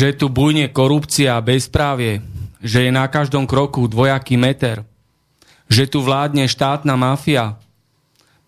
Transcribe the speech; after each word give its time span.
Že 0.00 0.16
tu 0.16 0.32
bujne 0.32 0.72
korupcia 0.72 1.36
a 1.36 1.44
bezprávie, 1.44 2.24
že 2.64 2.88
je 2.88 2.90
na 2.92 3.04
každom 3.04 3.44
kroku 3.44 3.84
dvojaký 3.84 4.40
meter, 4.40 4.80
že 5.68 5.84
tu 5.84 6.00
vládne 6.00 6.48
štátna 6.48 6.96
mafia, 6.96 7.60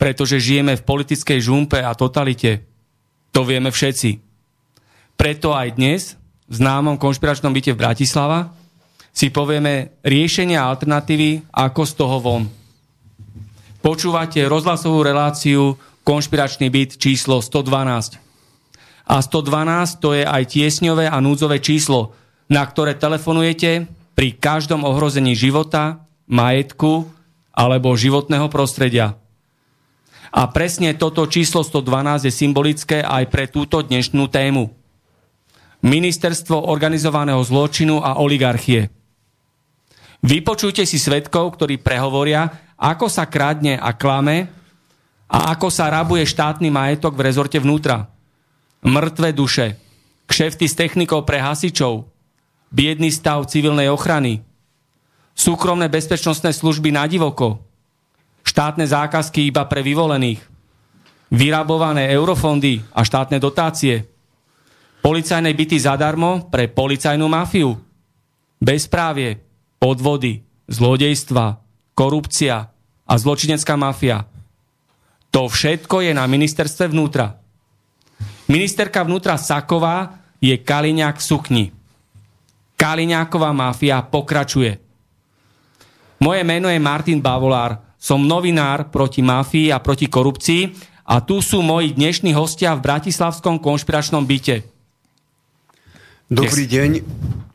pretože 0.01 0.41
žijeme 0.41 0.81
v 0.81 0.87
politickej 0.89 1.45
žumpe 1.45 1.85
a 1.85 1.93
totalite. 1.93 2.65
To 3.37 3.45
vieme 3.45 3.69
všetci. 3.69 4.17
Preto 5.21 5.53
aj 5.53 5.77
dnes 5.77 6.17
v 6.49 6.55
známom 6.57 6.97
konšpiračnom 6.97 7.53
byte 7.53 7.77
v 7.77 7.81
Bratislava 7.85 8.57
si 9.13 9.29
povieme 9.29 10.01
riešenia 10.01 10.65
a 10.65 10.73
alternatívy, 10.73 11.53
ako 11.53 11.83
z 11.85 11.93
toho 11.93 12.17
von. 12.17 12.49
Počúvate 13.85 14.41
rozhlasovú 14.49 15.05
reláciu 15.05 15.77
Konšpiračný 16.01 16.73
byt 16.73 16.97
číslo 16.97 17.45
112 17.45 18.32
a 19.07 19.19
112 19.19 19.99
to 19.99 20.15
je 20.15 20.23
aj 20.23 20.43
tiesňové 20.47 21.11
a 21.11 21.19
núdzové 21.19 21.59
číslo, 21.59 22.15
na 22.47 22.63
ktoré 22.63 22.95
telefonujete 22.95 23.91
pri 24.15 24.29
každom 24.39 24.87
ohrození 24.87 25.35
života, 25.35 26.07
majetku 26.31 27.11
alebo 27.51 27.97
životného 27.99 28.47
prostredia. 28.47 29.19
A 30.33 30.49
presne 30.49 30.97
toto 30.97 31.29
číslo 31.29 31.61
112 31.61 32.29
je 32.29 32.33
symbolické 32.33 33.05
aj 33.05 33.29
pre 33.29 33.45
túto 33.53 33.85
dnešnú 33.85 34.33
tému. 34.33 34.73
Ministerstvo 35.83 36.73
organizovaného 36.73 37.43
zločinu 37.43 38.01
a 38.01 38.23
oligarchie. 38.23 38.89
Vypočujte 40.23 40.87
si 40.87 40.97
svetkov, 40.97 41.59
ktorí 41.59 41.83
prehovoria, 41.83 42.47
ako 42.79 43.11
sa 43.11 43.27
kradne 43.27 43.77
a 43.77 43.93
klame 43.99 44.47
a 45.27 45.53
ako 45.53 45.69
sa 45.69 45.91
rabuje 45.91 46.23
štátny 46.23 46.71
majetok 46.71 47.19
v 47.19 47.25
rezorte 47.27 47.59
vnútra 47.59 48.13
mŕtve 48.83 49.31
duše, 49.31 49.79
kšefty 50.27 50.67
s 50.67 50.75
technikou 50.75 51.23
pre 51.23 51.39
hasičov, 51.39 52.11
biedný 52.75 53.15
stav 53.15 53.47
civilnej 53.47 53.89
ochrany, 53.89 54.43
súkromné 55.39 55.87
bezpečnostné 55.87 56.51
služby 56.51 56.91
na 56.91 57.07
divoko, 57.07 57.63
štátne 58.43 58.85
zákazky 58.85 59.49
iba 59.49 59.65
pre 59.71 59.81
vyvolených, 59.87 60.43
vyrabované 61.33 62.11
eurofondy 62.13 62.83
a 62.93 63.07
štátne 63.07 63.39
dotácie, 63.39 64.05
policajné 65.01 65.51
byty 65.55 65.79
zadarmo 65.79 66.51
pre 66.51 66.69
policajnú 66.69 67.27
mafiu, 67.31 67.79
bezprávie, 68.63 69.43
podvody, 69.79 70.43
zlodejstva, 70.71 71.59
korupcia 71.99 72.71
a 73.07 73.15
zločinecká 73.19 73.75
mafia. 73.75 74.27
To 75.33 75.49
všetko 75.49 76.07
je 76.07 76.13
na 76.15 76.29
ministerstve 76.29 76.93
vnútra. 76.93 77.42
Ministerka 78.53 79.01
vnútra 79.01 79.41
Saková 79.41 80.21
je 80.37 80.53
Kaliňák 80.53 81.17
v 81.17 81.25
sukni. 81.25 81.65
Kaliňáková 82.77 83.49
mafia 83.57 84.05
pokračuje. 84.05 84.77
Moje 86.21 86.43
meno 86.45 86.69
je 86.69 86.77
Martin 86.77 87.25
Bavolár. 87.25 87.81
Som 87.97 88.29
novinár 88.29 88.93
proti 88.93 89.25
mafii 89.25 89.73
a 89.73 89.81
proti 89.81 90.05
korupcii 90.05 90.69
a 91.09 91.25
tu 91.25 91.41
sú 91.41 91.65
moji 91.65 91.97
dnešní 91.97 92.37
hostia 92.37 92.77
v 92.77 92.85
Bratislavskom 92.85 93.57
konšpiračnom 93.57 94.21
byte. 94.29 94.69
Dobrý 96.29 96.69
deň, 96.69 96.91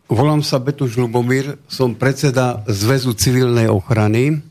volám 0.09 0.41
sa 0.41 0.57
Betuš 0.57 0.97
Lubomír, 0.97 1.61
som 1.69 1.93
predseda 1.93 2.65
Zväzu 2.65 3.13
civilnej 3.13 3.69
ochrany. 3.69 4.41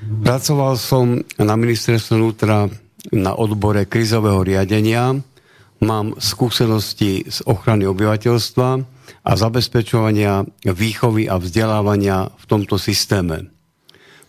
Pracoval 0.00 0.80
som 0.80 1.20
na 1.36 1.54
ministerstve 1.60 2.16
vnútra 2.16 2.72
na 3.12 3.36
odbore 3.36 3.84
krizového 3.84 4.40
riadenia 4.40 5.20
mám 5.82 6.14
skúsenosti 6.20 7.26
z 7.26 7.38
ochrany 7.48 7.88
obyvateľstva 7.88 8.68
a 9.24 9.30
zabezpečovania 9.32 10.44
výchovy 10.62 11.26
a 11.26 11.40
vzdelávania 11.40 12.30
v 12.30 12.44
tomto 12.44 12.76
systéme. 12.76 13.50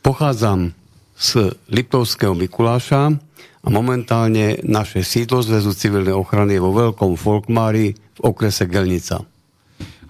Pochádzam 0.01 0.73
z 1.15 1.55
Liptovského 1.71 2.35
Mikuláša 2.35 3.13
a 3.65 3.67
momentálne 3.71 4.61
naše 4.61 5.01
sídlo 5.01 5.41
Zväzu 5.41 5.73
civilnej 5.73 6.13
ochrany 6.13 6.59
je 6.59 6.63
vo 6.63 6.75
Veľkom 6.75 7.17
Folkmári 7.17 7.95
v 7.95 8.19
okrese 8.21 8.69
Gelnica. 8.69 9.23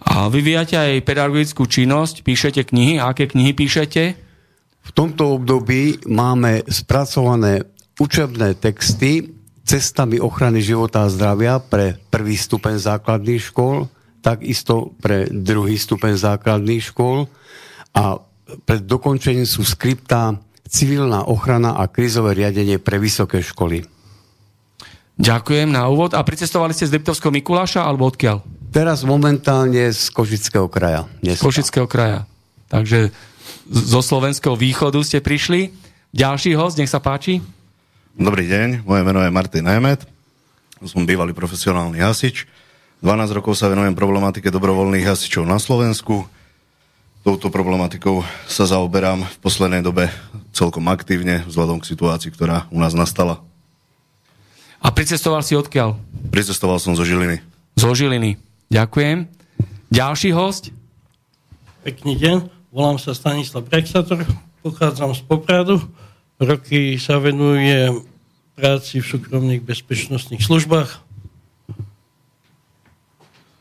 A 0.05 0.29
vyvíjate 0.29 0.77
aj 0.77 1.01
pedagogickú 1.01 1.65
činnosť, 1.65 2.21
píšete 2.21 2.61
knihy. 2.69 3.01
Aké 3.01 3.25
knihy 3.25 3.57
píšete? 3.57 4.03
V 4.85 4.91
tomto 4.93 5.41
období 5.41 6.05
máme 6.05 6.61
spracované 6.69 7.65
učebné 7.97 8.59
texty 8.61 9.34
cestami 9.65 10.21
ochrany 10.21 10.61
života 10.61 11.03
a 11.03 11.11
zdravia 11.11 11.57
pre 11.57 11.97
prvý 12.13 12.37
stupeň 12.37 12.77
základných 12.77 13.41
škôl, 13.41 13.89
takisto 14.21 14.93
pre 15.01 15.25
druhý 15.33 15.75
stupeň 15.75 16.13
základných 16.15 16.93
škôl 16.93 17.25
a 17.97 18.21
pred 18.69 18.85
dokončením 18.85 19.49
sú 19.49 19.65
skripta 19.65 20.37
civilná 20.69 21.25
ochrana 21.25 21.81
a 21.81 21.89
krízové 21.89 22.37
riadenie 22.37 22.77
pre 22.77 23.01
vysoké 23.01 23.41
školy. 23.41 23.85
Ďakujem 25.15 25.71
na 25.71 25.87
úvod. 25.87 26.13
A 26.13 26.21
pricestovali 26.21 26.75
ste 26.75 26.85
z 26.85 26.99
Liptovského 26.99 27.31
Mikuláša 27.31 27.87
alebo 27.87 28.05
odkiaľ? 28.05 28.43
Teraz 28.75 29.07
momentálne 29.07 29.87
z 29.95 30.11
Košického 30.11 30.67
kraja. 30.67 31.07
Z 31.23 31.39
Košického 31.39 31.87
kraja. 31.87 32.27
Takže 32.67 33.15
zo 33.71 34.01
slovenského 34.03 34.59
východu 34.59 34.99
ste 35.07 35.23
prišli. 35.23 35.71
Ďalší 36.11 36.59
host, 36.59 36.75
nech 36.75 36.91
sa 36.91 36.99
páči. 36.99 37.39
Dobrý 38.15 38.47
deň, 38.47 38.87
moje 38.87 39.03
meno 39.03 39.19
je 39.19 39.27
Martin 39.27 39.67
Nemet, 39.67 40.07
som 40.87 41.03
bývalý 41.03 41.35
profesionálny 41.35 41.99
hasič. 41.99 42.47
12 43.03 43.35
rokov 43.35 43.59
sa 43.59 43.67
venujem 43.67 43.91
problematike 43.91 44.47
dobrovoľných 44.55 45.03
hasičov 45.03 45.43
na 45.43 45.59
Slovensku. 45.59 46.23
Touto 47.27 47.51
problematikou 47.51 48.23
sa 48.47 48.63
zaoberám 48.63 49.19
v 49.19 49.37
poslednej 49.43 49.83
dobe 49.83 50.07
celkom 50.55 50.87
aktívne 50.87 51.43
vzhľadom 51.43 51.83
k 51.83 51.91
situácii, 51.91 52.31
ktorá 52.31 52.71
u 52.71 52.79
nás 52.79 52.95
nastala. 52.95 53.43
A 54.79 54.95
pricestoval 54.95 55.43
si 55.43 55.59
odkiaľ? 55.59 55.99
Pricestoval 56.31 56.79
som 56.79 56.95
zo 56.95 57.03
Žiliny. 57.03 57.43
Zo 57.75 57.91
Žiliny. 57.91 58.39
Ďakujem. 58.71 59.27
Ďalší 59.91 60.31
host? 60.31 60.71
Pekný 61.83 62.15
deň, 62.15 62.47
volám 62.71 62.95
sa 62.95 63.11
Stanislav 63.11 63.67
Brexator, 63.67 64.23
pochádzam 64.63 65.11
z 65.11 65.19
Popradu 65.27 65.83
roky 66.39 66.99
sa 66.99 67.19
venuje 67.19 67.91
práci 68.55 69.03
v 69.03 69.09
súkromných 69.15 69.63
bezpečnostných 69.63 70.43
službách. 70.43 71.03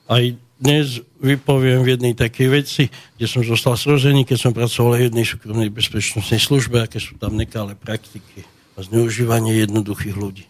Aj 0.04 0.24
dnes 0.60 1.02
vypoviem 1.18 1.82
v 1.82 1.98
jednej 1.98 2.14
takej 2.14 2.48
veci, 2.48 2.82
kde 3.18 3.26
som 3.26 3.42
zostal 3.42 3.74
srozený, 3.74 4.22
keď 4.22 4.38
som 4.38 4.52
pracoval 4.54 5.00
v 5.00 5.10
jednej 5.10 5.26
súkromnej 5.26 5.70
bezpečnostnej 5.72 6.38
službe, 6.38 6.84
aké 6.84 7.02
sú 7.02 7.18
tam 7.18 7.34
nekalé 7.34 7.74
praktiky 7.74 8.46
a 8.78 8.86
zneužívanie 8.86 9.54
jednoduchých 9.66 10.14
ľudí. 10.14 10.46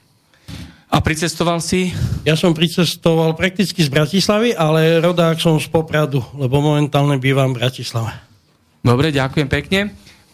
A 0.95 1.03
pricestoval 1.03 1.59
si? 1.59 1.91
Ja 2.23 2.39
som 2.39 2.55
pricestoval 2.55 3.35
prakticky 3.35 3.83
z 3.83 3.91
Bratislavy, 3.91 4.55
ale 4.55 5.03
rodák 5.03 5.43
som 5.43 5.59
z 5.59 5.67
Popradu, 5.67 6.23
lebo 6.39 6.63
momentálne 6.63 7.19
bývam 7.19 7.51
v 7.51 7.65
Bratislave. 7.65 8.15
Dobre, 8.85 9.11
ďakujem 9.11 9.49
pekne. 9.51 9.81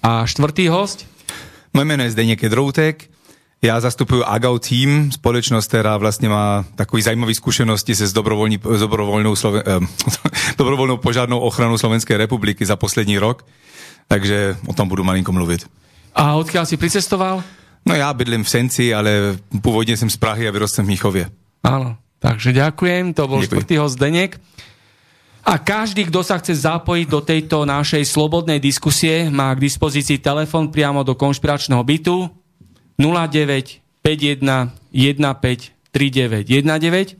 A 0.04 0.28
štvrtý 0.28 0.68
host? 0.68 1.09
Moje 1.74 1.84
meno 1.84 2.02
je 2.02 2.10
Zdeněk 2.10 2.42
Jedroutek. 2.42 3.10
Já 3.62 3.80
zastupuju 3.80 4.24
AGAU 4.24 4.58
Team, 4.58 5.12
společnost, 5.12 5.68
která 5.68 5.96
vlastně 5.96 6.28
má 6.28 6.64
takový 6.74 7.02
zajímavý 7.02 7.34
zkušenosti 7.34 7.94
se 7.94 8.06
s, 8.06 8.12
dobrovolnou, 8.12 9.36
Sloven, 9.36 9.62
eh, 9.66 9.86
dobrovolnou 10.58 10.96
požádnou 10.96 11.38
ochranou 11.38 11.78
Slovenské 11.78 12.16
republiky 12.16 12.66
za 12.66 12.76
poslední 12.76 13.18
rok. 13.18 13.46
Takže 14.08 14.56
o 14.66 14.72
tom 14.72 14.88
budu 14.88 15.04
malinko 15.04 15.32
mluvit. 15.32 15.68
A 16.14 16.34
odkiaľ 16.34 16.66
si 16.66 16.76
pricestoval? 16.76 17.42
No 17.86 17.94
já 17.94 18.12
bydlím 18.12 18.44
v 18.44 18.50
Senci, 18.50 18.94
ale 18.94 19.38
původně 19.62 19.96
jsem 19.96 20.10
z 20.10 20.16
Prahy 20.16 20.48
a 20.48 20.50
vyrostl 20.50 20.82
v 20.82 20.86
Míchově. 20.86 21.30
Áno, 21.62 21.96
takže 22.18 22.56
ďakujem, 22.56 23.14
to 23.14 23.28
bol 23.28 23.44
štvrtý 23.44 23.76
host 23.76 24.00
Zdeněk. 24.00 24.40
A 25.44 25.56
každý, 25.56 26.04
kto 26.06 26.20
sa 26.20 26.36
chce 26.36 26.68
zapojiť 26.68 27.06
do 27.08 27.20
tejto 27.24 27.64
našej 27.64 28.04
slobodnej 28.04 28.60
diskusie, 28.60 29.32
má 29.32 29.56
k 29.56 29.64
dispozícii 29.64 30.20
telefon 30.20 30.68
priamo 30.68 31.00
do 31.00 31.16
konšpiračného 31.16 31.80
bytu. 31.80 32.28
09 33.00 33.80
51 34.04 34.76
15 34.92 35.72
39 35.90 36.46
19 36.46 37.16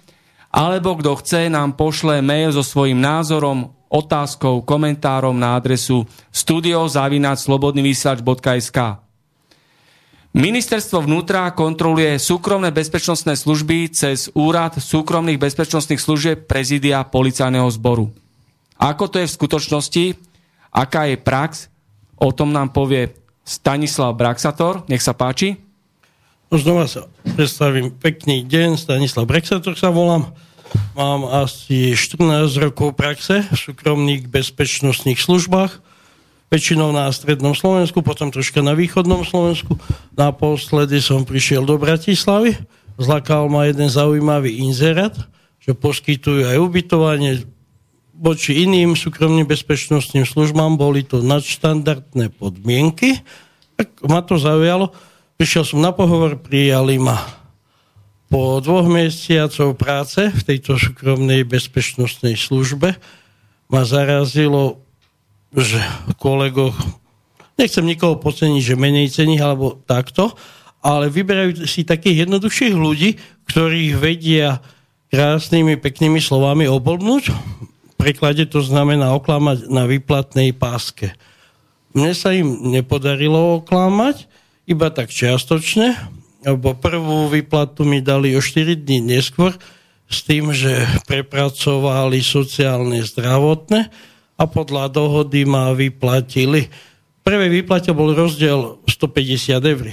alebo 0.50 0.98
kto 0.98 1.14
chce, 1.22 1.46
nám 1.46 1.78
pošle 1.78 2.18
mail 2.26 2.50
so 2.50 2.66
svojím 2.66 2.98
názorom, 2.98 3.70
otázkou, 3.86 4.66
komentárom 4.66 5.38
na 5.38 5.54
adresu 5.54 6.10
studiozavinačslobodnyvysielač.sk 6.34 8.78
Ministerstvo 10.30 11.02
vnútra 11.02 11.50
kontroluje 11.58 12.14
súkromné 12.22 12.70
bezpečnostné 12.70 13.34
služby 13.34 13.90
cez 13.90 14.30
Úrad 14.30 14.78
súkromných 14.78 15.42
bezpečnostných 15.42 15.98
služieb 15.98 16.46
prezidia 16.46 17.02
policajného 17.02 17.66
zboru. 17.74 18.14
Ako 18.78 19.10
to 19.10 19.18
je 19.18 19.26
v 19.26 19.36
skutočnosti, 19.36 20.04
aká 20.70 21.10
je 21.10 21.18
prax, 21.18 21.66
o 22.14 22.30
tom 22.30 22.54
nám 22.54 22.70
povie 22.70 23.10
Stanislav 23.42 24.14
Braxator. 24.14 24.86
Nech 24.86 25.02
sa 25.02 25.18
páči. 25.18 25.58
Znova 26.54 26.86
sa 26.86 27.10
predstavím. 27.34 27.90
Pekný 27.90 28.46
deň, 28.46 28.78
Stanislav 28.78 29.26
Braxator 29.26 29.74
sa 29.74 29.90
volám. 29.90 30.30
Mám 30.94 31.26
asi 31.26 31.98
14 31.98 32.54
rokov 32.62 32.94
praxe 32.94 33.42
v 33.50 33.58
súkromných 33.58 34.30
bezpečnostných 34.30 35.18
službách 35.18 35.89
väčšinou 36.50 36.90
na 36.90 37.06
strednom 37.14 37.54
Slovensku, 37.54 38.02
potom 38.02 38.34
troška 38.34 38.58
na 38.60 38.74
východnom 38.74 39.22
Slovensku. 39.22 39.78
Naposledy 40.18 40.98
som 40.98 41.22
prišiel 41.22 41.62
do 41.62 41.78
Bratislavy, 41.78 42.58
zlakal 42.98 43.46
ma 43.46 43.70
jeden 43.70 43.86
zaujímavý 43.86 44.58
inzerát, 44.60 45.14
že 45.62 45.72
poskytujú 45.72 46.50
aj 46.50 46.58
ubytovanie 46.58 47.46
voči 48.12 48.66
iným 48.66 48.98
súkromným 48.98 49.48
bezpečnostným 49.48 50.28
službám, 50.28 50.76
boli 50.76 51.06
to 51.06 51.24
nadštandardné 51.24 52.34
podmienky, 52.36 53.22
tak 53.78 53.88
ma 54.04 54.20
to 54.20 54.36
zaujalo. 54.36 54.92
Prišiel 55.40 55.64
som 55.64 55.80
na 55.80 55.94
pohovor, 55.94 56.36
prijali 56.36 57.00
ma 57.00 57.40
po 58.30 58.62
dvoch 58.62 58.86
mesiacov 58.86 59.74
práce 59.74 60.30
v 60.30 60.42
tejto 60.46 60.78
súkromnej 60.78 61.42
bezpečnostnej 61.42 62.38
službe 62.38 62.94
ma 63.66 63.82
zarazilo 63.82 64.86
že 65.50 65.82
kolegov, 66.18 66.74
nechcem 67.58 67.82
nikoho 67.82 68.18
podceniť, 68.22 68.62
že 68.62 68.78
menej 68.78 69.10
cení, 69.10 69.36
alebo 69.42 69.82
takto, 69.82 70.30
ale 70.80 71.12
vyberajú 71.12 71.66
si 71.68 71.84
takých 71.84 72.24
jednoduchších 72.26 72.74
ľudí, 72.74 73.20
ktorých 73.50 73.92
vedia 73.98 74.62
krásnymi, 75.10 75.76
peknými 75.76 76.22
slovami 76.22 76.70
oblbnúť. 76.70 77.24
V 77.30 77.94
preklade 77.98 78.46
to 78.48 78.64
znamená 78.64 79.12
oklamať 79.12 79.68
na 79.68 79.84
výplatnej 79.84 80.56
páske. 80.56 81.12
Mne 81.92 82.14
sa 82.14 82.30
im 82.30 82.70
nepodarilo 82.70 83.60
oklamať, 83.60 84.30
iba 84.70 84.88
tak 84.94 85.10
čiastočne, 85.10 85.98
lebo 86.46 86.78
prvú 86.78 87.26
výplatu 87.26 87.82
mi 87.82 87.98
dali 87.98 88.32
o 88.38 88.40
4 88.40 88.78
dní 88.78 89.02
neskôr 89.02 89.52
s 90.06 90.22
tým, 90.22 90.54
že 90.54 90.86
prepracovali 91.10 92.22
sociálne 92.22 93.02
zdravotné 93.02 94.09
a 94.40 94.48
podľa 94.48 94.88
dohody 94.88 95.44
ma 95.44 95.76
vyplatili. 95.76 96.72
V 97.20 97.20
prvej 97.20 97.60
výplate 97.60 97.92
bol 97.92 98.16
rozdiel 98.16 98.80
150 98.88 99.60
eur. 99.60 99.92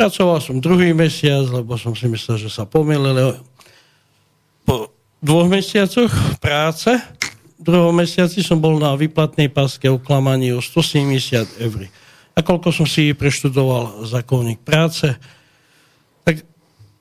Pracoval 0.00 0.40
som 0.40 0.56
druhý 0.64 0.96
mesiac, 0.96 1.44
lebo 1.52 1.76
som 1.76 1.92
si 1.92 2.08
myslel, 2.08 2.40
že 2.40 2.48
sa 2.48 2.64
pomýlili. 2.64 3.36
Po 4.64 4.88
dvoch 5.20 5.48
mesiacoch 5.48 6.40
práce, 6.40 6.96
v 7.60 7.62
druhom 7.62 7.92
mesiaci 7.92 8.40
som 8.40 8.56
bol 8.56 8.80
na 8.80 8.96
výplatnej 8.96 9.52
páske 9.52 9.92
oklamaní 9.92 10.56
o 10.56 10.64
170 10.64 11.60
eur. 11.60 11.80
A 12.36 12.44
koľko 12.44 12.72
som 12.72 12.84
si 12.88 13.12
preštudoval 13.16 14.04
zákonník 14.08 14.60
práce, 14.64 15.12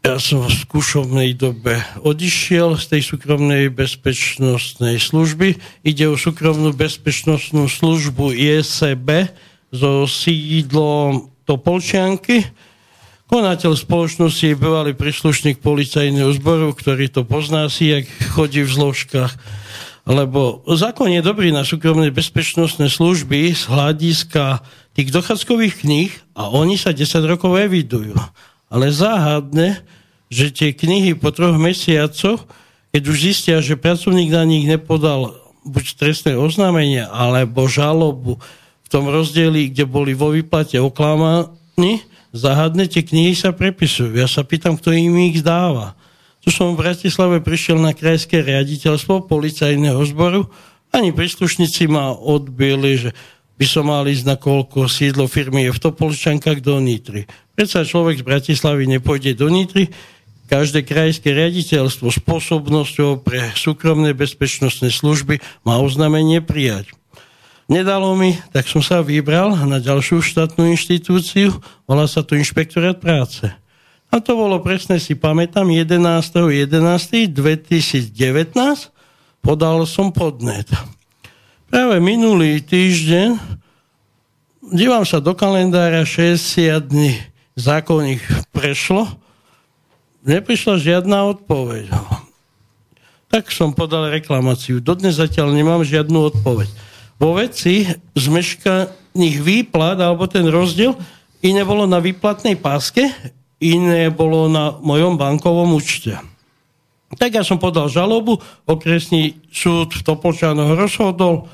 ja 0.06 0.22
som 0.22 0.46
v 0.46 0.54
skúšovnej 0.54 1.34
dobe 1.34 1.82
odišiel 2.06 2.78
z 2.78 2.94
tej 2.94 3.02
súkromnej 3.02 3.74
bezpečnostnej 3.74 5.02
služby. 5.02 5.58
Ide 5.82 6.06
o 6.06 6.14
súkromnú 6.14 6.78
bezpečnostnú 6.78 7.66
službu 7.66 8.30
ISB 8.38 9.34
so 9.74 10.06
sídlom 10.06 11.34
Topolčianky. 11.50 12.46
Konateľ 13.26 13.74
spoločnosti 13.74 14.54
je 14.54 14.54
bývalý 14.54 14.94
príslušník 14.94 15.58
policajného 15.66 16.30
zboru, 16.38 16.78
ktorý 16.78 17.10
to 17.10 17.26
pozná 17.26 17.66
si, 17.74 17.90
jak 17.90 18.06
chodí 18.38 18.62
v 18.62 18.70
zložkách. 18.70 19.34
Lebo 20.06 20.62
zákon 20.70 21.10
je 21.10 21.26
dobrý 21.26 21.50
na 21.50 21.66
súkromné 21.66 22.14
bezpečnostné 22.14 22.94
služby 22.94 23.58
z 23.58 23.64
hľadiska 23.66 24.62
tých 24.94 25.10
dochádzkových 25.10 25.82
kníh 25.82 26.14
a 26.38 26.54
oni 26.54 26.78
sa 26.78 26.94
10 26.94 27.10
rokov 27.26 27.58
evidujú 27.58 28.14
ale 28.76 28.92
záhadné, 28.92 29.88
že 30.28 30.52
tie 30.52 30.76
knihy 30.76 31.16
po 31.16 31.32
troch 31.32 31.56
mesiacoch, 31.56 32.44
keď 32.92 33.04
už 33.08 33.18
zistia, 33.32 33.64
že 33.64 33.80
pracovník 33.80 34.36
na 34.36 34.44
nich 34.44 34.68
nepodal 34.68 35.32
buď 35.64 35.86
trestné 35.96 36.36
oznámenie, 36.36 37.08
alebo 37.08 37.72
žalobu 37.72 38.44
v 38.84 38.88
tom 38.92 39.08
rozdieli, 39.08 39.72
kde 39.72 39.88
boli 39.88 40.12
vo 40.12 40.36
výplate 40.36 40.76
oklamaní, 40.76 42.04
záhadne 42.36 42.84
tie 42.92 43.00
knihy 43.00 43.32
sa 43.32 43.56
prepisujú. 43.56 44.12
Ja 44.20 44.28
sa 44.28 44.44
pýtam, 44.44 44.76
kto 44.76 44.92
im 44.92 45.16
ich 45.32 45.40
dáva. 45.40 45.96
Tu 46.44 46.52
som 46.52 46.76
v 46.76 46.84
Bratislave 46.84 47.40
prišiel 47.40 47.80
na 47.80 47.96
krajské 47.96 48.44
riaditeľstvo 48.44 49.26
policajného 49.26 50.04
zboru, 50.06 50.52
ani 50.92 51.16
príslušníci 51.16 51.88
ma 51.88 52.12
odbili, 52.12 53.08
že 53.08 53.10
by 53.56 53.66
som 53.66 53.88
mal 53.88 54.04
ísť 54.04 54.26
na 54.28 54.36
koľko 54.36 54.92
sídlo 54.92 55.32
firmy 55.32 55.68
je 55.68 55.72
v 55.72 55.82
Topolčankách 55.82 56.60
do 56.60 56.76
Nitry. 56.84 57.24
Predsa 57.56 57.88
človek 57.88 58.20
z 58.20 58.28
Bratislavy 58.28 58.84
nepôjde 58.84 59.40
do 59.40 59.48
Nitry, 59.48 59.88
každé 60.52 60.84
krajské 60.84 61.32
riaditeľstvo 61.32 62.12
s 62.12 62.20
spôsobnosťou 62.20 63.24
pre 63.24 63.56
súkromné 63.56 64.12
bezpečnostné 64.12 64.92
služby 64.92 65.40
má 65.64 65.80
oznámenie 65.80 66.44
prijať. 66.44 66.92
Nedalo 67.66 68.14
mi, 68.14 68.38
tak 68.54 68.70
som 68.70 68.78
sa 68.84 69.02
vybral 69.02 69.58
na 69.66 69.82
ďalšiu 69.82 70.22
štátnu 70.22 70.70
inštitúciu, 70.70 71.50
volá 71.90 72.06
sa 72.06 72.22
to 72.22 72.38
Inšpektorát 72.38 73.02
práce. 73.02 73.50
A 74.14 74.22
to 74.22 74.38
bolo 74.38 74.62
presne, 74.62 75.02
si 75.02 75.18
pamätám, 75.18 75.66
11.11.2019 75.66 78.54
podal 79.42 79.82
som 79.90 80.14
podnet. 80.14 80.70
Práve 81.72 81.98
minulý 82.04 82.62
týždeň 82.62 83.34
dívam 84.76 85.08
sa 85.08 85.18
do 85.18 85.34
kalendára 85.34 86.06
60 86.06 86.86
dní 86.86 87.18
zákonník 87.56 88.22
prešlo, 88.52 89.08
neprišla 90.28 90.76
žiadna 90.80 91.32
odpoveď. 91.36 91.92
Tak 93.32 93.52
som 93.52 93.76
podal 93.76 94.12
reklamáciu. 94.12 94.80
Dodnes 94.80 95.18
zatiaľ 95.18 95.52
nemám 95.56 95.84
žiadnu 95.84 96.36
odpoveď. 96.36 96.70
Vo 97.16 97.36
veci 97.36 97.88
zmeškaných 98.16 99.38
výplat, 99.40 100.00
alebo 100.00 100.28
ten 100.28 100.46
rozdiel, 100.48 100.96
iné 101.40 101.64
bolo 101.64 101.88
na 101.88 102.04
výplatnej 102.04 102.60
páske, 102.60 103.08
iné 103.60 104.12
bolo 104.12 104.52
na 104.52 104.76
mojom 104.84 105.16
bankovom 105.16 105.76
účte. 105.76 106.20
Tak 107.16 107.40
ja 107.40 107.44
som 107.48 107.56
podal 107.56 107.88
žalobu, 107.88 108.44
okresný 108.68 109.40
súd 109.48 109.96
v 109.96 110.02
Topolčanoch 110.04 110.76
rozhodol, 110.76 111.48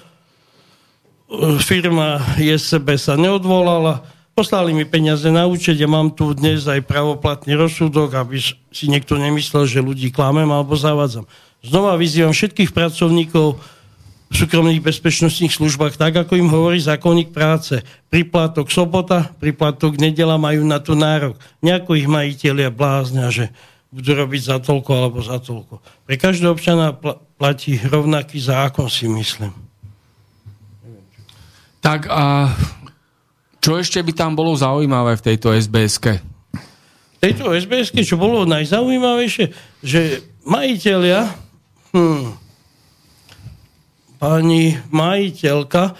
firma 1.62 2.20
JSB 2.36 2.98
sa 2.98 3.14
neodvolala, 3.16 4.04
poslali 4.42 4.74
mi 4.74 4.90
peniaze 4.90 5.30
na 5.30 5.46
účet, 5.46 5.78
ja 5.78 5.86
mám 5.86 6.10
tu 6.18 6.34
dnes 6.34 6.66
aj 6.66 6.82
pravoplatný 6.90 7.54
rozsudok, 7.54 8.18
aby 8.18 8.42
si 8.74 8.90
niekto 8.90 9.14
nemyslel, 9.14 9.70
že 9.70 9.86
ľudí 9.86 10.10
klamem 10.10 10.50
alebo 10.50 10.74
zavádzam. 10.74 11.30
Znova 11.62 11.94
vyzývam 11.94 12.34
všetkých 12.34 12.74
pracovníkov 12.74 13.62
v 13.62 14.34
súkromných 14.34 14.82
bezpečnostných 14.82 15.54
službách, 15.54 15.94
tak 15.94 16.26
ako 16.26 16.42
im 16.42 16.50
hovorí 16.50 16.82
zákonník 16.82 17.30
práce. 17.30 17.86
Priplatok 18.10 18.74
sobota, 18.74 19.30
priplatok 19.38 20.02
nedela 20.02 20.42
majú 20.42 20.66
na 20.66 20.82
to 20.82 20.98
nárok. 20.98 21.38
Nejako 21.62 22.02
ich 22.02 22.10
majiteľia 22.10 22.74
bláznia, 22.74 23.30
že 23.30 23.54
budú 23.94 24.18
robiť 24.26 24.42
za 24.42 24.58
toľko 24.58 24.90
alebo 24.90 25.22
za 25.22 25.38
toľko. 25.38 25.86
Pre 26.10 26.16
každého 26.18 26.58
občana 26.58 26.98
pl- 26.98 27.22
platí 27.38 27.78
rovnaký 27.78 28.42
zákon, 28.42 28.90
si 28.90 29.06
myslím. 29.06 29.54
Tak 31.78 32.10
a 32.10 32.50
čo 33.62 33.78
ešte 33.78 34.02
by 34.02 34.14
tam 34.18 34.34
bolo 34.34 34.58
zaujímavé 34.58 35.22
v 35.22 35.26
tejto 35.32 35.54
SBS-ke? 35.54 36.18
V 36.18 37.18
tejto 37.22 37.54
SBS, 37.54 37.94
čo 38.02 38.18
bolo 38.18 38.50
najzaujímavejšie, 38.50 39.54
že 39.86 40.26
majiteľia, 40.42 41.30
hm, 41.94 42.34
pani 44.18 44.82
majiteľka, 44.90 45.94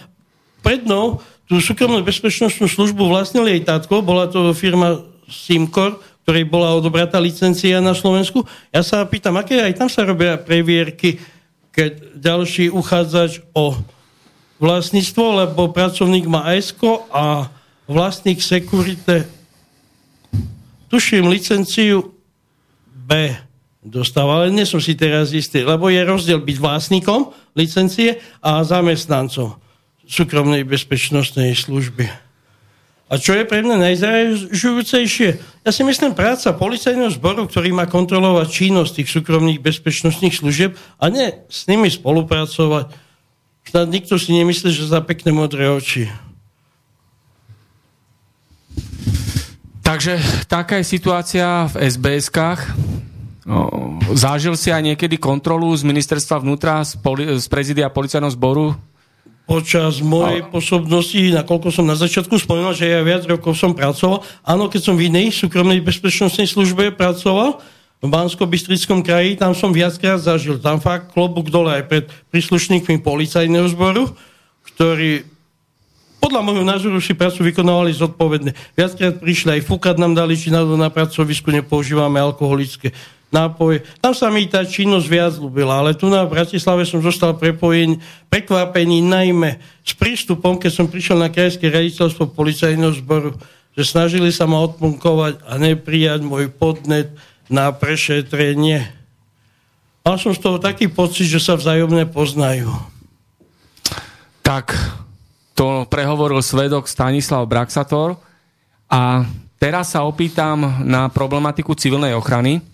prednou 0.66 1.22
tú 1.46 1.62
súkromnú 1.62 2.02
bezpečnostnú 2.02 2.66
službu 2.66 3.06
vlastnili 3.06 3.62
jej 3.62 3.64
tátko, 3.70 4.02
bola 4.02 4.26
to 4.26 4.50
firma 4.58 5.06
Simcor, 5.30 6.02
ktorej 6.26 6.50
bola 6.50 6.74
odobratá 6.74 7.22
licencia 7.22 7.78
na 7.78 7.94
Slovensku. 7.94 8.42
Ja 8.74 8.82
sa 8.82 9.06
pýtam, 9.06 9.38
aké 9.38 9.62
aj 9.62 9.78
tam 9.78 9.90
sa 9.90 10.02
robia 10.02 10.38
previerky, 10.42 11.22
keď 11.70 12.18
ďalší 12.18 12.74
uchádzač 12.74 13.46
o 13.54 13.78
vlastníctvo, 14.62 15.42
lebo 15.42 15.74
pracovník 15.74 16.30
má 16.30 16.54
ESCO 16.54 17.10
a 17.10 17.50
vlastník 17.90 18.40
Security 18.40 19.42
tuším 20.92 21.32
licenciu 21.32 22.12
B 22.92 23.32
dostáva, 23.82 24.44
ale 24.44 24.54
nie 24.54 24.68
som 24.68 24.84
si 24.84 24.94
teraz 24.94 25.32
istý, 25.32 25.64
lebo 25.64 25.88
je 25.88 26.04
rozdiel 26.04 26.44
byť 26.44 26.58
vlastníkom 26.60 27.32
licencie 27.56 28.20
a 28.44 28.62
zamestnancom 28.62 29.56
súkromnej 30.04 30.68
bezpečnostnej 30.68 31.56
služby. 31.56 32.12
A 33.12 33.20
čo 33.20 33.36
je 33.36 33.44
pre 33.44 33.60
mňa 33.64 33.92
najzražujúcejšie? 33.92 35.30
Ja 35.68 35.72
si 35.72 35.84
myslím 35.84 36.16
práca 36.16 36.56
policajného 36.56 37.12
zboru, 37.12 37.44
ktorý 37.48 37.76
má 37.76 37.88
kontrolovať 37.88 38.48
činnosť 38.48 38.92
tých 39.04 39.10
súkromných 39.12 39.60
bezpečnostných 39.60 40.36
služieb 40.36 40.72
a 41.00 41.12
nie 41.12 41.28
s 41.52 41.68
nimi 41.68 41.92
spolupracovať. 41.92 43.11
Snad 43.68 43.88
nikto 43.88 44.18
si 44.18 44.34
nemyslí, 44.34 44.74
že 44.74 44.90
za 44.90 45.00
pekné 45.04 45.32
modré 45.32 45.70
oči. 45.70 46.10
Takže 49.82 50.18
taká 50.48 50.80
je 50.80 50.86
situácia 50.88 51.68
v 51.68 51.92
SBS-kách. 51.92 52.62
Zážil 54.16 54.56
si 54.56 54.72
aj 54.72 54.82
niekedy 54.88 55.20
kontrolu 55.20 55.68
z 55.76 55.84
ministerstva 55.84 56.40
vnútra, 56.40 56.80
z, 56.88 56.96
poli- 57.02 57.28
z 57.36 57.46
prezidia 57.52 57.92
policajného 57.92 58.32
zboru 58.32 58.72
počas 59.52 60.00
mojej 60.00 60.48
posobnosti, 60.48 61.20
nakoľko 61.36 61.76
som 61.76 61.84
na 61.84 62.00
začiatku 62.00 62.40
spomenul, 62.40 62.72
že 62.72 62.88
ja 62.88 63.04
viac 63.04 63.28
rokov 63.28 63.60
som 63.60 63.76
pracoval. 63.76 64.24
Áno, 64.48 64.72
keď 64.72 64.82
som 64.88 64.96
v 64.96 65.12
inej 65.12 65.36
súkromnej 65.36 65.84
bezpečnostnej 65.84 66.48
službe 66.48 66.96
pracoval, 66.96 67.60
v 68.02 68.10
bansko 68.10 68.50
bystrickom 68.50 69.06
kraji, 69.06 69.38
tam 69.38 69.54
som 69.54 69.70
viackrát 69.70 70.18
zažil. 70.18 70.58
Tam 70.58 70.82
fakt 70.82 71.14
klobúk 71.14 71.54
dole 71.54 71.70
aj 71.70 71.84
pred 71.86 72.06
príslušníkmi 72.34 72.98
policajného 73.06 73.70
zboru, 73.70 74.10
ktorí 74.74 75.30
podľa 76.22 76.42
môjho 76.42 76.66
názoru 76.66 76.98
si 77.02 77.14
prácu 77.18 77.46
vykonávali 77.46 77.94
zodpovedne. 77.98 78.54
Viackrát 78.78 79.18
prišli 79.18 79.58
aj 79.58 79.66
fúkať 79.66 79.98
nám 80.02 80.14
dali, 80.14 80.38
či 80.38 80.54
na, 80.54 80.62
na 80.66 80.90
pracovisku 80.90 81.50
nepoužívame 81.50 82.22
alkoholické 82.22 82.94
nápoje. 83.34 83.82
Tam 83.98 84.14
sa 84.14 84.30
mi 84.30 84.46
tá 84.46 84.62
činnosť 84.62 85.08
viac 85.08 85.34
ľúbila, 85.38 85.82
ale 85.82 85.98
tu 85.98 86.12
na 86.12 86.22
Bratislave 86.28 86.86
som 86.86 87.02
zostal 87.02 87.34
prepojený, 87.38 87.98
prekvapený 88.30 89.02
najmä 89.02 89.58
s 89.82 89.94
prístupom, 89.98 90.62
keď 90.62 90.72
som 90.74 90.86
prišiel 90.86 91.18
na 91.18 91.32
krajské 91.32 91.70
raditeľstvo 91.70 92.38
policajného 92.38 92.94
zboru, 93.02 93.34
že 93.74 93.88
snažili 93.88 94.30
sa 94.30 94.46
ma 94.46 94.62
odpunkovať 94.62 95.42
a 95.48 95.56
neprijať 95.58 96.22
môj 96.22 96.52
podnet 96.52 97.10
na 97.52 97.70
prešetrenie. 97.76 98.88
Mal 100.02 100.18
som 100.18 100.34
z 100.34 100.42
toho 100.42 100.58
taký 100.58 100.90
pocit, 100.90 101.30
že 101.30 101.44
sa 101.44 101.60
vzájomne 101.60 102.10
poznajú. 102.10 102.72
Tak, 104.42 104.74
to 105.54 105.86
prehovoril 105.86 106.42
svedok 106.42 106.90
Stanislav 106.90 107.46
Braxator 107.46 108.18
a 108.90 109.28
teraz 109.62 109.94
sa 109.94 110.08
opýtam 110.08 110.82
na 110.82 111.06
problematiku 111.12 111.78
civilnej 111.78 112.18
ochrany. 112.18 112.66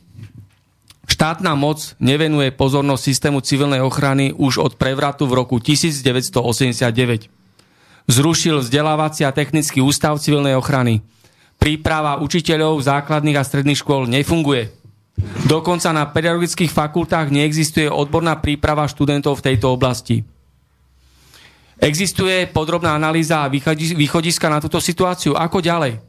Štátna 1.04 1.58
moc 1.58 1.98
nevenuje 2.00 2.54
pozornosť 2.56 3.02
systému 3.04 3.40
civilnej 3.44 3.84
ochrany 3.84 4.32
už 4.32 4.64
od 4.64 4.74
prevratu 4.80 5.28
v 5.28 5.44
roku 5.44 5.60
1989. 5.60 7.28
Zrušil 8.08 8.64
vzdelávací 8.64 9.28
a 9.28 9.36
technický 9.36 9.84
ústav 9.84 10.16
civilnej 10.24 10.56
ochrany. 10.56 11.04
Príprava 11.58 12.22
učiteľov 12.22 12.80
základných 12.86 13.38
a 13.38 13.44
stredných 13.44 13.82
škôl 13.82 14.06
nefunguje. 14.06 14.78
Dokonca 15.50 15.90
na 15.90 16.06
pedagogických 16.06 16.70
fakultách 16.70 17.34
neexistuje 17.34 17.90
odborná 17.90 18.38
príprava 18.38 18.86
študentov 18.86 19.42
v 19.42 19.46
tejto 19.52 19.74
oblasti. 19.74 20.22
Existuje 21.78 22.50
podrobná 22.50 22.98
analýza 22.98 23.46
a 23.46 23.50
východiska 23.50 24.50
na 24.50 24.62
túto 24.62 24.82
situáciu. 24.82 25.38
Ako 25.38 25.62
ďalej? 25.62 26.02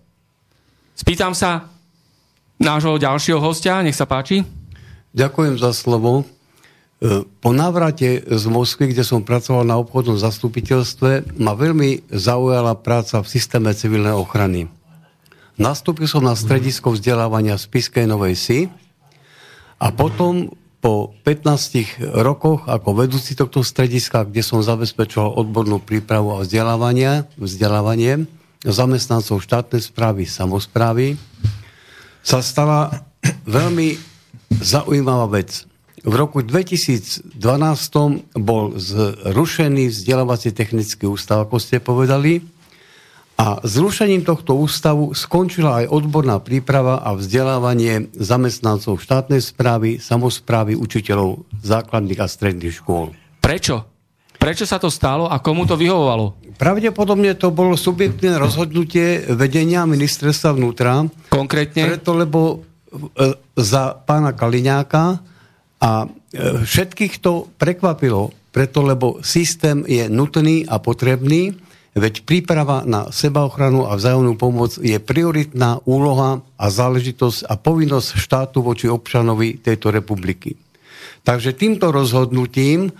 Spýtam 0.96 1.36
sa 1.36 1.68
nášho 2.60 2.96
ďalšieho 2.96 3.40
hostia, 3.40 3.80
nech 3.84 3.96
sa 3.96 4.08
páči. 4.08 4.44
Ďakujem 5.12 5.60
za 5.60 5.72
slovo. 5.72 6.24
E, 6.98 7.22
po 7.40 7.50
návrate 7.54 8.24
z 8.26 8.44
Moskvy, 8.48 8.92
kde 8.92 9.04
som 9.06 9.24
pracoval 9.24 9.64
na 9.64 9.76
obchodnom 9.78 10.18
zastupiteľstve, 10.18 11.38
ma 11.38 11.52
veľmi 11.54 12.10
zaujala 12.12 12.74
práca 12.80 13.20
v 13.22 13.30
systéme 13.30 13.70
civilnej 13.72 14.16
ochrany. 14.16 14.66
Nastúpil 15.58 16.06
som 16.06 16.22
na 16.22 16.38
stredisko 16.38 16.94
vzdelávania 16.94 17.58
v 17.58 17.66
Spiskej 17.66 18.06
Novej 18.06 18.38
Si 18.38 18.58
a 19.82 19.90
potom 19.90 20.54
po 20.78 21.18
15 21.26 21.98
rokoch 22.22 22.62
ako 22.70 22.94
vedúci 22.94 23.34
tohto 23.34 23.66
strediska, 23.66 24.22
kde 24.22 24.46
som 24.46 24.62
zabezpečoval 24.62 25.34
odbornú 25.34 25.82
prípravu 25.82 26.38
a 26.38 26.46
vzdelávanie, 26.46 27.26
vzdelávanie 27.34 28.30
zamestnancov 28.62 29.42
štátnej 29.42 29.82
správy, 29.82 30.30
samozprávy, 30.30 31.18
sa 32.22 32.38
stala 32.38 33.02
veľmi 33.42 33.98
zaujímavá 34.62 35.26
vec. 35.42 35.66
V 36.06 36.14
roku 36.14 36.46
2012 36.46 37.34
bol 38.38 38.78
zrušený 38.78 39.90
vzdelávací 39.90 40.54
technický 40.54 41.10
ústav, 41.10 41.42
ako 41.42 41.58
ste 41.58 41.82
povedali, 41.82 42.46
a 43.38 43.62
zrušením 43.62 44.26
tohto 44.26 44.58
ústavu 44.58 45.14
skončila 45.14 45.84
aj 45.84 45.94
odborná 45.94 46.42
príprava 46.42 46.98
a 46.98 47.14
vzdelávanie 47.14 48.10
zamestnancov 48.18 48.98
štátnej 48.98 49.38
správy, 49.38 50.02
samozprávy, 50.02 50.74
učiteľov 50.74 51.46
základných 51.62 52.18
a 52.18 52.26
stredných 52.26 52.74
škôl. 52.82 53.14
Prečo? 53.38 53.86
Prečo 54.38 54.66
sa 54.66 54.82
to 54.82 54.90
stalo 54.90 55.30
a 55.30 55.38
komu 55.38 55.70
to 55.70 55.78
vyhovovalo? 55.78 56.34
Pravdepodobne 56.58 57.38
to 57.38 57.54
bolo 57.54 57.78
subjektívne 57.78 58.42
rozhodnutie 58.42 59.30
vedenia 59.30 59.86
ministerstva 59.86 60.58
vnútra. 60.58 61.06
Konkrétne? 61.30 61.94
Preto, 61.94 62.18
lebo 62.18 62.66
E, 62.88 63.36
za 63.58 63.92
pána 63.92 64.32
Kaliňáka 64.32 65.20
a 65.76 65.90
e, 66.00 66.06
všetkých 66.64 67.20
to 67.20 67.52
prekvapilo, 67.60 68.32
preto 68.48 68.80
lebo 68.80 69.20
systém 69.20 69.84
je 69.84 70.08
nutný 70.08 70.64
a 70.64 70.80
potrebný, 70.80 71.52
veď 71.98 72.22
príprava 72.22 72.86
na 72.86 73.10
sebaochranu 73.10 73.86
a 73.86 73.98
vzájomnú 73.98 74.38
pomoc 74.38 74.78
je 74.78 74.96
prioritná 75.02 75.82
úloha 75.84 76.42
a 76.54 76.66
záležitosť 76.70 77.46
a 77.50 77.54
povinnosť 77.58 78.08
štátu 78.16 78.62
voči 78.62 78.86
občanovi 78.86 79.58
tejto 79.58 79.90
republiky. 79.90 80.58
Takže 81.26 81.52
týmto 81.52 81.92
rozhodnutím 81.92 82.94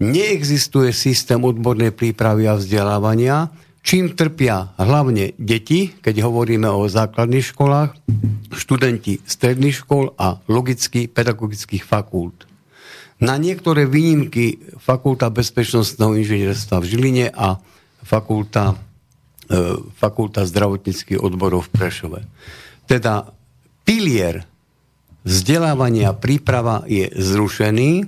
neexistuje 0.00 0.90
systém 0.90 1.38
odbornej 1.38 1.92
prípravy 1.92 2.48
a 2.48 2.56
vzdelávania, 2.56 3.52
čím 3.84 4.16
trpia 4.16 4.72
hlavne 4.80 5.36
deti, 5.36 5.92
keď 6.00 6.24
hovoríme 6.24 6.66
o 6.70 6.88
základných 6.88 7.46
školách, 7.52 7.90
študenti 8.54 9.20
stredných 9.26 9.84
škôl 9.84 10.16
a 10.16 10.40
logicky 10.48 11.10
pedagogických 11.10 11.84
fakult. 11.84 12.48
Na 13.22 13.38
niektoré 13.38 13.86
výnimky 13.86 14.58
Fakulta 14.82 15.30
bezpečnostného 15.30 16.18
inžinierstva 16.18 16.82
v 16.82 16.88
Žiline 16.88 17.26
a 17.30 17.62
Fakulta, 18.04 18.76
e, 19.48 19.80
fakulta 19.96 20.44
zdravotníckých 20.44 21.18
odborov 21.18 21.66
v 21.68 21.72
Prešove. 21.72 22.20
Teda 22.84 23.32
pilier 23.88 24.44
vzdelávania 25.24 26.12
príprava 26.12 26.84
je 26.84 27.08
zrušený 27.08 28.04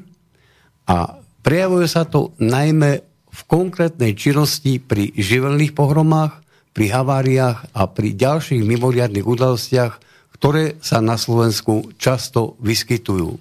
a 0.86 1.18
prejavuje 1.40 1.88
sa 1.88 2.04
to 2.04 2.36
najmä 2.36 3.00
v 3.36 3.40
konkrétnej 3.48 4.16
činnosti 4.16 4.80
pri 4.80 5.12
živelných 5.16 5.72
pohromách, 5.76 6.40
pri 6.76 6.92
haváriách 6.92 7.72
a 7.72 7.82
pri 7.88 8.12
ďalších 8.12 8.60
mimoriadných 8.64 9.24
udalostiach, 9.24 9.92
ktoré 10.36 10.76
sa 10.84 11.00
na 11.00 11.16
Slovensku 11.16 11.96
často 11.96 12.60
vyskytujú. 12.60 13.40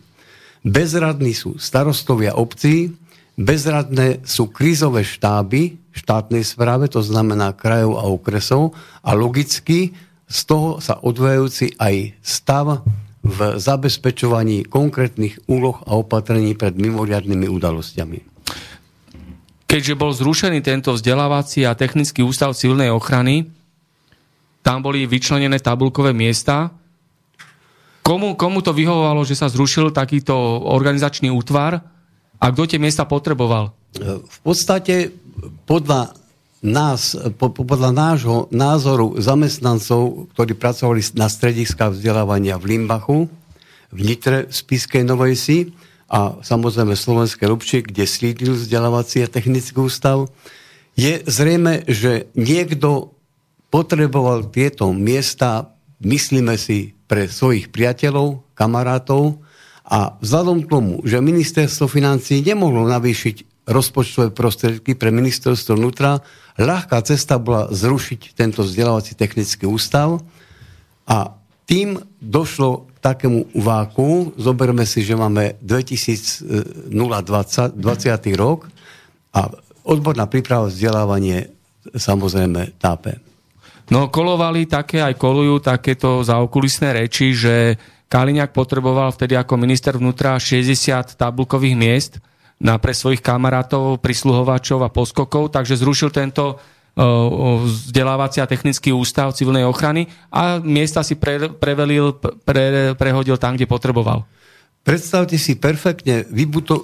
Bezradní 0.65 1.35
sú 1.35 1.59
starostovia 1.59 2.39
obcí, 2.39 2.95
bezradné 3.35 4.23
sú 4.27 4.51
krízové 4.51 5.03
štáby 5.03 5.79
štátnej 5.95 6.43
správe, 6.43 6.91
to 6.91 6.99
znamená 6.99 7.55
krajov 7.55 7.99
a 7.99 8.03
okresov 8.07 8.75
a 9.03 9.15
logicky 9.15 9.95
z 10.25 10.39
toho 10.47 10.81
sa 10.83 10.99
odvajúci 10.99 11.77
aj 11.79 12.19
stav 12.19 12.83
v 13.25 13.39
zabezpečovaní 13.57 14.67
konkrétnych 14.67 15.47
úloh 15.47 15.79
a 15.87 15.95
opatrení 15.97 16.57
pred 16.57 16.75
mimoriadnými 16.77 17.47
udalosťami 17.47 18.35
keďže 19.75 19.99
bol 19.99 20.15
zrušený 20.15 20.63
tento 20.63 20.95
vzdelávací 20.95 21.67
a 21.67 21.75
technický 21.75 22.23
ústav 22.23 22.55
civilnej 22.55 22.87
ochrany, 22.95 23.51
tam 24.63 24.79
boli 24.79 25.03
vyčlenené 25.03 25.59
tabulkové 25.59 26.15
miesta. 26.15 26.71
Komu, 27.99 28.39
komu 28.39 28.63
to 28.63 28.71
vyhovovalo, 28.71 29.27
že 29.27 29.35
sa 29.35 29.51
zrušil 29.51 29.91
takýto 29.91 30.31
organizačný 30.71 31.27
útvar 31.27 31.83
a 32.39 32.45
kto 32.51 32.63
tie 32.67 32.79
miesta 32.81 33.07
potreboval? 33.07 33.71
V 34.03 34.37
podstate 34.43 35.11
podľa 35.67 36.15
nás, 36.65 37.13
podľa 37.37 37.91
nášho 37.93 38.49
názoru 38.49 39.15
zamestnancov, 39.21 40.31
ktorí 40.33 40.57
pracovali 40.57 41.01
na 41.15 41.29
strediskách 41.29 41.95
vzdelávania 41.95 42.57
v 42.57 42.75
Limbachu, 42.75 43.29
v 43.93 43.99
Nitre, 44.01 44.49
v 44.49 44.53
Spiskej 44.53 45.05
Novej 45.05 45.35
Si, 45.37 45.59
a 46.05 46.37
samozrejme 46.41 46.93
Slovenské 46.93 47.49
Lubči, 47.49 47.81
kde 47.81 48.05
sídlil 48.05 48.53
vzdelávací 48.53 49.25
a 49.25 49.31
technický 49.31 49.89
ústav, 49.89 50.29
je 50.93 51.21
zrejme, 51.25 51.85
že 51.89 52.29
niekto 52.37 53.17
potreboval 53.73 54.47
tieto 54.53 54.93
miesta, 54.93 55.75
myslíme 56.05 56.55
si, 56.61 56.93
pre 57.05 57.29
svojich 57.29 57.69
priateľov, 57.69 58.41
kamarátov 58.57 59.44
a 59.85 60.17
vzhľadom 60.17 60.65
k 60.65 60.69
tomu, 60.69 60.93
že 61.05 61.21
ministerstvo 61.21 61.85
financí 61.85 62.41
nemohlo 62.41 62.89
navýšiť 62.89 63.69
rozpočtové 63.69 64.33
prostriedky 64.33 64.97
pre 64.97 65.13
ministerstvo 65.13 65.77
vnútra, 65.77 66.21
ľahká 66.57 67.01
cesta 67.05 67.37
bola 67.37 67.69
zrušiť 67.69 68.33
tento 68.33 68.65
vzdelávací 68.65 69.13
technický 69.13 69.69
ústav 69.69 70.21
a 71.05 71.37
tým 71.65 71.97
došlo 72.21 72.89
k 72.93 72.97
takému 73.01 73.49
váku, 73.57 74.33
zoberme 74.37 74.85
si, 74.85 75.01
že 75.01 75.17
máme 75.17 75.57
2020, 75.61 76.89
20. 76.89 77.77
rok 78.37 78.69
a 79.33 79.49
odborná 79.85 80.29
príprava 80.29 80.69
vzdelávanie 80.69 81.49
samozrejme 81.93 82.77
tápe. 82.81 83.21
No 83.93 84.09
kolovali 84.09 84.65
také, 84.65 85.01
aj 85.01 85.13
kolujú 85.17 85.61
takéto 85.61 86.25
zaokulisné 86.25 87.05
reči, 87.05 87.37
že 87.37 87.77
Kaliňák 88.05 88.53
potreboval 88.53 89.09
vtedy 89.09 89.33
ako 89.33 89.57
minister 89.57 89.97
vnútra 89.97 90.37
60 90.37 91.17
tabulkových 91.17 91.75
miest 91.75 92.13
na 92.61 92.79
pre 92.79 92.95
svojich 92.95 93.19
kamarátov, 93.19 93.99
prisluhovačov 93.99 94.79
a 94.85 94.93
poskokov, 94.93 95.51
takže 95.51 95.75
zrušil 95.75 96.13
tento 96.13 96.61
vzdelávací 96.95 98.39
a 98.39 98.47
technický 98.47 98.95
ústav 98.95 99.35
civilnej 99.35 99.67
ochrany 99.67 100.07
a 100.31 100.63
miesta 100.63 101.03
si 101.03 101.19
pre, 101.19 101.51
prevelil, 101.51 102.15
pre, 102.47 102.95
prehodil 102.95 103.35
tam, 103.35 103.59
kde 103.59 103.67
potreboval. 103.67 104.23
Predstavte 104.85 105.35
si 105.35 105.59
perfektne 105.59 106.23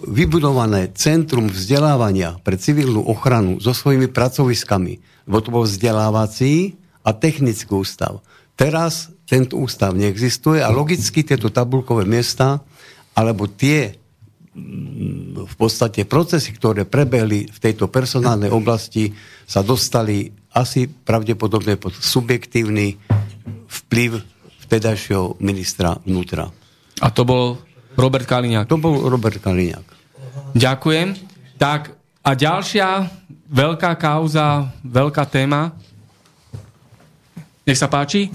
vybudované 0.09 0.91
centrum 0.97 1.47
vzdelávania 1.47 2.43
pre 2.43 2.59
civilnú 2.59 3.07
ochranu 3.07 3.63
so 3.63 3.71
svojimi 3.71 4.11
pracoviskami, 4.11 5.23
lebo 5.29 5.37
to 5.39 5.53
bol 5.53 5.63
vzdelávací 5.63 6.75
a 7.07 7.15
technický 7.15 7.71
ústav. 7.71 8.19
Teraz 8.59 9.15
tento 9.31 9.55
ústav 9.55 9.95
neexistuje 9.95 10.59
a 10.59 10.67
logicky 10.67 11.23
tieto 11.23 11.47
tabulkové 11.47 12.03
miesta 12.03 12.59
alebo 13.15 13.47
tie 13.47 13.95
v 15.31 15.55
podstate 15.55 16.03
procesy, 16.03 16.51
ktoré 16.51 16.83
prebehli 16.83 17.47
v 17.47 17.57
tejto 17.63 17.87
personálnej 17.87 18.51
oblasti, 18.51 19.15
sa 19.47 19.63
dostali 19.63 20.27
asi 20.51 20.91
pravdepodobne 20.91 21.79
pod 21.79 21.95
subjektívny 21.95 22.99
vplyv 23.71 24.19
vtedajšieho 24.67 25.39
ministra 25.39 25.95
vnútra. 26.03 26.51
A 26.99 27.07
to 27.15 27.23
bol 27.23 27.55
Robert 27.95 28.27
Kaliňák. 28.27 28.67
To 28.67 28.75
bol 28.75 29.07
Robert 29.07 29.39
Kaliňák. 29.39 29.87
Ďakujem. 30.51 31.15
Tak 31.55 31.95
a 32.19 32.31
ďalšia 32.35 33.07
veľká 33.47 33.95
kauza, 33.95 34.67
veľká 34.83 35.23
téma. 35.31 35.71
Nech 37.63 37.79
sa 37.79 37.87
páči. 37.87 38.27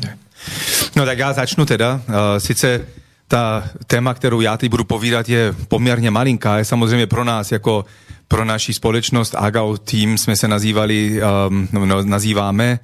No 0.96 1.04
tak 1.04 1.18
ja 1.18 1.32
začnu 1.32 1.68
teda. 1.68 2.00
Uh, 2.08 2.40
sice 2.40 2.88
tá 3.28 3.68
téma, 3.86 4.14
kterou 4.14 4.40
já 4.40 4.56
teď 4.56 4.70
budu 4.70 4.84
povídat, 4.84 5.28
je 5.28 5.54
poměrně 5.68 6.10
malinká. 6.10 6.58
Je 6.58 6.64
samozřejmě 6.64 7.06
pro 7.06 7.24
nás, 7.24 7.52
jako 7.52 7.84
pro 8.28 8.44
naši 8.44 8.74
společnost 8.74 9.34
AGAO 9.34 9.76
tým 9.76 10.18
jsme 10.18 10.36
se 10.36 10.48
nazývali, 10.48 11.20
um, 11.48 11.68
no, 11.72 12.02
nazýváme 12.02 12.78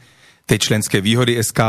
ty 0.47 0.59
členské 0.59 1.01
výhody 1.01 1.45
SK, 1.45 1.61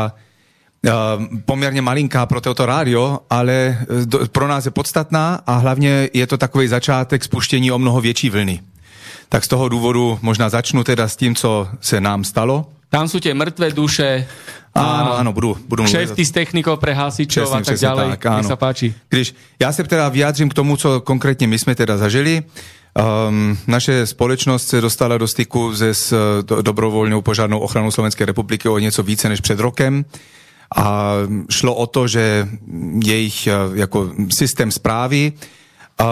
Um, 0.84 1.42
poměrně 1.46 1.82
malinká 1.82 2.26
pro 2.26 2.42
toto 2.42 2.66
rádio, 2.66 3.20
ale 3.30 3.78
do, 4.06 4.28
pro 4.28 4.48
nás 4.48 4.66
je 4.66 4.72
podstatná 4.72 5.40
a 5.48 5.56
hlavně 5.56 6.10
je 6.14 6.28
to 6.28 6.38
takový 6.38 6.68
začátek 6.68 7.24
spuštění 7.24 7.72
o 7.72 7.80
mnoho 7.80 8.02
větší 8.02 8.30
vlny. 8.30 8.60
Tak 9.30 9.44
z 9.44 9.48
toho 9.48 9.70
důvodu 9.70 10.20
možná 10.22 10.50
začnu 10.50 10.84
teda 10.84 11.08
s 11.08 11.16
tím, 11.16 11.36
co 11.36 11.68
se 11.82 12.02
nám 12.02 12.24
stalo. 12.24 12.66
Tam 12.94 13.10
sú 13.10 13.18
tie 13.18 13.34
mŕtve 13.34 13.74
duše, 13.74 14.30
Áno, 14.74 15.14
áno, 15.14 15.30
budu, 15.38 15.54
budu 15.70 15.86
mluvit. 15.86 16.18
s 16.18 16.34
technikou 16.34 16.82
pre 16.82 16.98
hasičov 16.98 17.46
a 17.54 17.62
tak 17.62 17.78
ďalej. 17.78 18.18
Tak, 18.18 18.26
áno. 18.26 18.50
Sa 18.50 18.58
páči. 18.58 18.94
Když 19.10 19.34
já 19.62 19.70
se 19.70 19.84
teda 19.86 20.10
vyjádřím 20.10 20.50
k 20.50 20.54
tomu, 20.54 20.78
co 20.78 21.02
konkrétně 21.02 21.48
my 21.48 21.60
jsme 21.60 21.76
teda 21.76 21.98
zažili. 21.98 22.42
Um, 22.94 23.58
naše 23.68 24.06
společnost 24.06 24.68
se 24.68 24.82
dostala 24.82 25.18
do 25.18 25.28
styku 25.28 25.76
se 25.76 25.94
s 25.94 26.14
do, 26.42 26.62
dobrovolnou 26.62 27.22
požárnou 27.22 27.60
ochranou 27.60 27.92
Slovenské 27.92 28.26
republiky 28.26 28.70
o 28.70 28.80
něco 28.80 29.04
více 29.04 29.30
než 29.30 29.42
před 29.42 29.60
rokem. 29.60 30.06
A 30.76 31.14
šlo 31.50 31.76
o 31.76 31.86
to, 31.86 32.08
že 32.08 32.48
jejich 33.06 33.48
jako 33.74 34.12
systém 34.38 34.72
zprávy 34.72 35.34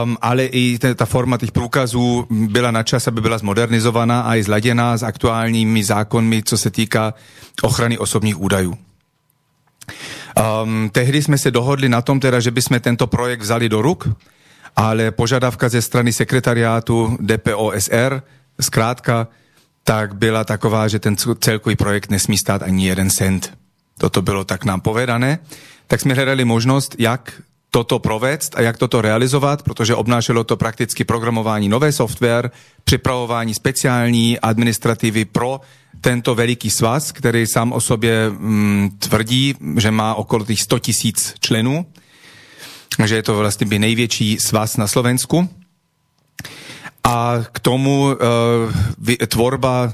Um, 0.03 0.17
ale 0.21 0.45
i 0.45 0.79
ta 0.95 1.05
forma 1.05 1.37
těch 1.37 1.51
průkazů 1.51 2.27
byla 2.29 2.71
na 2.71 2.83
čas, 2.83 3.07
aby 3.07 3.21
byla 3.21 3.37
zmodernizovaná 3.37 4.21
a 4.21 4.35
i 4.35 4.43
zladěná 4.43 4.97
s 4.97 5.03
aktuálními 5.03 5.83
zákonmi, 5.83 6.43
co 6.43 6.57
se 6.57 6.69
týká 6.71 7.13
ochrany 7.61 7.97
osobních 7.97 8.41
údajů. 8.41 8.77
Um, 10.63 10.89
tehdy 10.91 11.23
jsme 11.23 11.37
se 11.37 11.51
dohodli 11.51 11.89
na 11.89 12.01
tom 12.01 12.19
teda, 12.19 12.39
že 12.39 12.51
bychom 12.51 12.79
tento 12.79 13.07
projekt 13.07 13.41
vzali 13.41 13.69
do 13.69 13.81
ruk, 13.81 14.09
ale 14.75 15.11
požadavka 15.11 15.69
ze 15.69 15.81
strany 15.81 16.13
sekretariátu 16.13 17.17
DPOSR, 17.21 18.21
zkrátka, 18.61 19.27
tak 19.83 20.15
byla 20.15 20.43
taková, 20.43 20.87
že 20.87 20.99
ten 20.99 21.15
celkový 21.39 21.75
projekt 21.75 22.09
nesmí 22.09 22.37
stát 22.37 22.63
ani 22.63 22.87
jeden 22.87 23.09
cent. 23.09 23.57
Toto 23.97 24.21
bylo 24.21 24.43
tak 24.43 24.65
nám 24.65 24.81
povedané. 24.81 25.39
Tak 25.87 26.01
jsme 26.01 26.13
hledali 26.13 26.45
možnost, 26.45 26.95
jak 26.99 27.41
toto 27.71 27.99
provést 27.99 28.55
a 28.55 28.62
jak 28.62 28.77
toto 28.77 29.01
realizovat, 29.01 29.63
protože 29.63 29.95
obnášelo 29.95 30.43
to 30.43 30.57
prakticky 30.57 31.03
programování 31.03 31.69
nové 31.69 31.91
software, 31.91 32.51
připravování 32.84 33.53
speciální 33.53 34.39
administrativy 34.39 35.25
pro 35.25 35.62
tento 36.01 36.36
veliký 36.36 36.69
svaz, 36.69 37.12
který 37.12 37.47
sám 37.47 37.71
o 37.71 37.81
sobě 37.81 38.29
mm, 38.29 38.89
tvrdí, 38.99 39.55
že 39.77 39.91
má 39.91 40.15
okolo 40.15 40.45
těch 40.45 40.60
100 40.60 40.79
tisíc 40.79 41.34
členů, 41.39 41.86
že 43.05 43.15
je 43.15 43.23
to 43.23 43.36
vlastně 43.38 43.67
by 43.67 43.79
největší 43.79 44.38
svaz 44.39 44.77
na 44.77 44.88
Slovensku. 44.88 45.49
A 47.03 47.37
k 47.51 47.59
tomu 47.59 48.01
uh, 48.01 49.17
tvorba 49.27 49.93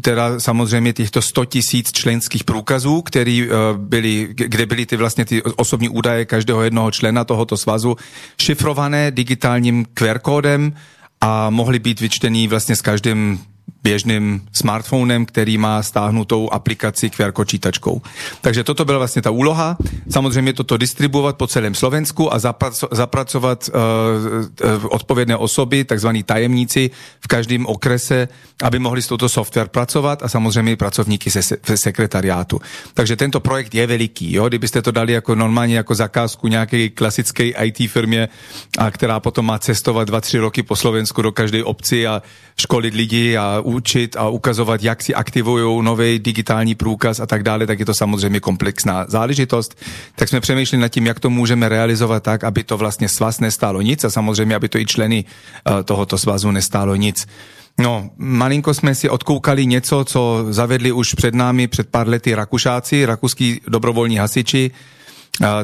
teda 0.00 0.40
samozřejmě 0.40 0.92
těchto 0.92 1.22
100 1.22 1.44
tisíc 1.44 1.92
členských 1.92 2.44
průkazů, 2.44 3.02
který, 3.02 3.48
uh, 3.48 3.54
byli, 3.76 4.28
kde 4.30 4.66
byly 4.66 4.86
ty 4.86 4.96
vlastně 4.96 5.24
ty 5.24 5.42
osobní 5.42 5.88
údaje 5.88 6.24
každého 6.24 6.62
jednoho 6.62 6.90
člena 6.90 7.24
tohoto 7.24 7.56
svazu 7.56 7.96
šifrované 8.40 9.10
digitálním 9.10 9.86
QR 9.94 10.18
kódem 10.18 10.72
a 11.20 11.50
mohly 11.50 11.78
být 11.78 12.00
vyčtený 12.00 12.48
vlastně 12.48 12.76
s 12.76 12.82
každým 12.82 13.40
běžným 13.84 14.42
smartphonem, 14.52 15.26
který 15.26 15.58
má 15.58 15.82
stáhnutou 15.82 16.50
aplikaci 16.50 17.10
QR 17.10 17.44
čítačkou. 17.44 18.02
Takže 18.40 18.64
toto 18.64 18.84
byla 18.84 18.98
vlastně 18.98 19.22
ta 19.22 19.30
úloha. 19.30 19.76
Samozřejmě 20.10 20.52
toto 20.52 20.76
distribuovat 20.76 21.36
po 21.36 21.46
celém 21.46 21.74
Slovensku 21.74 22.34
a 22.34 22.38
zapraco- 22.38 22.88
zapracovat 22.90 23.68
uh, 23.68 24.76
uh, 24.76 24.86
odpovědné 24.88 25.36
osoby, 25.36 25.84
takzvaní 25.84 26.22
tajemníci 26.22 26.90
v 27.20 27.26
každém 27.28 27.66
okrese, 27.66 28.28
aby 28.62 28.78
mohli 28.78 29.02
s 29.02 29.06
touto 29.06 29.28
software 29.28 29.68
pracovat 29.68 30.22
a 30.22 30.28
samozřejmě 30.28 30.76
pracovníky 30.76 31.30
se, 31.30 31.42
se 31.42 31.76
sekretariátu. 31.76 32.60
Takže 32.94 33.16
tento 33.16 33.40
projekt 33.40 33.74
je 33.74 33.86
veliký. 33.86 34.32
Jo? 34.32 34.48
Kdybyste 34.48 34.82
to 34.82 34.90
dali 34.90 35.12
jako 35.12 35.34
normálně 35.34 35.76
jako 35.76 35.94
zakázku 35.94 36.48
nějaké 36.48 36.88
klasické 36.88 37.44
IT 37.48 37.90
firmě, 37.90 38.28
a 38.78 38.90
která 38.90 39.20
potom 39.20 39.46
má 39.46 39.58
cestovat 39.58 40.08
2-3 40.08 40.40
roky 40.40 40.62
po 40.62 40.76
Slovensku 40.76 41.22
do 41.22 41.32
každé 41.32 41.64
obci 41.64 42.06
a 42.06 42.22
školit 42.56 42.94
lidi 42.94 43.36
a 43.36 43.60
učit 43.74 44.16
a 44.16 44.28
ukazovat, 44.28 44.82
jak 44.82 45.02
si 45.02 45.14
aktivují 45.14 45.84
nový 45.84 46.18
digitální 46.18 46.74
průkaz 46.74 47.20
a 47.20 47.26
tak 47.26 47.42
dále, 47.42 47.66
tak 47.66 47.78
je 47.78 47.86
to 47.86 47.94
samozřejmě 47.94 48.40
komplexná 48.40 49.04
záležitost. 49.08 49.78
Tak 50.16 50.28
jsme 50.28 50.40
přemýšleli 50.40 50.82
nad 50.82 50.88
tím, 50.88 51.06
jak 51.06 51.20
to 51.20 51.30
můžeme 51.30 51.68
realizovat 51.68 52.22
tak, 52.22 52.44
aby 52.44 52.64
to 52.64 52.76
vlastně 52.76 53.08
svaz 53.08 53.40
nestálo 53.40 53.80
nic 53.80 54.04
a 54.04 54.10
samozřejmě, 54.10 54.54
aby 54.56 54.68
to 54.68 54.78
i 54.78 54.86
členy 54.86 55.24
uh, 55.24 55.82
tohoto 55.82 56.18
svazu 56.18 56.50
nestálo 56.50 56.94
nic. 56.94 57.26
No, 57.78 58.10
malinko 58.16 58.74
jsme 58.74 58.94
si 58.94 59.08
odkoukali 59.08 59.66
něco, 59.66 60.04
co 60.04 60.46
zavedli 60.50 60.92
už 60.92 61.14
před 61.14 61.34
námi 61.34 61.68
před 61.68 61.88
pár 61.88 62.08
lety 62.08 62.34
Rakušáci, 62.34 63.06
rakuský 63.06 63.60
dobrovolní 63.68 64.16
hasiči, 64.16 64.70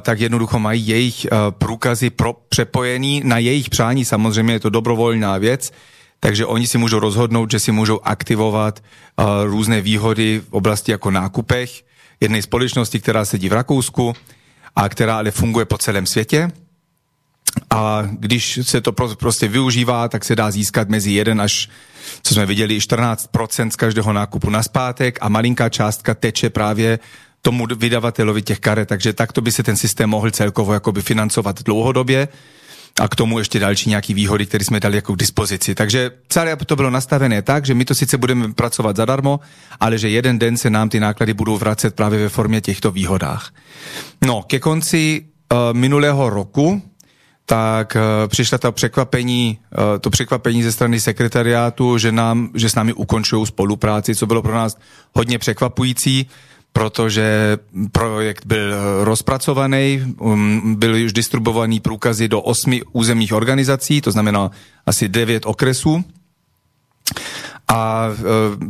tak 0.00 0.20
jednoducho 0.20 0.58
mají 0.58 0.88
jejich 0.88 1.26
průkazy 1.50 2.10
pro, 2.10 2.34
přepojený 2.48 3.22
na 3.24 3.38
jejich 3.38 3.70
přání, 3.70 4.04
samozřejmě 4.04 4.52
je 4.52 4.60
to 4.60 4.70
dobrovolná 4.70 5.38
věc, 5.38 5.72
takže 6.20 6.46
oni 6.46 6.66
si 6.66 6.78
můžou 6.78 6.98
rozhodnout, 6.98 7.50
že 7.50 7.60
si 7.60 7.72
můžou 7.72 8.00
aktivovat 8.04 8.82
různé 9.44 9.80
výhody 9.80 10.42
v 10.48 10.52
oblasti 10.52 10.92
jako 10.92 11.10
nákupech 11.10 11.82
jedné 12.20 12.42
společnosti, 12.42 13.00
která 13.00 13.24
sedí 13.24 13.48
v 13.48 13.52
Rakousku 13.52 14.12
a 14.76 14.88
která 14.88 15.18
ale 15.18 15.30
funguje 15.30 15.64
po 15.64 15.78
celém 15.78 16.06
světě. 16.06 16.52
A 17.70 18.02
když 18.12 18.58
se 18.62 18.80
to 18.80 18.92
prostě 18.92 19.48
využívá, 19.48 20.08
tak 20.08 20.24
se 20.24 20.36
dá 20.36 20.50
získat 20.50 20.88
mezi 20.88 21.12
1 21.12 21.44
až, 21.44 21.68
co 22.22 22.34
jsme 22.34 22.46
viděli, 22.46 22.78
14% 22.78 23.70
z 23.70 23.76
každého 23.76 24.12
nákupu 24.12 24.50
na 24.50 24.62
zpátek 24.62 25.18
a 25.20 25.28
malinká 25.28 25.68
částka 25.68 26.14
teče 26.14 26.50
právě 26.50 26.98
tomu 27.42 27.66
vydavateli 27.76 28.42
těch 28.42 28.60
karet, 28.60 28.88
takže 28.88 29.12
takto 29.12 29.40
by 29.40 29.52
se 29.52 29.62
ten 29.62 29.76
systém 29.76 30.10
mohl 30.10 30.30
celkovo 30.30 30.72
jakoby 30.72 31.02
financovat 31.02 31.62
dlouhodobě 31.62 32.28
a 33.00 33.08
k 33.08 33.14
tomu 33.14 33.38
ještě 33.38 33.58
další 33.58 33.88
nějaký 33.88 34.14
výhody, 34.14 34.46
které 34.46 34.64
jsme 34.64 34.80
dali 34.80 34.96
jako 34.96 35.14
k 35.14 35.18
dispozici. 35.18 35.74
Takže 35.74 36.10
celé 36.28 36.56
to 36.56 36.76
bylo 36.76 36.90
nastavené 36.90 37.42
tak, 37.42 37.66
že 37.66 37.74
my 37.74 37.84
to 37.84 37.94
sice 37.94 38.18
budeme 38.18 38.52
pracovat 38.52 38.96
zadarmo, 38.96 39.40
ale 39.80 39.98
že 39.98 40.08
jeden 40.08 40.38
den 40.38 40.56
se 40.56 40.70
nám 40.70 40.88
ty 40.88 41.00
náklady 41.00 41.34
budou 41.34 41.56
vracet 41.58 41.94
právě 41.94 42.18
ve 42.18 42.28
formě 42.28 42.60
těchto 42.60 42.90
výhodách. 42.90 43.50
No, 44.24 44.42
ke 44.42 44.58
konci 44.58 45.24
uh, 45.52 45.58
minulého 45.72 46.30
roku 46.30 46.82
tak 47.46 47.96
uh, 47.96 48.28
přišla 48.28 48.58
ta 48.58 48.72
překvapení, 48.72 49.58
uh, 49.58 49.98
to 50.00 50.10
překvapení 50.10 50.62
ze 50.62 50.72
strany 50.72 51.00
sekretariátu, 51.00 51.98
že, 51.98 52.12
nám, 52.12 52.50
že 52.54 52.70
s 52.70 52.74
námi 52.74 52.92
ukončují 52.92 53.46
spolupráci, 53.46 54.14
co 54.14 54.26
bylo 54.26 54.42
pro 54.42 54.54
nás 54.54 54.76
hodně 55.14 55.38
překvapující 55.38 56.26
protože 56.72 57.58
projekt 57.92 58.46
byl 58.46 58.74
rozpracovaný, 59.04 60.14
um, 60.18 60.76
byly 60.78 61.04
už 61.04 61.12
distribuovaný 61.12 61.80
průkazy 61.80 62.28
do 62.28 62.40
osmi 62.40 62.82
územních 62.92 63.32
organizací, 63.32 64.00
to 64.00 64.10
znamená 64.10 64.50
asi 64.86 65.08
devět 65.08 65.46
okresů. 65.46 66.04
A 67.68 68.08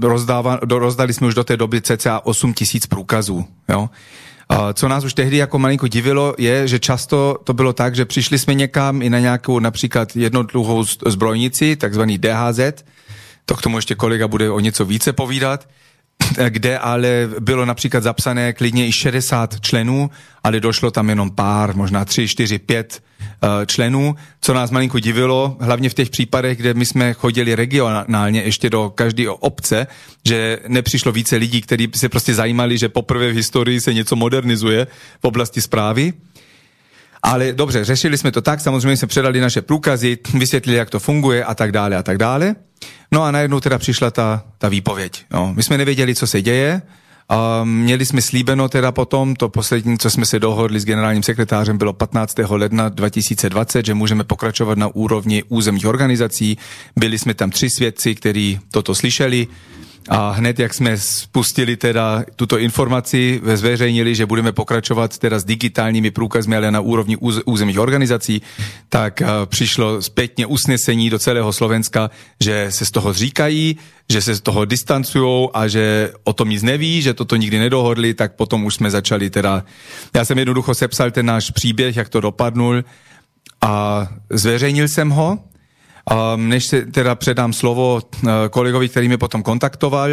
rozdáva, 0.02 0.60
do, 0.64 0.78
rozdali 0.78 1.12
jsme 1.12 1.26
už 1.26 1.34
do 1.34 1.44
té 1.44 1.56
doby 1.56 1.82
cca 1.82 2.20
8 2.24 2.54
tisíc 2.54 2.86
průkazů. 2.86 3.44
Jo? 3.68 3.90
Co 4.74 4.88
nás 4.88 5.04
už 5.04 5.14
tehdy 5.14 5.36
jako 5.36 5.58
malinko 5.58 5.86
divilo, 5.86 6.34
je, 6.38 6.68
že 6.68 6.78
často 6.78 7.38
to 7.44 7.52
bylo 7.52 7.72
tak, 7.72 7.96
že 7.96 8.04
přišli 8.04 8.38
jsme 8.38 8.54
někam 8.54 9.02
i 9.02 9.10
na 9.10 9.18
nějakou 9.18 9.58
například 9.58 10.16
jednotlivou 10.16 10.84
zbrojnici, 10.84 11.76
takzvaný 11.76 12.18
DHZ, 12.18 12.60
to 13.44 13.56
k 13.56 13.62
tomu 13.62 13.78
ještě 13.78 13.94
kolega 13.94 14.28
bude 14.28 14.50
o 14.50 14.60
něco 14.60 14.84
více 14.84 15.12
povídat, 15.12 15.68
kde 16.48 16.78
ale 16.78 17.28
bylo 17.40 17.64
například 17.64 18.02
zapsané 18.02 18.52
klidně 18.52 18.86
i 18.86 18.92
60 18.92 19.60
členů, 19.60 20.10
ale 20.44 20.60
došlo 20.60 20.90
tam 20.90 21.08
jenom 21.08 21.30
pár, 21.30 21.76
možná 21.76 22.04
3, 22.04 22.28
4, 22.28 22.58
5 22.58 23.02
členů, 23.66 24.16
co 24.40 24.54
nás 24.54 24.70
malinko 24.70 24.98
divilo, 24.98 25.56
hlavně 25.60 25.90
v 25.90 25.94
těch 25.94 26.10
případech, 26.10 26.58
kde 26.58 26.74
my 26.74 26.86
jsme 26.86 27.12
chodili 27.12 27.54
regionálně 27.54 28.42
ještě 28.42 28.70
do 28.70 28.90
každé 28.90 29.30
obce, 29.30 29.86
že 30.24 30.58
nepřišlo 30.68 31.12
více 31.12 31.36
lidí, 31.36 31.60
kteří 31.60 31.88
se 31.94 32.08
prostě 32.08 32.34
zajímali, 32.34 32.78
že 32.78 32.88
poprvé 32.88 33.32
v 33.32 33.36
historii 33.36 33.80
se 33.80 33.94
něco 33.94 34.16
modernizuje 34.16 34.86
v 35.20 35.24
oblasti 35.24 35.62
zprávy. 35.62 36.12
Ale 37.22 37.52
dobře, 37.52 37.84
řešili 37.84 38.18
jsme 38.18 38.32
to 38.32 38.42
tak, 38.42 38.60
samozřejmě 38.60 38.96
jsme 38.96 39.08
předali 39.08 39.40
naše 39.40 39.62
průkazy, 39.62 40.18
vysvětlili, 40.34 40.78
jak 40.78 40.90
to 40.90 41.00
funguje 41.00 41.44
a 41.44 41.54
tak 41.54 41.72
dále 41.72 41.96
a 41.96 42.02
tak 42.02 42.18
dále. 42.18 42.54
No 43.12 43.22
a 43.22 43.30
najednou 43.30 43.60
teda 43.60 43.78
přišla 43.78 44.10
ta, 44.10 44.44
ta 44.58 44.68
výpověď. 44.68 45.24
No, 45.32 45.52
my 45.56 45.62
jsme 45.62 45.78
nevěděli, 45.78 46.14
co 46.14 46.26
se 46.26 46.42
děje, 46.42 46.82
a 47.32 47.64
měli 47.64 48.06
jsme 48.06 48.22
slíbeno 48.22 48.68
teda 48.68 48.92
potom, 48.92 49.36
to 49.36 49.48
poslední, 49.48 49.98
co 49.98 50.10
jsme 50.10 50.26
se 50.26 50.38
dohodli 50.38 50.80
s 50.80 50.84
generálním 50.84 51.22
sekretářem, 51.22 51.78
bylo 51.78 51.92
15. 51.92 52.34
ledna 52.48 52.88
2020, 52.88 53.86
že 53.86 53.94
můžeme 53.94 54.24
pokračovat 54.24 54.78
na 54.78 54.88
úrovni 54.88 55.42
územních 55.48 55.86
organizací. 55.86 56.58
Byli 56.96 57.18
jsme 57.18 57.34
tam 57.34 57.50
tři 57.50 57.70
svědci, 57.70 58.14
kteří 58.14 58.60
toto 58.70 58.94
slyšeli. 58.94 59.46
A 60.08 60.30
hned, 60.30 60.58
jak 60.58 60.74
jsme 60.74 60.98
spustili 60.98 61.76
teda 61.76 62.24
tuto 62.36 62.58
informaci, 62.58 63.40
zveřejnili, 63.54 64.14
že 64.14 64.26
budeme 64.26 64.52
pokračovat 64.52 65.18
teda 65.18 65.38
s 65.38 65.44
digitálními 65.44 66.10
průkazmi, 66.10 66.56
ale 66.56 66.70
na 66.70 66.80
úrovni 66.80 67.16
úz, 67.16 67.40
územních 67.44 67.78
organizací, 67.78 68.42
tak 68.88 69.22
uh, 69.22 69.28
přišlo 69.46 70.02
zpětně 70.02 70.46
usnesení 70.46 71.10
do 71.10 71.18
celého 71.18 71.52
Slovenska, 71.52 72.10
že 72.40 72.66
se 72.70 72.84
z 72.84 72.90
toho 72.90 73.12
říkají, 73.12 73.76
že 74.08 74.22
se 74.22 74.34
z 74.34 74.40
toho 74.40 74.64
distancují 74.64 75.48
a 75.54 75.68
že 75.68 76.12
o 76.24 76.32
tom 76.32 76.48
nic 76.48 76.62
neví, 76.62 77.02
že 77.02 77.14
toto 77.14 77.36
nikdy 77.36 77.58
nedohodli, 77.58 78.14
tak 78.14 78.34
potom 78.34 78.64
už 78.64 78.74
jsme 78.74 78.90
začali 78.90 79.30
teda... 79.30 79.64
Já 80.14 80.24
jsem 80.24 80.38
jednoducho 80.38 80.74
sepsal 80.74 81.10
ten 81.10 81.26
náš 81.26 81.50
příběh, 81.50 81.96
jak 81.96 82.08
to 82.08 82.20
dopadnul 82.20 82.84
a 83.60 84.06
zveřejnil 84.30 84.88
jsem 84.88 85.10
ho 85.10 85.38
Um, 86.10 86.48
než 86.48 86.66
se 86.66 86.86
teda 86.86 87.14
předám 87.14 87.52
slovo 87.52 87.94
uh, 87.94 88.30
kolegovi, 88.50 88.88
který 88.88 89.08
mě 89.08 89.18
potom 89.18 89.42
kontaktoval, 89.42 90.10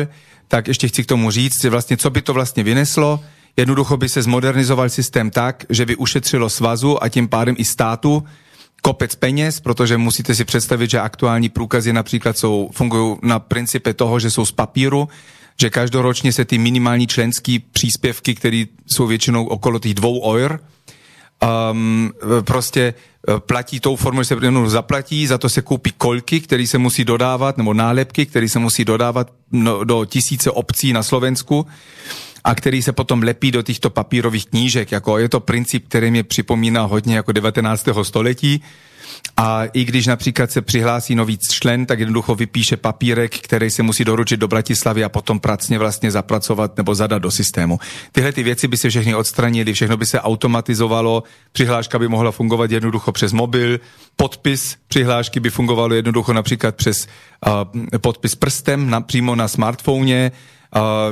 tak 0.47 0.67
ještě 0.67 0.87
chci 0.87 1.03
k 1.03 1.07
tomu 1.07 1.31
říct, 1.31 1.63
vlastně 1.63 1.97
co 1.97 2.09
by 2.09 2.21
to 2.21 2.33
vlastně 2.33 2.63
vyneslo. 2.63 3.19
Jednoducho 3.57 3.97
by 3.97 4.09
se 4.09 4.21
zmodernizoval 4.21 4.89
systém 4.89 5.29
tak, 5.29 5.65
že 5.69 5.85
by 5.85 5.95
ušetřilo 5.95 6.49
svazu 6.49 7.03
a 7.03 7.09
tím 7.09 7.27
pádem 7.27 7.55
i 7.57 7.65
státu 7.65 8.23
kopec 8.81 9.15
peněz, 9.15 9.59
protože 9.59 9.97
musíte 9.97 10.35
si 10.35 10.45
představit, 10.45 10.89
že 10.89 10.99
aktuální 10.99 11.49
průkazy 11.49 11.93
například 11.93 12.37
jsou, 12.37 12.69
fungují 12.73 13.17
na 13.21 13.39
principe 13.39 13.93
toho, 13.93 14.19
že 14.19 14.31
jsou 14.31 14.45
z 14.45 14.51
papíru, 14.51 15.09
že 15.59 15.69
každoročně 15.69 16.33
se 16.33 16.45
ty 16.45 16.57
minimální 16.57 17.07
členské 17.07 17.57
příspěvky, 17.71 18.35
které 18.35 18.63
jsou 18.85 19.07
většinou 19.07 19.45
okolo 19.45 19.79
těch 19.79 19.93
dvou 19.93 20.33
eur, 20.33 20.59
um, 21.71 22.11
prostě 22.41 22.81
e, 22.81 23.39
platí 23.39 23.79
tou 23.79 23.95
formou, 23.95 24.21
že 24.21 24.25
se 24.25 24.35
jenom 24.41 24.69
zaplatí, 24.69 25.27
za 25.27 25.37
to 25.37 25.49
se 25.49 25.61
koupí 25.61 25.91
kolky, 25.97 26.41
které 26.41 26.67
se 26.67 26.77
musí 26.77 27.05
dodávat, 27.05 27.57
nebo 27.57 27.73
nálepky, 27.73 28.25
které 28.25 28.49
se 28.49 28.59
musí 28.59 28.85
dodávat 28.85 29.31
no, 29.51 29.83
do 29.83 30.05
tisíce 30.05 30.51
obcí 30.51 30.93
na 30.93 31.03
Slovensku 31.03 31.67
a 32.47 32.55
který 32.55 32.81
se 32.83 32.91
potom 32.91 33.23
lepí 33.23 33.51
do 33.51 33.61
těchto 33.61 33.89
papírových 33.89 34.45
knížek. 34.45 34.91
Jako 34.91 35.17
je 35.17 35.29
to 35.29 35.39
princip, 35.39 35.87
který 35.87 36.11
mě 36.11 36.23
připomíná 36.23 36.83
hodně 36.83 37.15
jako 37.15 37.31
19. 37.31 37.87
století. 38.03 38.61
A 39.37 39.65
i 39.73 39.85
když 39.85 40.07
například 40.07 40.51
se 40.51 40.61
přihlásí 40.61 41.15
nový 41.15 41.37
člen, 41.51 41.85
tak 41.85 41.99
jednoducho 41.99 42.35
vypíše 42.35 42.77
papírek, 42.77 43.39
který 43.39 43.69
se 43.69 43.83
musí 43.83 44.05
doručit 44.05 44.37
do 44.37 44.47
Bratislavy 44.47 45.03
a 45.03 45.09
potom 45.09 45.39
pracně 45.39 45.79
vlastně 45.79 46.11
zapracovat 46.11 46.77
nebo 46.77 46.95
zadat 46.95 47.21
do 47.21 47.31
systému. 47.31 47.79
Tyhle 48.11 48.31
ty 48.31 48.43
věci 48.43 48.67
by 48.67 48.77
se 48.77 48.89
všechny 48.89 49.15
odstranily, 49.15 49.73
všechno 49.73 49.97
by 49.97 50.05
se 50.05 50.21
automatizovalo, 50.21 51.23
přihláška 51.51 51.99
by 51.99 52.07
mohla 52.07 52.31
fungovat 52.31 52.71
jednoducho 52.71 53.11
přes 53.11 53.33
mobil, 53.33 53.79
podpis 54.15 54.77
přihlášky 54.87 55.39
by 55.39 55.49
fungovalo 55.49 55.93
jednoducho 55.93 56.33
například 56.33 56.75
přes 56.75 57.07
uh, 57.47 57.97
podpis 57.97 58.35
prstem 58.35 58.89
na, 58.89 59.01
přímo 59.01 59.35
na 59.35 59.47
smartphone, 59.47 60.31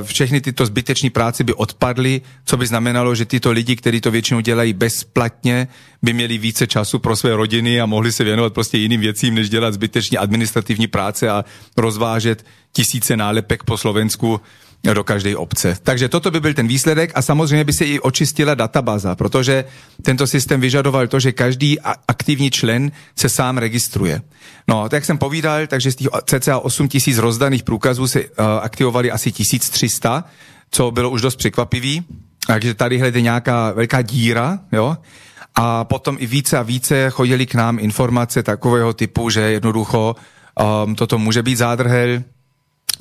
všechny 0.02 0.40
tyto 0.40 0.66
zbytečné 0.66 1.10
práce 1.10 1.44
by 1.44 1.54
odpadly, 1.54 2.20
co 2.44 2.56
by 2.56 2.66
znamenalo, 2.66 3.14
že 3.14 3.24
tyto 3.24 3.50
lidi, 3.50 3.76
kteří 3.76 4.00
to 4.00 4.10
většinou 4.10 4.40
dělají 4.40 4.72
bezplatně, 4.72 5.68
by 6.02 6.12
měli 6.12 6.38
více 6.38 6.66
času 6.66 6.98
pro 6.98 7.16
své 7.16 7.36
rodiny 7.36 7.80
a 7.80 7.86
mohli 7.86 8.12
se 8.12 8.24
věnovat 8.24 8.54
prostě 8.54 8.78
jiným 8.78 9.00
věcím, 9.00 9.34
než 9.34 9.50
dělat 9.50 9.74
zbytečně 9.74 10.18
administrativní 10.18 10.86
práce 10.86 11.30
a 11.30 11.44
rozvážet 11.76 12.46
tisíce 12.72 13.16
nálepek 13.16 13.64
po 13.64 13.76
Slovensku 13.76 14.40
do 14.94 15.04
každé 15.04 15.36
obce. 15.36 15.76
Takže 15.82 16.08
toto 16.08 16.30
by 16.30 16.40
byl 16.40 16.54
ten 16.54 16.66
výsledek 16.68 17.12
a 17.14 17.22
samozřejmě 17.22 17.64
by 17.64 17.72
se 17.72 17.84
i 17.84 18.00
očistila 18.00 18.54
databáza, 18.54 19.14
protože 19.14 19.64
tento 20.02 20.26
systém 20.26 20.60
vyžadoval 20.60 21.06
to, 21.06 21.20
že 21.20 21.32
každý 21.32 21.80
aktivní 22.08 22.50
člen 22.50 22.92
se 23.16 23.28
sám 23.28 23.58
registruje. 23.58 24.22
No, 24.68 24.82
tak 24.82 24.92
jak 24.92 25.04
jsem 25.04 25.18
povídal, 25.18 25.66
takže 25.66 25.92
z 25.92 25.96
těch 25.96 26.08
cca 26.24 26.58
8 26.58 26.88
tisíc 26.88 27.18
rozdaných 27.18 27.62
průkazů 27.62 28.06
se 28.06 28.20
uh, 28.20 28.28
aktivovali 28.62 29.10
asi 29.10 29.32
1300, 29.32 30.24
co 30.70 30.90
bylo 30.90 31.10
už 31.10 31.20
dost 31.20 31.36
překvapivý. 31.36 32.04
Takže 32.46 32.74
tady 32.74 32.96
je 32.96 33.20
nějaká 33.20 33.72
velká 33.72 34.02
díra, 34.02 34.58
jo. 34.72 34.96
A 35.54 35.84
potom 35.84 36.16
i 36.20 36.26
více 36.26 36.58
a 36.58 36.62
více 36.62 37.10
chodili 37.10 37.46
k 37.46 37.54
nám 37.54 37.78
informace 37.78 38.42
takového 38.42 38.92
typu, 38.92 39.30
že 39.30 39.40
jednoducho 39.40 40.16
um, 40.84 40.94
toto 40.94 41.18
může 41.18 41.42
být 41.42 41.56
zádrhel, 41.56 42.22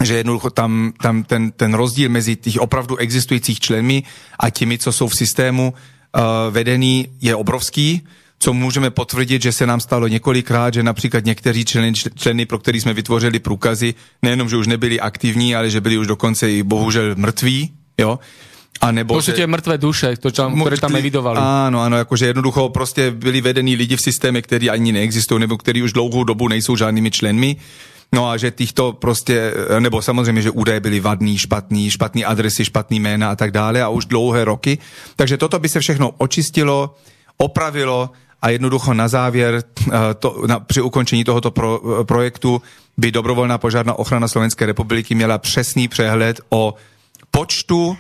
že 0.04 0.14
jednoducho 0.16 0.50
tam, 0.50 0.94
tam 1.02 1.24
ten, 1.24 1.52
ten 1.52 1.74
rozdíl 1.74 2.10
mezi 2.10 2.36
těch 2.36 2.60
opravdu 2.60 2.98
existujících 2.98 3.60
členmi 3.60 4.04
a 4.40 4.50
těmi, 4.50 4.78
co 4.78 4.92
jsou 4.92 5.08
v 5.08 5.16
systému 5.16 5.74
uh, 5.74 6.22
vedený, 6.52 7.08
je 7.22 7.36
obrovský, 7.36 8.02
co 8.40 8.54
můžeme 8.54 8.90
potvrdit, 8.90 9.42
že 9.42 9.52
se 9.52 9.66
nám 9.66 9.80
stalo 9.80 10.08
několikrát, 10.08 10.74
že 10.74 10.84
například 10.84 11.26
někteří 11.26 11.66
členy, 11.66 11.94
členy 11.94 12.46
pro 12.46 12.60
který 12.60 12.82
jsme 12.82 12.94
vytvořili 12.94 13.40
průkazy, 13.40 13.94
nejenom, 14.22 14.50
že 14.50 14.58
už 14.58 14.68
nebyli 14.68 15.00
aktivní, 15.00 15.56
ale 15.56 15.70
že 15.70 15.82
byli 15.82 15.98
už 15.98 16.08
dokonce 16.08 16.52
i 16.52 16.64
bohužel 16.64 17.16
mrtví, 17.16 17.72
jo, 17.98 18.20
a 18.82 18.92
nebo, 18.92 19.16
to 19.16 19.24
sú 19.24 19.32
tie 19.32 19.48
mŕtve 19.48 19.80
duše, 19.80 20.20
to, 20.20 20.36
čo, 20.36 20.52
ktoré 20.52 20.76
tam 20.76 21.00
evidovali. 21.00 21.40
Áno, 21.40 21.80
áno, 21.80 21.96
akože 22.04 22.36
jednoducho 22.36 22.70
prostě 22.70 23.12
byli 23.12 23.42
vedení 23.42 23.76
lidi 23.76 23.96
v 23.96 24.02
systéme, 24.02 24.42
ktorí 24.42 24.68
ani 24.68 24.92
neexistujú, 24.92 25.40
nebo 25.40 25.56
ktorí 25.56 25.80
už 25.84 25.96
dlouhou 25.96 26.24
dobu 26.28 26.48
nejsou 26.48 26.76
žádnými 26.76 27.12
členmi. 27.12 27.56
No 28.14 28.30
a 28.30 28.38
že 28.38 28.52
týchto 28.52 28.94
prostě, 28.94 29.54
nebo 29.80 30.02
samozřejmě, 30.02 30.42
že 30.42 30.52
údaje 30.52 30.80
byly 30.80 31.00
vadný, 31.00 31.38
špatný, 31.38 31.92
špatný 31.92 32.26
adresy, 32.26 32.66
špatný 32.66 33.00
jména 33.00 33.32
a 33.32 33.36
tak 33.36 33.52
dále 33.52 33.84
a 33.84 33.90
už 33.90 34.06
dlouhé 34.06 34.46
roky. 34.46 34.78
Takže 35.16 35.38
toto 35.38 35.60
by 35.60 35.70
se 35.70 35.80
všechno 35.80 36.12
očistilo, 36.18 36.96
opravilo 37.38 38.10
a 38.42 38.50
jednoducho 38.50 38.94
na 38.94 39.08
závěr 39.08 39.64
eh, 39.64 39.92
to, 40.20 40.44
na, 40.48 40.60
při 40.60 40.82
ukončení 40.82 41.24
tohoto 41.24 41.52
pro, 41.52 41.82
eh, 42.02 42.04
projektu 42.04 42.62
by 42.98 43.12
dobrovolná 43.12 43.58
požárná 43.58 43.94
ochrana 43.94 44.28
Slovenské 44.28 44.66
republiky 44.66 45.16
měla 45.16 45.38
přesný 45.38 45.88
přehled 45.88 46.42
o 46.50 46.74
počtu 47.32 47.98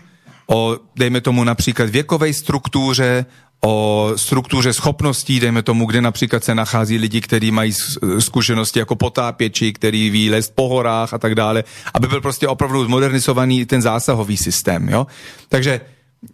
o, 0.47 0.77
dejme 0.95 1.21
tomu 1.21 1.43
například 1.43 1.89
věkové 1.89 2.33
struktuře, 2.33 3.25
o 3.65 4.11
struktuře 4.15 4.73
schopností, 4.73 5.39
dejme 5.39 5.63
tomu, 5.63 5.85
kde 5.85 6.01
například 6.01 6.43
se 6.43 6.55
nachází 6.55 6.97
lidi, 6.97 7.21
kteří 7.21 7.51
mají 7.51 7.73
zkušenosti 8.19 8.79
jako 8.79 8.95
potápěči, 8.95 9.73
který 9.73 10.09
ví 10.09 10.29
lézt 10.29 10.55
po 10.55 10.69
horách 10.69 11.13
a 11.13 11.17
tak 11.17 11.35
dále, 11.35 11.63
aby 11.93 12.07
byl 12.07 12.21
prostě 12.21 12.47
opravdu 12.47 12.85
zmodernizovaný 12.85 13.65
ten 13.65 13.81
zásahový 13.81 14.37
systém. 14.37 14.89
Jo? 14.89 15.07
Takže 15.49 15.81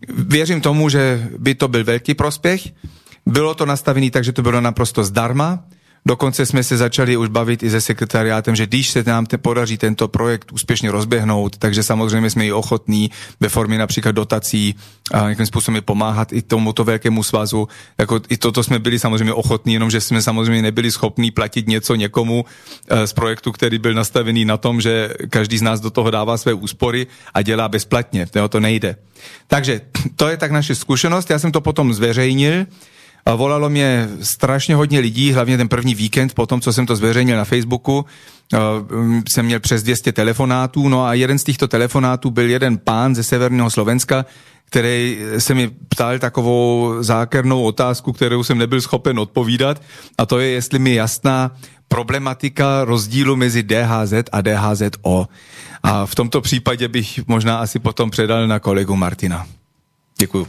věřím 0.09 0.61
tomu, 0.61 0.89
že 0.89 1.29
by 1.37 1.55
to 1.55 1.67
byl 1.67 1.83
velký 1.83 2.13
prospěch. 2.13 2.67
Bylo 3.25 3.53
to 3.53 3.65
nastavené 3.65 4.11
tak, 4.11 4.23
že 4.23 4.31
to 4.31 4.41
bylo 4.41 4.61
naprosto 4.61 5.03
zdarma. 5.03 5.63
Dokonce 6.05 6.45
jsme 6.45 6.63
se 6.63 6.77
začali 6.77 7.17
už 7.17 7.29
bavit 7.29 7.63
i 7.63 7.69
se 7.69 7.81
sekretariátem, 7.81 8.55
že 8.55 8.67
když 8.67 8.89
se 8.89 9.03
nám 9.03 9.25
te 9.25 9.37
podaří 9.37 9.77
tento 9.77 10.07
projekt 10.07 10.51
úspěšně 10.51 10.91
rozběhnout, 10.91 11.57
takže 11.57 11.83
samozřejmě 11.83 12.29
jsme 12.29 12.45
i 12.45 12.51
ochotní 12.51 13.11
ve 13.39 13.49
formě 13.49 13.77
například 13.77 14.11
dotací 14.11 14.75
a 15.13 15.19
nějakým 15.19 15.45
způsobem 15.45 15.81
pomáhat 15.85 16.33
i 16.33 16.41
tomuto 16.41 16.83
velkému 16.83 17.23
svazu. 17.23 17.67
Jako 17.97 18.21
I 18.29 18.37
toto 18.37 18.63
jsme 18.63 18.79
byli 18.79 18.99
samozřejmě 18.99 19.33
ochotní, 19.33 19.73
jenomže 19.73 20.01
jsme 20.01 20.21
samozřejmě 20.21 20.61
nebyli 20.61 20.91
schopní 20.91 21.31
platit 21.31 21.67
něco 21.67 21.95
někomu 21.95 22.45
e, 22.89 23.07
z 23.07 23.13
projektu, 23.13 23.51
který 23.51 23.77
byl 23.79 23.93
nastavený 23.93 24.45
na 24.45 24.57
tom, 24.57 24.81
že 24.81 25.09
každý 25.29 25.57
z 25.57 25.61
nás 25.61 25.79
do 25.79 25.89
toho 25.89 26.11
dává 26.11 26.37
své 26.37 26.53
úspory 26.53 27.07
a 27.33 27.41
dělá 27.41 27.69
bezplatně. 27.69 28.25
To, 28.25 28.49
to 28.49 28.59
nejde. 28.59 28.95
Takže 29.47 29.81
to 30.15 30.27
je 30.29 30.37
tak 30.37 30.51
naše 30.51 30.75
zkušenost. 30.75 31.29
Já 31.29 31.39
jsem 31.39 31.51
to 31.51 31.61
potom 31.61 31.93
zveřejnil 31.93 32.65
volalo 33.35 33.69
mě 33.69 34.09
strašně 34.21 34.75
hodně 34.75 34.99
lidí, 34.99 35.31
hlavně 35.31 35.57
ten 35.57 35.67
první 35.67 35.95
víkend, 35.95 36.33
po 36.33 36.45
tom, 36.45 36.61
co 36.61 36.73
jsem 36.73 36.85
to 36.85 36.95
zveřejnil 36.95 37.37
na 37.37 37.45
Facebooku, 37.45 38.05
mm, 38.91 39.23
jsem 39.33 39.45
měl 39.45 39.59
přes 39.59 39.83
200 39.83 40.11
telefonátů, 40.11 40.89
no 40.89 41.05
a 41.05 41.13
jeden 41.13 41.39
z 41.39 41.43
těchto 41.43 41.67
telefonátů 41.67 42.31
byl 42.31 42.49
jeden 42.49 42.77
pán 42.77 43.15
ze 43.15 43.23
severního 43.23 43.69
Slovenska, 43.69 44.25
který 44.65 45.19
se 45.37 45.53
mi 45.53 45.71
ptal 45.89 46.19
takovou 46.19 46.95
zákernou 46.99 47.63
otázku, 47.63 48.13
kterou 48.13 48.43
jsem 48.43 48.57
nebyl 48.57 48.81
schopen 48.81 49.19
odpovídat, 49.19 49.81
a 50.17 50.25
to 50.25 50.39
je, 50.39 50.49
jestli 50.49 50.79
mi 50.79 50.93
jasná 50.93 51.51
problematika 51.87 52.85
rozdílu 52.85 53.35
mezi 53.35 53.63
DHZ 53.63 54.13
a 54.31 54.41
DHZO. 54.41 55.27
A 55.83 56.05
v 56.05 56.15
tomto 56.15 56.41
případě 56.41 56.87
bych 56.87 57.27
možná 57.27 57.57
asi 57.57 57.79
potom 57.79 58.11
předal 58.11 58.47
na 58.47 58.59
kolegu 58.59 58.95
Martina. 58.95 59.47
Děkuju. 60.19 60.47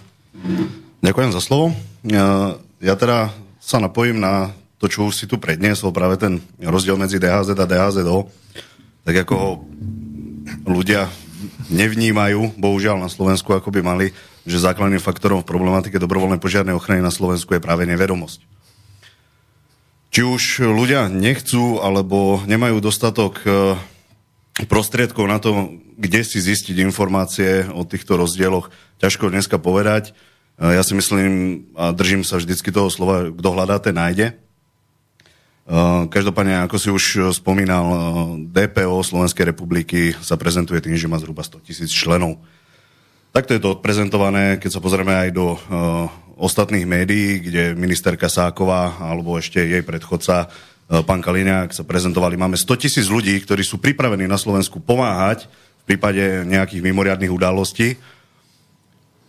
Ďakujem 1.02 1.34
za 1.34 1.42
slovo. 1.42 1.74
Ja, 2.06 2.94
teda 2.94 3.34
sa 3.58 3.82
napojím 3.82 4.22
na 4.22 4.54
to, 4.78 4.86
čo 4.86 5.10
už 5.10 5.18
si 5.18 5.26
tu 5.26 5.34
predniesol, 5.34 5.90
práve 5.90 6.14
ten 6.14 6.38
rozdiel 6.62 6.94
medzi 6.94 7.18
DHZ 7.18 7.58
a 7.58 7.66
DHZO, 7.66 8.30
tak 9.02 9.26
ako 9.26 9.34
ho 9.34 9.50
ľudia 10.62 11.10
nevnímajú, 11.74 12.54
bohužiaľ 12.54 13.02
na 13.02 13.10
Slovensku, 13.10 13.50
ako 13.50 13.74
by 13.74 13.82
mali, 13.82 14.06
že 14.46 14.62
základným 14.62 15.02
faktorom 15.02 15.42
v 15.42 15.50
problematike 15.50 15.98
dobrovoľnej 15.98 16.38
požiarnej 16.38 16.78
ochrany 16.78 17.02
na 17.02 17.10
Slovensku 17.10 17.50
je 17.50 17.58
práve 17.58 17.82
nevedomosť. 17.82 18.46
Či 20.14 20.22
už 20.22 20.42
ľudia 20.70 21.10
nechcú, 21.10 21.82
alebo 21.82 22.46
nemajú 22.46 22.78
dostatok 22.78 23.42
e, 23.42 23.74
prostriedkov 24.70 25.26
na 25.26 25.42
to, 25.42 25.82
kde 25.98 26.22
si 26.22 26.38
zistiť 26.38 26.78
informácie 26.78 27.66
o 27.74 27.82
týchto 27.82 28.14
rozdieloch, 28.14 28.70
ťažko 29.02 29.34
dneska 29.34 29.58
povedať. 29.58 30.14
Ja 30.60 30.84
si 30.84 30.92
myslím 30.92 31.64
a 31.72 31.96
držím 31.96 32.22
sa 32.22 32.36
vždycky 32.36 32.68
toho 32.68 32.92
slova, 32.92 33.32
kto 33.32 33.48
hľadá, 33.50 33.80
ten 33.80 33.96
nájde. 33.96 34.36
Každopádne, 36.12 36.66
ako 36.68 36.76
si 36.76 36.88
už 36.92 37.32
spomínal, 37.32 37.86
DPO 38.52 39.00
Slovenskej 39.00 39.48
republiky 39.48 40.12
sa 40.20 40.36
prezentuje 40.36 40.82
tým, 40.84 40.98
že 40.98 41.08
má 41.08 41.16
zhruba 41.16 41.40
100 41.40 41.66
tisíc 41.66 41.90
členov. 41.90 42.36
Takto 43.32 43.56
je 43.56 43.62
to 43.64 43.80
odprezentované, 43.80 44.60
keď 44.60 44.70
sa 44.76 44.84
pozrieme 44.84 45.16
aj 45.16 45.30
do 45.32 45.56
ostatných 46.36 46.84
médií, 46.84 47.40
kde 47.40 47.72
ministerka 47.72 48.28
Sáková 48.28 49.00
alebo 49.00 49.40
ešte 49.40 49.62
jej 49.62 49.80
predchodca 49.80 50.52
pán 51.08 51.24
Kaliňák 51.24 51.72
sa 51.72 51.86
prezentovali. 51.86 52.36
Máme 52.36 52.60
100 52.60 52.76
tisíc 52.76 53.08
ľudí, 53.08 53.32
ktorí 53.40 53.64
sú 53.64 53.80
pripravení 53.80 54.28
na 54.28 54.36
Slovensku 54.36 54.84
pomáhať 54.84 55.48
v 55.82 55.96
prípade 55.96 56.44
nejakých 56.44 56.84
mimoriadných 56.84 57.32
udalostí 57.32 57.96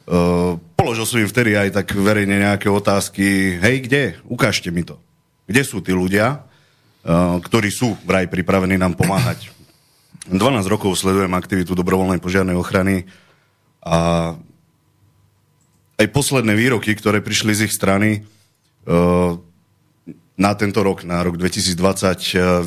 Uh, 0.03 0.59
položil 0.83 1.07
som 1.07 1.23
im 1.23 1.31
vtedy 1.31 1.55
aj 1.55 1.79
tak 1.79 1.95
verejne 1.95 2.43
nejaké 2.43 2.67
otázky. 2.67 3.55
Hej, 3.63 3.87
kde? 3.87 4.03
Ukážte 4.27 4.67
mi 4.67 4.83
to. 4.83 4.99
Kde 5.47 5.63
sú 5.63 5.79
tí 5.79 5.95
ľudia, 5.95 6.43
uh, 6.43 7.39
ktorí 7.39 7.71
sú 7.71 7.95
vraj 8.03 8.27
pripravení 8.27 8.75
nám 8.75 8.99
pomáhať? 8.99 9.47
12 10.27 10.35
rokov 10.67 10.99
sledujem 10.99 11.31
aktivitu 11.31 11.71
dobrovoľnej 11.71 12.19
požiarnej 12.19 12.59
ochrany 12.59 13.07
a 13.79 14.35
aj 16.03 16.07
posledné 16.11 16.51
výroky, 16.51 16.91
ktoré 16.99 17.23
prišli 17.23 17.55
z 17.55 17.61
ich 17.71 17.73
strany 17.75 18.27
uh, 18.83 19.39
na 20.35 20.51
tento 20.59 20.83
rok, 20.83 21.07
na 21.07 21.23
rok 21.23 21.39
2020, 21.39 21.79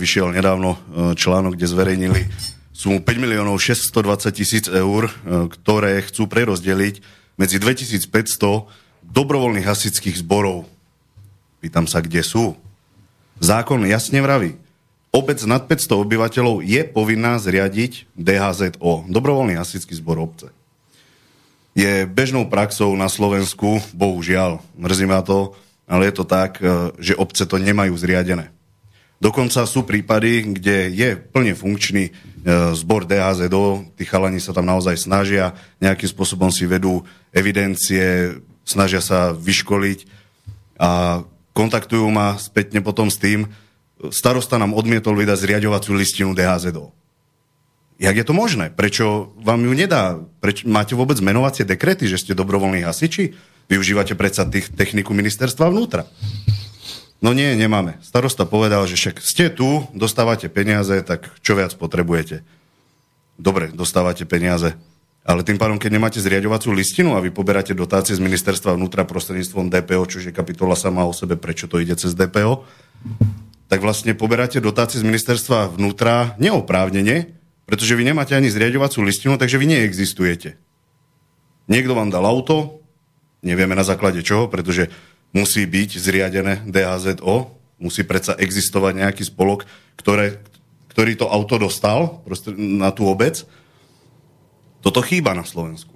vyšiel 0.00 0.32
nedávno 0.32 0.80
článok, 1.18 1.58
kde 1.58 1.66
zverejnili 1.68 2.22
sumu 2.72 3.04
5 3.04 3.12
miliónov 3.20 3.58
620 3.60 4.30
tisíc 4.30 4.64
eur, 4.70 5.10
ktoré 5.50 5.98
chcú 6.06 6.30
prerozdeliť 6.30 7.25
medzi 7.36 7.60
2500 7.60 8.66
dobrovoľných 9.04 9.64
hasičských 9.64 10.20
zborov. 10.20 10.66
Pýtam 11.62 11.88
sa, 11.88 12.02
kde 12.02 12.20
sú. 12.24 12.56
Zákon 13.38 13.84
jasne 13.84 14.20
vraví, 14.24 14.56
obec 15.12 15.40
nad 15.44 15.64
500 15.64 16.04
obyvateľov 16.04 16.64
je 16.64 16.82
povinná 16.88 17.36
zriadiť 17.36 18.08
DHZO, 18.16 19.08
dobrovoľný 19.12 19.56
hasičský 19.56 19.96
zbor 19.96 20.20
obce. 20.20 20.48
Je 21.76 22.08
bežnou 22.08 22.48
praxou 22.48 22.96
na 22.96 23.12
Slovensku, 23.12 23.84
bohužiaľ, 23.92 24.64
mrzí 24.80 25.04
ma 25.04 25.20
to, 25.20 25.52
ale 25.84 26.08
je 26.08 26.14
to 26.16 26.24
tak, 26.24 26.56
e, 26.64 26.96
že 26.96 27.12
obce 27.12 27.44
to 27.44 27.60
nemajú 27.60 27.92
zriadené. 27.92 28.48
Dokonca 29.20 29.64
sú 29.64 29.84
prípady, 29.84 30.56
kde 30.56 30.92
je 30.92 31.08
plne 31.16 31.56
funkčný 31.56 32.12
zbor 32.46 33.10
DHZO, 33.10 33.90
tí 33.98 34.06
chalani 34.06 34.38
sa 34.38 34.54
tam 34.54 34.70
naozaj 34.70 34.94
snažia, 34.94 35.58
nejakým 35.82 36.06
spôsobom 36.06 36.54
si 36.54 36.62
vedú 36.62 37.02
evidencie, 37.34 38.38
snažia 38.62 39.02
sa 39.02 39.34
vyškoliť 39.34 40.06
a 40.78 41.22
kontaktujú 41.50 42.06
ma 42.06 42.38
spätne 42.38 42.78
potom 42.86 43.10
s 43.10 43.18
tým, 43.18 43.50
starosta 44.14 44.62
nám 44.62 44.78
odmietol 44.78 45.18
vydať 45.18 45.42
zriadovaciu 45.42 45.98
listinu 45.98 46.38
DHZO. 46.38 46.94
Jak 47.96 48.14
je 48.14 48.24
to 48.28 48.36
možné? 48.36 48.68
Prečo 48.70 49.32
vám 49.40 49.64
ju 49.64 49.72
nedá? 49.72 50.20
Preč, 50.44 50.68
máte 50.68 50.92
vôbec 50.92 51.16
menovacie 51.24 51.64
dekrety, 51.64 52.04
že 52.04 52.20
ste 52.20 52.36
dobrovoľní 52.36 52.84
hasiči? 52.84 53.32
Využívate 53.66 54.14
predsa 54.14 54.44
tých 54.46 54.70
techniku 54.70 55.16
ministerstva 55.16 55.72
vnútra. 55.72 56.04
No 57.24 57.32
nie, 57.32 57.56
nemáme. 57.56 57.96
Starosta 58.04 58.44
povedal, 58.44 58.84
že 58.84 59.00
však 59.00 59.16
ste 59.24 59.48
tu, 59.48 59.88
dostávate 59.96 60.52
peniaze, 60.52 61.00
tak 61.00 61.32
čo 61.40 61.56
viac 61.56 61.72
potrebujete? 61.72 62.44
Dobre, 63.40 63.72
dostávate 63.72 64.28
peniaze. 64.28 64.76
Ale 65.26 65.42
tým 65.42 65.58
pádom, 65.58 65.80
keď 65.80 65.90
nemáte 65.98 66.22
zriadovacú 66.22 66.70
listinu 66.70 67.18
a 67.18 67.24
vy 67.24 67.34
poberáte 67.34 67.74
dotácie 67.74 68.14
z 68.14 68.22
ministerstva 68.22 68.78
vnútra 68.78 69.02
prostredníctvom 69.02 69.72
DPO, 69.72 70.02
čo 70.06 70.16
je 70.22 70.30
kapitola 70.30 70.78
sama 70.78 71.02
o 71.02 71.10
sebe, 71.10 71.34
prečo 71.34 71.66
to 71.66 71.82
ide 71.82 71.98
cez 71.98 72.14
DPO, 72.14 72.62
tak 73.66 73.82
vlastne 73.82 74.14
poberáte 74.14 74.62
dotácie 74.62 75.02
z 75.02 75.08
ministerstva 75.08 75.74
vnútra 75.74 76.38
neoprávnene, 76.38 77.34
pretože 77.66 77.98
vy 77.98 78.06
nemáte 78.06 78.38
ani 78.38 78.46
zriadovacú 78.46 79.02
listinu, 79.02 79.34
takže 79.34 79.58
vy 79.58 79.66
neexistujete. 79.66 80.54
Niekto 81.66 81.98
vám 81.98 82.14
dal 82.14 82.22
auto, 82.22 82.86
nevieme 83.42 83.74
na 83.74 83.82
základe 83.82 84.22
čoho, 84.22 84.46
pretože 84.46 84.94
musí 85.34 85.66
byť 85.66 85.90
zriadené 85.98 86.62
DHZO, 86.68 87.56
musí 87.80 88.02
predsa 88.04 88.36
existovať 88.36 88.92
nejaký 89.04 89.22
spolok, 89.26 89.68
ktoré, 89.96 90.40
ktorý 90.92 91.12
to 91.16 91.26
auto 91.28 91.56
dostal 91.60 92.24
na 92.56 92.92
tú 92.92 93.08
obec, 93.08 93.44
toto 94.80 95.02
chýba 95.02 95.34
na 95.34 95.42
Slovensku. 95.42 95.92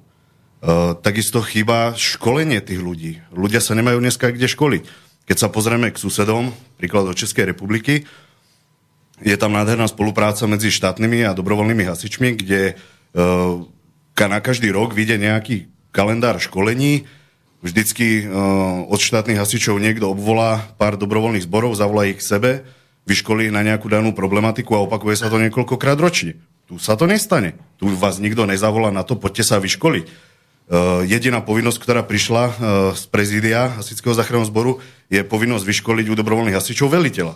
Uh, 0.61 0.93
takisto 0.99 1.41
chýba 1.41 1.97
školenie 1.97 2.61
tých 2.61 2.83
ľudí. 2.85 3.25
Ľudia 3.33 3.65
sa 3.65 3.73
nemajú 3.73 3.97
dneska 3.97 4.29
kde 4.29 4.45
školiť. 4.45 4.85
keď 5.25 5.37
sa 5.39 5.49
pozrieme 5.49 5.89
k 5.95 5.97
susedom, 5.97 6.51
príklad 6.77 7.07
do 7.07 7.15
Českej 7.15 7.55
republiky, 7.55 8.05
je 9.21 9.37
tam 9.39 9.55
nádherná 9.55 9.87
spolupráca 9.87 10.45
medzi 10.51 10.75
štátnymi 10.75 11.23
a 11.29 11.37
dobrovoľnými 11.37 11.85
hasičmi, 11.87 12.29
kde 12.41 12.75
uh, 12.77 13.63
na 14.21 14.41
každý 14.45 14.69
rok 14.69 14.93
vyjde 14.93 15.17
nejaký 15.17 15.71
kalendár 15.97 16.37
školení, 16.37 17.09
vždycky 17.61 18.25
uh, 18.25 18.89
od 18.89 19.01
štátnych 19.01 19.37
hasičov 19.37 19.77
niekto 19.77 20.13
obvolá 20.13 20.73
pár 20.81 20.97
dobrovoľných 20.97 21.45
zborov, 21.45 21.77
zavolá 21.77 22.09
ich 22.09 22.21
k 22.21 22.27
sebe, 22.27 22.51
vyškolí 23.05 23.53
na 23.53 23.65
nejakú 23.65 23.89
danú 23.89 24.13
problematiku 24.17 24.77
a 24.77 24.85
opakuje 24.85 25.17
sa 25.17 25.33
to 25.33 25.41
niekoľkokrát 25.41 25.97
ročne. 26.01 26.41
Tu 26.69 26.79
sa 26.81 26.95
to 26.95 27.05
nestane. 27.05 27.59
Tu 27.77 27.89
vás 27.99 28.23
nikto 28.23 28.47
nezavolá 28.49 28.95
na 28.95 29.05
to, 29.05 29.19
poďte 29.19 29.45
sa 29.45 29.57
vyškoliť. 29.61 30.05
Uh, 30.71 31.03
jediná 31.05 31.43
povinnosť, 31.43 31.79
ktorá 31.83 32.01
prišla 32.07 32.45
uh, 32.47 32.55
z 32.95 33.03
prezídia 33.11 33.75
Hasičského 33.75 34.15
záchranného 34.15 34.49
zboru, 34.49 34.73
je 35.11 35.21
povinnosť 35.27 35.67
vyškoliť 35.67 36.07
u 36.09 36.15
dobrovoľných 36.15 36.55
hasičov 36.55 36.95
veliteľa. 36.95 37.35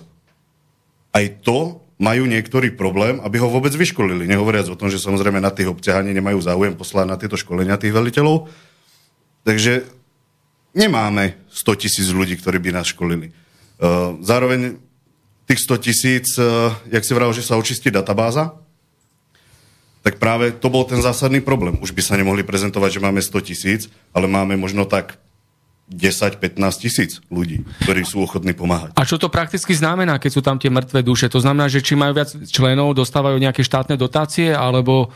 Aj 1.14 1.24
to 1.42 1.84
majú 1.98 2.26
niektorý 2.26 2.74
problém, 2.74 3.22
aby 3.22 3.38
ho 3.38 3.50
vôbec 3.50 3.70
vyškolili. 3.70 4.26
Nehovoriac 4.26 4.66
o 4.66 4.78
tom, 4.78 4.90
že 4.90 5.02
samozrejme 5.02 5.38
na 5.38 5.54
tých 5.54 5.70
obciach 5.70 6.02
ani 6.02 6.10
nemajú 6.14 6.42
záujem 6.42 6.74
poslať 6.74 7.06
na 7.06 7.16
tieto 7.18 7.38
školenia 7.38 7.78
tých 7.78 7.94
veliteľov. 7.94 8.50
Takže 9.46 9.86
nemáme 10.74 11.38
100 11.48 11.80
tisíc 11.80 12.10
ľudí, 12.10 12.36
ktorí 12.36 12.58
by 12.58 12.70
nás 12.74 12.90
školili. 12.90 13.30
Uh, 13.78 14.18
zároveň 14.20 14.76
tých 15.46 15.60
100 15.64 15.86
tisíc, 15.86 16.26
uh, 16.36 16.74
jak 16.90 17.06
si 17.06 17.14
vral, 17.14 17.30
že 17.30 17.46
sa 17.46 17.54
očistí 17.54 17.88
databáza, 17.88 18.58
tak 20.04 20.20
práve 20.20 20.52
to 20.52 20.68
bol 20.68 20.84
ten 20.84 21.00
zásadný 21.00 21.40
problém. 21.40 21.80
Už 21.80 21.96
by 21.96 22.02
sa 22.04 22.18
nemohli 22.20 22.44
prezentovať, 22.44 23.00
že 23.00 23.04
máme 23.04 23.24
100 23.24 23.48
tisíc, 23.48 23.80
ale 24.12 24.28
máme 24.28 24.52
možno 24.60 24.84
tak 24.84 25.16
10-15 25.88 26.60
tisíc 26.80 27.24
ľudí, 27.28 27.64
ktorí 27.84 28.04
sú 28.04 28.24
ochotní 28.24 28.56
pomáhať. 28.56 28.96
A 28.96 29.04
čo 29.04 29.20
to 29.20 29.32
prakticky 29.32 29.72
znamená, 29.76 30.16
keď 30.16 30.30
sú 30.32 30.40
tam 30.44 30.56
tie 30.56 30.72
mŕtve 30.72 31.04
duše? 31.04 31.28
To 31.32 31.40
znamená, 31.40 31.68
že 31.68 31.84
či 31.84 31.96
majú 31.96 32.16
viac 32.16 32.32
členov, 32.48 32.96
dostávajú 32.96 33.36
nejaké 33.36 33.60
štátne 33.64 33.96
dotácie, 33.96 34.52
alebo 34.52 35.12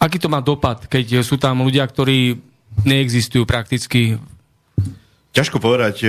aký 0.00 0.16
to 0.20 0.32
má 0.32 0.40
dopad, 0.40 0.88
keď 0.88 1.20
sú 1.20 1.36
tam 1.36 1.64
ľudia, 1.64 1.84
ktorí 1.84 2.40
neexistujú 2.84 3.44
prakticky? 3.48 4.16
Ťažko 5.36 5.60
povedať, 5.60 6.08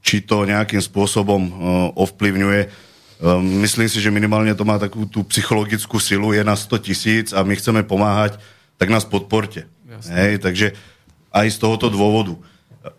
či 0.00 0.24
to 0.24 0.48
nejakým 0.48 0.80
spôsobom 0.80 1.42
e, 1.44 1.52
ovplyvňuje. 2.00 2.60
E, 2.64 2.68
myslím 3.60 3.88
si, 3.92 4.00
že 4.00 4.08
minimálne 4.08 4.56
to 4.56 4.64
má 4.64 4.80
takú 4.80 5.04
tú 5.04 5.20
psychologickú 5.28 6.00
silu, 6.00 6.32
je 6.32 6.40
na 6.40 6.56
100 6.56 6.80
tisíc 6.80 7.26
a 7.36 7.44
my 7.44 7.52
chceme 7.60 7.84
pomáhať, 7.84 8.40
tak 8.80 8.88
nás 8.88 9.04
podporte. 9.04 9.68
Hej, 10.08 10.40
takže 10.40 10.72
aj 11.28 11.52
z 11.52 11.60
tohoto 11.60 11.92
dôvodu. 11.92 12.40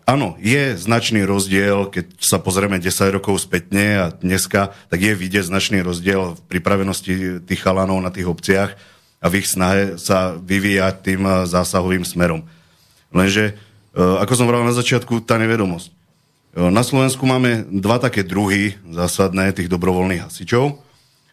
Áno, 0.06 0.38
je 0.38 0.78
značný 0.78 1.26
rozdiel, 1.26 1.90
keď 1.90 2.22
sa 2.22 2.38
pozrieme 2.38 2.78
10 2.78 3.18
rokov 3.18 3.42
spätne 3.42 3.98
a 3.98 4.06
dneska, 4.14 4.70
tak 4.86 5.02
je 5.02 5.18
vidieť 5.18 5.50
značný 5.50 5.82
rozdiel 5.82 6.38
v 6.38 6.40
pripravenosti 6.46 7.42
tých 7.42 7.58
chalanov 7.58 7.98
na 7.98 8.14
tých 8.14 8.30
obciach 8.30 8.78
a 9.18 9.26
v 9.26 9.42
ich 9.42 9.50
snahe 9.50 9.98
sa 9.98 10.38
vyvíjať 10.38 10.94
tým 11.02 11.26
zásahovým 11.50 12.06
smerom. 12.06 12.46
Lenže, 13.10 13.58
eh, 13.58 13.71
ako 13.96 14.32
som 14.32 14.48
vral 14.48 14.64
na 14.64 14.72
začiatku, 14.72 15.24
tá 15.24 15.36
nevedomosť. 15.36 15.88
Eh, 15.88 16.70
na 16.72 16.80
Slovensku 16.80 17.24
máme 17.28 17.68
dva 17.68 18.00
také 18.00 18.24
druhy 18.24 18.80
zásadné 18.88 19.52
tých 19.52 19.68
dobrovoľných 19.68 20.28
hasičov. 20.28 20.80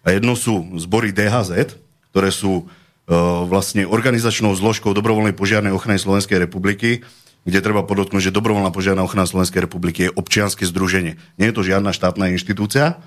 A 0.04 0.16
jedno 0.16 0.36
sú 0.36 0.80
zbory 0.80 1.12
DHZ, 1.12 1.76
ktoré 2.12 2.32
sú 2.32 2.72
E, 3.10 3.14
vlastne 3.50 3.90
organizačnou 3.90 4.54
zložkou 4.54 4.94
dobrovoľnej 4.94 5.34
požiarnej 5.34 5.74
ochrany 5.74 5.98
Slovenskej 5.98 6.46
republiky, 6.46 7.02
kde 7.42 7.60
treba 7.66 7.82
podotknúť, 7.82 8.30
že 8.30 8.36
dobrovoľná 8.38 8.70
požiarná 8.70 9.02
ochrana 9.02 9.26
Slovenskej 9.26 9.66
republiky 9.66 10.06
je 10.08 10.14
občianske 10.14 10.62
združenie. 10.70 11.18
Nie 11.42 11.50
je 11.50 11.56
to 11.58 11.66
žiadna 11.66 11.90
štátna 11.90 12.30
inštitúcia, 12.30 13.02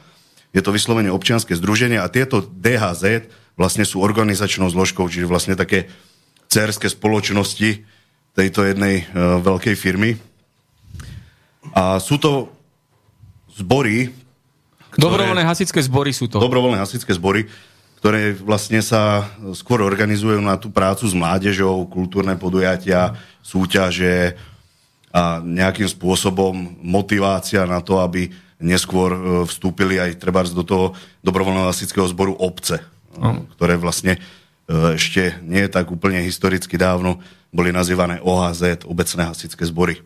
je 0.50 0.58
to 0.58 0.74
vyslovene 0.74 1.06
občianske 1.14 1.54
združenie 1.54 2.02
a 2.02 2.10
tieto 2.10 2.42
DHZ 2.42 3.30
vlastne 3.54 3.86
sú 3.86 4.02
organizačnou 4.02 4.66
zložkou, 4.74 5.06
čiže 5.06 5.30
vlastne 5.30 5.54
také 5.54 5.86
cerské 6.50 6.90
spoločnosti 6.90 7.86
tejto 8.32 8.64
jednej 8.64 9.04
uh, 9.12 9.40
veľkej 9.40 9.76
firmy. 9.76 10.16
A 11.72 12.00
sú 12.02 12.18
to 12.18 12.52
zbory, 13.52 14.12
ktoré... 14.92 15.08
Dobrovoľné 15.08 15.44
hasičské 15.48 15.80
zbory 15.84 16.12
sú 16.12 16.28
to. 16.28 16.36
Dobrovoľné 16.36 16.80
hasičské 16.80 17.16
zbory, 17.16 17.48
ktoré 18.02 18.36
vlastne 18.36 18.84
sa 18.84 19.24
skôr 19.56 19.80
organizujú 19.80 20.42
na 20.42 20.60
tú 20.60 20.68
prácu 20.68 21.08
s 21.08 21.14
mládežou, 21.16 21.88
kultúrne 21.88 22.36
podujatia, 22.36 23.16
súťaže 23.40 24.36
a 25.12 25.40
nejakým 25.44 25.88
spôsobom 25.88 26.80
motivácia 26.80 27.68
na 27.68 27.84
to, 27.84 28.00
aby 28.00 28.32
neskôr 28.62 29.10
e, 29.12 29.20
vstúpili 29.44 30.00
aj 30.00 30.16
treba 30.16 30.40
do 30.46 30.64
toho 30.64 30.96
dobrovoľného 31.20 31.68
hasičského 31.68 32.08
zboru 32.08 32.32
obce, 32.40 32.80
no. 33.20 33.44
ktoré 33.58 33.76
vlastne 33.76 34.16
e, 34.16 34.20
ešte 34.96 35.36
nie 35.44 35.68
je 35.68 35.70
tak 35.70 35.92
úplne 35.92 36.24
historicky 36.24 36.80
dávno 36.80 37.20
boli 37.52 37.70
nazývané 37.70 38.18
OHZ, 38.24 38.88
obecné 38.88 39.22
hasičské 39.28 39.68
zbory. 39.68 40.00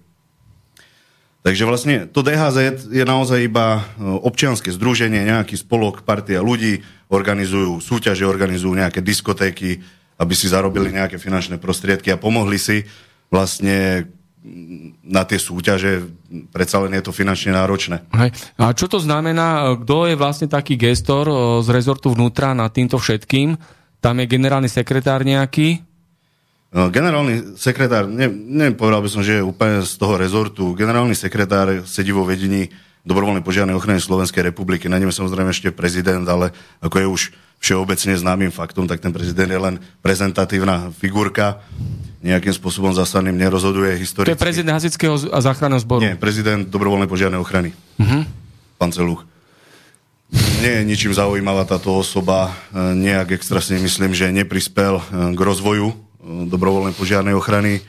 Takže 1.46 1.62
vlastne 1.62 2.11
to 2.11 2.26
DHZ 2.26 2.90
je 2.90 3.04
naozaj 3.06 3.38
iba 3.46 3.78
e, 3.78 4.02
občianske 4.02 4.74
združenie, 4.74 5.30
nejaký 5.30 5.54
spolok, 5.54 6.02
partia 6.02 6.42
ľudí, 6.42 6.82
organizujú 7.06 7.78
súťaže, 7.78 8.26
organizujú 8.26 8.74
nejaké 8.74 8.98
diskotéky, 8.98 9.78
aby 10.18 10.35
si 10.35 10.50
zarobili 10.50 10.90
nejaké 10.90 11.22
finančné 11.22 11.62
prostriedky 11.62 12.11
a 12.11 12.18
pomohli 12.18 12.59
si 12.59 12.82
vlastne 13.30 14.11
na 15.06 15.22
tie 15.22 15.38
súťaže, 15.38 16.06
predsa 16.50 16.82
len 16.82 16.98
je 16.98 17.02
to 17.02 17.14
finančne 17.14 17.54
náročné. 17.54 18.02
Hej. 18.14 18.30
A 18.59 18.74
čo 18.74 18.90
to 18.90 18.98
znamená, 18.98 19.74
kto 19.87 20.11
je 20.11 20.18
vlastne 20.18 20.50
taký 20.50 20.74
gestor 20.74 21.30
e, 21.30 21.35
z 21.62 21.68
rezortu 21.70 22.11
vnútra 22.11 22.59
nad 22.59 22.74
týmto 22.74 22.98
všetkým? 22.98 23.54
Tam 24.02 24.18
je 24.18 24.26
generálny 24.26 24.66
sekretár 24.66 25.22
nejaký? 25.22 25.78
No, 26.74 26.90
generálny 26.90 27.55
sekretár, 27.55 28.11
ne, 28.11 28.26
nepovedal 28.31 29.00
by 29.00 29.11
som, 29.11 29.22
že 29.22 29.38
je 29.38 29.46
úplne 29.46 29.87
z 29.87 29.94
toho 29.96 30.18
rezortu. 30.18 30.74
Generálny 30.74 31.14
sekretár 31.14 31.87
sedí 31.87 32.11
vo 32.11 32.26
vedení 32.26 32.68
dobrovoľnej 33.07 33.46
požiarnej 33.46 33.79
ochrany 33.79 34.02
Slovenskej 34.02 34.42
republiky. 34.50 34.90
Na 34.90 34.98
ňom 34.98 35.14
samozrejme 35.14 35.55
ešte 35.55 35.70
prezident, 35.70 36.26
ale 36.26 36.50
ako 36.83 36.96
je 36.98 37.07
už 37.07 37.22
všeobecne 37.62 38.18
známym 38.18 38.52
faktom, 38.52 38.85
tak 38.90 39.00
ten 39.00 39.14
prezident 39.14 39.48
je 39.48 39.61
len 39.62 39.74
prezentatívna 40.02 40.90
figurka. 40.92 41.62
Nejakým 42.20 42.52
spôsobom 42.52 42.90
zásadným 42.90 43.38
nerozhoduje 43.38 43.94
historicky. 44.02 44.35
To 44.35 44.37
je 44.37 44.42
prezident 44.42 44.74
Hasického 44.74 45.14
a 45.31 45.38
záchranného 45.38 45.81
zboru? 45.81 46.02
Nie, 46.02 46.18
prezident 46.18 46.66
dobrovoľnej 46.66 47.07
požiarnej 47.07 47.38
ochrany. 47.38 47.70
Uh-huh. 48.02 48.26
Pán 48.76 48.90
Celuch. 48.90 49.22
Nie 50.59 50.83
je 50.83 50.88
ničím 50.90 51.14
zaujímavá 51.14 51.62
táto 51.62 51.94
osoba. 51.94 52.50
E, 52.74 52.98
nejak 52.98 53.38
extra 53.38 53.62
si 53.62 53.79
myslím, 53.79 54.11
že 54.11 54.35
neprispel 54.35 54.98
e, 54.98 55.02
k 55.33 55.38
rozvoju 55.38 55.94
dobrovoľnej 56.26 56.94
požiarnej 56.98 57.34
ochrany. 57.38 57.78
E, 57.78 57.82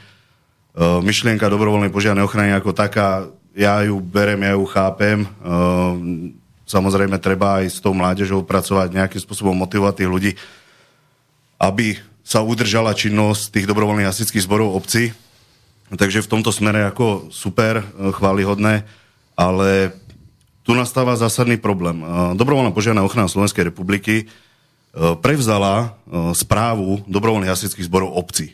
myšlienka 0.77 1.49
dobrovoľnej 1.49 1.89
požiarnej 1.89 2.23
ochrany 2.23 2.53
ako 2.53 2.71
taká, 2.71 3.25
ja 3.57 3.81
ju 3.81 3.97
berem, 3.97 4.45
ja 4.45 4.53
ju 4.53 4.65
chápem. 4.69 5.25
E, 5.25 5.29
samozrejme, 6.69 7.17
treba 7.17 7.63
aj 7.63 7.65
s 7.73 7.79
tou 7.81 7.97
mládežou 7.97 8.45
pracovať, 8.45 8.93
nejakým 8.93 9.21
spôsobom 9.21 9.57
motivovať 9.57 9.93
tých 10.03 10.11
ľudí, 10.11 10.31
aby 11.57 11.97
sa 12.21 12.45
udržala 12.45 12.93
činnosť 12.93 13.55
tých 13.55 13.65
dobrovoľných 13.65 14.07
hasičských 14.07 14.45
zborov 14.45 14.77
obcí. 14.77 15.15
Takže 15.87 16.19
v 16.19 16.31
tomto 16.31 16.51
smere 16.51 16.83
ako 16.83 17.31
super, 17.31 17.79
chválihodné, 17.95 18.83
ale 19.39 19.95
tu 20.67 20.75
nastáva 20.75 21.15
zásadný 21.15 21.55
problém. 21.55 22.03
Dobrovoľná 22.35 22.75
požiarná 22.75 22.99
ochrana 23.07 23.31
Slovenskej 23.31 23.71
republiky 23.71 24.27
prevzala 24.97 25.73
e, 25.77 25.87
správu 26.33 27.05
dobrovoľných 27.05 27.53
hasičských 27.53 27.85
zborov 27.85 28.17
obcí. 28.17 28.53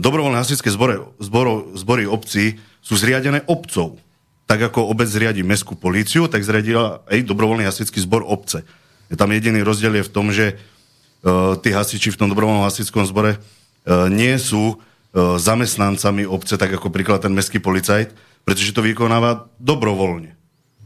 dobrovoľné 0.00 0.40
hasičské 0.40 0.72
zbory, 0.72 0.96
zbory, 1.20 1.76
zbory 1.76 2.04
obcí 2.08 2.56
sú 2.80 2.96
zriadené 2.96 3.44
obcov. 3.44 4.00
Tak 4.48 4.72
ako 4.72 4.88
obec 4.88 5.06
zriadi 5.12 5.44
mestskú 5.44 5.76
políciu, 5.76 6.24
tak 6.26 6.40
zriadila 6.40 7.04
aj 7.04 7.28
dobrovoľný 7.28 7.68
hasičský 7.68 8.00
zbor 8.02 8.24
obce. 8.24 8.64
Tam 9.12 9.28
jediný 9.28 9.60
rozdiel 9.60 10.00
je 10.00 10.06
v 10.06 10.14
tom, 10.14 10.26
že 10.34 10.54
uh, 10.56 11.54
tí 11.58 11.70
hasiči 11.70 12.14
v 12.14 12.18
tom 12.18 12.30
dobrovoľnom 12.30 12.66
hasičskom 12.66 13.06
zbore 13.06 13.38
uh, 13.38 14.10
nie 14.10 14.34
sú 14.42 14.74
uh, 14.74 15.38
zamestnancami 15.38 16.26
obce, 16.26 16.58
tak 16.58 16.74
ako 16.74 16.90
príklad 16.90 17.22
ten 17.22 17.30
mestský 17.30 17.62
policajt, 17.62 18.10
pretože 18.42 18.74
to 18.74 18.82
vykonáva 18.82 19.50
dobrovoľne. 19.62 20.34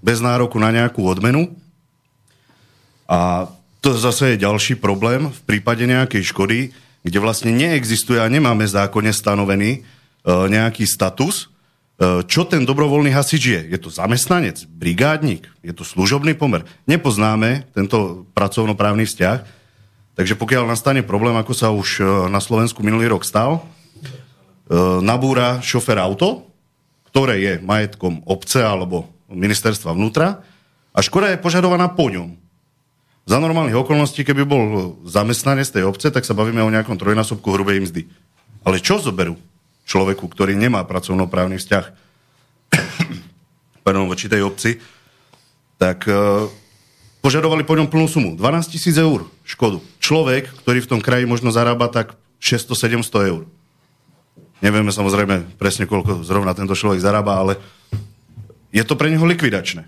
Bez 0.04 0.20
nároku 0.20 0.60
na 0.60 0.68
nejakú 0.68 1.04
odmenu. 1.04 1.52
A 3.08 3.48
to 3.84 3.92
zase 3.92 4.32
je 4.32 4.44
ďalší 4.48 4.80
problém 4.80 5.28
v 5.28 5.40
prípade 5.44 5.84
nejakej 5.84 6.32
škody, 6.32 6.72
kde 7.04 7.18
vlastne 7.20 7.52
neexistuje 7.52 8.16
a 8.16 8.32
nemáme 8.32 8.64
zákonne 8.64 9.12
stanovený 9.12 9.70
e, 9.76 9.80
nejaký 10.24 10.88
status, 10.88 11.52
e, 12.00 12.24
čo 12.24 12.48
ten 12.48 12.64
dobrovoľný 12.64 13.12
hasič 13.12 13.42
je. 13.44 13.60
Je 13.68 13.76
to 13.76 13.92
zamestnanec, 13.92 14.64
brigádnik, 14.72 15.44
je 15.60 15.76
to 15.76 15.84
služobný 15.84 16.32
pomer. 16.32 16.64
Nepoznáme 16.88 17.68
tento 17.76 18.24
pracovnoprávny 18.32 19.04
vzťah, 19.04 19.38
takže 20.16 20.32
pokiaľ 20.40 20.64
nastane 20.64 21.04
problém, 21.04 21.36
ako 21.36 21.52
sa 21.52 21.68
už 21.68 22.00
e, 22.00 22.02
na 22.32 22.40
Slovensku 22.40 22.80
minulý 22.80 23.12
rok 23.12 23.28
stal, 23.28 23.60
e, 23.60 23.62
nabúra 25.04 25.60
šofer 25.60 26.00
auto, 26.00 26.48
ktoré 27.12 27.36
je 27.36 27.52
majetkom 27.60 28.24
obce 28.24 28.64
alebo 28.64 29.12
ministerstva 29.28 29.92
vnútra 29.92 30.40
a 30.96 30.98
škoda 31.04 31.28
je 31.28 31.36
požadovaná 31.36 31.92
po 31.92 32.08
ňom. 32.08 32.43
Za 33.24 33.40
normálnych 33.40 33.76
okolností, 33.76 34.20
keby 34.20 34.44
bol 34.44 34.64
zamestnanec 35.08 35.64
tej 35.68 35.88
obce, 35.88 36.12
tak 36.12 36.28
sa 36.28 36.36
bavíme 36.36 36.60
o 36.60 36.68
nejakom 36.68 37.00
trojnásobku 37.00 37.48
hrubej 37.48 37.88
mzdy. 37.88 38.04
Ale 38.64 38.84
čo 38.84 39.00
zoberú 39.00 39.40
človeku, 39.88 40.28
ktorý 40.28 40.52
nemá 40.56 40.84
pracovnoprávny 40.84 41.56
vzťah 41.56 41.84
pardon, 43.84 44.08
voči 44.08 44.26
tej 44.26 44.42
obci, 44.44 44.80
tak 45.76 46.08
uh, 46.08 46.48
požadovali 47.20 47.62
po 47.66 47.76
ňom 47.76 47.88
plnú 47.88 48.06
sumu. 48.08 48.30
12 48.36 48.72
tisíc 48.72 48.96
eur 48.96 49.28
škodu. 49.44 49.84
Človek, 50.00 50.48
ktorý 50.64 50.84
v 50.84 50.90
tom 50.96 51.00
kraji 51.04 51.28
možno 51.28 51.52
zarába 51.52 51.92
tak 51.92 52.16
600-700 52.40 53.30
eur. 53.30 53.42
Nevieme 54.64 54.88
samozrejme 54.88 55.60
presne, 55.60 55.84
koľko 55.84 56.24
zrovna 56.24 56.56
tento 56.56 56.72
človek 56.72 57.02
zarába, 57.02 57.36
ale 57.36 57.60
je 58.72 58.80
to 58.80 58.96
pre 58.96 59.12
neho 59.12 59.24
likvidačné. 59.28 59.84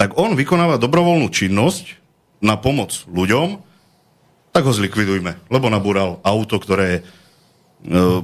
Tak 0.00 0.16
on 0.16 0.32
vykonáva 0.32 0.80
dobrovoľnú 0.80 1.28
činnosť 1.28 1.97
na 2.38 2.54
pomoc 2.58 3.04
ľuďom, 3.10 3.62
tak 4.54 4.64
ho 4.64 4.72
zlikvidujme, 4.72 5.50
lebo 5.52 5.70
nabúral 5.70 6.18
auto, 6.24 6.58
ktoré 6.58 6.98
e, 6.98 7.02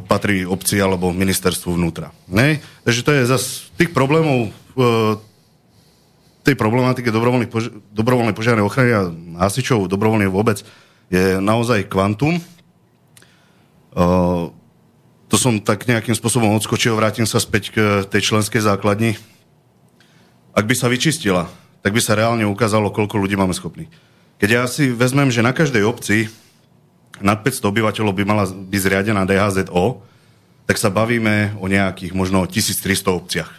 patrí 0.09 0.43
obci 0.43 0.81
alebo 0.81 1.15
ministerstvu 1.15 1.77
vnútra. 1.77 2.11
Ne? 2.27 2.59
Takže 2.83 3.01
to 3.05 3.11
je 3.12 3.23
zase 3.31 3.71
tých 3.79 3.95
problémov 3.95 4.49
e, 4.49 4.51
tej 6.45 6.55
problematike 6.61 7.09
dobrovoľnej, 7.09 7.49
pož- 7.49 7.73
dobrovoľnej 7.97 8.37
požiarnej 8.37 8.67
ochrany 8.69 8.91
a 8.93 9.03
hasičov, 9.49 9.89
dobrovoľnej 9.89 10.29
vôbec, 10.29 10.61
je 11.09 11.41
naozaj 11.41 11.89
kvantum. 11.89 12.37
Uh, 13.95 14.53
to 15.33 15.41
som 15.41 15.57
tak 15.62 15.89
nejakým 15.89 16.12
spôsobom 16.12 16.53
odskočil, 16.59 16.93
vrátim 16.95 17.25
sa 17.25 17.41
späť 17.41 17.73
k 17.73 17.79
tej 18.05 18.35
členskej 18.35 18.61
základni. 18.61 19.17
Ak 20.53 20.69
by 20.69 20.75
sa 20.77 20.93
vyčistila, 20.93 21.49
tak 21.85 21.93
by 21.93 22.01
sa 22.01 22.16
reálne 22.16 22.49
ukázalo, 22.49 22.89
koľko 22.89 23.20
ľudí 23.20 23.37
máme 23.37 23.53
schopných. 23.53 23.93
Keď 24.41 24.49
ja 24.49 24.64
si 24.64 24.89
vezmem, 24.89 25.28
že 25.28 25.45
na 25.45 25.53
každej 25.53 25.85
obci 25.85 26.32
nad 27.20 27.45
500 27.45 27.61
obyvateľov 27.61 28.16
by 28.16 28.24
mala 28.24 28.49
byť 28.49 28.80
zriadená 28.80 29.28
DHZO, 29.28 30.01
tak 30.64 30.80
sa 30.80 30.89
bavíme 30.89 31.61
o 31.61 31.68
nejakých 31.68 32.16
možno 32.16 32.49
1300 32.49 33.12
obciach. 33.12 33.53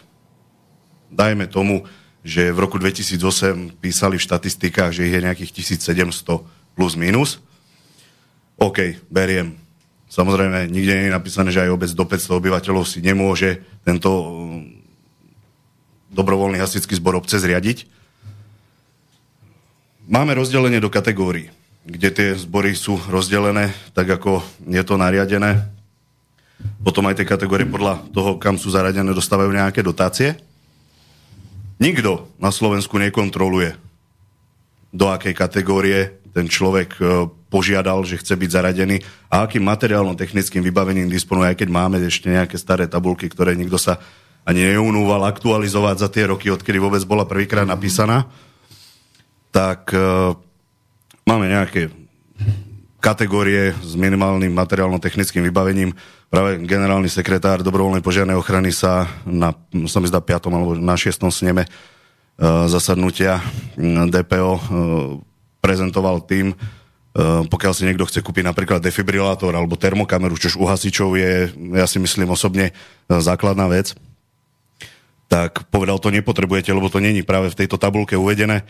Dajme 1.06 1.46
tomu, 1.46 1.86
že 2.26 2.50
v 2.50 2.58
roku 2.58 2.82
2008 2.82 3.78
písali 3.78 4.18
v 4.18 4.26
štatistikách, 4.26 4.90
že 4.90 5.06
ich 5.06 5.14
je 5.14 5.22
nejakých 5.22 5.62
1700 5.86 6.42
plus 6.74 6.98
minus. 6.98 7.38
OK, 8.58 8.98
beriem. 9.06 9.54
Samozrejme, 10.10 10.66
nikde 10.66 10.92
nie 10.98 11.06
je 11.06 11.14
napísané, 11.14 11.54
že 11.54 11.62
aj 11.62 11.70
obec 11.70 11.90
do 11.94 12.02
500 12.02 12.42
obyvateľov 12.42 12.82
si 12.82 12.98
nemôže 12.98 13.62
tento 13.86 14.10
um, 14.10 14.66
dobrovoľný 16.10 16.58
hasický 16.58 16.98
zbor 16.98 17.14
obce 17.14 17.38
zriadiť. 17.38 17.86
Máme 20.06 20.38
rozdelenie 20.38 20.78
do 20.78 20.86
kategórií, 20.86 21.50
kde 21.82 22.14
tie 22.14 22.28
zbory 22.38 22.78
sú 22.78 22.94
rozdelené 23.10 23.74
tak, 23.90 24.06
ako 24.06 24.38
je 24.62 24.78
to 24.86 24.94
nariadené. 24.94 25.66
Potom 26.86 27.10
aj 27.10 27.18
tie 27.18 27.26
kategórie 27.26 27.66
podľa 27.66 28.06
toho, 28.14 28.38
kam 28.38 28.54
sú 28.54 28.70
zaradené, 28.70 29.10
dostávajú 29.10 29.50
nejaké 29.50 29.82
dotácie. 29.82 30.38
Nikto 31.82 32.22
na 32.38 32.54
Slovensku 32.54 33.02
nekontroluje, 33.02 33.74
do 34.94 35.10
akej 35.10 35.34
kategórie 35.34 36.22
ten 36.30 36.46
človek 36.46 36.90
e, 37.02 37.26
požiadal, 37.50 38.06
že 38.06 38.22
chce 38.22 38.38
byť 38.38 38.50
zaradený 38.62 39.02
a 39.26 39.42
akým 39.42 39.66
materiálno-technickým 39.66 40.62
vybavením 40.62 41.10
disponuje, 41.10 41.50
aj 41.50 41.66
keď 41.66 41.68
máme 41.74 41.98
ešte 41.98 42.30
nejaké 42.30 42.54
staré 42.54 42.86
tabulky, 42.86 43.26
ktoré 43.26 43.58
nikto 43.58 43.74
sa 43.74 43.98
ani 44.46 44.70
neunúval 44.70 45.26
aktualizovať 45.26 45.96
za 45.98 46.08
tie 46.14 46.30
roky, 46.30 46.46
odkedy 46.54 46.78
vôbec 46.78 47.02
bola 47.02 47.26
prvýkrát 47.26 47.66
napísaná, 47.66 48.30
tak 49.56 49.88
uh, 49.96 50.36
máme 51.24 51.48
nejaké 51.48 51.88
kategórie 53.00 53.72
s 53.80 53.96
minimálnym 53.96 54.52
materiálno-technickým 54.52 55.48
vybavením 55.48 55.96
práve 56.28 56.60
generálny 56.60 57.08
sekretár 57.08 57.64
dobrovoľnej 57.64 58.04
požiarnej 58.04 58.36
ochrany 58.36 58.68
sa 58.68 59.08
na, 59.24 59.56
sa 59.88 59.96
mi 60.04 60.12
zdá, 60.12 60.20
5. 60.20 60.52
alebo 60.52 60.76
na 60.76 60.92
6. 60.92 61.24
sneme 61.32 61.64
uh, 61.64 62.68
zasadnutia 62.68 63.40
DPO 63.80 64.52
uh, 64.52 64.60
prezentoval 65.64 66.22
tým, 66.28 66.54
pokiaľ 67.48 67.72
si 67.72 67.88
niekto 67.88 68.04
chce 68.04 68.20
kúpiť 68.20 68.44
napríklad 68.44 68.78
defibrilátor 68.78 69.48
alebo 69.50 69.74
termokameru, 69.74 70.36
čož 70.36 70.60
u 70.60 70.68
hasičov 70.68 71.16
je, 71.16 71.48
ja 71.74 71.88
si 71.88 71.96
myslím 71.96 72.28
osobne, 72.30 72.76
základná 73.08 73.64
vec, 73.66 73.96
tak 75.26 75.64
povedal, 75.72 75.96
to 75.98 76.12
nepotrebujete, 76.12 76.70
lebo 76.70 76.86
to 76.92 77.00
není 77.00 77.24
práve 77.24 77.50
v 77.50 77.58
tejto 77.64 77.80
tabulke 77.80 78.14
uvedené, 78.14 78.62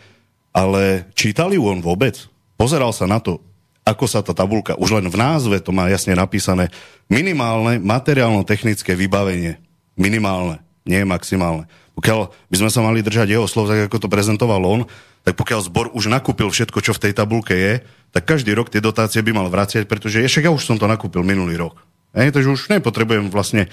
ale 0.57 1.05
čítali 1.13 1.61
ju 1.61 1.69
on 1.69 1.85
vôbec? 1.85 2.17
Pozeral 2.57 2.89
sa 2.89 3.05
na 3.05 3.21
to, 3.21 3.37
ako 3.85 4.09
sa 4.09 4.25
tá 4.25 4.33
tabulka, 4.33 4.73
už 4.73 4.97
len 4.97 5.05
v 5.05 5.15
názve 5.15 5.61
to 5.61 5.69
má 5.69 5.85
jasne 5.87 6.17
napísané, 6.17 6.73
minimálne 7.05 7.77
materiálno-technické 7.77 8.97
vybavenie. 8.97 9.61
Minimálne, 9.93 10.65
nie 10.89 11.05
maximálne. 11.05 11.69
Pokiaľ 11.93 12.33
by 12.49 12.55
sme 12.57 12.69
sa 12.73 12.81
mali 12.81 13.05
držať 13.05 13.37
jeho 13.37 13.45
slov, 13.45 13.69
tak 13.69 13.89
ako 13.89 13.97
to 14.01 14.09
prezentoval 14.09 14.61
on, 14.65 14.81
tak 15.23 15.37
pokiaľ 15.37 15.59
zbor 15.65 15.85
už 15.93 16.09
nakúpil 16.09 16.49
všetko, 16.49 16.81
čo 16.81 16.93
v 16.97 17.09
tej 17.09 17.13
tabulke 17.13 17.53
je, 17.53 17.73
tak 18.11 18.25
každý 18.25 18.53
rok 18.57 18.73
tie 18.73 18.81
dotácie 18.81 19.21
by 19.21 19.33
mal 19.33 19.47
vraciať, 19.49 19.85
pretože 19.85 20.21
však 20.25 20.49
ja 20.49 20.51
už 20.53 20.61
som 20.61 20.77
to 20.77 20.85
nakúpil 20.89 21.21
minulý 21.21 21.57
rok. 21.57 21.85
Hej, 22.17 22.33
takže 22.33 22.49
už 22.49 22.61
nepotrebujem 22.73 23.29
vlastne 23.29 23.69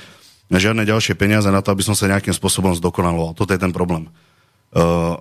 žiadne 0.53 0.85
ďalšie 0.85 1.17
peniaze 1.17 1.49
na 1.49 1.65
to, 1.65 1.73
aby 1.73 1.83
som 1.85 1.97
sa 1.97 2.11
nejakým 2.11 2.37
spôsobom 2.37 2.77
zdokonaloval. 2.77 3.33
Toto 3.33 3.51
je 3.51 3.61
ten 3.61 3.73
problém. 3.73 4.09
Uh, 4.75 5.21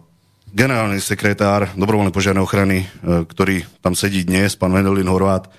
generálny 0.54 1.02
sekretár 1.02 1.74
dobrovoľnej 1.74 2.14
požiarnej 2.14 2.46
ochrany, 2.46 2.78
e, 2.86 3.26
ktorý 3.26 3.66
tam 3.82 3.98
sedí 3.98 4.22
dnes, 4.22 4.54
pán 4.54 4.70
Vendelin 4.70 5.10
Horvát, 5.10 5.50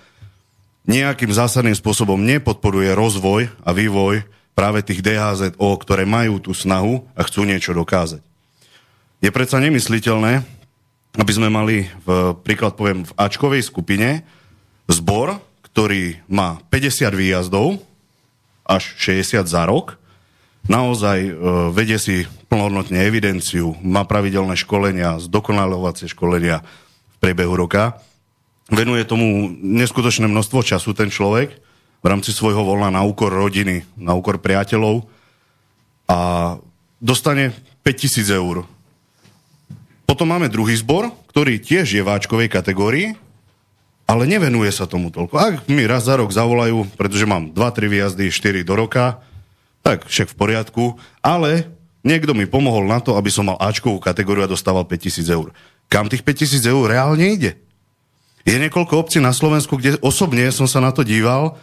nejakým 0.86 1.34
zásadným 1.34 1.74
spôsobom 1.74 2.22
nepodporuje 2.22 2.94
rozvoj 2.94 3.50
a 3.66 3.70
vývoj 3.74 4.22
práve 4.54 4.86
tých 4.86 5.02
DHZO, 5.02 5.58
ktoré 5.82 6.06
majú 6.06 6.38
tú 6.38 6.54
snahu 6.54 7.02
a 7.18 7.26
chcú 7.26 7.42
niečo 7.42 7.74
dokázať. 7.74 8.22
Je 9.18 9.30
predsa 9.34 9.58
nemysliteľné, 9.58 10.46
aby 11.18 11.32
sme 11.34 11.50
mali, 11.50 11.90
v, 12.06 12.38
príklad 12.46 12.78
poviem, 12.78 13.02
v 13.02 13.12
Ačkovej 13.18 13.66
skupine 13.66 14.22
zbor, 14.86 15.42
ktorý 15.72 16.22
má 16.30 16.62
50 16.70 17.10
výjazdov, 17.16 17.82
až 18.62 18.94
60 19.00 19.42
za 19.48 19.64
rok, 19.66 19.98
naozaj 20.68 21.18
e, 21.24 21.32
vedie 21.72 21.98
si 22.00 22.24
plnohodnotne 22.48 23.02
evidenciu, 23.04 23.76
má 23.82 24.06
pravidelné 24.06 24.56
školenia, 24.56 25.20
zdokonalovacie 25.20 26.08
školenia 26.08 26.62
v 26.62 27.16
priebehu 27.20 27.54
roka. 27.56 28.00
Venuje 28.72 29.04
tomu 29.04 29.52
neskutočné 29.60 30.24
množstvo 30.30 30.64
času 30.64 30.96
ten 30.96 31.12
človek 31.12 31.60
v 32.00 32.06
rámci 32.06 32.32
svojho 32.32 32.64
voľna 32.64 32.92
na 32.92 33.02
úkor 33.04 33.32
rodiny, 33.32 33.84
na 33.96 34.16
úkor 34.16 34.40
priateľov 34.40 35.08
a 36.08 36.18
dostane 37.00 37.52
5000 37.84 38.28
eur. 38.32 38.64
Potom 40.04 40.28
máme 40.28 40.52
druhý 40.52 40.76
zbor, 40.76 41.12
ktorý 41.32 41.60
tiež 41.60 41.96
je 41.96 42.02
v 42.04 42.12
Ačkovej 42.12 42.52
kategórii, 42.52 43.16
ale 44.04 44.28
nevenuje 44.28 44.68
sa 44.68 44.84
tomu 44.84 45.08
toľko. 45.08 45.34
Ak 45.36 45.54
mi 45.64 45.88
raz 45.88 46.04
za 46.04 46.20
rok 46.20 46.28
zavolajú, 46.28 46.92
pretože 47.00 47.24
mám 47.24 47.56
2-3 47.56 47.88
výjazdy, 47.88 48.24
4 48.28 48.68
do 48.68 48.76
roka, 48.76 49.24
tak 49.84 50.08
však 50.08 50.32
v 50.32 50.38
poriadku, 50.40 50.84
ale 51.20 51.68
Niekto 52.04 52.36
mi 52.36 52.44
pomohol 52.44 52.84
na 52.84 53.00
to, 53.00 53.16
aby 53.16 53.32
som 53.32 53.48
mal 53.48 53.56
Ačkovú 53.56 53.96
kategóriu 53.96 54.44
a 54.44 54.52
dostával 54.52 54.84
5000 54.84 55.24
eur. 55.32 55.56
Kam 55.88 56.12
tých 56.12 56.20
5000 56.20 56.60
eur 56.68 56.84
reálne 56.84 57.24
ide? 57.32 57.56
Je 58.44 58.60
niekoľko 58.60 59.00
obcí 59.00 59.24
na 59.24 59.32
Slovensku, 59.32 59.80
kde 59.80 59.96
osobne 60.04 60.44
som 60.52 60.68
sa 60.68 60.84
na 60.84 60.92
to 60.92 61.00
díval 61.00 61.56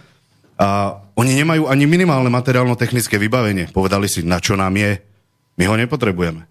a 0.58 0.98
oni 1.14 1.38
nemajú 1.38 1.70
ani 1.70 1.86
minimálne 1.86 2.34
materiálno-technické 2.34 3.22
vybavenie. 3.22 3.70
Povedali 3.70 4.10
si, 4.10 4.26
na 4.26 4.42
čo 4.42 4.58
nám 4.58 4.74
je. 4.74 4.98
My 5.62 5.70
ho 5.70 5.78
nepotrebujeme. 5.78 6.50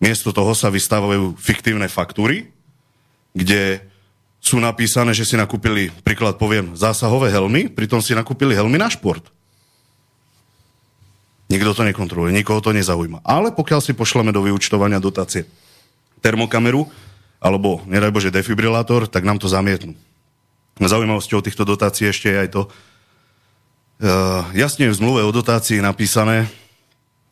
Miesto 0.00 0.32
toho 0.32 0.56
sa 0.56 0.72
vystávajú 0.72 1.36
fiktívne 1.36 1.92
faktúry, 1.92 2.48
kde 3.36 3.84
sú 4.40 4.56
napísané, 4.56 5.12
že 5.12 5.28
si 5.28 5.36
nakúpili, 5.36 5.92
príklad 6.00 6.40
poviem, 6.40 6.72
zásahové 6.72 7.28
helmy, 7.28 7.68
pritom 7.68 8.00
si 8.00 8.16
nakúpili 8.16 8.56
helmy 8.56 8.80
na 8.80 8.88
šport. 8.88 9.28
Nikto 11.46 11.78
to 11.78 11.82
nekontroluje, 11.86 12.34
nikoho 12.34 12.58
to 12.58 12.74
nezaujíma. 12.74 13.22
Ale 13.22 13.54
pokiaľ 13.54 13.78
si 13.78 13.94
pošleme 13.94 14.34
do 14.34 14.42
vyučtovania 14.42 14.98
dotácie 14.98 15.46
termokameru, 16.18 16.90
alebo 17.38 17.84
nedaj 17.86 18.10
Bože 18.10 18.34
defibrilátor, 18.34 19.06
tak 19.06 19.22
nám 19.22 19.38
to 19.38 19.46
zamietnú. 19.46 19.94
Zaujímavosťou 20.82 21.40
týchto 21.40 21.62
dotácií 21.62 22.10
ešte 22.10 22.28
je 22.34 22.38
aj 22.42 22.48
to, 22.50 22.62
uh, 22.66 24.42
jasne 24.52 24.90
v 24.90 24.98
zmluve 24.98 25.22
o 25.22 25.30
dotácii 25.30 25.78
napísané, 25.78 26.50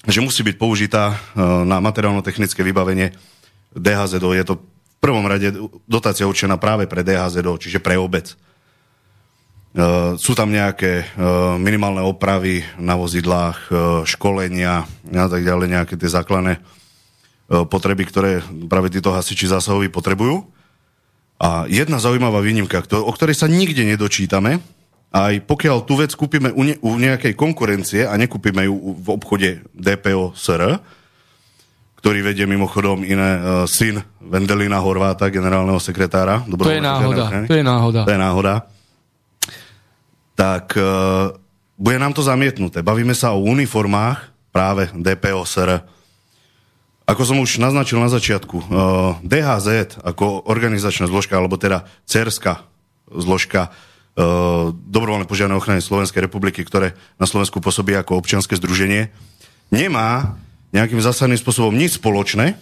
že 0.06 0.22
musí 0.22 0.46
byť 0.46 0.56
použitá 0.56 1.12
uh, 1.12 1.66
na 1.66 1.82
materiálno-technické 1.82 2.62
vybavenie 2.62 3.12
DHZO. 3.74 4.30
Je 4.32 4.44
to 4.46 4.54
v 4.62 4.96
prvom 5.02 5.26
rade 5.26 5.50
dotácia 5.90 6.24
určená 6.24 6.54
práve 6.56 6.86
pre 6.86 7.02
DHZO, 7.02 7.58
čiže 7.58 7.82
pre 7.82 7.98
obec. 7.98 8.38
Sú 10.14 10.32
tam 10.38 10.54
nejaké 10.54 11.18
minimálne 11.58 11.98
opravy 11.98 12.62
na 12.78 12.94
vozidlách, 12.94 13.74
školenia 14.06 14.86
a 15.10 15.26
tak 15.26 15.42
ďalej, 15.42 15.66
nejaké 15.66 15.94
tie 15.98 16.06
základné 16.06 16.62
potreby, 17.50 18.06
ktoré 18.06 18.38
práve 18.70 18.94
títo 18.94 19.10
hasiči 19.10 19.50
zásahoví 19.50 19.90
potrebujú. 19.90 20.46
A 21.42 21.66
jedna 21.66 21.98
zaujímavá 21.98 22.38
výnimka, 22.38 22.86
o 22.86 23.10
ktorej 23.10 23.34
sa 23.34 23.50
nikde 23.50 23.82
nedočítame, 23.82 24.62
aj 25.14 25.46
pokiaľ 25.46 25.86
tú 25.86 25.98
vec 25.98 26.10
kúpime 26.14 26.50
u, 26.54 26.62
ne, 26.66 26.74
u 26.82 26.94
nejakej 26.98 27.38
konkurencie 27.38 28.02
a 28.06 28.14
nekúpime 28.18 28.66
ju 28.66 28.98
v 28.98 29.08
obchode 29.14 29.62
DPO 29.70 30.34
SR, 30.34 30.78
ktorý 32.02 32.18
vedie 32.20 32.46
mimochodom 32.50 33.06
iné 33.06 33.30
uh, 33.38 33.42
syn 33.64 34.02
Vendelina 34.18 34.82
Horváta, 34.82 35.30
generálneho 35.30 35.78
sekretára. 35.78 36.42
To 36.46 36.66
je 36.66 36.82
náhoda, 36.82 37.24
to 37.46 37.54
je 37.54 37.64
náhoda. 37.64 38.02
To 38.02 38.12
je 38.12 38.20
náhoda. 38.20 38.54
Tak 40.34 40.74
uh, 40.74 41.34
bude 41.78 41.98
nám 41.98 42.14
to 42.14 42.26
zamietnuté. 42.26 42.82
Bavíme 42.82 43.14
sa 43.14 43.34
o 43.34 43.42
uniformách 43.46 44.30
práve 44.54 44.90
DPO 44.94 45.42
SR. 45.46 45.82
Ako 47.04 47.22
som 47.26 47.38
už 47.42 47.60
naznačil 47.60 47.98
na 48.02 48.10
začiatku, 48.10 48.56
uh, 48.58 48.66
DHZ 49.22 50.00
ako 50.02 50.46
organizačná 50.46 51.06
zložka, 51.06 51.38
alebo 51.38 51.54
teda 51.58 51.86
CERSKA 52.06 52.66
zložka, 53.10 53.70
uh, 53.70 54.74
dobrovoľné 54.74 55.26
požiarnej 55.28 55.58
ochrany 55.58 55.84
Slovenskej 55.84 56.24
republiky, 56.26 56.66
ktoré 56.66 56.98
na 57.18 57.26
Slovensku 57.28 57.62
pôsobí 57.62 57.94
ako 57.94 58.18
občianske 58.18 58.58
združenie, 58.58 59.10
nemá 59.70 60.38
nejakým 60.74 60.98
zásadným 60.98 61.38
spôsobom 61.38 61.70
nič 61.70 62.02
spoločné, 62.02 62.58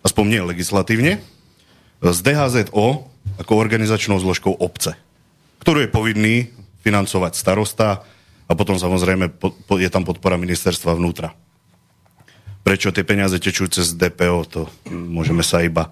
aspoň 0.00 0.24
nie 0.24 0.40
legislatívne, 0.40 1.20
s 2.00 2.18
DHZO 2.24 3.04
ako 3.36 3.52
organizačnou 3.52 4.16
zložkou 4.16 4.56
obce, 4.56 4.96
ktorú 5.60 5.84
je 5.84 5.92
povinný 5.92 6.36
financovať 6.80 7.32
starosta 7.36 8.04
a 8.50 8.52
potom 8.58 8.76
samozrejme 8.76 9.30
je 9.78 9.90
tam 9.92 10.02
podpora 10.02 10.34
ministerstva 10.34 10.98
vnútra. 10.98 11.32
Prečo 12.60 12.92
tie 12.92 13.06
peniaze 13.06 13.40
tečú 13.40 13.70
cez 13.70 13.96
DPO, 13.96 14.38
to 14.50 14.60
môžeme 14.90 15.40
sa 15.40 15.64
iba 15.64 15.88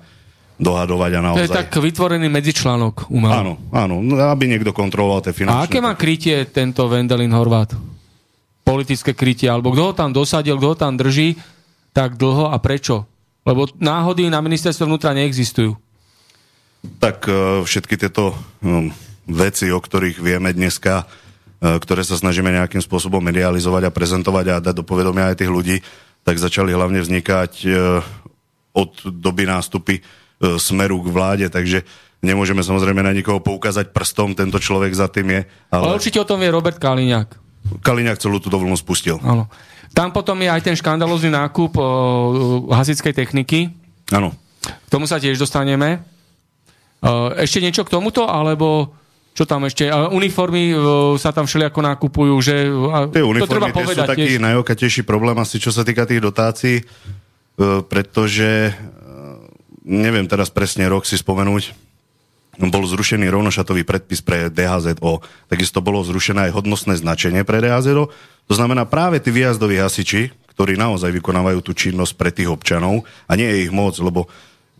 dohadovať 0.58 1.10
a 1.16 1.20
naozaj... 1.22 1.40
To 1.40 1.48
je 1.48 1.58
tak 1.64 1.70
vytvorený 1.70 2.26
medzičlánok 2.28 3.08
umelý. 3.14 3.32
Áno, 3.32 3.52
áno, 3.70 4.02
no, 4.02 4.18
aby 4.18 4.50
niekto 4.50 4.74
kontroloval 4.74 5.22
tie 5.22 5.32
finančné... 5.32 5.54
A 5.54 5.64
aké 5.64 5.78
má 5.78 5.94
krytie 5.94 6.44
tento 6.50 6.84
Vendelin 6.90 7.30
Horvát? 7.30 7.72
Politické 8.66 9.14
krytie, 9.14 9.48
alebo 9.48 9.72
kto 9.72 9.82
ho 9.88 9.92
tam 9.96 10.10
dosadil, 10.12 10.58
kto 10.58 10.68
ho 10.74 10.76
tam 10.76 10.98
drží 10.98 11.38
tak 11.94 12.18
dlho 12.18 12.52
a 12.52 12.58
prečo? 12.60 13.06
Lebo 13.46 13.70
náhody 13.80 14.28
na 14.28 14.44
ministerstve 14.44 14.84
vnútra 14.84 15.16
neexistujú. 15.16 15.72
Tak 17.00 17.24
uh, 17.30 17.34
všetky 17.64 17.96
tieto 17.96 18.36
um, 18.60 18.92
veci, 19.28 19.68
o 19.68 19.78
ktorých 19.78 20.18
vieme 20.18 20.50
dneska, 20.56 21.04
uh, 21.04 21.78
ktoré 21.78 22.02
sa 22.02 22.16
snažíme 22.16 22.48
nejakým 22.48 22.80
spôsobom 22.80 23.20
medializovať 23.20 23.88
a 23.88 23.94
prezentovať 23.94 24.46
a 24.48 24.64
dať 24.64 24.74
do 24.80 24.84
povedomia 24.84 25.30
aj 25.30 25.44
tých 25.44 25.52
ľudí, 25.52 25.76
tak 26.24 26.40
začali 26.40 26.72
hlavne 26.72 27.04
vznikať 27.04 27.52
uh, 27.68 28.00
od 28.72 28.90
doby 29.08 29.44
nástupy 29.44 30.00
E, 30.38 30.54
smeru 30.62 31.02
k 31.02 31.10
vláde, 31.10 31.46
takže 31.50 31.82
nemôžeme 32.22 32.62
samozrejme 32.62 33.02
na 33.02 33.10
nikoho 33.10 33.42
poukázať 33.42 33.90
prstom, 33.90 34.38
tento 34.38 34.62
človek 34.62 34.94
za 34.94 35.10
tým 35.10 35.34
je. 35.34 35.40
Ale, 35.74 35.82
ale 35.82 35.98
určite 35.98 36.22
o 36.22 36.26
tom 36.26 36.38
je 36.38 36.54
Robert 36.54 36.78
Kaliňák. 36.78 37.28
Kaliňák 37.82 38.22
celú 38.22 38.38
tú 38.38 38.46
dovolenú 38.46 38.78
spustil. 38.78 39.18
Áno. 39.26 39.50
Tam 39.90 40.14
potom 40.14 40.38
je 40.38 40.46
aj 40.46 40.62
ten 40.62 40.78
škandalozný 40.78 41.34
nákup 41.34 41.74
o, 41.74 41.84
hasickej 42.70 43.18
techniky. 43.18 43.74
Áno. 44.14 44.30
K 44.62 44.88
tomu 44.94 45.10
sa 45.10 45.18
tiež 45.18 45.42
dostaneme. 45.42 46.06
E, 47.02 47.12
ešte 47.42 47.58
niečo 47.58 47.82
k 47.82 47.90
tomuto, 47.90 48.30
alebo 48.30 48.94
čo 49.38 49.46
tam 49.46 49.62
ešte? 49.70 49.86
Uniformy 50.10 50.74
e, 50.74 50.76
sa 51.14 51.30
tam 51.30 51.46
všelijako 51.46 51.78
nakupujú, 51.78 52.34
že... 52.42 52.66
Tie 53.14 53.22
uniformy 53.22 53.46
to 53.46 53.54
treba 53.54 53.70
povedať, 53.70 54.02
sú 54.02 54.10
taký 54.10 54.34
tiež. 54.34 54.42
najokatejší 54.42 55.02
problém 55.06 55.38
asi, 55.38 55.62
čo 55.62 55.70
sa 55.70 55.86
týka 55.86 56.10
tých 56.10 56.18
dotácií, 56.18 56.82
pretože 57.86 58.74
neviem 59.86 60.26
teraz 60.26 60.50
presne 60.50 60.90
rok 60.90 61.06
si 61.06 61.14
spomenúť, 61.14 61.74
bol 62.58 62.82
zrušený 62.82 63.30
rovnošatový 63.30 63.86
predpis 63.86 64.18
pre 64.18 64.50
DHZO. 64.50 65.22
Takisto 65.46 65.78
bolo 65.78 66.02
zrušené 66.02 66.50
aj 66.50 66.58
hodnostné 66.58 66.98
značenie 66.98 67.46
pre 67.46 67.62
DHZO. 67.62 68.10
To 68.50 68.54
znamená 68.54 68.90
práve 68.90 69.22
tí 69.22 69.30
výjazdoví 69.30 69.78
hasiči, 69.78 70.34
ktorí 70.58 70.74
naozaj 70.74 71.14
vykonávajú 71.14 71.62
tú 71.62 71.70
činnosť 71.70 72.18
pre 72.18 72.34
tých 72.34 72.50
občanov 72.50 73.06
a 73.30 73.38
nie 73.38 73.46
je 73.46 73.70
ich 73.70 73.72
moc, 73.72 73.94
lebo 74.02 74.26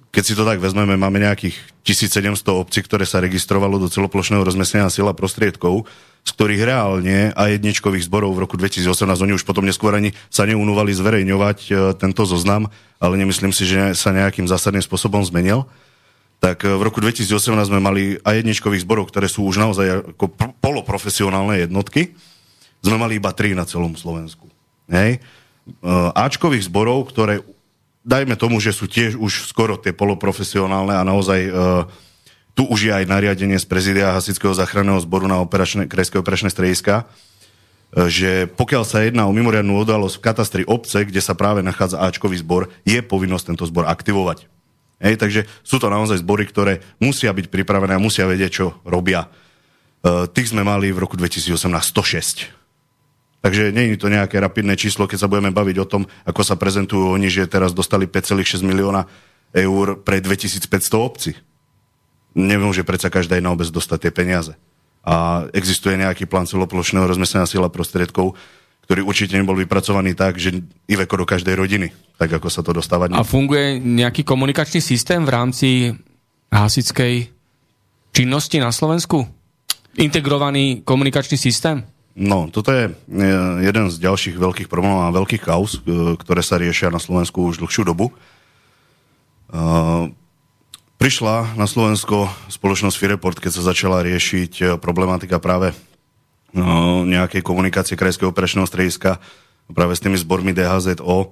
keď 0.08 0.22
si 0.24 0.32
to 0.32 0.48
tak 0.48 0.56
vezmeme, 0.58 0.96
máme 0.96 1.20
nejakých 1.20 1.56
1700 1.84 2.40
obcí, 2.48 2.80
ktoré 2.80 3.04
sa 3.04 3.20
registrovalo 3.20 3.76
do 3.76 3.92
celoplošného 3.92 4.40
rozmestnenia 4.40 4.88
sila 4.88 5.12
prostriedkov, 5.12 5.84
z 6.24 6.30
ktorých 6.32 6.62
reálne 6.64 7.32
a 7.32 7.52
jedničkových 7.52 8.08
zborov 8.08 8.36
v 8.36 8.44
roku 8.44 8.56
2018, 8.56 8.88
oni 9.24 9.32
už 9.36 9.44
potom 9.44 9.64
neskôr 9.64 9.96
ani 9.96 10.12
sa 10.28 10.48
neunúvali 10.48 10.92
zverejňovať 10.92 11.58
e, 11.68 11.72
tento 11.96 12.24
zoznam, 12.24 12.68
ale 13.00 13.14
nemyslím 13.20 13.52
si, 13.52 13.64
že 13.64 13.96
sa 13.96 14.12
nejakým 14.12 14.48
zásadným 14.48 14.84
spôsobom 14.84 15.24
zmenil. 15.24 15.68
Tak 16.40 16.64
e, 16.64 16.72
v 16.72 16.82
roku 16.84 17.00
2018 17.00 17.32
sme 17.68 17.80
mali 17.80 18.20
aj 18.20 18.44
jedničkových 18.44 18.84
zborov, 18.84 19.08
ktoré 19.08 19.28
sú 19.28 19.44
už 19.44 19.60
naozaj 19.60 20.16
ako 20.16 20.24
poloprofesionálne 20.60 21.64
jednotky. 21.64 22.12
Sme 22.84 23.00
mali 23.00 23.16
iba 23.16 23.32
tri 23.32 23.56
na 23.56 23.64
celom 23.64 23.96
Slovensku. 23.96 24.48
Hej. 24.88 25.18
E, 25.18 25.90
Ačkových 26.12 26.68
zborov, 26.68 27.08
ktoré 27.12 27.40
dajme 28.08 28.40
tomu, 28.40 28.56
že 28.56 28.72
sú 28.72 28.88
tiež 28.88 29.20
už 29.20 29.44
skoro 29.44 29.76
tie 29.76 29.92
poloprofesionálne 29.92 30.96
a 30.96 31.04
naozaj 31.04 31.40
uh, 31.52 31.84
tu 32.58 32.66
už 32.66 32.90
je 32.90 32.92
aj 32.92 33.06
nariadenie 33.06 33.54
z 33.54 33.70
prezidia 33.70 34.10
Hasického 34.18 34.50
záchranného 34.50 34.98
zboru 34.98 35.30
na 35.30 35.38
operačné, 35.38 35.86
krajské 35.86 36.18
operačné 36.18 36.50
strediska, 36.50 37.06
e, 37.94 38.10
že 38.10 38.50
pokiaľ 38.50 38.82
sa 38.82 39.06
jedná 39.06 39.30
o 39.30 39.32
mimoriadnú 39.36 39.78
udalosť 39.78 40.18
v 40.18 40.24
katastri 40.26 40.62
obce, 40.66 41.06
kde 41.06 41.22
sa 41.22 41.38
práve 41.38 41.62
nachádza 41.62 42.02
Ačkový 42.02 42.42
zbor, 42.42 42.66
je 42.82 42.98
povinnosť 42.98 43.54
tento 43.54 43.62
zbor 43.62 43.86
aktivovať. 43.86 44.50
Hej, 44.98 45.22
takže 45.22 45.46
sú 45.62 45.78
to 45.78 45.86
naozaj 45.86 46.18
zbory, 46.18 46.50
ktoré 46.50 46.82
musia 46.98 47.30
byť 47.30 47.46
pripravené 47.46 47.94
a 47.94 48.02
musia 48.02 48.26
vedieť, 48.26 48.50
čo 48.50 48.66
robia. 48.82 49.30
E, 50.02 50.26
tých 50.26 50.50
sme 50.50 50.66
mali 50.66 50.90
v 50.90 50.98
roku 50.98 51.14
2018 51.14 51.54
106. 51.54 52.57
Takže 53.38 53.70
nie 53.70 53.94
je 53.94 54.02
to 54.02 54.10
nejaké 54.10 54.42
rapidné 54.42 54.74
číslo, 54.74 55.06
keď 55.06 55.18
sa 55.24 55.30
budeme 55.30 55.54
baviť 55.54 55.76
o 55.78 55.86
tom, 55.86 56.02
ako 56.26 56.42
sa 56.42 56.58
prezentujú 56.58 57.14
oni, 57.14 57.30
že 57.30 57.46
teraz 57.46 57.70
dostali 57.70 58.10
5,6 58.10 58.66
milióna 58.66 59.06
eur 59.54 60.02
pre 60.02 60.18
2500 60.18 60.66
obcí 60.98 61.32
nemôže 62.38 62.86
predsa 62.86 63.10
každá 63.10 63.34
jedna 63.34 63.50
obec 63.50 63.66
dostať 63.66 63.98
tie 64.08 64.12
peniaze. 64.14 64.52
A 65.02 65.46
existuje 65.50 65.98
nejaký 65.98 66.30
plán 66.30 66.46
celoplošného 66.46 67.08
rozmestnenia 67.08 67.50
sila 67.50 67.66
prostriedkov, 67.66 68.38
ktorý 68.86 69.04
určite 69.04 69.36
nebol 69.36 69.58
vypracovaný 69.58 70.14
tak, 70.14 70.38
že 70.38 70.64
Iveko 70.88 71.24
do 71.24 71.26
každej 71.28 71.58
rodiny, 71.58 71.92
tak 72.16 72.32
ako 72.32 72.48
sa 72.48 72.62
to 72.64 72.72
dostáva. 72.72 73.10
A 73.10 73.26
funguje 73.26 73.82
nejaký 73.82 74.24
komunikačný 74.24 74.80
systém 74.80 75.26
v 75.26 75.32
rámci 75.34 75.68
hasickej 76.48 77.28
činnosti 78.14 78.56
na 78.62 78.72
Slovensku? 78.72 79.28
Integrovaný 79.98 80.86
komunikačný 80.86 81.36
systém? 81.36 81.84
No, 82.18 82.50
toto 82.50 82.74
je 82.74 82.90
jeden 83.62 83.84
z 83.94 83.96
ďalších 84.02 84.34
veľkých 84.34 84.66
problémov 84.66 85.06
a 85.06 85.14
veľkých 85.14 85.46
kaus, 85.46 85.78
e, 85.78 86.18
ktoré 86.18 86.42
sa 86.42 86.58
riešia 86.58 86.90
na 86.90 86.98
Slovensku 86.98 87.46
už 87.46 87.62
dlhšiu 87.62 87.86
dobu. 87.86 88.10
E, 88.10 89.62
Prišla 90.98 91.54
na 91.54 91.70
Slovensko 91.70 92.26
spoločnosť 92.50 92.98
Fireport, 92.98 93.38
keď 93.38 93.54
sa 93.54 93.70
začala 93.70 94.02
riešiť 94.02 94.52
e, 94.58 94.64
problematika 94.82 95.38
práve 95.38 95.70
nejakej 97.06 97.44
komunikácie 97.44 97.94
Krajského 97.94 98.32
operačného 98.32 98.66
strediska 98.66 99.20
práve 99.70 99.94
s 99.94 100.02
tými 100.02 100.18
zbormi 100.18 100.50
DHZO. 100.50 100.98
E, 100.98 101.26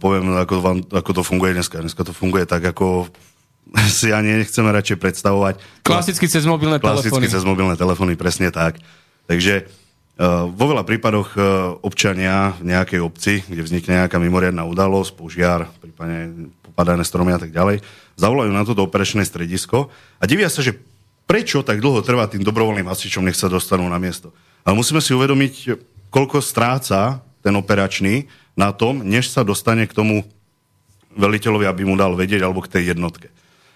poviem, 0.00 0.32
ako, 0.40 0.54
vám, 0.64 0.78
ako 0.88 1.10
to 1.12 1.22
funguje 1.26 1.52
dneska. 1.52 1.84
Dneska 1.84 2.08
to 2.08 2.16
funguje 2.16 2.48
tak, 2.48 2.64
ako 2.64 3.12
si 4.00 4.16
ani 4.16 4.40
nechceme 4.40 4.72
radšej 4.72 4.96
predstavovať. 4.96 5.60
Klasicky 5.84 6.24
cez 6.24 6.48
mobilné 6.48 6.80
telefóny. 6.80 7.04
Klasicky 7.04 7.28
cez 7.28 7.44
mobilné 7.44 7.76
telefóny, 7.76 8.16
presne 8.16 8.48
tak. 8.48 8.80
Takže 9.24 9.64
uh, 9.64 10.48
vo 10.52 10.64
veľa 10.70 10.84
prípadoch 10.84 11.28
uh, 11.34 11.44
občania 11.80 12.52
v 12.60 12.72
nejakej 12.74 13.00
obci, 13.00 13.40
kde 13.44 13.64
vznikne 13.64 14.04
nejaká 14.04 14.20
mimoriadná 14.20 14.68
udalosť, 14.68 15.10
požiar, 15.16 15.70
prípadne 15.80 16.50
popadané 16.60 17.06
stromy 17.06 17.32
a 17.32 17.40
tak 17.40 17.54
ďalej, 17.54 17.80
zavolajú 18.18 18.50
na 18.52 18.66
toto 18.66 18.84
operačné 18.84 19.22
stredisko 19.24 19.88
a 20.18 20.24
divia 20.26 20.50
sa, 20.50 20.60
že 20.60 20.76
prečo 21.24 21.64
tak 21.64 21.80
dlho 21.80 22.04
trvá 22.04 22.28
tým 22.28 22.44
dobrovoľným 22.44 22.88
hasičom, 22.88 23.24
nech 23.24 23.38
sa 23.38 23.48
dostanú 23.48 23.88
na 23.88 23.96
miesto. 23.96 24.34
Ale 24.64 24.76
musíme 24.76 25.00
si 25.00 25.16
uvedomiť, 25.16 25.76
koľko 26.12 26.40
stráca 26.44 27.24
ten 27.44 27.52
operačný 27.56 28.28
na 28.56 28.72
tom, 28.72 29.04
než 29.04 29.28
sa 29.28 29.44
dostane 29.44 29.84
k 29.88 29.96
tomu 29.96 30.24
veliteľovi, 31.14 31.64
aby 31.68 31.82
mu 31.86 31.94
dal 31.94 32.12
vedieť, 32.16 32.42
alebo 32.42 32.64
k 32.64 32.72
tej 32.78 32.96
jednotke. 32.96 33.30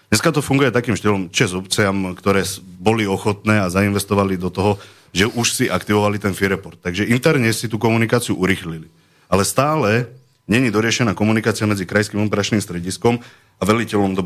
Dneska 0.09 0.33
to 0.33 0.41
funguje 0.41 0.73
takým 0.73 0.97
štýlom 0.97 1.29
čes 1.29 1.53
obciam, 1.53 2.17
ktoré 2.17 2.41
boli 2.81 3.05
ochotné 3.05 3.61
a 3.61 3.69
zainvestovali 3.69 4.41
do 4.41 4.49
toho, 4.49 4.81
že 5.13 5.25
už 5.29 5.47
si 5.53 5.65
aktivovali 5.67 6.21
ten 6.21 6.37
FIREPORT. 6.37 6.85
Takže 6.85 7.09
interne 7.09 7.49
si 7.53 7.65
tú 7.65 7.81
komunikáciu 7.81 8.37
urychlili. 8.37 8.89
Ale 9.29 9.45
stále 9.45 10.09
není 10.49 10.73
doriešená 10.73 11.13
komunikácia 11.13 11.69
medzi 11.69 11.85
krajským 11.85 12.25
operačným 12.25 12.61
strediskom 12.61 13.21
a 13.59 13.63
veliteľom 13.65 14.17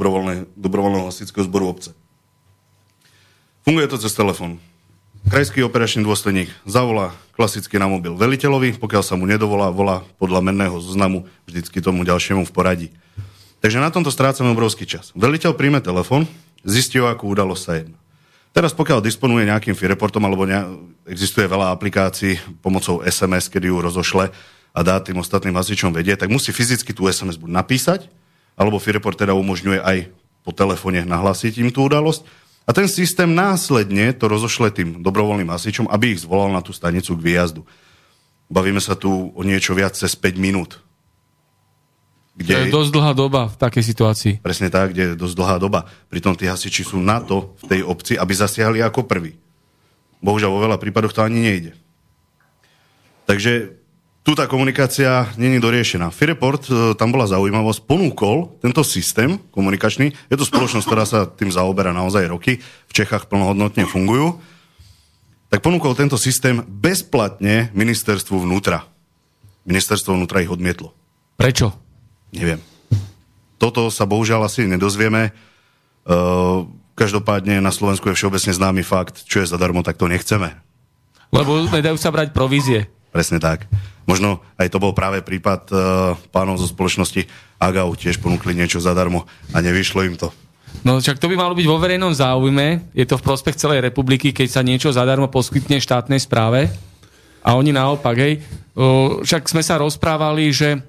dobrovoľného 0.56 1.08
hasičského 1.08 1.44
zboru 1.44 1.72
obce. 1.72 1.92
Funguje 3.64 3.88
to 3.88 4.00
cez 4.00 4.12
telefón. 4.12 4.60
krajský 5.32 5.64
operačný 5.64 6.04
dôstojník 6.04 6.52
zavolá 6.68 7.16
klasicky 7.32 7.80
na 7.80 7.88
mobil 7.88 8.12
veliteľovi, 8.14 8.76
pokiaľ 8.76 9.04
sa 9.08 9.16
mu 9.16 9.24
nedovolá, 9.24 9.72
volá 9.72 10.04
podľa 10.20 10.44
menného 10.44 10.78
zoznamu 10.84 11.26
vždycky 11.48 11.80
tomu 11.80 12.04
ďalšiemu 12.04 12.44
v 12.44 12.52
poradí. 12.52 12.88
Takže 13.64 13.80
na 13.80 13.88
tomto 13.88 14.12
strácame 14.12 14.52
obrovský 14.52 14.84
čas. 14.84 15.16
Veliteľ 15.16 15.56
príjme 15.56 15.80
telefon, 15.80 16.28
zistí, 16.68 17.00
o 17.00 17.08
akú 17.08 17.32
udalosť 17.32 17.64
sa 17.64 17.74
jedná. 17.80 18.03
Teraz 18.54 18.70
pokiaľ 18.70 19.02
disponuje 19.02 19.50
nejakým 19.50 19.74
fireportom, 19.74 20.22
alebo 20.30 20.46
ne, 20.46 20.62
existuje 21.10 21.50
veľa 21.50 21.74
aplikácií 21.74 22.38
pomocou 22.62 23.02
SMS, 23.02 23.50
kedy 23.50 23.66
ju 23.66 23.82
rozošle 23.82 24.30
a 24.74 24.80
dá 24.86 25.02
tým 25.02 25.18
ostatným 25.18 25.58
hasičom 25.58 25.90
vedieť, 25.90 26.26
tak 26.26 26.30
musí 26.30 26.54
fyzicky 26.54 26.94
tú 26.94 27.10
SMS 27.10 27.42
buď 27.42 27.50
napísať, 27.50 28.06
alebo 28.54 28.78
fireport 28.78 29.18
teda 29.18 29.34
umožňuje 29.34 29.82
aj 29.82 29.98
po 30.46 30.54
telefóne 30.54 31.02
nahlásiť 31.02 31.66
im 31.66 31.74
tú 31.74 31.90
udalosť. 31.90 32.30
A 32.64 32.72
ten 32.72 32.86
systém 32.86 33.28
následne 33.28 34.14
to 34.14 34.30
rozošle 34.30 34.70
tým 34.70 35.02
dobrovoľným 35.02 35.50
hasičom, 35.50 35.90
aby 35.90 36.14
ich 36.14 36.22
zvolal 36.22 36.54
na 36.54 36.62
tú 36.62 36.72
stanicu 36.72 37.18
k 37.18 37.26
výjazdu. 37.26 37.66
Bavíme 38.54 38.80
sa 38.80 38.94
tu 38.94 39.34
o 39.34 39.42
niečo 39.42 39.74
viac 39.74 39.98
cez 39.98 40.14
5 40.14 40.38
minút. 40.38 40.78
Kde... 42.34 42.50
To 42.50 42.62
je 42.66 42.74
dosť 42.74 42.92
dlhá 42.98 43.14
doba 43.14 43.42
v 43.46 43.56
takej 43.62 43.84
situácii. 43.86 44.34
Presne 44.42 44.74
tak, 44.74 44.98
kde 44.98 45.14
je 45.14 45.20
dosť 45.20 45.36
dlhá 45.38 45.58
doba. 45.62 45.86
Pritom 46.10 46.34
tí 46.34 46.50
hasiči 46.50 46.82
sú 46.82 46.98
na 46.98 47.22
to 47.22 47.54
v 47.62 47.78
tej 47.78 47.82
obci, 47.86 48.18
aby 48.18 48.34
zasiahli 48.34 48.82
ako 48.82 49.06
prvý. 49.06 49.38
Bohužiaľ, 50.18 50.50
vo 50.50 50.64
veľa 50.66 50.82
prípadoch 50.82 51.14
to 51.14 51.22
ani 51.22 51.46
nejde. 51.46 51.72
Takže 53.30 53.78
tu 54.24 54.40
tá 54.40 54.48
komunikácia 54.48 55.28
není 55.36 55.60
doriešená. 55.60 56.08
Fireport, 56.10 56.64
e, 56.72 56.96
tam 56.96 57.12
bola 57.12 57.28
zaujímavosť, 57.28 57.84
ponúkol 57.84 58.56
tento 58.64 58.80
systém 58.88 59.36
komunikačný. 59.52 60.16
Je 60.32 60.38
to 60.40 60.48
spoločnosť, 60.48 60.86
ktorá 60.88 61.04
sa 61.04 61.28
tým 61.28 61.52
zaoberá 61.52 61.92
naozaj 61.92 62.32
roky. 62.32 62.64
V 62.88 62.94
Čechách 62.96 63.28
plnohodnotne 63.28 63.84
fungujú. 63.84 64.40
Tak 65.52 65.60
ponúkol 65.60 65.94
tento 65.94 66.16
systém 66.16 66.64
bezplatne 66.66 67.70
ministerstvu 67.76 68.48
vnútra. 68.48 68.88
Ministerstvo 69.68 70.16
vnútra 70.16 70.40
ich 70.40 70.50
odmietlo. 70.50 70.96
Prečo? 71.36 71.83
Neviem. 72.34 72.60
Toto 73.62 73.88
sa 73.94 74.04
bohužiaľ 74.04 74.50
asi 74.50 74.66
nedozvieme. 74.68 75.32
Uh, 76.04 76.68
každopádne 77.00 77.64
na 77.64 77.72
Slovensku 77.72 78.12
je 78.12 78.18
všeobecne 78.18 78.52
známy 78.52 78.82
fakt, 78.84 79.24
čo 79.24 79.40
je 79.40 79.48
zadarmo, 79.48 79.86
tak 79.86 79.96
to 79.96 80.12
nechceme. 80.12 80.52
Lebo 81.32 81.64
nedajú 81.72 81.96
sa 81.96 82.12
brať 82.12 82.36
provízie. 82.36 82.92
Presne 83.14 83.40
tak. 83.40 83.70
Možno 84.04 84.44
aj 84.60 84.68
to 84.68 84.84
bol 84.84 84.92
práve 84.92 85.24
prípad 85.24 85.62
uh, 85.72 85.80
pánov 86.34 86.60
zo 86.60 86.68
spoločnosti 86.68 87.24
Agau, 87.56 87.96
tiež 87.96 88.20
ponúkli 88.20 88.52
niečo 88.52 88.84
zadarmo 88.84 89.24
a 89.56 89.64
nevyšlo 89.64 90.04
im 90.04 90.20
to. 90.20 90.28
No 90.84 91.00
však 91.00 91.22
to 91.22 91.32
by 91.32 91.40
malo 91.40 91.56
byť 91.56 91.68
vo 91.70 91.80
verejnom 91.80 92.12
záujme, 92.12 92.92
je 92.92 93.06
to 93.08 93.16
v 93.16 93.24
prospech 93.24 93.56
celej 93.56 93.86
republiky, 93.86 94.36
keď 94.36 94.48
sa 94.50 94.66
niečo 94.66 94.92
zadarmo 94.92 95.32
poskytne 95.32 95.80
štátnej 95.80 96.20
správe 96.20 96.68
a 97.40 97.56
oni 97.56 97.72
naopak, 97.72 98.18
hej. 98.20 98.44
Však 99.24 99.48
sme 99.48 99.64
sa 99.64 99.80
rozprávali, 99.80 100.52
že 100.52 100.82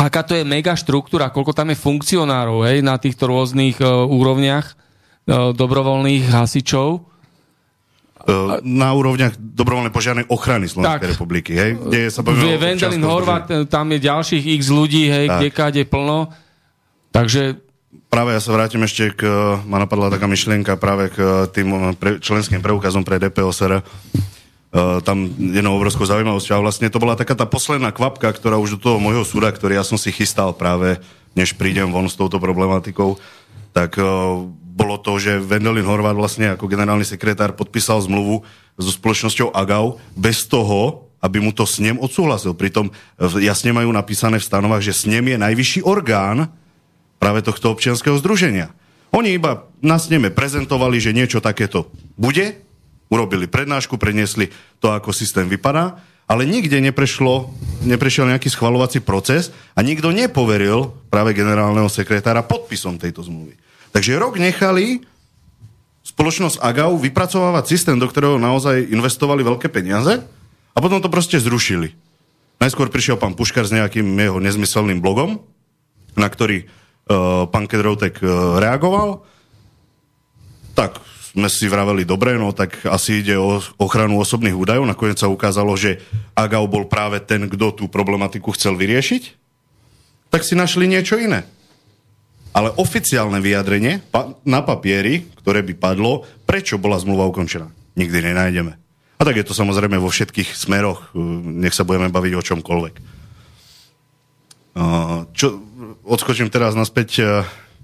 aká 0.00 0.24
to 0.24 0.32
je 0.32 0.48
mega 0.48 0.72
štruktúra, 0.72 1.28
koľko 1.28 1.52
tam 1.52 1.68
je 1.68 1.76
funkcionárov 1.76 2.64
hej, 2.64 2.80
na 2.80 2.96
týchto 2.96 3.28
rôznych 3.28 3.76
uh, 3.84 4.08
úrovniach 4.08 4.72
uh, 4.72 5.52
dobrovoľných 5.52 6.32
hasičov. 6.32 7.04
Uh, 8.20 8.60
na 8.64 8.92
úrovniach 8.96 9.36
dobrovoľnej 9.36 9.92
požiarnej 9.92 10.26
ochrany 10.32 10.68
Slovenskej 10.68 11.08
tak, 11.08 11.12
republiky, 11.16 11.52
hej? 11.56 11.76
Kde 11.76 12.08
sa 12.08 12.24
je 12.24 12.56
Vendelin 12.56 13.04
Horvat, 13.04 13.68
tam 13.68 13.86
je 13.92 13.98
ďalších 14.00 14.44
x 14.60 14.62
ľudí, 14.72 15.08
hej, 15.08 15.26
tak. 15.28 15.72
kde 15.72 15.84
plno. 15.84 16.32
Takže 17.12 17.60
Práve 18.10 18.34
ja 18.34 18.42
sa 18.42 18.50
vrátim 18.50 18.82
ešte 18.82 19.14
k, 19.14 19.22
ma 19.70 19.78
napadla 19.78 20.10
taká 20.10 20.26
myšlienka 20.26 20.74
práve 20.82 21.14
k 21.14 21.46
tým 21.54 21.94
pre, 21.94 22.18
členským 22.18 22.58
preukazom 22.58 23.06
pre 23.06 23.22
DPOSR. 23.22 23.86
Uh, 24.70 25.02
tam 25.02 25.26
jednou 25.34 25.74
obrovskou 25.74 26.06
zaujímavosťou. 26.06 26.62
A 26.62 26.64
vlastne 26.64 26.86
to 26.86 27.02
bola 27.02 27.18
taká 27.18 27.34
tá 27.34 27.42
posledná 27.42 27.90
kvapka, 27.90 28.30
ktorá 28.30 28.54
už 28.54 28.78
do 28.78 28.82
toho 28.86 28.98
môjho 29.02 29.26
súda, 29.26 29.50
ktorý 29.50 29.74
ja 29.74 29.82
som 29.82 29.98
si 29.98 30.14
chystal 30.14 30.54
práve, 30.54 31.02
než 31.34 31.58
prídem 31.58 31.90
von 31.90 32.06
s 32.06 32.14
touto 32.14 32.38
problematikou, 32.38 33.18
tak 33.74 33.98
uh, 33.98 34.46
bolo 34.70 34.96
to, 35.02 35.18
že 35.18 35.42
Vendelin 35.42 35.82
Horvát 35.82 36.14
vlastne 36.14 36.54
ako 36.54 36.70
generálny 36.70 37.02
sekretár 37.02 37.58
podpísal 37.58 37.98
zmluvu 38.06 38.46
so 38.78 38.90
spoločnosťou 38.94 39.50
AGAU 39.50 39.98
bez 40.14 40.46
toho, 40.46 41.10
aby 41.20 41.42
mu 41.42 41.52
to 41.52 41.68
snem 41.68 42.00
odsúhlasil. 42.00 42.56
Pritom 42.56 42.88
jasne 43.42 43.76
majú 43.76 43.92
napísané 43.92 44.40
v 44.40 44.48
stanovách, 44.48 44.86
že 44.86 44.96
snem 44.96 45.34
je 45.34 45.36
najvyšší 45.36 45.80
orgán 45.84 46.48
práve 47.20 47.44
tohto 47.44 47.74
občianského 47.76 48.16
združenia. 48.16 48.72
Oni 49.12 49.36
iba 49.36 49.68
na 49.84 50.00
sneme 50.00 50.32
prezentovali, 50.32 50.96
že 50.96 51.12
niečo 51.12 51.44
takéto 51.44 51.92
bude, 52.16 52.62
urobili 53.10 53.50
prednášku, 53.50 53.98
preniesli 53.98 54.48
to, 54.78 54.94
ako 54.94 55.10
systém 55.10 55.50
vypadá, 55.50 55.98
ale 56.30 56.46
nikde 56.46 56.78
neprešlo, 56.78 57.50
neprešiel 57.82 58.30
nejaký 58.30 58.46
schvalovací 58.46 59.02
proces 59.02 59.50
a 59.74 59.82
nikto 59.82 60.14
nepoveril 60.14 60.94
práve 61.10 61.34
generálneho 61.34 61.90
sekretára 61.90 62.46
podpisom 62.46 63.02
tejto 63.02 63.26
zmluvy. 63.26 63.58
Takže 63.90 64.14
rok 64.14 64.38
nechali 64.38 65.02
spoločnosť 66.06 66.62
AGAU 66.62 66.94
vypracovávať 67.02 67.64
systém, 67.66 67.98
do 67.98 68.06
ktorého 68.06 68.38
naozaj 68.38 68.78
investovali 68.94 69.42
veľké 69.42 69.66
peniaze 69.74 70.22
a 70.70 70.78
potom 70.78 71.02
to 71.02 71.10
proste 71.10 71.42
zrušili. 71.42 71.98
Najskôr 72.62 72.92
prišiel 72.94 73.18
pán 73.18 73.34
Puškar 73.34 73.66
s 73.66 73.74
nejakým 73.74 74.06
jeho 74.06 74.38
nezmyselným 74.38 75.02
blogom, 75.02 75.42
na 76.14 76.30
ktorý 76.30 76.62
uh, 76.62 77.50
pán 77.50 77.66
Kedroutek 77.66 78.22
uh, 78.22 78.62
reagoval. 78.62 79.26
Tak 80.78 81.02
sme 81.30 81.46
si 81.46 81.70
vraveli, 81.70 82.02
dobre, 82.02 82.34
no 82.34 82.50
tak 82.50 82.82
asi 82.90 83.22
ide 83.22 83.38
o 83.38 83.62
ochranu 83.78 84.18
osobných 84.18 84.58
údajov. 84.58 84.82
Nakoniec 84.82 85.22
sa 85.22 85.30
ukázalo, 85.30 85.78
že 85.78 86.02
Agau 86.34 86.66
bol 86.66 86.90
práve 86.90 87.22
ten, 87.22 87.46
kto 87.46 87.70
tú 87.70 87.84
problematiku 87.86 88.50
chcel 88.58 88.74
vyriešiť. 88.74 89.38
Tak 90.34 90.42
si 90.42 90.58
našli 90.58 90.90
niečo 90.90 91.14
iné. 91.18 91.46
Ale 92.50 92.74
oficiálne 92.74 93.38
vyjadrenie 93.38 94.02
pa- 94.10 94.34
na 94.42 94.58
papieri, 94.58 95.30
ktoré 95.38 95.62
by 95.62 95.74
padlo, 95.78 96.26
prečo 96.50 96.82
bola 96.82 96.98
zmluva 96.98 97.30
ukončená, 97.30 97.70
nikdy 97.94 98.26
nenájdeme. 98.26 98.74
A 99.20 99.22
tak 99.22 99.38
je 99.38 99.46
to 99.46 99.54
samozrejme 99.54 100.02
vo 100.02 100.10
všetkých 100.10 100.58
smeroch, 100.58 101.14
nech 101.46 101.76
sa 101.76 101.86
budeme 101.86 102.10
baviť 102.10 102.32
o 102.34 102.42
čomkoľvek. 102.42 102.94
Čo, 105.30 105.46
odskočím 106.08 106.50
teraz 106.50 106.74
naspäť 106.74 107.22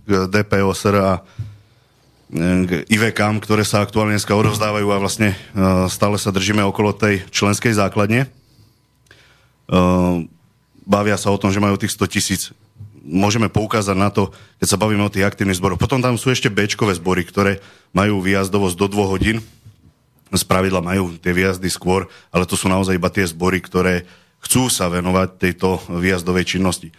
k 0.06 0.10
DPOSR 0.26 0.96
a 0.98 1.12
k 2.30 2.82
IVK, 2.90 3.38
ktoré 3.38 3.62
sa 3.62 3.86
aktuálne 3.86 4.18
dneska 4.18 4.34
odovzdávajú 4.34 4.88
a 4.90 4.98
vlastne 4.98 5.30
e, 5.30 5.36
stále 5.86 6.18
sa 6.18 6.34
držíme 6.34 6.58
okolo 6.66 6.90
tej 6.90 7.22
členskej 7.30 7.70
základne. 7.78 8.26
E, 8.26 8.28
bavia 10.82 11.14
sa 11.14 11.30
o 11.30 11.38
tom, 11.38 11.54
že 11.54 11.62
majú 11.62 11.78
tých 11.78 11.94
100 11.94 12.10
tisíc. 12.10 12.42
Môžeme 13.06 13.46
poukázať 13.46 13.94
na 13.94 14.10
to, 14.10 14.34
keď 14.58 14.68
sa 14.74 14.80
bavíme 14.82 15.06
o 15.06 15.12
tých 15.12 15.22
aktívnych 15.22 15.54
zboroch. 15.54 15.78
Potom 15.78 16.02
tam 16.02 16.18
sú 16.18 16.34
ešte 16.34 16.50
Bčkové 16.50 16.98
zbory, 16.98 17.22
ktoré 17.22 17.62
majú 17.94 18.18
výjazdovosť 18.18 18.74
do 18.74 18.86
2 18.90 19.12
hodín. 19.14 19.38
Z 20.34 20.42
pravidla 20.42 20.82
majú 20.82 21.14
tie 21.22 21.30
výjazdy 21.30 21.70
skôr, 21.70 22.10
ale 22.34 22.50
to 22.50 22.58
sú 22.58 22.66
naozaj 22.66 22.98
iba 22.98 23.06
tie 23.06 23.22
zbory, 23.22 23.62
ktoré 23.62 24.02
chcú 24.42 24.66
sa 24.66 24.90
venovať 24.90 25.38
tejto 25.38 25.78
výjazdovej 25.86 26.58
činnosti 26.58 26.90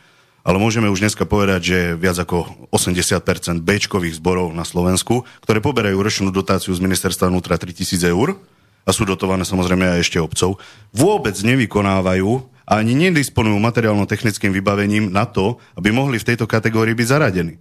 ale 0.47 0.63
môžeme 0.63 0.87
už 0.87 1.03
dneska 1.03 1.27
povedať, 1.27 1.59
že 1.59 1.77
viac 1.99 2.15
ako 2.15 2.71
80% 2.71 3.67
Bčkových 3.67 4.15
zborov 4.15 4.55
na 4.55 4.63
Slovensku, 4.63 5.27
ktoré 5.43 5.59
poberajú 5.59 5.99
ročnú 5.99 6.31
dotáciu 6.31 6.71
z 6.71 6.79
ministerstva 6.79 7.27
vnútra 7.27 7.59
3000 7.59 7.99
eur 8.07 8.39
a 8.87 8.95
sú 8.95 9.03
dotované 9.03 9.43
samozrejme 9.43 9.99
aj 9.99 10.07
ešte 10.07 10.23
obcov, 10.23 10.63
vôbec 10.95 11.35
nevykonávajú 11.35 12.47
a 12.63 12.79
ani 12.79 12.95
nedisponujú 12.95 13.59
materiálno-technickým 13.59 14.55
vybavením 14.55 15.11
na 15.11 15.27
to, 15.27 15.59
aby 15.75 15.91
mohli 15.91 16.15
v 16.15 16.31
tejto 16.31 16.47
kategórii 16.47 16.95
byť 16.95 17.07
zaradení. 17.11 17.59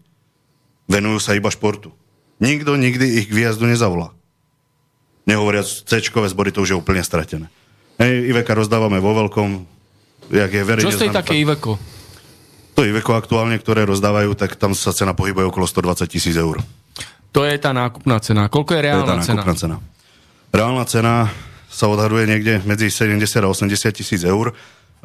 Venujú 0.87 1.19
sa 1.19 1.35
iba 1.35 1.51
športu. 1.51 1.91
Nikto 2.39 2.79
nikdy 2.79 3.19
ich 3.19 3.27
k 3.27 3.35
výjazdu 3.35 3.67
nezavolá. 3.67 4.15
Nehovoriac, 5.27 5.67
C-čkové 5.67 6.31
zbory 6.31 6.55
to 6.55 6.63
už 6.63 6.71
je 6.71 6.79
úplne 6.79 7.03
stratené. 7.03 7.51
Hej, 7.99 8.31
Iveka 8.31 8.55
rozdávame 8.55 9.03
vo 9.03 9.11
veľkom, 9.11 9.67
jak 10.31 10.51
je 10.55 10.63
verejne 10.63 10.87
Čo 10.87 11.03
stojí 11.03 11.11
také 11.11 11.35
Iveko? 11.43 11.96
To 12.77 12.85
Iveco 12.85 13.17
aktuálne, 13.17 13.57
ktoré 13.57 13.89
rozdávajú, 13.89 14.37
tak 14.37 14.61
tam 14.61 14.77
sa 14.77 14.93
cena 14.93 15.17
pohybuje 15.17 15.49
okolo 15.49 15.65
120 15.65 16.13
tisíc 16.13 16.37
eur. 16.37 16.61
To 17.33 17.41
je 17.49 17.57
tá 17.57 17.73
nákupná 17.73 18.21
cena. 18.21 18.53
Koľko 18.53 18.77
je 18.77 18.81
reálna 18.85 19.17
to 19.17 19.25
je 19.25 19.33
tá 19.33 19.33
cena? 19.33 19.43
cena? 19.57 19.77
Reálna 20.53 20.85
cena 20.85 21.15
sa 21.73 21.89
odhaduje 21.89 22.29
niekde 22.29 22.61
medzi 22.69 22.93
70 22.93 23.45
a 23.45 23.49
80 23.49 23.97
tisíc 23.97 24.21
eur. 24.25 24.53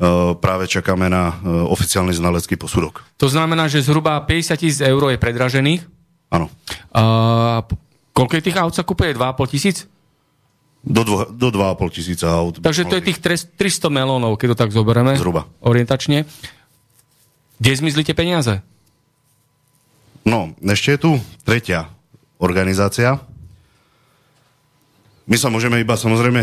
Uh, 0.01 0.33
práve 0.39 0.65
čakáme 0.65 1.11
na 1.11 1.35
uh, 1.43 1.67
oficiálny 1.71 2.15
znalecký 2.15 2.55
posudok. 2.55 3.03
To 3.19 3.27
znamená, 3.27 3.67
že 3.67 3.83
zhruba 3.83 4.19
50 4.23 4.55
tisíc 4.55 4.79
eur 4.79 5.11
je 5.11 5.19
predražených? 5.19 5.83
Áno. 6.31 6.47
Uh, 6.95 7.59
koľko 8.15 8.33
je 8.39 8.43
tých 8.51 8.57
aut 8.59 8.71
sa 8.75 8.87
kúpuje? 8.87 9.15
2,5 9.15 9.51
tisíc? 9.51 9.87
Do, 10.81 11.05
dvo, 11.05 11.29
do 11.29 11.53
2,5 11.53 11.95
tisíca 11.95 12.33
aut. 12.33 12.63
Takže 12.63 12.87
to 12.87 12.97
je 12.97 13.03
tých 13.13 13.19
300 13.21 13.91
melónov, 13.91 14.39
keď 14.39 14.55
to 14.55 14.57
tak 14.65 14.71
zoberieme. 14.73 15.13
Zhruba. 15.19 15.45
Orientačne. 15.61 16.25
Kde 17.61 17.77
zmizli 17.77 18.01
tie 18.01 18.17
peniaze? 18.17 18.65
No, 20.25 20.57
ešte 20.65 20.97
je 20.97 20.99
tu 21.05 21.11
tretia 21.45 21.93
organizácia. 22.41 23.21
My 25.29 25.37
sa 25.37 25.53
môžeme 25.53 25.77
iba 25.77 25.93
samozrejme 25.93 26.41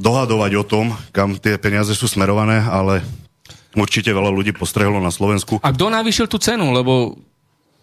dohadovať 0.00 0.52
o 0.56 0.64
tom, 0.64 0.96
kam 1.12 1.36
tie 1.36 1.60
peniaze 1.60 1.92
sú 1.92 2.08
smerované, 2.08 2.64
ale 2.64 3.04
určite 3.76 4.08
veľa 4.08 4.32
ľudí 4.32 4.56
postrehlo 4.56 4.96
na 5.04 5.12
Slovensku. 5.12 5.60
A 5.60 5.68
kto 5.68 5.92
navýšil 5.92 6.32
tú 6.32 6.40
cenu? 6.40 6.72
Lebo 6.72 7.20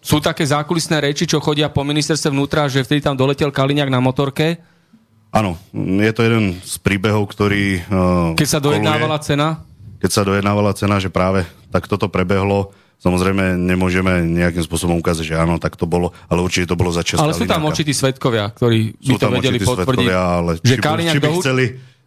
sú 0.02 0.18
také 0.18 0.42
zákulisné 0.42 1.06
reči, 1.06 1.30
čo 1.30 1.38
chodia 1.38 1.70
po 1.70 1.86
ministerstve 1.86 2.34
vnútra, 2.34 2.66
že 2.66 2.82
vtedy 2.82 2.98
tam 2.98 3.14
doletel 3.14 3.54
Kaliňák 3.54 3.94
na 3.94 4.02
motorke. 4.02 4.58
Áno, 5.30 5.54
je 5.74 6.12
to 6.14 6.26
jeden 6.26 6.58
z 6.62 6.74
príbehov, 6.82 7.30
ktorý... 7.30 7.82
Uh, 7.86 8.34
keď 8.34 8.48
sa 8.50 8.60
dojednávala 8.62 9.22
koluje, 9.22 9.26
cena? 9.30 9.46
Keď 10.02 10.10
sa 10.10 10.22
dojednávala 10.26 10.70
cena, 10.74 10.98
že 10.98 11.10
práve 11.10 11.46
tak 11.74 11.90
toto 11.90 12.06
prebehlo. 12.06 12.70
Samozrejme, 13.02 13.58
nemôžeme 13.58 14.22
nejakým 14.22 14.62
spôsobom 14.62 14.94
ukázať, 15.02 15.34
že 15.34 15.34
áno, 15.34 15.58
tak 15.58 15.74
to 15.74 15.90
bolo, 15.90 16.14
ale 16.30 16.38
určite 16.38 16.70
to 16.70 16.78
bolo 16.78 16.94
za 16.94 17.02
čas 17.02 17.18
Ale 17.18 17.34
sú 17.34 17.42
tam 17.44 17.66
určití 17.66 17.90
svetkovia, 17.90 18.54
ktorí 18.54 18.94
by 18.94 19.04
sú 19.10 19.18
to 19.18 19.28
vedeli 19.34 19.58
potvrdiť, 19.58 20.08
ale 20.14 20.62
že 20.62 20.78
či, 20.78 21.10
či 21.10 21.18
by 21.18 21.28
chceli 21.42 21.64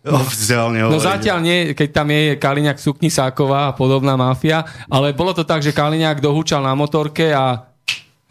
oficiálne 0.08 0.88
No 0.88 1.04
zatiaľ 1.04 1.44
nie, 1.44 1.76
keď 1.76 1.90
tam 1.92 2.08
je 2.08 2.40
Kaliňák 2.40 2.80
Sukni 2.80 3.12
Sáková 3.12 3.70
a 3.70 3.76
podobná 3.76 4.16
mafia, 4.16 4.64
ale 4.88 5.12
bolo 5.12 5.36
to 5.36 5.44
tak, 5.44 5.60
že 5.60 5.76
Kaliňák 5.76 6.24
dohúčal 6.24 6.64
na 6.64 6.72
motorke 6.72 7.36
a 7.36 7.68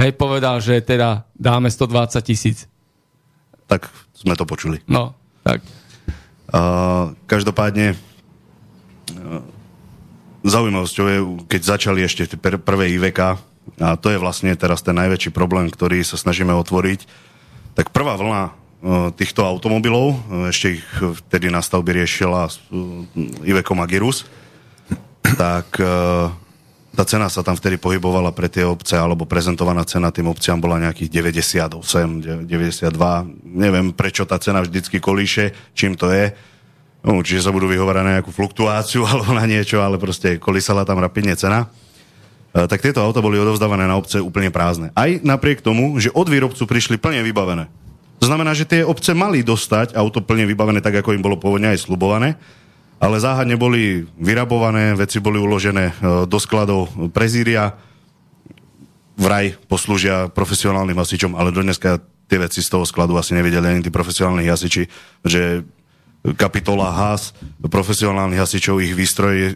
hej, 0.01 0.17
povedal, 0.17 0.57
že 0.65 0.81
teda 0.81 1.29
dáme 1.37 1.69
120 1.69 2.17
tisíc. 2.25 2.65
Tak 3.69 3.93
sme 4.17 4.33
to 4.33 4.49
počuli. 4.49 4.81
No, 4.89 5.13
tak. 5.45 5.61
Uh, 6.49 7.13
každopádne 7.29 7.99
zaujímavosťou 10.47 11.07
je, 11.11 11.19
keď 11.51 11.61
začali 11.77 12.01
ešte 12.07 12.39
pr- 12.39 12.63
prvé 12.63 12.95
IVK, 12.97 13.21
a 13.83 13.99
to 13.99 14.15
je 14.15 14.23
vlastne 14.23 14.55
teraz 14.55 14.81
ten 14.81 14.95
najväčší 14.95 15.35
problém, 15.35 15.67
ktorý 15.67 16.01
sa 16.07 16.15
snažíme 16.15 16.55
otvoriť, 16.55 17.05
tak 17.75 17.91
prvá 17.91 18.15
vlna 18.15 18.43
uh, 18.47 19.11
týchto 19.13 19.43
automobilov, 19.43 20.15
uh, 20.15 20.49
ešte 20.49 20.81
ich 20.81 20.87
vtedy 21.27 21.51
na 21.51 21.61
stavbe 21.61 21.91
riešila 21.93 22.47
uh, 22.47 23.43
Iveco 23.43 23.75
Magirus, 23.75 24.25
tak 25.27 25.83
tá 26.97 27.05
cena 27.05 27.29
sa 27.29 27.45
tam 27.45 27.53
vtedy 27.53 27.77
pohybovala 27.77 28.33
pre 28.33 28.49
tie 28.49 28.65
obce, 28.65 28.97
alebo 28.97 29.29
prezentovaná 29.29 29.85
cena 29.85 30.09
tým 30.09 30.33
obciam 30.33 30.57
bola 30.57 30.81
nejakých 30.81 31.13
98, 31.13 32.49
92. 32.49 32.89
Neviem, 33.45 33.93
prečo 33.93 34.25
tá 34.25 34.41
cena 34.41 34.65
vždycky 34.65 34.97
kolíše, 34.97 35.53
čím 35.77 35.93
to 35.93 36.09
je. 36.09 36.33
No, 37.05 37.21
určite 37.21 37.45
sa 37.45 37.55
budú 37.55 37.69
vyhovárať 37.69 38.05
na 38.05 38.15
nejakú 38.21 38.31
fluktuáciu 38.31 39.05
alebo 39.11 39.35
na 39.35 39.45
niečo, 39.45 39.83
ale 39.83 40.01
proste 40.01 40.41
kolísala 40.41 40.87
tam 40.87 41.01
rapidne 41.01 41.37
cena. 41.37 41.69
E, 42.57 42.65
tak 42.65 42.81
tieto 42.81 43.05
auta 43.05 43.21
boli 43.21 43.37
odovzdávané 43.37 43.85
na 43.85 44.01
obce 44.01 44.17
úplne 44.23 44.49
prázdne. 44.49 44.89
Aj 44.97 45.11
napriek 45.21 45.61
tomu, 45.61 46.01
že 46.01 46.09
od 46.17 46.27
výrobcu 46.31 46.65
prišli 46.65 46.97
plne 46.97 47.21
vybavené. 47.21 47.69
To 48.17 48.25
znamená, 48.25 48.57
že 48.57 48.65
tie 48.65 48.81
obce 48.81 49.13
mali 49.13 49.45
dostať 49.45 49.93
auto 49.93 50.25
plne 50.25 50.49
vybavené 50.49 50.81
tak, 50.81 51.05
ako 51.05 51.13
im 51.13 51.21
bolo 51.21 51.37
pôvodne 51.37 51.77
aj 51.77 51.85
slubované, 51.85 52.41
ale 52.97 53.21
záhadne 53.21 53.61
boli 53.61 54.09
vyrabované, 54.17 54.97
veci 54.97 55.21
boli 55.21 55.37
uložené 55.37 55.93
e, 55.93 55.95
do 56.25 56.39
skladov 56.41 56.89
prezíria, 57.13 57.77
vraj 59.17 59.57
poslúžia 59.69 60.29
profesionálnym 60.33 60.97
hasičom, 60.97 61.37
ale 61.37 61.53
do 61.53 61.65
dneska 61.65 62.01
tie 62.29 62.39
veci 62.43 62.61
z 62.61 62.69
toho 62.69 62.85
skladu 62.85 63.17
asi 63.17 63.33
nevedeli 63.33 63.65
ani 63.69 63.81
tí 63.81 63.89
profesionálni 63.89 64.49
hasiči, 64.49 64.89
že 65.25 65.65
kapitola 66.35 66.91
HAS, 66.91 67.37
profesionálnych 67.63 68.43
hasičov, 68.43 68.83
ich 68.83 68.97
výstroj 68.97 69.35
je 69.37 69.49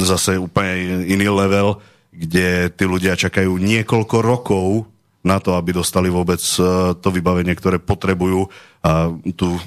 zase 0.00 0.40
úplne 0.40 1.04
iný 1.04 1.28
level, 1.28 1.82
kde 2.14 2.72
tí 2.72 2.84
ľudia 2.88 3.14
čakajú 3.14 3.60
niekoľko 3.60 4.16
rokov 4.24 4.88
na 5.20 5.36
to, 5.42 5.54
aby 5.58 5.76
dostali 5.76 6.08
vôbec 6.08 6.40
e, 6.40 6.96
to 6.96 7.08
vybavenie, 7.12 7.52
ktoré 7.52 7.76
potrebujú 7.82 8.48
a 8.80 9.12
tu 9.36 9.60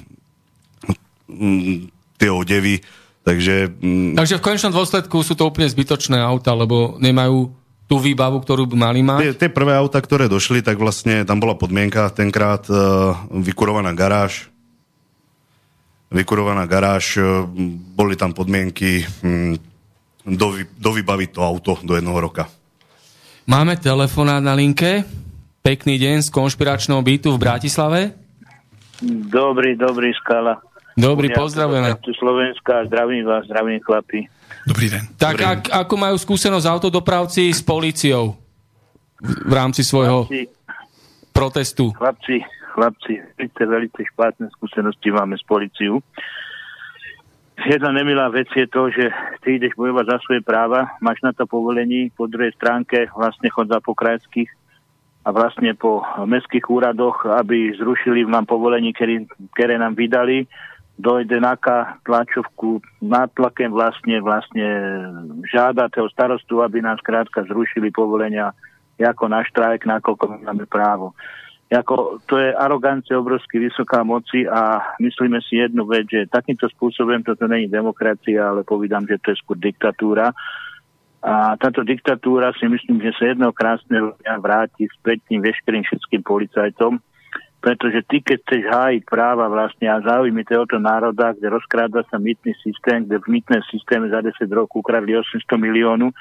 tie 2.18 2.30
odevy 2.32 2.82
Takže, 3.22 3.70
mm, 3.78 4.18
Takže 4.18 4.42
v 4.42 4.46
konečnom 4.46 4.74
dôsledku 4.74 5.22
sú 5.22 5.38
to 5.38 5.46
úplne 5.46 5.70
zbytočné 5.70 6.18
auta, 6.18 6.58
lebo 6.58 6.98
nemajú 6.98 7.54
tú 7.86 8.02
výbavu, 8.02 8.42
ktorú 8.42 8.66
by 8.74 8.78
mali 8.80 9.06
mať? 9.06 9.20
Tie, 9.22 9.34
tie 9.46 9.52
prvé 9.54 9.78
auta, 9.78 10.02
ktoré 10.02 10.26
došli, 10.26 10.66
tak 10.66 10.82
vlastne 10.82 11.22
tam 11.22 11.38
bola 11.38 11.54
podmienka 11.54 12.10
tenkrát 12.10 12.66
uh, 12.72 13.14
vykurovaná 13.30 13.94
garáž. 13.94 14.50
Vykurovaná 16.12 16.68
garáž, 16.68 17.18
uh, 17.18 17.48
boli 17.96 18.20
tam 18.20 18.36
podmienky 18.36 19.08
um, 19.24 19.56
dovy, 20.28 20.68
dovybaviť 20.76 21.30
to 21.32 21.40
auto 21.40 21.72
do 21.82 21.96
jednoho 21.96 22.20
roka. 22.20 22.52
Máme 23.48 23.80
telefonát 23.80 24.44
na 24.44 24.54
linke. 24.54 25.08
Pekný 25.62 25.98
deň 26.02 26.26
z 26.26 26.30
konšpiračného 26.34 27.02
bytu 27.02 27.30
v 27.34 27.42
Bratislave. 27.42 28.00
Dobrý, 29.32 29.78
dobrý, 29.78 30.14
Skala. 30.14 30.62
Dobrý, 30.98 31.32
pozdravujeme. 31.34 31.98
Slovenska, 32.20 32.86
zdravím 32.86 33.26
vás, 33.26 33.46
zdravím 33.46 33.80
chlapi. 33.82 34.28
Dobrý 34.68 34.94
deň. 34.94 35.04
Tak 35.18 35.36
Dobrý 35.38 35.46
ak, 35.48 35.62
ako 35.86 35.96
majú 35.98 36.16
skúsenosť 36.20 36.66
autodopravci 36.68 37.50
s 37.50 37.64
políciou 37.66 38.38
v 39.22 39.54
rámci 39.54 39.82
svojho 39.82 40.30
chlapci, 40.30 40.50
protestu? 41.34 41.86
Chlapci, 41.98 42.46
chlapci, 42.72 43.20
veľmi, 43.38 43.92
veľmi 43.92 44.04
špátne 44.16 44.48
skúsenosti 44.56 45.12
máme 45.12 45.36
s 45.36 45.44
policiou. 45.44 46.00
Jedna 47.62 47.94
nemilá 47.94 48.34
vec 48.34 48.50
je 48.58 48.66
to, 48.66 48.90
že 48.90 49.14
ty 49.46 49.62
ideš 49.62 49.78
bojovať 49.78 50.06
za 50.10 50.18
svoje 50.26 50.42
práva, 50.42 50.98
máš 50.98 51.22
na 51.22 51.30
to 51.30 51.46
povolení, 51.46 52.10
po 52.10 52.26
druhej 52.26 52.58
stránke 52.58 53.06
vlastne 53.14 53.54
chod 53.54 53.70
za 53.70 53.78
pokrajských 53.78 54.50
a 55.22 55.30
vlastne 55.30 55.78
po 55.78 56.02
mestských 56.26 56.66
úradoch, 56.66 57.22
aby 57.30 57.78
zrušili 57.78 58.26
nám 58.26 58.50
povolení, 58.50 58.90
ktoré, 58.98 59.30
ktoré 59.54 59.78
nám 59.78 59.94
vydali, 59.94 60.50
dojde 60.98 61.38
NAKA 61.38 62.02
tlačovku 62.02 62.82
nátlakem 63.02 63.70
vlastne, 63.70 64.18
vlastne 64.26 64.66
žiada 65.46 65.90
toho 65.94 66.10
starostu, 66.10 66.66
aby 66.66 66.82
nás 66.82 66.98
krátka 67.06 67.46
zrušili 67.46 67.94
povolenia 67.94 68.58
ako 69.02 69.34
na 69.34 69.42
štrajk, 69.42 69.86
nakoľko 69.90 70.46
máme 70.46 70.66
právo. 70.70 71.18
Jako, 71.72 72.20
to 72.28 72.38
je 72.38 72.52
arogancia 72.52 73.20
obrovsky 73.20 73.60
vysoká 73.60 74.04
moci 74.04 74.44
a 74.44 74.92
myslíme 75.00 75.40
si 75.40 75.56
jednu 75.56 75.88
vec, 75.88 76.04
že 76.12 76.28
takýmto 76.28 76.68
spôsobom 76.68 77.24
toto 77.24 77.48
není 77.48 77.72
demokracia, 77.72 78.52
ale 78.52 78.68
povídam, 78.68 79.08
že 79.08 79.16
to 79.24 79.32
je 79.32 79.40
skôr 79.40 79.56
diktatúra. 79.56 80.36
A 81.24 81.56
táto 81.56 81.88
diktatúra 81.88 82.52
si 82.60 82.68
myslím, 82.68 83.00
že 83.00 83.16
sa 83.16 83.32
jedného 83.32 83.56
krásneho 83.56 84.20
vráti 84.44 84.92
späť 85.00 85.24
tým 85.32 85.40
veškerým 85.40 85.88
všetkým 85.88 86.28
policajtom, 86.28 87.00
pretože 87.64 88.04
ty, 88.04 88.20
keď 88.20 88.38
chceš 88.44 88.64
hájiť 88.68 89.02
práva 89.08 89.48
vlastne 89.48 89.88
a 89.88 90.04
záujmy 90.04 90.44
tohoto 90.44 90.76
národa, 90.76 91.32
kde 91.38 91.56
rozkráda 91.56 92.04
sa 92.12 92.20
mýtny 92.20 92.52
systém, 92.60 93.08
kde 93.08 93.24
v 93.24 93.40
mýtnom 93.40 93.64
systéme 93.72 94.12
za 94.12 94.20
10 94.20 94.44
rokov 94.52 94.84
ukradli 94.84 95.16
800 95.16 95.48
miliónu, 95.56 96.12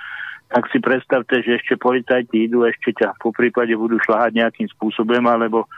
tak 0.50 0.66
si 0.74 0.82
predstavte, 0.82 1.46
že 1.46 1.62
ešte 1.62 1.78
policajti 1.78 2.50
idú, 2.50 2.66
ešte 2.66 2.90
ťa 2.90 3.22
po 3.22 3.30
prípade 3.30 3.70
budú 3.78 4.02
šľahať 4.02 4.34
nejakým 4.34 4.68
spôsobom, 4.74 5.22
alebo 5.30 5.62
e, 5.62 5.68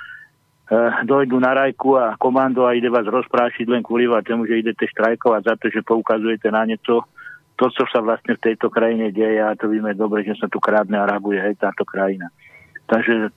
dojdu 1.05 1.37
na 1.37 1.53
rajku 1.53 2.01
a 2.01 2.17
komando 2.17 2.65
a 2.65 2.73
ide 2.73 2.89
vás 2.89 3.05
rozprášiť 3.05 3.69
len 3.69 3.85
kvôli 3.85 4.09
tomu, 4.25 4.49
že 4.49 4.65
idete 4.65 4.89
štrajkovať 4.89 5.43
za 5.45 5.55
to, 5.61 5.69
že 5.69 5.85
poukazujete 5.85 6.49
na 6.49 6.65
niečo, 6.65 7.05
to, 7.61 7.69
čo 7.69 7.85
sa 7.93 8.01
vlastne 8.01 8.41
v 8.41 8.45
tejto 8.49 8.73
krajine 8.73 9.13
deje 9.13 9.45
a 9.45 9.53
to 9.53 9.69
vieme 9.69 9.93
dobre, 9.93 10.25
že 10.25 10.41
sa 10.41 10.49
tu 10.49 10.57
krádne 10.57 10.97
a 10.97 11.05
rabuje 11.05 11.37
aj 11.37 11.61
táto 11.61 11.85
krajina. 11.85 12.33
Takže 12.89 13.29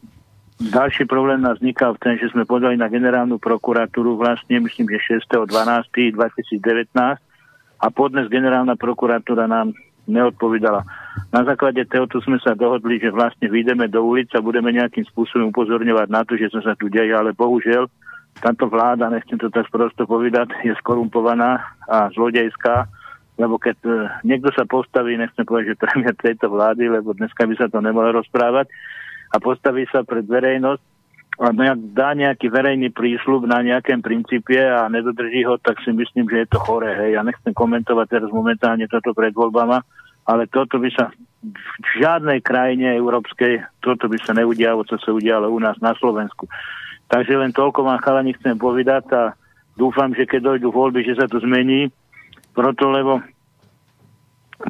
ďalší 0.71 1.03
problém 1.03 1.43
nás 1.43 1.59
vznikal 1.59 1.99
v 1.99 2.01
tom, 2.01 2.15
že 2.15 2.31
sme 2.31 2.47
podali 2.47 2.79
na 2.79 2.87
generálnu 2.87 3.43
prokuratúru 3.43 4.15
vlastne, 4.15 4.63
myslím, 4.63 4.87
že 4.95 5.19
6.12.2019 5.35 6.95
a 7.75 7.87
podnes 7.91 8.31
generálna 8.31 8.79
prokuratúra 8.79 9.51
nám 9.51 9.75
neodpovedala. 10.07 10.81
Na 11.31 11.41
základe 11.43 11.83
tohoto 11.87 12.21
sme 12.21 12.39
sa 12.39 12.53
dohodli, 12.53 13.01
že 13.01 13.13
vlastne 13.13 13.49
vyjdeme 13.49 13.87
do 13.89 14.03
ulic 14.03 14.31
a 14.35 14.43
budeme 14.43 14.71
nejakým 14.71 15.05
spôsobom 15.09 15.51
upozorňovať 15.51 16.07
na 16.11 16.21
to, 16.23 16.37
že 16.37 16.53
sa 16.53 16.77
tu 16.77 16.87
deje, 16.87 17.11
ale 17.11 17.35
bohužiaľ 17.35 17.89
táto 18.39 18.67
vláda, 18.67 19.07
nechcem 19.07 19.39
to 19.39 19.47
tak 19.47 19.71
prosto 19.71 20.03
povedať, 20.03 20.51
je 20.67 20.75
skorumpovaná 20.83 21.63
a 21.87 22.11
zlodejská, 22.11 22.87
lebo 23.39 23.55
keď 23.55 23.77
uh, 23.87 23.95
niekto 24.27 24.51
sa 24.51 24.67
postaví, 24.67 25.15
nechcem 25.15 25.47
povedať, 25.47 25.75
že 25.75 25.81
premiér 25.87 26.15
tejto 26.19 26.51
vlády, 26.51 26.91
lebo 26.91 27.15
dneska 27.15 27.47
by 27.47 27.55
sa 27.55 27.71
to 27.71 27.79
nemohlo 27.79 28.19
rozprávať, 28.19 28.67
a 29.31 29.39
postaví 29.39 29.87
sa 29.91 30.03
pred 30.07 30.23
verejnosť 30.23 30.94
dá 31.91 32.15
nejaký 32.15 32.47
verejný 32.47 32.95
prísľub 32.95 33.43
na 33.43 33.59
nejakém 33.59 33.99
princípie 33.99 34.63
a 34.63 34.87
nedodrží 34.87 35.43
ho, 35.43 35.59
tak 35.59 35.83
si 35.83 35.91
myslím, 35.91 36.31
že 36.31 36.47
je 36.47 36.47
to 36.55 36.59
chore. 36.63 36.87
Hej. 36.87 37.19
Ja 37.19 37.21
nechcem 37.27 37.51
komentovať 37.51 38.07
teraz 38.07 38.29
momentálne 38.31 38.87
toto 38.87 39.11
pred 39.11 39.35
voľbama, 39.35 39.83
ale 40.25 40.47
toto 40.47 40.79
by 40.79 40.89
sa 40.95 41.11
v 41.45 41.87
žiadnej 42.01 42.41
krajine 42.41 42.95
európskej, 42.97 43.61
toto 43.83 44.07
by 44.07 44.17
sa 44.23 44.33
neudialo, 44.33 44.87
čo 44.87 44.97
sa 44.97 45.11
udialo 45.13 45.51
u 45.51 45.59
nás 45.59 45.77
na 45.83 45.93
Slovensku. 45.99 46.47
Takže 47.05 47.37
len 47.37 47.53
toľko 47.53 47.85
vám 47.85 48.01
chalani 48.01 48.33
chcem 48.33 48.57
povedať 48.57 49.05
a 49.13 49.21
dúfam, 49.77 50.09
že 50.15 50.25
keď 50.25 50.55
dojdú 50.55 50.73
voľby, 50.73 51.05
že 51.05 51.19
sa 51.19 51.29
to 51.29 51.37
zmení, 51.43 51.93
proto 52.55 52.89
lebo 52.89 53.21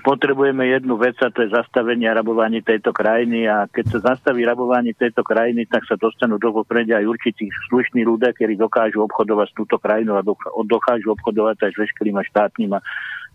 potrebujeme 0.04 0.68
jednu 0.68 1.00
vec 1.00 1.16
a 1.24 1.32
to 1.32 1.46
je 1.46 1.54
zastavenie 1.56 2.10
rabovanie 2.12 2.60
tejto 2.60 2.92
krajiny 2.92 3.48
a 3.48 3.70
keď 3.70 3.86
sa 3.96 4.16
zastaví 4.16 4.44
rabovanie 4.44 4.92
tejto 4.92 5.24
krajiny, 5.24 5.64
tak 5.70 5.88
sa 5.88 5.96
dostanú 5.96 6.36
do 6.36 6.52
popredia 6.52 7.00
aj 7.00 7.08
určitých 7.08 7.54
slušní 7.72 8.04
ľudia, 8.04 8.36
ktorí 8.36 8.60
dokážu 8.60 9.06
obchodovať 9.08 9.48
s 9.52 9.58
túto 9.58 9.80
krajinu 9.80 10.20
a 10.20 10.26
dokážu 10.68 11.16
obchodovať 11.16 11.70
aj 11.70 11.72
s 11.72 11.80
veškerýma 11.80 12.22
štátnyma 12.28 12.82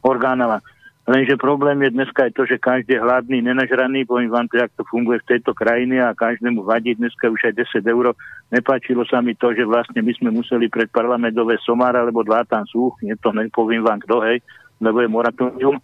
orgánama. 0.05 0.61
Lenže 1.09 1.41
problém 1.41 1.81
je 1.83 1.97
dneska 1.97 2.29
aj 2.29 2.33
to, 2.37 2.47
že 2.47 2.61
každý 2.61 2.95
je 2.95 3.03
hladný, 3.03 3.43
nenažraný, 3.43 4.07
poviem 4.07 4.31
vám 4.31 4.47
to, 4.47 4.61
jak 4.61 4.71
to 4.77 4.85
funguje 4.87 5.19
v 5.25 5.29
tejto 5.33 5.57
krajine 5.57 5.99
a 5.99 6.15
každému 6.15 6.63
vadí 6.63 6.95
dneska 6.95 7.27
už 7.27 7.51
aj 7.51 7.83
10 7.83 7.83
eur. 7.83 8.15
Nepáčilo 8.53 9.03
sa 9.09 9.19
mi 9.25 9.35
to, 9.35 9.51
že 9.57 9.67
vlastne 9.67 10.05
my 10.05 10.13
sme 10.15 10.31
museli 10.31 10.71
pred 10.71 10.87
parlamentové 10.93 11.59
somára, 11.67 12.05
lebo 12.07 12.23
dva 12.23 12.45
tam 12.47 12.63
sú, 12.69 12.95
nie 13.03 13.17
to 13.19 13.33
nepoviem 13.33 13.83
vám 13.83 13.99
kto, 14.05 14.23
hej, 14.23 14.39
lebo 14.79 15.03
je 15.03 15.09
moratórium 15.11 15.81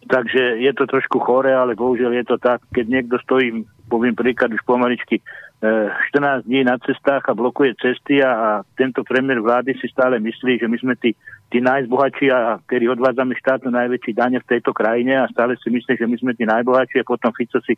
Takže 0.00 0.56
je 0.64 0.72
to 0.72 0.88
trošku 0.88 1.20
chore, 1.20 1.52
ale 1.52 1.76
bohužiaľ 1.76 2.12
je 2.20 2.24
to 2.24 2.36
tak, 2.40 2.64
keď 2.72 2.86
niekto 2.88 3.16
stojí, 3.20 3.68
poviem 3.84 4.16
príklad 4.16 4.48
už 4.48 4.64
pomaličky, 4.64 5.20
14 5.60 5.60
e, 5.60 6.48
dní 6.48 6.64
na 6.64 6.80
cestách 6.80 7.28
a 7.28 7.36
blokuje 7.36 7.76
cesty 7.76 8.24
a, 8.24 8.32
a 8.32 8.48
tento 8.80 9.04
premiér 9.04 9.44
vlády 9.44 9.76
si 9.76 9.92
stále 9.92 10.16
myslí, 10.16 10.56
že 10.56 10.64
my 10.64 10.76
sme 10.80 10.94
tí, 10.96 11.12
tí 11.52 11.60
najzbohatší 11.60 12.32
a 12.32 12.56
ktorí 12.64 12.88
odvádzame 12.88 13.36
štátu 13.36 13.68
najväčší 13.68 14.16
dane 14.16 14.40
v 14.40 14.48
tejto 14.48 14.72
krajine 14.72 15.20
a 15.20 15.28
stále 15.28 15.60
si 15.60 15.68
myslí, 15.68 16.00
že 16.00 16.08
my 16.08 16.16
sme 16.16 16.32
tí 16.32 16.48
najbohatší 16.48 17.04
a 17.04 17.08
potom 17.12 17.28
Fico 17.36 17.60
si 17.60 17.76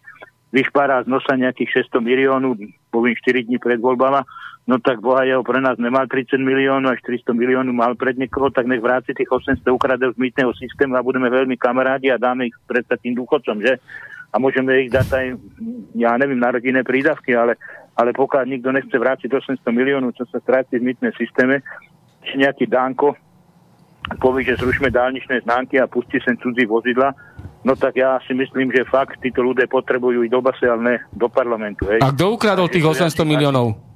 vyšpárá 0.52 1.02
z 1.02 1.08
nosa 1.08 1.34
nejakých 1.34 1.88
600 1.88 2.04
miliónov, 2.04 2.60
poviem 2.92 3.16
4 3.16 3.48
dní 3.48 3.56
pred 3.56 3.80
voľbama 3.80 4.22
no 4.66 4.78
tak 4.78 5.02
Boha 5.02 5.26
jeho 5.26 5.42
pre 5.42 5.58
nás 5.58 5.74
nemal 5.78 6.06
30 6.06 6.38
miliónov, 6.38 6.94
až 6.94 7.02
400 7.02 7.34
miliónov 7.34 7.74
mal 7.74 7.92
pred 7.98 8.14
niekoho, 8.14 8.50
tak 8.54 8.70
nech 8.70 8.78
vráci 8.78 9.10
tých 9.14 9.30
800 9.30 9.66
ukradov 9.74 10.14
z 10.14 10.22
mýtneho 10.22 10.54
systému 10.54 10.94
a 10.94 11.02
budeme 11.02 11.26
veľmi 11.26 11.58
kamarádi 11.58 12.14
a 12.14 12.20
dáme 12.20 12.46
ich 12.50 12.56
predsa 12.66 12.94
tým 12.98 13.18
dôchodcom, 13.18 13.58
že? 13.58 13.82
A 14.32 14.40
môžeme 14.40 14.86
ich 14.86 14.88
dať 14.88 15.08
aj, 15.12 15.26
ja 15.98 16.16
neviem, 16.16 16.40
na 16.40 16.54
rodinné 16.54 16.80
prídavky, 16.86 17.36
ale, 17.36 17.58
ale 17.98 18.16
pokiaľ 18.16 18.48
nikto 18.48 18.72
nechce 18.72 18.96
vrátiť 18.96 19.28
800 19.28 19.60
miliónov, 19.74 20.16
čo 20.16 20.24
sa 20.30 20.40
stráti 20.40 20.78
v 20.78 20.94
mýtne 20.94 21.10
systéme, 21.18 21.60
či 22.22 22.38
nejaký 22.38 22.70
dánko 22.70 23.18
povie, 24.18 24.46
že 24.46 24.58
zrušme 24.58 24.90
dálničné 24.90 25.46
známky 25.46 25.78
a 25.78 25.90
pustí 25.90 26.18
sem 26.22 26.34
cudzí 26.38 26.66
vozidla, 26.66 27.14
no 27.62 27.72
tak 27.78 27.98
ja 27.98 28.18
si 28.26 28.34
myslím, 28.34 28.70
že 28.74 28.86
fakt 28.86 29.18
títo 29.22 29.42
ľudia 29.42 29.70
potrebujú 29.70 30.26
ísť 30.26 30.32
do 30.34 30.40
ale 30.42 30.82
ne 30.82 30.96
do 31.14 31.26
parlamentu. 31.30 31.86
Hej. 31.88 32.02
A 32.02 32.10
kto 32.14 32.34
ukradol 32.34 32.68
tých 32.70 32.86
800 32.86 33.22
miliónov? 33.26 33.92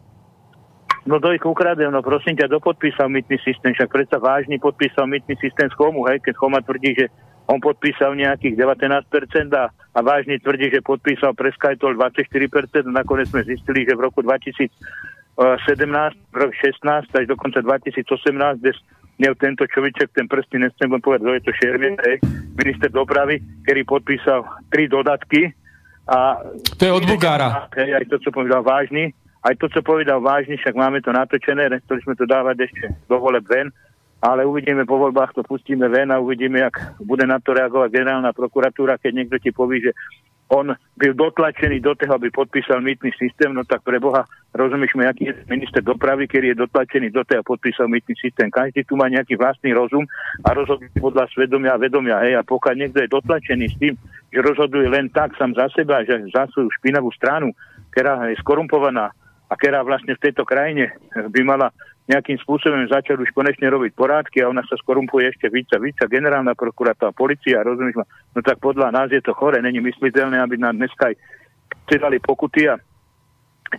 No 1.07 1.23
do 1.23 1.31
ich 1.31 1.43
ukradem, 1.47 1.95
no 1.95 2.03
prosím 2.03 2.35
ťa, 2.35 2.51
dopodpísal 2.51 3.07
mytný 3.07 3.39
systém, 3.39 3.71
však 3.71 3.95
predsa 3.95 4.19
vážny 4.19 4.59
podpísal 4.59 5.07
mytný 5.07 5.39
systém 5.39 5.71
z 5.71 5.75
Chomu, 5.79 6.03
hej, 6.11 6.19
keď 6.19 6.35
Choma 6.35 6.59
tvrdí, 6.59 6.99
že 6.99 7.07
on 7.47 7.63
podpísal 7.63 8.19
nejakých 8.19 8.59
19% 8.59 9.07
a, 9.55 9.71
a 9.71 9.99
vážny 10.03 10.43
tvrdí, 10.43 10.67
že 10.75 10.83
podpísal 10.83 11.31
pre 11.39 11.55
Skytol 11.55 11.95
24%, 11.95 12.91
nakoniec 12.91 13.31
sme 13.31 13.47
zistili, 13.47 13.87
že 13.87 13.95
v 13.95 14.03
roku 14.03 14.19
2017, 14.27 14.67
v 15.39 16.35
roku 16.35 16.55
16 16.59 17.07
až 17.07 17.25
dokonca 17.31 17.63
2018, 17.63 18.59
kde 18.59 18.75
měl 19.19 19.35
tento 19.35 19.67
človeček, 19.67 20.11
ten 20.13 20.29
prstý, 20.29 20.59
nechcem 20.59 20.91
povedať, 21.01 21.23
kto 21.23 21.33
je 21.35 21.43
to 21.45 21.53
Šervie, 21.57 21.91
minister 22.57 22.91
dopravy, 22.93 23.41
ktorý 23.65 23.81
podpísal 23.85 24.45
tri 24.69 24.89
dodatky. 24.89 25.53
A, 26.07 26.39
to 26.79 26.83
je 26.85 26.93
od 26.93 27.05
Bugára. 27.05 27.67
Aj 27.73 28.05
to, 28.07 28.21
čo 28.23 28.31
povedal 28.31 28.63
vážny 28.63 29.11
aj 29.47 29.55
to, 29.63 29.71
čo 29.71 29.81
povedal 29.87 30.19
vážne, 30.19 30.59
však 30.59 30.75
máme 30.75 30.99
to 30.99 31.15
natočené, 31.15 31.71
nechceli 31.71 32.03
sme 32.03 32.19
to 32.19 32.27
dávať 32.27 32.67
ešte 32.67 32.85
do 33.07 33.23
voleb 33.23 33.47
ven, 33.47 33.71
ale 34.19 34.43
uvidíme 34.43 34.83
po 34.83 34.99
voľbách, 34.99 35.39
to 35.39 35.47
pustíme 35.47 35.87
ven 35.87 36.11
a 36.11 36.19
uvidíme, 36.19 36.59
jak 36.59 36.99
bude 36.99 37.23
na 37.23 37.39
to 37.39 37.55
reagovať 37.55 37.95
generálna 37.95 38.35
prokuratúra, 38.35 38.99
keď 38.99 39.13
niekto 39.15 39.37
ti 39.39 39.55
povie, 39.55 39.87
že 39.87 39.93
on 40.49 40.75
byl 40.97 41.15
dotlačený 41.15 41.81
do 41.81 41.95
toho, 41.95 42.15
aby 42.15 42.31
podpísal 42.31 42.81
mýtny 42.81 43.11
systém, 43.19 43.55
no 43.55 43.65
tak 43.65 43.83
pre 43.83 43.99
Boha, 43.99 44.25
rozumieš 44.55 44.95
mi, 44.95 45.07
aký 45.07 45.25
je 45.25 45.35
minister 45.51 45.83
dopravy, 45.83 46.31
ktorý 46.31 46.55
je 46.55 46.63
dotlačený 46.63 47.11
do 47.11 47.25
toho 47.27 47.43
a 47.43 47.49
podpísal 47.49 47.91
mýtny 47.91 48.15
systém. 48.15 48.51
Každý 48.51 48.87
tu 48.87 48.95
má 48.95 49.11
nejaký 49.11 49.35
vlastný 49.35 49.75
rozum 49.75 50.07
a 50.47 50.55
rozhoduje 50.55 50.95
podľa 51.03 51.27
svedomia 51.35 51.75
a 51.75 51.83
vedomia. 51.83 52.23
Hej, 52.23 52.39
a 52.39 52.43
pokiaľ 52.47 52.75
niekto 52.79 52.99
je 53.03 53.15
dotlačený 53.15 53.67
s 53.69 53.77
tým, 53.77 53.95
že 54.31 54.39
rozhoduje 54.39 54.87
len 54.87 55.11
tak 55.11 55.35
sám 55.35 55.51
za 55.59 55.67
seba, 55.75 56.07
že 56.07 56.31
za 56.31 56.47
svoju 56.55 56.71
špinavú 56.79 57.11
stranu, 57.11 57.51
ktorá 57.91 58.31
je 58.31 58.39
skorumpovaná, 58.39 59.11
a 59.47 59.55
ktorá 59.55 59.87
vlastne 59.87 60.19
v 60.19 60.23
tejto 60.27 60.43
krajine 60.43 60.91
by 61.15 61.41
mala 61.47 61.71
nejakým 62.07 62.39
spôsobom 62.39 62.87
začať 62.87 63.19
už 63.19 63.35
konečne 63.35 63.67
robiť 63.67 63.93
porádky 63.99 64.43
a 64.43 64.51
ona 64.51 64.63
sa 64.63 64.79
skorumpuje 64.79 65.27
ešte 65.35 65.51
víc 65.51 65.67
a 65.75 65.83
víc 65.83 65.99
a 65.99 66.07
generálna 66.07 66.55
prokurátora, 66.55 67.11
policia, 67.11 67.67
rozumieš 67.67 67.99
ma, 67.99 68.07
no 68.07 68.41
tak 68.47 68.63
podľa 68.63 68.95
nás 68.95 69.11
je 69.11 69.19
to 69.19 69.35
chore, 69.35 69.59
není 69.59 69.83
mysliteľné, 69.83 70.39
aby 70.39 70.55
nám 70.55 70.79
dneska 70.79 71.11
aj 71.11 71.17
dali 71.99 72.23
pokuty 72.23 72.71
a 72.71 72.79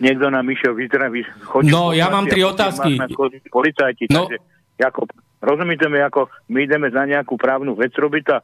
niekto 0.04 0.28
nám 0.28 0.44
išiel 0.52 0.76
vyzdraviť. 0.76 1.56
No, 1.72 1.96
ja 1.96 2.12
mám 2.12 2.28
tri 2.28 2.44
otázky. 2.44 3.00
Policajti, 3.48 4.12
no. 4.12 4.28
takže 4.28 4.44
ako 4.84 5.08
Rozumíte 5.38 5.86
mi, 5.86 6.02
ako 6.02 6.34
my 6.50 6.66
ideme 6.66 6.90
za 6.90 7.06
nejakú 7.06 7.38
právnu 7.38 7.78
vec 7.78 7.94
robiť 7.94 8.26
a 8.34 8.42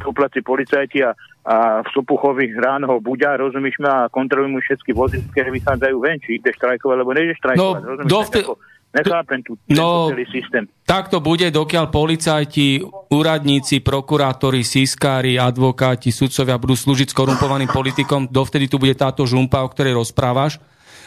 poplaci 0.00 0.40
policajti 0.40 1.04
a, 1.04 1.12
a 1.44 1.84
v 1.84 1.88
Sopuchovi 1.92 2.56
ráno 2.56 2.88
ho 2.88 3.04
budia, 3.04 3.36
rozumíš 3.36 3.76
ma, 3.84 4.08
a 4.08 4.10
kontrolujú 4.10 4.48
mu 4.48 4.60
všetky 4.64 4.96
vozy, 4.96 5.20
ktoré 5.28 5.52
vychádzajú 5.52 5.96
ven, 6.00 6.16
či 6.24 6.40
ide 6.40 6.56
štrajkovať, 6.56 6.96
alebo 6.96 7.12
nejde 7.12 7.36
štrajkovať. 7.36 7.80
No, 7.84 7.88
rozumíš, 7.92 8.08
dovte... 8.08 8.40
ako, 8.48 8.54
nechápem 8.96 9.44
tu 9.44 9.60
no, 9.76 10.08
celý 10.08 10.24
systém. 10.32 10.64
Tak 10.88 11.12
to 11.12 11.20
bude, 11.20 11.44
dokiaľ 11.52 11.92
policajti, 11.92 12.80
úradníci, 13.12 13.84
prokurátori, 13.84 14.64
sískári, 14.64 15.36
advokáti, 15.36 16.08
sudcovia 16.08 16.56
budú 16.56 16.72
slúžiť 16.72 17.12
skorumpovaným 17.12 17.68
politikom, 17.68 18.32
dovtedy 18.32 18.72
tu 18.72 18.80
bude 18.80 18.96
táto 18.96 19.28
žumpa, 19.28 19.60
o 19.60 19.68
ktorej 19.68 19.98
rozprávaš. 20.00 20.56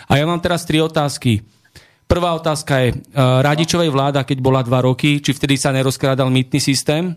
A 0.10 0.18
ja 0.22 0.26
mám 0.30 0.42
teraz 0.42 0.66
tri 0.66 0.82
otázky. 0.82 1.42
Prvá 2.10 2.34
otázka 2.34 2.82
je, 2.82 2.98
uh, 2.98 3.46
Radičovej 3.46 3.94
vláda, 3.94 4.26
keď 4.26 4.38
bola 4.42 4.66
dva 4.66 4.82
roky, 4.82 5.22
či 5.22 5.30
vtedy 5.30 5.62
sa 5.62 5.70
nerozkrádal 5.70 6.34
mýtny 6.34 6.58
systém? 6.58 7.14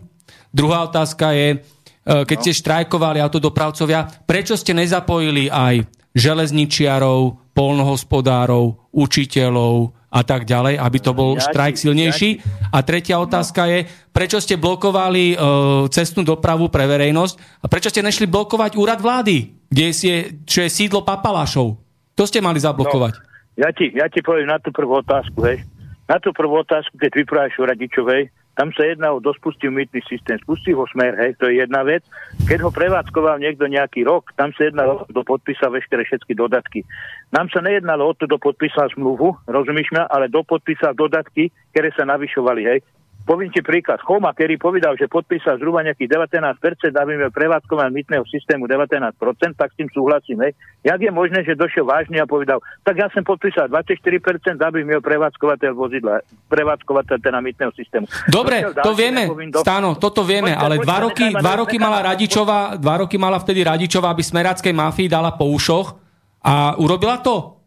Druhá 0.53 0.85
otázka 0.85 1.33
je, 1.33 1.57
uh, 1.57 2.21
keď 2.21 2.37
ste 2.37 2.59
štrajkovali 2.61 3.17
autodopravcovia, 3.17 4.05
prečo 4.29 4.53
ste 4.53 4.77
nezapojili 4.77 5.49
aj 5.49 5.89
železničiarov, 6.13 7.41
polnohospodárov, 7.57 8.93
učiteľov 8.93 9.97
a 10.13 10.21
tak 10.21 10.45
ďalej, 10.45 10.77
aby 10.77 10.97
to 11.01 11.11
bol 11.17 11.41
štrajk 11.41 11.73
silnejší. 11.73 12.37
A 12.69 12.85
tretia 12.85 13.17
otázka 13.17 13.65
je, 13.65 13.89
prečo 14.13 14.37
ste 14.37 14.61
blokovali 14.61 15.33
uh, 15.33 15.89
cestnú 15.89 16.21
dopravu 16.21 16.69
pre 16.69 16.85
verejnosť 16.85 17.65
a 17.65 17.65
prečo 17.65 17.89
ste 17.89 18.05
nešli 18.05 18.29
blokovať 18.29 18.77
úrad 18.77 19.01
vlády, 19.01 19.65
kde 19.73 19.85
je, 19.89 20.17
čo 20.45 20.61
je 20.61 20.69
sídlo 20.69 21.01
papalášov? 21.01 21.81
To 22.13 22.23
ste 22.29 22.45
mali 22.45 22.61
zablokovať. 22.61 23.13
No. 23.17 23.25
Ja 23.53 23.69
ti, 23.73 23.89
ja 23.93 24.05
ti 24.09 24.21
poviem 24.21 24.49
na 24.49 24.61
tú 24.61 24.69
prvú 24.69 25.01
otázku, 25.01 25.41
hej. 25.49 25.65
Na 26.05 26.21
tú 26.21 26.29
prvú 26.29 26.61
otázku, 26.61 26.93
keď 27.01 27.11
vyprávaš 27.25 27.57
o 27.57 27.65
radičovej, 27.65 28.29
tam 28.53 28.69
sa 28.73 28.85
jedná 28.85 29.09
o 29.09 29.17
dospustil 29.17 29.73
mýtny 29.73 30.05
systém. 30.05 30.37
Spustil 30.45 30.77
ho 30.77 30.85
smer, 30.85 31.17
hej, 31.17 31.33
to 31.41 31.49
je 31.49 31.65
jedna 31.65 31.81
vec. 31.81 32.05
Keď 32.45 32.59
ho 32.61 32.69
prevádzkoval 32.69 33.41
niekto 33.41 33.65
nejaký 33.65 34.05
rok, 34.05 34.29
tam 34.37 34.53
sa 34.53 34.69
jednalo, 34.69 35.09
kto 35.09 35.25
podpísal 35.25 35.73
veškeré 35.73 36.05
všetky 36.05 36.37
dodatky. 36.37 36.85
Nám 37.33 37.49
sa 37.49 37.65
nejednalo 37.65 38.13
o 38.13 38.13
to, 38.13 38.29
kto 38.29 38.37
podpísal 38.37 38.93
zmluvu, 38.93 39.33
rozumíš 39.49 39.89
ma, 39.97 40.05
ale 40.05 40.29
kto 40.29 40.45
podpísal 40.45 40.93
dodatky, 40.93 41.49
ktoré 41.73 41.89
sa 41.97 42.05
navyšovali, 42.05 42.61
hej. 42.69 42.79
Poviem 43.23 43.47
ti 43.55 43.63
príklad. 43.63 44.03
Choma, 44.03 44.35
ktorý 44.35 44.59
povedal, 44.59 44.99
že 44.99 45.07
podpísal 45.07 45.55
zhruba 45.55 45.79
nejakých 45.79 46.11
19%, 46.27 46.91
aby 46.91 47.11
sme 47.15 47.29
prevádzkovať 47.31 47.87
mytného 47.95 48.27
systému 48.27 48.67
19%, 48.67 49.15
tak 49.55 49.71
s 49.71 49.75
tým 49.79 49.87
súhlasím. 49.95 50.43
Hej. 50.43 50.51
Jak 50.83 50.99
je 50.99 51.11
možné, 51.11 51.39
že 51.47 51.55
došiel 51.55 51.87
vážne 51.87 52.19
a 52.19 52.27
povedal, 52.27 52.59
tak 52.83 52.99
ja 52.99 53.07
som 53.15 53.23
podpísal 53.23 53.71
24%, 53.71 54.59
aby 54.59 54.83
mi 54.83 54.99
prevádzkovateľ 54.99 55.71
vozidla, 55.71 56.19
prevádzkovateľ 56.51 57.15
teda 57.23 57.39
mytného 57.39 57.71
systému. 57.71 58.11
Dobre, 58.27 58.67
to 58.83 58.91
vieme, 58.91 59.31
Stáno, 59.55 59.95
toto 59.95 60.27
vieme, 60.27 60.51
poďte, 60.51 60.63
ale 60.67 60.75
poďte, 60.75 60.87
dva 60.91 60.97
roky, 60.99 61.25
dva 61.31 61.53
roky 61.63 61.75
mala 61.79 61.99
Radičová, 62.03 62.59
dva 62.75 62.95
roky 63.07 63.15
mala 63.15 63.39
vtedy 63.39 63.63
Radičová, 63.63 64.11
aby 64.11 64.19
smeráckej 64.19 64.75
mafii 64.75 65.07
dala 65.07 65.31
po 65.31 65.47
ušoch 65.47 65.95
a 66.43 66.75
urobila 66.75 67.23
to? 67.23 67.62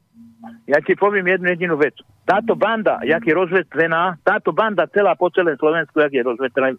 Ja 0.67 0.83
ti 0.83 0.99
poviem 0.99 1.31
jednu 1.31 1.47
jedinú 1.55 1.77
vec 1.79 1.95
táto 2.27 2.59
banda, 2.59 2.99
jak 3.07 3.23
je 3.23 3.31
rozvetvená, 3.31 4.19
táto 4.27 4.51
banda 4.51 4.91
celá 4.91 5.15
po 5.15 5.31
celé 5.31 5.55
Slovensku, 5.55 6.03
jak 6.03 6.11
je 6.11 6.27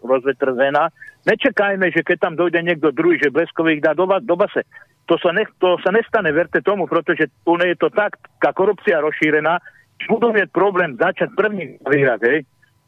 rozvetvená, 0.03 0.91
nečakajme, 1.23 1.87
že 1.95 2.03
keď 2.03 2.17
tam 2.19 2.33
dojde 2.35 2.59
niekto 2.67 2.91
druhý, 2.91 3.15
že 3.15 3.31
Bleskový 3.31 3.79
ich 3.79 3.85
dá 3.85 3.95
do, 3.95 4.03
do 4.03 4.35
base. 4.35 4.67
To 5.07 5.15
sa, 5.15 5.31
ne, 5.31 5.47
to 5.63 5.79
sa 5.79 5.95
nestane, 5.95 6.35
verte 6.35 6.59
tomu, 6.59 6.83
pretože 6.83 7.31
u 7.47 7.55
je 7.55 7.79
to 7.79 7.87
tak, 7.87 8.19
tá 8.43 8.51
korupcia 8.51 8.99
rozšírená, 8.99 9.63
budú 10.11 10.35
mieť 10.35 10.51
problém 10.51 10.99
začať 10.99 11.31
první 11.31 11.79
vyhrať, 11.79 12.21
hej. 12.27 12.39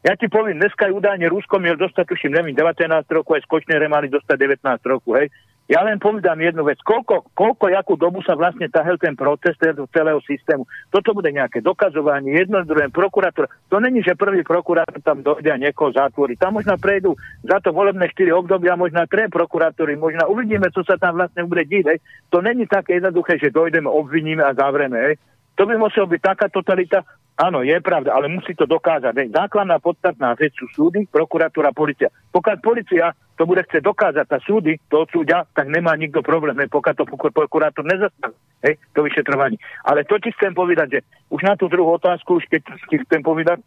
Ja 0.04 0.16
ti 0.16 0.28
poviem, 0.28 0.60
dneska 0.60 0.88
je 0.88 0.96
údajne 0.96 1.28
Rusko 1.32 1.60
miel 1.60 1.80
dostať, 1.80 2.12
tuším, 2.12 2.36
neviem, 2.36 2.56
19 2.56 3.08
rokov, 3.08 3.40
aj 3.40 3.44
Skočnere 3.48 3.88
mali 3.88 4.12
dostať 4.12 4.36
19 4.36 4.84
rokov, 4.84 5.16
hej. 5.16 5.32
Ja 5.70 5.86
len 5.86 6.02
povedám 6.02 6.34
jednu 6.42 6.66
vec. 6.66 6.82
Koľko, 6.82 7.30
koľko 7.30 7.70
jakú 7.70 7.94
dobu 7.94 8.18
sa 8.26 8.34
vlastne 8.34 8.66
tahel 8.66 8.98
ten 8.98 9.14
proces 9.14 9.54
celého 9.94 10.18
systému? 10.26 10.66
Toto 10.90 11.14
bude 11.14 11.30
nejaké 11.30 11.62
dokazovanie, 11.62 12.34
jedno 12.42 12.66
druhé 12.66 12.90
prokurátor. 12.90 13.46
To 13.70 13.78
není, 13.78 14.02
že 14.02 14.18
prvý 14.18 14.42
prokurátor 14.42 14.98
tam 14.98 15.22
dojde 15.22 15.46
a 15.46 15.62
niekoho 15.62 15.94
zatvorí. 15.94 16.34
Tam 16.34 16.58
možno 16.58 16.74
prejdú 16.74 17.14
za 17.46 17.62
to 17.62 17.70
volebné 17.70 18.10
4 18.10 18.34
obdobia, 18.34 18.74
možno 18.74 19.06
tre 19.06 19.30
prokurátory, 19.30 19.94
možno 19.94 20.26
uvidíme, 20.26 20.74
co 20.74 20.82
sa 20.82 20.98
tam 20.98 21.22
vlastne 21.22 21.46
bude 21.46 21.62
diť. 21.62 22.02
To 22.34 22.42
není 22.42 22.66
také 22.66 22.98
jednoduché, 22.98 23.38
že 23.38 23.54
dojdeme, 23.54 23.86
obviníme 23.86 24.42
a 24.42 24.58
zavreme. 24.58 25.22
To 25.60 25.68
by 25.68 25.76
muselo 25.76 26.08
byť 26.08 26.20
taká 26.24 26.48
totalita, 26.48 27.04
Áno, 27.40 27.64
je 27.64 27.72
pravda, 27.80 28.12
ale 28.12 28.28
musí 28.28 28.52
to 28.52 28.68
dokázať. 28.68 29.32
Základná 29.32 29.80
podstatná 29.80 30.36
vec 30.36 30.52
sú 30.60 30.68
súdy, 30.76 31.08
prokuratúra, 31.08 31.72
policia. 31.72 32.12
Pokiaľ 32.36 32.56
policia 32.60 33.16
to 33.40 33.48
bude 33.48 33.64
chcieť 33.64 33.80
dokázať 33.80 34.28
a 34.28 34.38
súdy 34.44 34.76
to 34.92 35.08
odsúdia, 35.08 35.48
tak 35.56 35.72
nemá 35.72 35.96
nikto 35.96 36.20
problém, 36.20 36.52
hej, 36.60 36.68
pokiaľ 36.68 36.94
to 37.00 37.08
prokurátor 37.32 37.88
nezastaví, 37.88 38.36
hej, 38.60 38.76
to 38.92 39.00
vyšetrovanie. 39.00 39.56
Ale 39.88 40.04
to 40.04 40.20
ti 40.20 40.36
chcem 40.36 40.52
povedať, 40.52 40.88
že 40.92 41.00
už 41.32 41.40
na 41.40 41.56
tú 41.56 41.72
druhú 41.72 41.96
otázku, 41.96 42.36
už 42.36 42.44
keď 42.52 42.60
ti 42.92 43.00
chcem 43.08 43.24
povedať, 43.24 43.64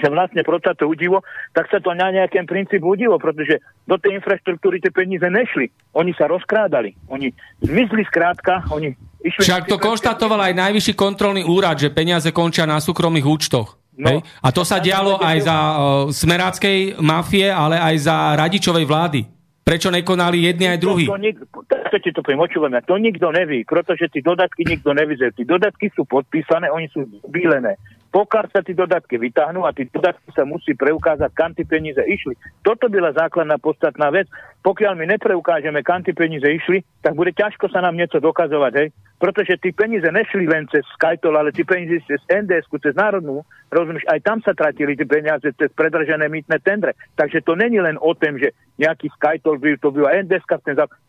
že 0.00 0.08
vlastne 0.08 0.40
proč 0.40 0.64
sa 0.64 0.72
to 0.72 0.88
udilo, 0.88 1.20
tak 1.52 1.68
sa 1.68 1.78
to 1.84 1.92
na 1.92 2.10
nejakém 2.10 2.48
princípu 2.48 2.96
udilo, 2.96 3.20
pretože 3.20 3.60
do 3.84 4.00
tej 4.00 4.18
infraštruktúry 4.18 4.80
tie 4.80 4.90
peniaze 4.90 5.28
nešli. 5.28 5.70
Oni 5.94 6.16
sa 6.16 6.26
rozkrádali. 6.26 6.96
Oni 7.12 7.30
zmizli 7.62 8.08
skrátka, 8.08 8.64
oni. 8.72 8.96
Však 9.24 9.72
to 9.72 9.80
konštatoval 9.80 10.52
aj 10.52 10.52
najvyšší 10.52 10.92
kontrolný 10.92 11.48
úrad, 11.48 11.80
že 11.80 11.88
peniaze 11.88 12.28
končia 12.28 12.68
na 12.68 12.76
súkromných 12.76 13.24
účtoch. 13.24 13.80
No, 13.96 14.10
Hej? 14.10 14.18
A 14.42 14.48
to 14.50 14.66
sa 14.66 14.82
dialo 14.82 15.22
aj 15.22 15.38
za 15.46 15.56
uh, 15.56 15.76
smeráckej 16.10 16.98
mafie, 16.98 17.46
ale 17.46 17.78
aj 17.78 17.94
za 18.04 18.16
radičovej 18.36 18.84
vlády. 18.84 19.20
Prečo 19.64 19.88
nekonali 19.88 20.44
jedni 20.44 20.68
aj 20.68 20.78
druhí? 20.82 21.08
To, 21.08 21.16
to, 21.16 21.22
nik- 21.24 21.40
to 21.88 21.96
ti 21.96 22.12
to 22.12 22.20
poviem, 22.20 22.44
to 22.84 22.96
nikto 23.00 23.32
neví, 23.32 23.64
pretože 23.64 24.12
tí 24.12 24.20
dodatky 24.20 24.60
nikto 24.68 24.92
nevyzel. 24.92 25.32
Tí 25.32 25.48
dodatky 25.48 25.88
sú 25.96 26.04
podpísané, 26.04 26.68
oni 26.68 26.92
sú 26.92 27.08
zbílené 27.24 27.80
pokiaľ 28.14 28.46
sa 28.54 28.62
tí 28.62 28.78
dodatky 28.78 29.18
vytáhnú 29.18 29.66
a 29.66 29.74
tí 29.74 29.90
dodatky 29.90 30.30
sa 30.38 30.46
musí 30.46 30.70
preukázať, 30.78 31.34
kam 31.34 31.50
tie 31.50 31.66
peniaze 31.66 31.98
išli. 32.06 32.38
Toto 32.62 32.86
byla 32.86 33.10
základná 33.10 33.58
podstatná 33.58 34.14
vec. 34.14 34.30
Pokiaľ 34.62 34.94
my 34.94 35.18
nepreukážeme, 35.18 35.82
kam 35.82 36.06
tie 36.06 36.14
peniaze 36.14 36.46
išli, 36.46 36.86
tak 37.02 37.18
bude 37.18 37.34
ťažko 37.34 37.66
sa 37.74 37.82
nám 37.82 37.98
niečo 37.98 38.22
dokazovať, 38.22 38.72
hej? 38.78 38.88
Pretože 39.18 39.58
tí 39.58 39.74
peniaze 39.74 40.06
nešli 40.06 40.46
len 40.46 40.70
cez 40.70 40.86
Skytol, 40.94 41.34
ale 41.34 41.50
tí 41.50 41.66
peniaze 41.66 42.06
cez 42.06 42.22
NDS, 42.30 42.70
cez 42.70 42.94
Národnú, 42.94 43.42
rozumieš, 43.74 44.06
aj 44.06 44.22
tam 44.22 44.38
sa 44.46 44.54
tratili 44.54 44.94
tie 44.94 45.10
peniaze 45.10 45.50
cez 45.50 45.68
predržené 45.74 46.30
mýtne 46.30 46.62
tendre. 46.62 46.94
Takže 47.18 47.42
to 47.42 47.58
není 47.58 47.82
len 47.82 47.98
o 47.98 48.14
tom, 48.14 48.38
že 48.38 48.54
nejaký 48.78 49.10
Skytol 49.10 49.58
byl, 49.58 49.74
to 49.82 49.90
byl 49.90 50.06
NDS, 50.22 50.46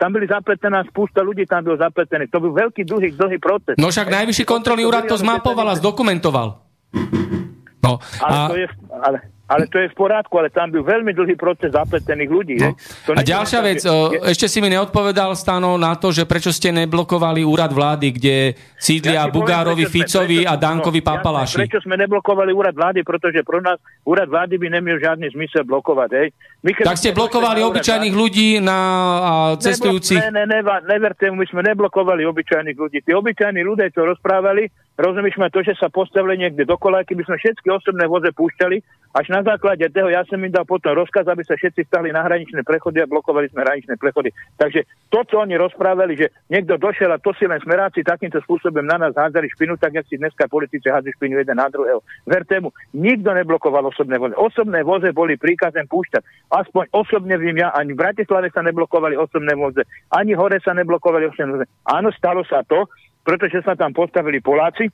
tam 0.02 0.10
byli 0.10 0.26
zapletená 0.26 0.82
spústa 0.90 1.22
ľudí, 1.22 1.46
tam 1.46 1.70
bol 1.70 1.78
zapletený. 1.78 2.34
To 2.34 2.42
byl 2.42 2.52
veľký, 2.66 2.82
dlhý, 2.82 3.14
dlhý 3.14 3.38
proces. 3.38 3.78
No 3.78 3.94
však 3.94 4.10
najvyšší 4.10 4.44
kontrolný 4.44 4.90
úrad 4.90 5.06
to 5.06 5.22
zmapoval 5.22 5.70
a 5.70 5.78
zdokumentoval. 5.78 6.65
No, 7.84 8.00
ale, 8.22 8.38
a... 8.38 8.48
to 8.48 8.56
je, 8.56 8.68
ale, 9.04 9.22
ale 9.46 9.70
to 9.70 9.78
je 9.78 9.94
v 9.94 9.96
poriadku, 9.96 10.34
ale 10.42 10.50
tam 10.50 10.74
byl 10.74 10.82
veľmi 10.82 11.14
dlhý 11.14 11.38
proces 11.38 11.70
zapletených 11.70 12.30
ľudí. 12.34 12.58
No. 12.58 12.74
To 13.06 13.14
a 13.14 13.22
ďalšia 13.22 13.62
vec, 13.62 13.86
je... 13.86 14.18
ešte 14.26 14.50
si 14.50 14.58
mi 14.58 14.74
neodpovedal, 14.74 15.38
Stano, 15.38 15.78
na 15.78 15.94
to, 15.94 16.10
že 16.10 16.26
prečo 16.26 16.50
ste 16.50 16.74
neblokovali 16.74 17.46
úrad 17.46 17.70
vlády, 17.70 18.08
kde 18.10 18.58
sídlia 18.82 19.30
ja 19.30 19.30
Bugárovi, 19.30 19.86
poviem, 19.86 19.94
Ficovi 19.94 20.38
prečo, 20.42 20.50
a 20.50 20.54
Dankovi 20.58 21.02
no, 21.02 21.06
Papalaši. 21.06 21.58
Prečo 21.62 21.80
sme 21.86 21.96
neblokovali 22.02 22.52
úrad 22.58 22.74
vlády, 22.74 23.06
pretože 23.06 23.46
pro 23.46 23.62
nás 23.62 23.78
úrad 24.02 24.26
vlády 24.34 24.58
by 24.58 24.68
nemal 24.74 24.98
žiadny 24.98 25.30
zmysel 25.30 25.62
blokovať. 25.62 26.10
Hej. 26.18 26.28
My, 26.66 26.72
tak 26.82 26.98
ste 26.98 27.14
blokovali 27.14 27.62
obyčajných 27.62 28.16
ľudí 28.18 28.58
na 28.58 28.78
a, 28.78 29.32
cestujúcich? 29.62 30.18
Ne, 30.18 30.34
ne, 30.34 30.46
ne, 30.50 30.62
neverte, 30.90 31.30
my 31.30 31.46
sme 31.46 31.62
neblokovali 31.62 32.26
obyčajných 32.26 32.78
ľudí. 32.78 33.06
Tí 33.06 33.14
obyčajní 33.14 33.62
ľudia, 33.62 33.94
čo 33.94 34.10
rozprávali, 34.10 34.74
rozumieš 34.98 35.38
ma 35.38 35.54
to, 35.54 35.62
že 35.62 35.78
sa 35.78 35.94
postavili 35.94 36.42
niekde 36.42 36.66
dokola, 36.66 37.06
keby 37.06 37.22
sme 37.28 37.38
všetky 37.38 37.70
osobné 37.70 38.10
voze 38.10 38.34
púšťali, 38.34 38.82
až 39.16 39.26
na 39.36 39.44
základe 39.44 39.92
toho 39.92 40.08
ja 40.08 40.24
som 40.24 40.40
im 40.40 40.48
dal 40.48 40.64
potom 40.64 40.96
rozkaz, 40.96 41.28
aby 41.28 41.44
sa 41.44 41.60
všetci 41.60 41.92
stali 41.92 42.16
na 42.16 42.24
hraničné 42.24 42.64
prechody 42.64 43.04
a 43.04 43.12
blokovali 43.12 43.52
sme 43.52 43.68
hraničné 43.68 44.00
prechody. 44.00 44.32
Takže 44.56 44.88
to, 45.12 45.28
čo 45.28 45.44
oni 45.44 45.60
rozprávali, 45.60 46.16
že 46.16 46.32
niekto 46.48 46.80
došiel 46.80 47.12
a 47.12 47.20
to 47.20 47.36
si 47.36 47.44
len 47.44 47.60
smeráci 47.60 48.08
takýmto 48.08 48.40
spôsobom 48.48 48.88
na 48.88 48.96
nás 48.96 49.12
hádzali 49.12 49.52
špinu, 49.52 49.76
tak 49.76 49.92
jak 49.92 50.08
si 50.08 50.16
dneska 50.16 50.48
politici 50.48 50.88
hádzajú 50.88 51.20
špinu 51.20 51.44
jeden 51.44 51.60
na 51.60 51.68
druhého. 51.68 52.00
Verte 52.24 52.64
mu, 52.64 52.72
nikto 52.96 53.36
neblokoval 53.36 53.92
osobné 53.92 54.16
voze. 54.16 54.40
Osobné 54.40 54.88
voze 54.88 55.12
boli 55.12 55.36
príkazem 55.36 55.84
púšťať 55.92 56.24
aspoň 56.56 56.84
osobne 56.94 57.36
vím 57.36 57.60
ja, 57.60 57.74
ani 57.76 57.94
v 57.94 58.02
Bratislave 58.02 58.48
sa 58.54 58.64
neblokovali 58.64 59.18
osobné 59.18 59.54
voze, 59.58 59.84
ani 60.14 60.38
hore 60.38 60.62
sa 60.64 60.72
neblokovali 60.72 61.28
osobné 61.28 61.60
voze. 61.60 61.66
Áno, 61.90 62.14
stalo 62.16 62.46
sa 62.48 62.64
to, 62.64 62.88
pretože 63.26 63.66
sa 63.66 63.74
tam 63.74 63.92
postavili 63.92 64.40
Poláci, 64.40 64.88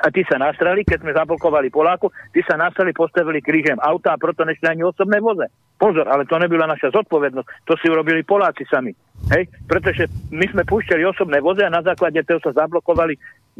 a 0.00 0.06
tí 0.08 0.24
sa 0.24 0.40
nastrali, 0.40 0.80
keď 0.82 1.04
sme 1.04 1.12
zablokovali 1.12 1.68
Poláku, 1.68 2.08
tí 2.32 2.40
sa 2.40 2.56
nastrali, 2.56 2.96
postavili 2.96 3.44
krížem 3.44 3.76
auta 3.76 4.16
a 4.16 4.20
proto 4.20 4.48
nešli 4.48 4.72
ani 4.72 4.82
osobné 4.84 5.20
voze. 5.20 5.46
Pozor, 5.76 6.08
ale 6.08 6.24
to 6.24 6.40
nebyla 6.40 6.68
naša 6.68 6.92
zodpovednosť, 6.92 7.68
to 7.68 7.76
si 7.80 7.92
urobili 7.92 8.24
Poláci 8.24 8.64
sami. 8.68 8.96
Hej? 9.32 9.52
Pretože 9.68 10.08
my 10.32 10.48
sme 10.48 10.62
púšťali 10.64 11.04
osobné 11.04 11.44
voze 11.44 11.60
a 11.60 11.72
na 11.72 11.84
základe 11.84 12.20
toho 12.24 12.40
sa 12.40 12.64
zablokovali, 12.64 13.16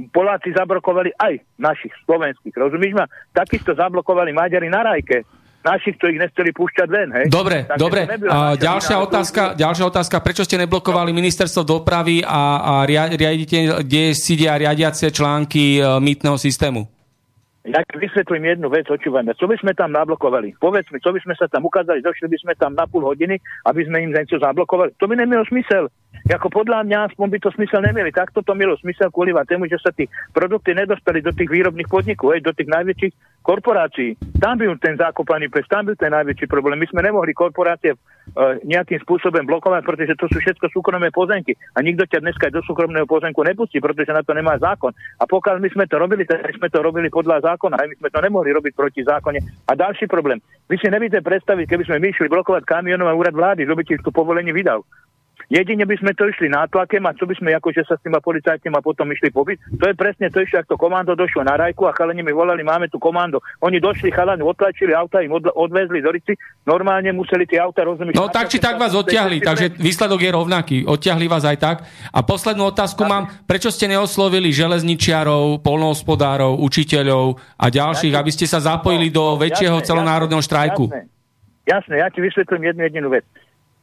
Poláci 0.09 0.53
zablokovali 0.57 1.13
aj 1.21 1.37
našich 1.61 1.93
slovenských, 2.09 2.57
rozumíš 2.57 2.97
ma? 2.97 3.05
Takisto 3.37 3.77
zablokovali 3.77 4.33
Maďari 4.33 4.73
na 4.73 4.81
Rajke, 4.81 5.40
našich, 5.65 5.97
to 6.01 6.09
ich 6.09 6.19
nechceli 6.21 6.51
púšťať 6.57 6.89
ven. 6.89 7.09
Hej? 7.13 7.25
Dobre, 7.29 7.69
Takže 7.69 7.81
dobre. 7.81 8.01
A 8.29 8.57
ďalšia, 8.57 8.97
otázka, 9.01 9.43
ďalšia 9.57 9.85
otázka, 9.89 10.17
prečo 10.25 10.43
ste 10.45 10.61
neblokovali 10.61 11.13
ministerstvo 11.13 11.63
dopravy 11.65 12.25
a, 12.25 12.43
a 12.61 12.73
riadite, 12.89 13.85
kde 13.85 14.17
sídia 14.17 14.57
riadiace 14.57 15.13
články 15.13 15.79
e, 15.79 16.01
mýtneho 16.01 16.41
systému? 16.41 17.00
Ja 17.61 17.85
vysvetlím 17.93 18.57
jednu 18.57 18.73
vec, 18.73 18.89
očúvame. 18.89 19.37
Co 19.37 19.45
by 19.45 19.61
sme 19.61 19.77
tam 19.77 19.93
nablokovali? 19.93 20.57
Povedz 20.57 20.89
mi, 20.89 20.97
co 20.97 21.13
by 21.13 21.21
sme 21.21 21.37
sa 21.37 21.45
tam 21.45 21.69
ukázali, 21.69 22.01
došli 22.01 22.33
by 22.33 22.39
sme 22.41 22.53
tam 22.57 22.73
na 22.73 22.89
pol 22.89 23.05
hodiny, 23.05 23.37
aby 23.69 23.85
sme 23.85 24.01
im 24.01 24.17
niečo 24.17 24.41
zablokovali. 24.41 24.97
To 24.97 25.05
by 25.05 25.21
nemalo 25.21 25.45
smysel. 25.45 25.93
Ako 26.33 26.49
podľa 26.49 26.89
mňa 26.89 27.13
aspoň 27.13 27.27
by 27.37 27.39
to 27.45 27.53
smysel 27.53 27.85
nemieli. 27.85 28.17
Takto 28.17 28.41
to 28.41 28.57
mielo 28.57 28.81
smysel 28.81 29.13
kvôli 29.13 29.37
tému, 29.45 29.69
že 29.69 29.77
sa 29.77 29.93
tí 29.93 30.09
produkty 30.33 30.73
nedostali 30.73 31.21
do 31.21 31.37
tých 31.37 31.53
výrobných 31.53 31.89
podnikov, 31.93 32.33
aj 32.33 32.49
do 32.49 32.53
tých 32.57 32.73
najväčších 32.73 33.45
korporácií. 33.45 34.17
Tam 34.41 34.57
byl 34.57 34.81
ten 34.81 34.97
zákopaný 34.97 35.53
pes, 35.53 35.69
tam 35.69 35.85
byl 35.85 36.01
ten 36.01 36.17
najväčší 36.17 36.49
problém. 36.49 36.81
My 36.81 36.89
sme 36.89 37.05
nemohli 37.05 37.37
korporácie 37.37 37.93
nejakým 38.65 39.01
spôsobom 39.03 39.45
blokovať, 39.47 39.83
pretože 39.83 40.15
to 40.19 40.27
sú 40.31 40.39
všetko 40.39 40.71
súkromné 40.71 41.11
pozemky. 41.11 41.57
A 41.75 41.83
nikto 41.83 42.07
ťa 42.07 42.23
dneska 42.23 42.49
do 42.51 42.63
súkromného 42.63 43.07
pozemku 43.07 43.43
nepustí, 43.43 43.83
pretože 43.83 44.15
na 44.15 44.23
to 44.23 44.33
nemá 44.33 44.57
zákon. 44.57 44.95
A 45.19 45.25
pokiaľ 45.27 45.59
my 45.59 45.69
sme 45.71 45.85
to 45.91 45.97
robili, 45.99 46.23
tak 46.25 46.47
sme 46.55 46.71
to 46.71 46.79
robili 46.81 47.11
podľa 47.11 47.55
zákona. 47.55 47.77
A 47.79 47.87
my 47.87 47.95
sme 47.99 48.09
to 48.11 48.21
nemohli 48.23 48.51
robiť 48.55 48.73
proti 48.75 49.01
zákone. 49.03 49.39
A 49.67 49.73
ďalší 49.75 50.07
problém. 50.07 50.39
Vy 50.71 50.79
si 50.79 50.87
nevíte 50.87 51.19
predstaviť, 51.21 51.67
keby 51.67 51.85
sme 51.87 51.99
my 51.99 52.07
išli 52.15 52.31
blokovať 52.31 52.63
kamionov 52.63 53.11
a 53.11 53.19
úrad 53.19 53.35
vlády, 53.35 53.67
že 53.67 53.75
by 53.75 53.83
ti 53.83 53.95
tú 53.99 54.15
povolenie 54.15 54.55
vydal. 54.55 54.87
Jedine 55.51 55.83
by 55.83 55.99
sme 55.99 56.15
to 56.15 56.31
išli 56.31 56.47
nátlakem 56.47 57.03
a 57.03 57.11
čo 57.11 57.27
by 57.27 57.35
sme 57.35 57.51
akože 57.59 57.83
sa 57.83 57.99
s 57.99 58.03
tým 58.07 58.15
policajtím 58.23 58.71
a 58.79 58.87
potom 58.87 59.11
išli 59.11 59.35
pobyť. 59.35 59.83
To 59.83 59.85
je 59.91 59.99
presne 59.99 60.31
to 60.31 60.47
ešte, 60.47 60.63
ak 60.63 60.71
to 60.71 60.79
komando 60.79 61.19
došlo 61.19 61.43
na 61.43 61.59
rajku 61.59 61.91
a 61.91 61.93
chalani 61.93 62.23
mi 62.23 62.31
volali, 62.31 62.63
máme 62.63 62.87
tu 62.87 63.03
komando. 63.03 63.43
Oni 63.67 63.83
došli, 63.83 64.15
chalani 64.15 64.47
otlačili 64.47 64.95
auta, 64.95 65.19
im 65.27 65.35
odvezli 65.35 65.99
do 66.07 66.15
Rici, 66.15 66.39
normálne 66.63 67.11
museli 67.11 67.51
tie 67.51 67.59
auta 67.59 67.83
rozumieť. 67.83 68.15
No 68.15 68.31
tak 68.31 68.47
či 68.47 68.63
tak 68.63 68.79
vás 68.79 68.95
odťahli, 68.95 69.43
takže 69.43 69.75
výsledok 69.75 70.23
je 70.23 70.31
rovnaký. 70.31 70.77
Odťahli 70.87 71.27
vás 71.27 71.43
aj 71.43 71.59
tak. 71.59 71.77
A 72.15 72.23
poslednú 72.23 72.71
otázku 72.71 73.03
mám, 73.03 73.27
prečo 73.43 73.75
ste 73.75 73.91
neoslovili 73.91 74.55
železničiarov, 74.55 75.67
polnohospodárov, 75.67 76.63
učiteľov 76.63 77.43
a 77.59 77.67
ďalších, 77.67 78.15
aby 78.15 78.31
ste 78.31 78.47
sa 78.47 78.63
zapojili 78.63 79.11
do 79.11 79.35
väčšieho 79.35 79.83
celonárodného 79.83 80.47
štrajku? 80.47 80.95
Jasné, 81.67 81.99
ja 81.99 82.07
ti 82.07 82.23
vysvetlím 82.23 82.71
jednu 82.71 82.83
jedinú 82.87 83.11
vec. 83.11 83.27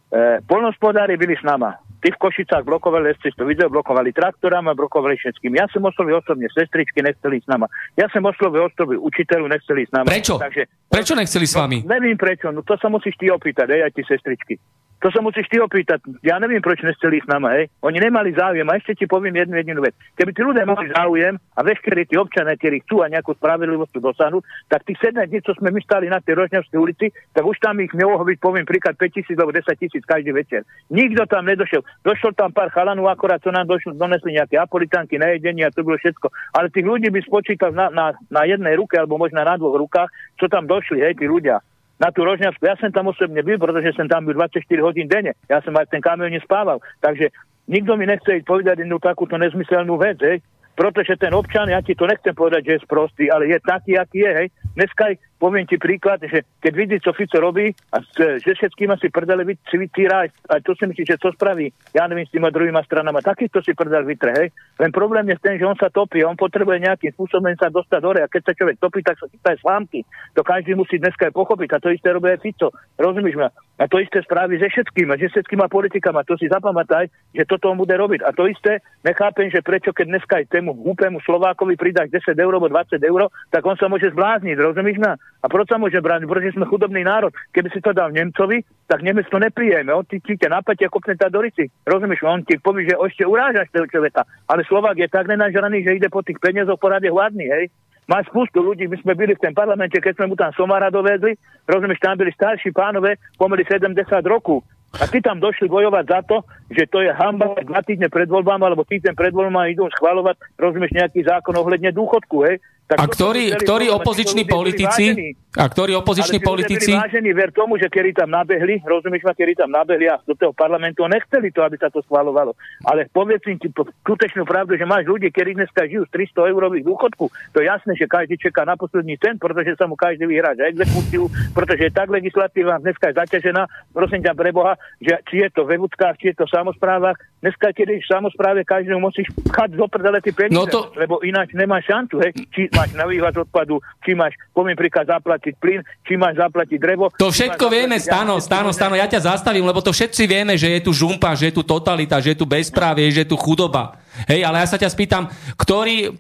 E, 0.08 0.40
polnospodári 0.48 1.20
byli 1.20 1.36
s 1.36 1.44
náma. 1.44 1.76
Tí 1.98 2.14
v 2.14 2.22
Košicách 2.22 2.62
blokovali 2.64 3.12
to 3.18 3.44
video, 3.44 3.68
blokovali 3.74 4.14
traktorami 4.14 4.70
a 4.72 4.78
blokovali 4.78 5.18
všetkým. 5.18 5.58
Ja 5.58 5.66
som 5.68 5.82
oslovil 5.84 6.22
osobne 6.22 6.46
sestričky, 6.54 7.02
nechceli 7.02 7.42
s 7.42 7.48
nama. 7.50 7.66
Ja 7.98 8.06
som 8.14 8.22
oslovil 8.24 8.70
osobne 8.70 9.02
učiteľu, 9.02 9.50
nechceli 9.50 9.84
s 9.84 9.92
nama. 9.92 10.06
Prečo? 10.06 10.38
Takže, 10.38 10.70
prečo 10.88 11.18
nechceli 11.18 11.46
s 11.50 11.58
vami? 11.58 11.78
No, 11.84 11.98
neviem 11.98 12.16
prečo, 12.16 12.54
no 12.54 12.62
to 12.62 12.78
sa 12.78 12.88
musíš 12.88 13.18
ty 13.18 13.34
opýtať, 13.34 13.74
aj, 13.74 13.82
aj 13.90 13.92
ty 13.98 14.02
sestričky. 14.06 14.54
To 14.98 15.14
sa 15.14 15.22
musíš 15.22 15.46
ty 15.54 15.62
opýtať. 15.62 16.02
Ja 16.26 16.42
neviem, 16.42 16.58
prečo 16.58 16.82
nechceli 16.82 17.22
s 17.22 17.30
nama, 17.30 17.54
hej. 17.54 17.70
Oni 17.86 18.02
nemali 18.02 18.34
záujem. 18.34 18.66
A 18.66 18.82
ešte 18.82 18.98
ti 18.98 19.06
poviem 19.06 19.38
jednu 19.38 19.54
jedinú 19.62 19.86
vec. 19.86 19.94
Keby 20.18 20.34
tí 20.34 20.42
ľudia 20.42 20.66
mali 20.66 20.90
záujem 20.90 21.38
a 21.54 21.60
veškerí 21.62 22.10
tí 22.10 22.18
občania, 22.18 22.58
ktorí 22.58 22.82
chcú 22.82 23.06
a 23.06 23.12
nejakú 23.14 23.38
spravedlivosť 23.38 23.94
dosiahnuť, 23.94 24.44
tak 24.74 24.90
tých 24.90 24.98
7 25.14 25.30
dní, 25.30 25.46
čo 25.46 25.54
sme 25.54 25.70
my 25.70 25.80
stali 25.86 26.10
na 26.10 26.18
tej 26.18 26.42
Rožňavskej 26.42 26.80
ulici, 26.82 27.14
tak 27.30 27.46
už 27.46 27.62
tam 27.62 27.78
ich 27.78 27.94
nemohlo 27.94 28.26
byť, 28.26 28.38
poviem 28.42 28.66
príklad, 28.66 28.98
5 28.98 29.14
tisíc 29.14 29.38
alebo 29.38 29.54
10 29.54 29.70
tisíc 29.78 30.02
každý 30.02 30.34
večer. 30.34 30.66
Nikto 30.90 31.30
tam 31.30 31.46
nedošiel. 31.46 31.86
Došlo 32.02 32.34
tam 32.34 32.50
pár 32.50 32.74
chalanov, 32.74 33.14
akorát 33.14 33.38
čo 33.38 33.54
nám 33.54 33.70
došlo, 33.70 33.94
donesli 33.94 34.34
nejaké 34.34 34.58
apolitanky 34.58 35.22
na 35.22 35.38
jedenie 35.38 35.62
a 35.62 35.74
to 35.74 35.86
bolo 35.86 36.02
všetko. 36.02 36.34
Ale 36.58 36.74
tých 36.74 36.90
ľudí 36.90 37.14
by 37.14 37.22
spočítal 37.22 37.70
na, 37.70 37.94
na, 37.94 38.18
na 38.34 38.50
jednej 38.50 38.74
ruke 38.74 38.98
alebo 38.98 39.22
možno 39.22 39.46
na 39.46 39.62
dvoch 39.62 39.78
rukách, 39.78 40.10
čo 40.42 40.50
tam 40.50 40.66
došli, 40.66 41.06
hej, 41.06 41.22
tí 41.22 41.30
ľudia. 41.30 41.62
Na 41.98 42.14
tú 42.14 42.22
Rožňavsku. 42.26 42.62
Ja 42.62 42.78
som 42.78 42.94
tam 42.94 43.10
osobne 43.10 43.42
byl, 43.42 43.58
pretože 43.58 43.98
som 43.98 44.06
tam 44.06 44.26
byl 44.26 44.38
24 44.38 44.62
hodín 44.82 45.10
denne. 45.10 45.34
Ja 45.50 45.62
som 45.66 45.74
aj 45.74 45.90
ten 45.90 46.02
kamion 46.02 46.30
nespával. 46.30 46.78
Takže 47.02 47.34
nikto 47.66 47.98
mi 47.98 48.06
nechce 48.06 48.46
povedať 48.46 48.86
jednu 48.86 49.02
takúto 49.02 49.38
nezmyselnú 49.38 49.98
vec, 49.98 50.22
hej 50.22 50.38
pretože 50.78 51.18
ten 51.18 51.34
občan, 51.34 51.66
ja 51.66 51.82
ti 51.82 51.98
to 51.98 52.06
nechcem 52.06 52.38
povedať, 52.38 52.62
že 52.62 52.74
je 52.78 52.86
sprostý, 52.86 53.34
ale 53.34 53.50
je 53.50 53.58
taký, 53.66 53.98
aký 53.98 54.22
je, 54.22 54.32
hej. 54.46 54.48
Dneska 54.78 55.18
poviem 55.42 55.66
ti 55.66 55.82
príklad, 55.82 56.22
že 56.22 56.46
keď 56.62 56.74
vidí, 56.78 56.98
čo 57.02 57.18
Fico 57.18 57.42
robí 57.42 57.74
a 57.90 57.98
že 58.14 58.52
všetkým 58.54 58.94
si 59.02 59.10
prdele 59.10 59.42
vytýra, 59.58 60.30
a 60.30 60.54
to 60.62 60.78
si 60.78 60.86
myslí, 60.86 61.02
že 61.02 61.18
to 61.18 61.34
spraví, 61.34 61.74
ja 61.98 62.06
neviem, 62.06 62.30
s 62.30 62.34
týma 62.34 62.54
druhýma 62.54 62.86
stranama, 62.86 63.26
takýchto 63.26 63.66
si 63.66 63.74
prdel 63.74 64.06
vytre, 64.06 64.32
hej. 64.38 64.48
Len 64.78 64.94
problém 64.94 65.26
je 65.34 65.42
ten, 65.42 65.58
že 65.58 65.66
on 65.66 65.74
sa 65.74 65.90
topí, 65.90 66.22
on 66.22 66.38
potrebuje 66.38 66.86
nejakým 66.86 67.10
spôsobom 67.18 67.50
sa 67.58 67.74
dostať 67.74 68.02
hore 68.06 68.22
a 68.22 68.30
keď 68.30 68.54
sa 68.54 68.54
človek 68.54 68.78
topí, 68.78 69.02
tak 69.02 69.18
sa 69.18 69.26
chytá 69.34 69.58
aj 69.58 69.62
slámky. 69.66 70.06
To 70.38 70.46
každý 70.46 70.78
musí 70.78 71.02
dneska 71.02 71.34
aj 71.34 71.34
pochopiť 71.34 71.70
a 71.74 71.82
to 71.82 71.90
isté 71.90 72.14
robí 72.14 72.30
aj 72.30 72.46
Fico. 72.46 72.70
Rozumieš 73.02 73.42
ma? 73.42 73.50
A 73.78 73.86
to 73.86 74.02
isté 74.02 74.26
spraví 74.26 74.58
se 74.58 74.70
všetkým, 74.74 75.14
že 75.22 75.30
všetkýma 75.30 75.70
politikama. 75.70 76.26
To 76.26 76.34
si 76.34 76.50
zapamätaj, 76.50 77.14
že 77.38 77.46
toto 77.46 77.70
on 77.70 77.78
bude 77.78 77.94
robiť. 77.94 78.26
A 78.26 78.34
to 78.34 78.50
isté 78.50 78.82
nechápem, 79.06 79.54
že 79.54 79.62
prečo 79.62 79.94
keď 79.94 80.06
dneska 80.18 80.34
aj 80.42 80.50
tému 80.50 80.67
hlúpemu 80.74 81.22
Slovákovi 81.24 81.78
pridáš 81.78 82.10
10 82.12 82.36
eur 82.36 82.52
alebo 82.58 82.68
20 82.72 82.98
eur, 83.00 83.32
tak 83.54 83.62
on 83.64 83.78
sa 83.78 83.88
môže 83.88 84.10
zblázniť, 84.12 84.58
rozumieš 84.58 84.98
ma? 85.00 85.16
A 85.16 85.46
prečo 85.46 85.76
sa 85.76 85.78
môže 85.78 86.02
brániť? 86.02 86.28
Pretože 86.28 86.58
sme 86.58 86.66
chudobný 86.68 87.06
národ. 87.06 87.32
Keby 87.54 87.70
si 87.72 87.80
to 87.80 87.94
dal 87.94 88.10
Nemcovi, 88.10 88.66
tak 88.90 89.06
Nemec 89.06 89.30
to 89.30 89.38
neprijeme. 89.38 89.94
On 89.94 90.04
ti, 90.04 90.18
ti 90.20 90.36
ťa 90.36 90.60
napäť 90.60 90.88
a 90.88 90.92
kopne 90.92 91.14
tá 91.16 91.30
dorici. 91.32 91.70
Rozumieš? 91.86 92.26
On 92.26 92.42
ti 92.42 92.58
povie, 92.58 92.90
že 92.90 92.98
ešte 92.98 93.24
urážaš 93.24 93.70
toho 93.70 93.88
človeka. 93.88 94.26
Ale 94.50 94.66
Slovák 94.66 94.98
je 94.98 95.08
tak 95.08 95.30
nenažraný, 95.30 95.86
že 95.86 95.96
ide 96.02 96.10
po 96.10 96.26
tých 96.26 96.42
peniazoch 96.42 96.82
porade 96.82 97.08
hladný, 97.08 97.48
hej? 97.48 97.66
Má 98.08 98.24
spustu 98.24 98.64
ľudí, 98.64 98.88
my 98.88 98.96
sme 99.04 99.20
byli 99.20 99.36
v 99.36 99.44
tom 99.44 99.52
parlamente, 99.52 100.00
keď 100.00 100.16
sme 100.16 100.32
mu 100.32 100.36
tam 100.40 100.56
somára 100.56 100.88
dovedli, 100.88 101.36
rozumieš, 101.68 102.00
tam 102.00 102.16
byli 102.16 102.32
starší 102.32 102.72
pánové, 102.72 103.20
pomery 103.36 103.68
70 103.68 104.00
rokov. 104.24 104.64
A 104.98 105.06
ty 105.06 105.22
tam 105.22 105.38
došli 105.38 105.70
bojovať 105.70 106.06
za 106.10 106.20
to, 106.26 106.38
že 106.74 106.90
to 106.90 107.06
je 107.06 107.14
hamba 107.14 107.54
dva 107.62 107.82
týždne 107.86 108.10
pred 108.10 108.26
voľbami, 108.26 108.66
alebo 108.66 108.82
týždeň 108.82 109.14
pred 109.14 109.30
voľbami 109.30 109.78
idú 109.78 109.86
schvalovať, 109.94 110.42
rozumieš, 110.58 110.98
nejaký 110.98 111.22
zákon 111.22 111.54
ohľadne 111.54 111.94
dôchodku, 111.94 112.50
hej? 112.50 112.58
Tak 112.88 113.04
a 113.04 113.06
ktorí, 113.12 113.52
ktorí 113.52 113.92
opoziční 113.92 114.48
politici, 114.48 115.36
a 115.60 115.66
ktorí 115.68 115.92
opoziční 116.00 116.40
politici... 116.40 116.96
vážení, 116.96 117.36
ver 117.36 117.52
tomu, 117.52 117.76
že 117.76 117.92
kedy 117.92 118.16
tam 118.24 118.32
nabehli, 118.32 118.80
rozumieš 118.88 119.28
ma, 119.28 119.36
kedy 119.36 119.60
tam 119.60 119.76
nabehli 119.76 120.08
a 120.08 120.16
do 120.24 120.32
toho 120.40 120.56
parlamentu 120.56 121.04
nechceli 121.04 121.52
to, 121.52 121.68
aby 121.68 121.76
sa 121.76 121.92
to 121.92 122.00
schvalovalo. 122.08 122.56
Ale 122.88 123.12
povedz 123.12 123.44
im 123.52 123.60
ti 123.60 123.68
skutečnú 123.76 124.48
pravdu, 124.48 124.80
že 124.80 124.88
máš 124.88 125.04
ľudí, 125.04 125.28
ktorí 125.36 125.60
dneska 125.60 125.84
žijú 125.84 126.08
z 126.08 126.32
300 126.32 126.48
eurových 126.48 126.88
dôchodku. 126.88 127.28
To 127.28 127.58
je 127.60 127.68
jasné, 127.68 127.92
že 128.00 128.08
každý 128.08 128.40
čeká 128.40 128.64
na 128.64 128.80
posledný 128.80 129.20
cent, 129.20 129.36
pretože 129.36 129.76
sa 129.76 129.84
mu 129.84 130.00
každý 130.00 130.24
vyhráža 130.24 130.72
exekúciu, 130.72 131.28
pretože 131.52 131.90
je 131.90 131.92
tak 131.92 132.08
legislatíva 132.08 132.80
dneska 132.80 133.12
je 133.12 133.20
zaťažená, 133.20 133.68
prosím 133.92 134.24
ťa 134.24 134.32
pre 134.32 134.56
Boha, 134.56 134.80
že 135.04 135.20
či 135.28 135.44
je 135.44 135.50
to 135.52 135.68
v 135.68 135.76
Evudkách, 135.76 136.16
či 136.24 136.32
je 136.32 136.40
to 136.40 136.48
v 136.48 136.56
samozprávach, 136.56 137.20
dneska 137.44 137.76
keď 137.76 138.00
v 138.00 138.08
samozpráve 138.08 138.64
každému 138.64 139.04
musíš 139.04 139.28
pchať 139.52 139.76
do 139.76 139.92
prdele 139.92 140.24
peniaze, 140.24 140.56
no 140.56 140.70
to... 140.70 140.94
lebo 140.96 141.20
ináč 141.26 141.52
nemáš 141.52 141.90
šancu, 141.90 142.22
hej, 142.24 142.32
či 142.54 142.62
máš 142.78 142.94
na 142.94 143.10
výhľad 143.10 143.34
odpadu, 143.34 143.82
či 144.06 144.14
máš, 144.14 144.38
poviem 144.54 144.78
príklad, 144.78 145.10
zaplatiť 145.10 145.58
plyn, 145.58 145.82
či 146.06 146.14
máš 146.14 146.38
zaplatiť 146.38 146.78
drevo. 146.78 147.10
To 147.18 147.34
všetko 147.34 147.66
vieme, 147.74 147.98
Stano, 147.98 148.38
Stano, 148.38 148.70
Stano, 148.70 148.94
ja 148.94 149.10
ťa 149.10 149.34
zastavím, 149.34 149.66
lebo 149.66 149.82
to 149.82 149.90
všetci 149.90 150.30
vieme, 150.30 150.54
že 150.54 150.78
je 150.78 150.86
tu 150.86 150.94
žumpa, 150.94 151.34
že 151.34 151.50
je 151.50 151.58
tu 151.58 151.66
totalita, 151.66 152.22
že 152.22 152.38
je 152.38 152.40
tu 152.40 152.46
bezprávie, 152.46 153.10
že 153.10 153.26
je 153.26 153.32
tu 153.34 153.38
chudoba. 153.42 153.98
Hej, 154.30 154.46
ale 154.46 154.62
ja 154.62 154.68
sa 154.70 154.78
ťa 154.78 154.94
spýtam, 154.94 155.26
ktorí 155.58 156.14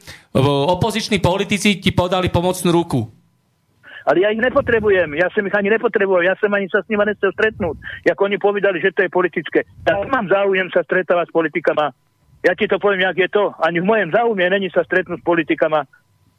opoziční 0.73 1.21
politici 1.21 1.77
ti 1.77 1.93
podali 1.93 2.33
pomocnú 2.33 2.73
ruku? 2.73 3.05
Ale 4.07 4.23
ja 4.23 4.31
ich 4.31 4.39
nepotrebujem, 4.39 5.19
ja 5.19 5.27
som 5.35 5.43
ich 5.43 5.51
ani 5.51 5.67
nepotrebujem, 5.67 6.31
ja 6.31 6.35
som 6.39 6.47
ani 6.55 6.71
sa 6.71 6.79
s 6.79 6.87
nimi 6.87 7.03
nechcel 7.03 7.27
stretnúť. 7.35 7.75
Ako 8.07 8.31
oni 8.31 8.39
povedali, 8.39 8.79
že 8.79 8.95
to 8.95 9.03
je 9.03 9.11
politické. 9.11 9.67
Ja 9.83 9.99
mám 10.07 10.31
záujem 10.31 10.71
sa 10.71 10.79
stretávať 10.87 11.27
s 11.27 11.35
politikama. 11.35 11.91
Ja 12.39 12.55
ti 12.55 12.71
to 12.71 12.79
poviem, 12.79 13.03
jak 13.03 13.19
je 13.19 13.27
to. 13.27 13.51
Ani 13.59 13.83
v 13.83 13.89
mojom 13.89 14.15
záujme 14.15 14.47
není 14.47 14.71
sa 14.71 14.87
stretnúť 14.87 15.19
s 15.19 15.27
politikama. 15.27 15.83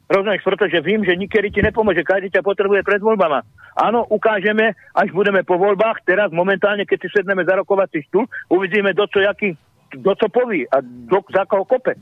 Rozumieš, 0.09 0.41
pretože 0.41 0.81
vím, 0.81 1.05
že 1.05 1.13
nikedy 1.13 1.53
ti 1.53 1.61
nepomôže, 1.61 2.01
každý 2.01 2.33
ťa 2.33 2.41
potrebuje 2.41 2.81
pred 2.81 2.97
voľbama. 2.97 3.45
Áno, 3.77 4.09
ukážeme, 4.09 4.73
až 4.97 5.13
budeme 5.13 5.45
po 5.45 5.61
voľbách, 5.61 6.01
teraz 6.01 6.33
momentálne, 6.33 6.81
keď 6.89 7.05
si 7.05 7.09
sedneme 7.13 7.45
za 7.45 7.61
rokovací 7.61 8.01
stôl, 8.09 8.25
uvidíme, 8.49 8.97
do 8.97 9.05
čo, 9.05 9.21
jaký, 9.21 9.53
do 9.93 10.13
čo 10.17 10.25
poví 10.33 10.65
a 10.65 10.81
do, 10.81 11.21
za 11.29 11.45
koho 11.45 11.61
kope. 11.61 11.93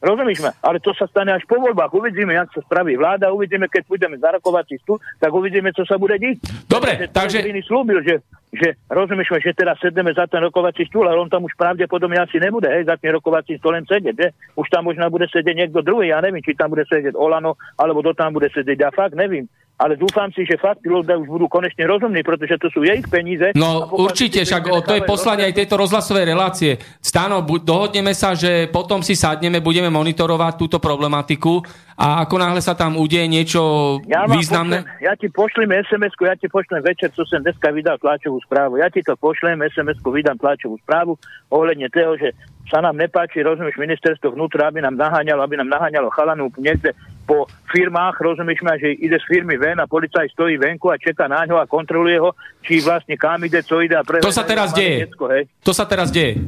Rozumieš 0.00 0.40
ma? 0.40 0.56
Ale 0.64 0.80
to 0.80 0.96
sa 0.96 1.04
stane 1.12 1.36
až 1.36 1.44
po 1.44 1.60
voľbách. 1.60 1.92
Uvidíme, 1.92 2.32
jak 2.32 2.48
sa 2.56 2.64
spraví 2.64 2.96
vláda, 2.96 3.28
uvidíme, 3.28 3.68
keď 3.68 3.84
pôjdeme 3.84 4.16
za 4.16 4.32
rokovací 4.40 4.80
stôl, 4.80 4.96
tak 5.20 5.28
uvidíme, 5.28 5.68
čo 5.76 5.84
sa 5.84 6.00
bude 6.00 6.16
diť. 6.16 6.64
Dobre, 6.64 7.12
takže... 7.12 7.44
slúbil, 7.68 8.00
že 8.00 8.24
že 8.50 8.74
rozumieš, 8.90 9.30
že 9.38 9.54
teraz 9.54 9.78
sedneme 9.78 10.10
za 10.10 10.26
ten 10.26 10.42
rokovací 10.42 10.82
stôl, 10.90 11.06
ale 11.06 11.22
on 11.22 11.30
tam 11.30 11.46
už 11.46 11.54
pravdepodobne 11.54 12.18
asi 12.18 12.42
nebude, 12.42 12.66
hej, 12.66 12.82
za 12.82 12.98
ten 12.98 13.14
rokovací 13.14 13.54
stôl 13.62 13.78
len 13.78 13.86
sedieť, 13.86 14.14
že? 14.18 14.28
Už 14.58 14.66
tam 14.74 14.90
možno 14.90 15.06
bude 15.06 15.30
sedieť 15.30 15.54
niekto 15.54 15.86
druhý, 15.86 16.10
ja 16.10 16.18
neviem, 16.18 16.42
či 16.42 16.58
tam 16.58 16.74
bude 16.74 16.82
sedieť 16.90 17.14
Olano, 17.14 17.54
alebo 17.78 18.02
kto 18.02 18.18
tam 18.18 18.34
bude 18.34 18.50
sedieť, 18.50 18.78
ja 18.78 18.90
fakt 18.90 19.14
neviem 19.14 19.46
ale 19.80 19.96
dúfam 19.96 20.28
si, 20.36 20.44
že 20.44 20.60
fakt 20.60 20.84
ľudia 20.84 21.16
už 21.16 21.24
budú 21.24 21.48
konečne 21.48 21.88
rozumní, 21.88 22.20
pretože 22.20 22.60
to 22.60 22.68
sú 22.68 22.84
jej 22.84 23.00
peniaze. 23.08 23.56
No 23.56 23.88
určite, 23.96 24.44
však 24.44 24.68
o, 24.68 24.84
to 24.84 24.92
je 24.92 25.08
poslanie 25.08 25.48
aj 25.48 25.56
tejto 25.56 25.80
rozhlasovej 25.80 26.28
relácie. 26.28 26.76
Stano, 27.00 27.40
dohodneme 27.40 28.12
sa, 28.12 28.36
že 28.36 28.68
potom 28.68 29.00
si 29.00 29.16
sadneme, 29.16 29.64
budeme 29.64 29.88
monitorovať 29.88 30.52
túto 30.60 30.76
problematiku 30.76 31.64
a 31.96 32.28
ako 32.28 32.36
náhle 32.36 32.60
sa 32.60 32.76
tam 32.76 33.00
udeje 33.00 33.24
niečo 33.24 33.60
ja 34.04 34.28
významné... 34.28 34.84
Pošlem, 34.84 35.00
ja 35.00 35.14
ti 35.16 35.28
pošlem 35.32 35.68
SMS-ku, 35.72 36.22
ja 36.28 36.36
ti 36.36 36.48
pošlem 36.52 36.80
večer, 36.84 37.08
čo 37.16 37.24
som 37.24 37.40
dneska 37.40 37.72
vydal 37.72 37.96
tlačovú 37.96 38.36
správu. 38.44 38.76
Ja 38.76 38.92
ti 38.92 39.00
to 39.00 39.16
pošlem, 39.16 39.64
SMS-ku 39.64 40.12
vydám 40.12 40.36
tlačovú 40.36 40.76
správu 40.84 41.16
ohľadne 41.48 41.88
toho, 41.88 42.20
že 42.20 42.36
sa 42.68 42.84
nám 42.84 42.96
nepáči, 42.96 43.42
rozumieš, 43.42 43.80
ministerstvo 43.80 44.36
vnútra, 44.36 44.70
aby 44.70 44.84
nám 44.84 44.94
naháňalo, 44.94 45.40
aby 45.42 45.58
nám 45.58 45.72
naháňalo 45.72 46.08
chalanu 46.14 46.52
niekde 46.54 46.94
po 47.30 47.46
firmách, 47.70 48.18
rozumieš 48.18 48.66
ma, 48.66 48.74
že 48.74 48.90
ide 48.98 49.14
z 49.22 49.26
firmy 49.30 49.54
ven 49.54 49.78
a 49.78 49.86
policaj 49.86 50.26
stojí 50.34 50.58
venku 50.58 50.90
a 50.90 50.98
čeká 50.98 51.30
na 51.30 51.46
ňo 51.46 51.62
a 51.62 51.70
kontroluje 51.70 52.18
ho, 52.18 52.34
či 52.58 52.82
vlastne 52.82 53.14
kam 53.14 53.38
ide, 53.46 53.62
co 53.62 53.78
ide 53.78 53.94
a 53.94 54.02
pre... 54.02 54.18
To 54.18 54.34
sa 54.34 54.42
teraz 54.42 54.74
deje. 54.74 55.06
Detsko, 55.06 55.30
hej. 55.30 55.46
To 55.62 55.70
sa 55.70 55.86
teraz 55.86 56.10
deje. 56.10 56.42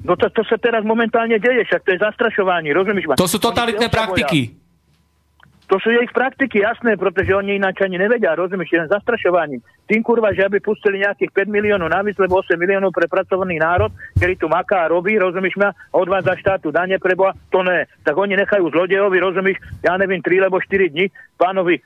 No 0.00 0.16
to, 0.16 0.32
to 0.32 0.40
sa 0.48 0.56
teraz 0.56 0.80
momentálne 0.80 1.36
deje, 1.36 1.68
však 1.68 1.84
to 1.84 1.90
je 1.92 1.98
zastrašovanie, 2.00 2.72
rozumieš 2.72 3.12
ma? 3.12 3.20
To 3.20 3.28
sú 3.28 3.36
totalitné 3.36 3.92
praktiky. 3.92 4.56
To 5.68 5.76
sú 5.76 5.92
ich 5.92 6.08
praktiky, 6.16 6.64
jasné, 6.64 6.96
pretože 6.96 7.28
oni 7.28 7.60
ináč 7.60 7.84
ani 7.84 8.00
nevedia, 8.00 8.32
rozumieš, 8.32 8.72
len 8.72 8.88
zastrašovaním. 8.88 9.60
Tým 9.88 10.04
kurva, 10.04 10.36
že 10.36 10.44
aby 10.44 10.60
pustili 10.60 11.00
nejakých 11.00 11.32
5 11.32 11.48
miliónov 11.48 11.88
navíc, 11.88 12.20
lebo 12.20 12.44
8 12.44 12.60
miliónov 12.60 12.92
pre 12.92 13.08
pracovný 13.08 13.56
národ, 13.56 13.88
ktorý 14.20 14.34
tu 14.36 14.46
maká 14.52 14.84
a 14.84 14.92
robí, 14.92 15.16
rozumieš 15.16 15.56
ma, 15.56 15.72
odvádza 15.96 16.36
štátu 16.36 16.68
dane 16.68 17.00
preboha, 17.00 17.32
to 17.48 17.64
ne. 17.64 17.88
Tak 18.04 18.12
oni 18.12 18.36
nechajú 18.36 18.68
zlodejovi, 18.68 19.16
rozumieš, 19.16 19.56
ja 19.80 19.96
neviem, 19.96 20.20
3 20.20 20.44
alebo 20.44 20.60
4 20.60 20.92
dní, 20.92 21.08
pánovi 21.40 21.78
e, 21.78 21.82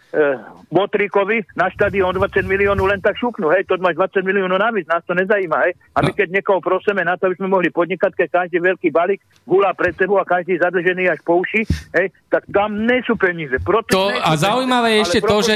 Botríkovi 0.73 1.45
na 1.55 1.69
štadión 1.71 2.17
20 2.17 2.43
miliónov 2.49 2.91
len 2.91 2.99
tak 2.99 3.15
šupnú, 3.21 3.53
hej, 3.55 3.69
to 3.69 3.79
máš 3.79 3.95
20 4.01 4.27
miliónov 4.27 4.59
navíc, 4.59 4.89
nás 4.91 5.05
to 5.07 5.15
nezajíma, 5.15 5.69
hej. 5.69 5.79
A 5.95 6.03
my 6.03 6.11
no. 6.11 6.17
keď 6.17 6.29
niekoho 6.33 6.59
prosíme 6.59 7.07
na 7.07 7.15
to, 7.15 7.31
aby 7.31 7.39
sme 7.39 7.53
mohli 7.53 7.71
podnikať, 7.71 8.19
keď 8.19 8.29
každý 8.43 8.59
veľký 8.59 8.89
balík 8.91 9.21
gulá 9.47 9.77
pred 9.77 9.95
sebou 9.95 10.19
a 10.19 10.27
každý 10.27 10.59
zadržený 10.59 11.07
až 11.07 11.21
po 11.23 11.39
uši, 11.39 11.63
hej, 11.95 12.11
tak 12.33 12.49
tam 12.51 12.83
nie 12.83 12.99
sú 13.07 13.15
peníze 13.15 13.55
to, 13.63 14.09
a 14.11 14.33
zaujímavé 14.35 14.99
je 14.99 14.99
ešte 15.05 15.21
to, 15.23 15.37
že... 15.45 15.55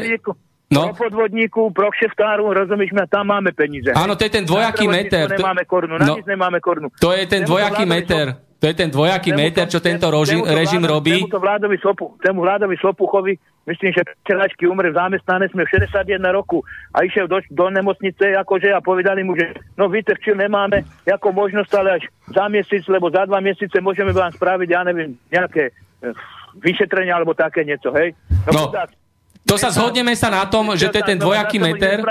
No. 0.67 0.91
Pro 0.91 1.07
podvodníku, 1.07 1.71
pro 1.71 1.95
kšeftáru, 1.95 2.51
rozumieš 2.51 2.91
ma, 2.91 3.07
tam 3.07 3.30
máme 3.30 3.55
peníze. 3.55 3.95
Áno, 3.95 4.18
to 4.18 4.26
je 4.26 4.33
ten 4.34 4.43
dvojaký 4.43 4.91
meter. 4.91 5.30
Nemáme 5.30 5.63
korunu, 5.63 5.95
no, 5.95 6.18
nemáme 6.26 6.59
korunu. 6.59 6.91
To 6.99 7.14
je 7.14 7.22
ten 7.30 7.47
dvojaký 7.47 7.87
meter. 7.87 8.34
To 8.57 8.64
je 8.67 8.75
ten 8.75 8.88
dvojaký 8.88 9.37
meter, 9.37 9.68
čo 9.68 9.84
tento 9.84 10.09
režim, 10.09 10.41
režim 10.43 10.80
robí. 10.80 11.29
Tému 11.29 11.38
vládovi, 11.38 11.76
Sopu, 11.76 12.17
tému 12.25 12.41
vládovi 12.41 12.75
Sopuchovi, 12.80 13.37
myslím, 13.68 13.93
že 13.93 14.03
Čelačky 14.25 14.64
umre 14.64 14.91
v 14.91 14.97
zamestnane, 14.97 15.45
sme 15.53 15.68
v 15.68 15.76
61 15.76 16.25
roku 16.33 16.64
a 16.97 17.05
išiel 17.05 17.29
do, 17.29 17.37
do 17.53 17.68
nemocnice 17.68 18.33
akože 18.33 18.72
a 18.72 18.80
povedali 18.80 19.29
mu, 19.29 19.37
že 19.37 19.61
no 19.76 19.93
vytrčil 19.93 20.41
nemáme 20.41 20.88
ako 21.05 21.37
možnosť, 21.37 21.72
ale 21.76 22.01
až 22.01 22.05
za 22.33 22.49
mesiac, 22.49 22.80
lebo 22.88 23.13
za 23.13 23.29
dva 23.29 23.45
mesiace 23.45 23.76
môžeme 23.84 24.17
vám 24.17 24.33
spraviť, 24.33 24.68
ja 24.72 24.80
neviem, 24.88 25.21
nejaké 25.29 25.71
eh, 25.71 26.17
vyšetrenia 26.57 27.13
alebo 27.13 27.37
také 27.37 27.61
niečo, 27.61 27.93
hej? 27.93 28.17
No, 28.49 28.72
no 28.72 29.05
to 29.47 29.55
sa 29.55 29.71
zhodneme 29.71 30.11
sa 30.18 30.27
na 30.27 30.43
tom, 30.51 30.75
že 30.75 30.91
to 30.91 30.99
je 30.99 31.07
ten 31.14 31.18
dvojaký 31.23 31.63
meter. 31.63 32.03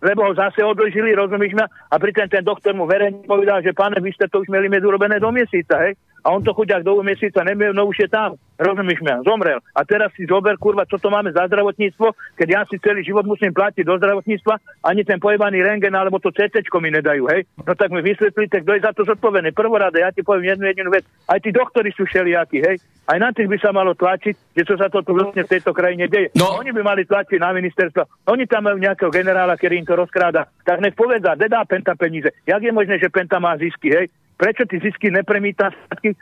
Lebo 0.00 0.20
ho 0.24 0.32
zase 0.32 0.64
odložili, 0.64 1.12
rozumíš 1.12 1.52
ma? 1.52 1.68
A 1.92 2.00
pri 2.00 2.16
ten, 2.16 2.40
doktor 2.40 2.72
mu 2.72 2.88
verejne 2.88 3.28
povedal, 3.28 3.60
že 3.60 3.76
páne, 3.76 4.00
vy 4.00 4.08
ste 4.16 4.24
to 4.32 4.40
už 4.40 4.48
mali 4.48 4.72
med 4.72 4.80
urobené 4.80 5.20
do 5.20 5.28
mesiaca, 5.28 5.84
hej? 5.84 5.92
A 6.24 6.34
on 6.34 6.42
to 6.42 6.54
chudák 6.54 6.82
do 6.82 6.98
mesiaca 7.02 7.44
nemiel, 7.44 7.74
no 7.74 7.86
už 7.86 8.06
je 8.06 8.08
tam. 8.10 8.34
Rozumieš 8.58 8.98
mi, 9.06 9.14
zomrel. 9.22 9.62
A 9.70 9.86
teraz 9.86 10.10
si 10.18 10.26
zober, 10.26 10.58
kurva, 10.58 10.82
čo 10.82 10.98
to 10.98 11.14
máme 11.14 11.30
za 11.30 11.46
zdravotníctvo, 11.46 12.34
keď 12.34 12.48
ja 12.50 12.60
si 12.66 12.82
celý 12.82 13.06
život 13.06 13.22
musím 13.22 13.54
platiť 13.54 13.86
do 13.86 13.94
zdravotníctva, 14.02 14.82
ani 14.82 15.06
ten 15.06 15.22
pojebaný 15.22 15.62
rengen 15.62 15.94
alebo 15.94 16.18
to 16.18 16.34
CT 16.34 16.66
mi 16.82 16.90
nedajú, 16.90 17.30
hej? 17.30 17.46
No 17.62 17.78
tak 17.78 17.94
mi 17.94 18.02
vysvetlíte, 18.02 18.66
kto 18.66 18.72
je 18.74 18.82
za 18.82 18.90
to 18.90 19.06
zodpovedný. 19.06 19.54
Prvorade, 19.54 20.02
ja 20.02 20.10
ti 20.10 20.26
poviem 20.26 20.58
jednu 20.58 20.66
jedinú 20.66 20.90
vec. 20.90 21.06
Aj 21.30 21.38
tí 21.38 21.54
doktori 21.54 21.94
sú 21.94 22.02
všelijakí, 22.02 22.58
hej? 22.66 22.82
Aj 23.06 23.16
na 23.22 23.30
tých 23.30 23.46
by 23.46 23.56
sa 23.62 23.70
malo 23.70 23.94
tlačiť, 23.94 24.34
že 24.58 24.62
čo 24.66 24.74
sa 24.74 24.90
to 24.90 25.06
tu 25.06 25.14
vlastne 25.14 25.46
v 25.46 25.52
tejto 25.54 25.70
krajine 25.70 26.10
deje. 26.10 26.34
No. 26.34 26.58
Oni 26.58 26.74
by 26.74 26.82
mali 26.82 27.06
tlačiť 27.06 27.38
na 27.38 27.54
ministerstvo. 27.54 28.26
Oni 28.26 28.44
tam 28.50 28.66
majú 28.66 28.76
nejakého 28.82 29.08
generála, 29.08 29.54
ktorý 29.54 29.80
im 29.80 29.86
to 29.86 29.94
rozkráda. 29.94 30.50
Tak 30.66 30.82
nech 30.82 30.98
povedá, 30.98 31.38
dedá 31.38 31.62
Penta 31.62 31.94
peníze. 31.94 32.34
Jak 32.42 32.60
je 32.60 32.74
možné, 32.74 32.98
že 32.98 33.08
Penta 33.08 33.38
má 33.38 33.54
zisky, 33.54 33.94
hej? 33.94 34.10
Prečo 34.38 34.62
ty 34.70 34.78
zisky 34.78 35.10
nepremíta 35.10 35.74
e, 35.74 36.14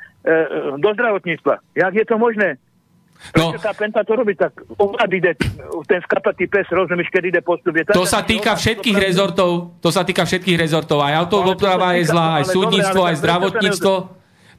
do 0.81 0.89
zdravotníctva? 0.97 1.77
Jak 1.77 1.93
je 1.93 2.05
to 2.09 2.17
možné? 2.17 2.57
No. 3.37 3.53
Prečo 3.53 3.61
no. 3.61 3.65
tá 3.65 3.73
penta 3.73 4.01
to 4.05 4.13
robí 4.13 4.37
tak? 4.37 4.53
Ovlad 4.77 5.09
ide 5.13 5.37
ten 5.89 6.01
skapatý 6.05 6.49
pes, 6.49 6.69
rozumieš, 6.69 7.09
keď 7.13 7.23
ide 7.37 7.41
postup. 7.41 7.77
To 7.93 8.05
sa 8.05 8.25
týka 8.25 8.57
všetkých 8.57 8.97
rezortov, 8.97 9.81
to 9.81 9.89
sa 9.89 10.05
týka 10.05 10.25
všetkých 10.25 10.57
rezortov. 10.57 11.01
Aj 11.01 11.17
autodoprava 11.17 11.97
je 11.97 12.13
zlá, 12.13 12.41
aj 12.41 12.53
súdnictvo, 12.53 13.01
aj 13.09 13.17
zdravotníctvo. 13.21 13.95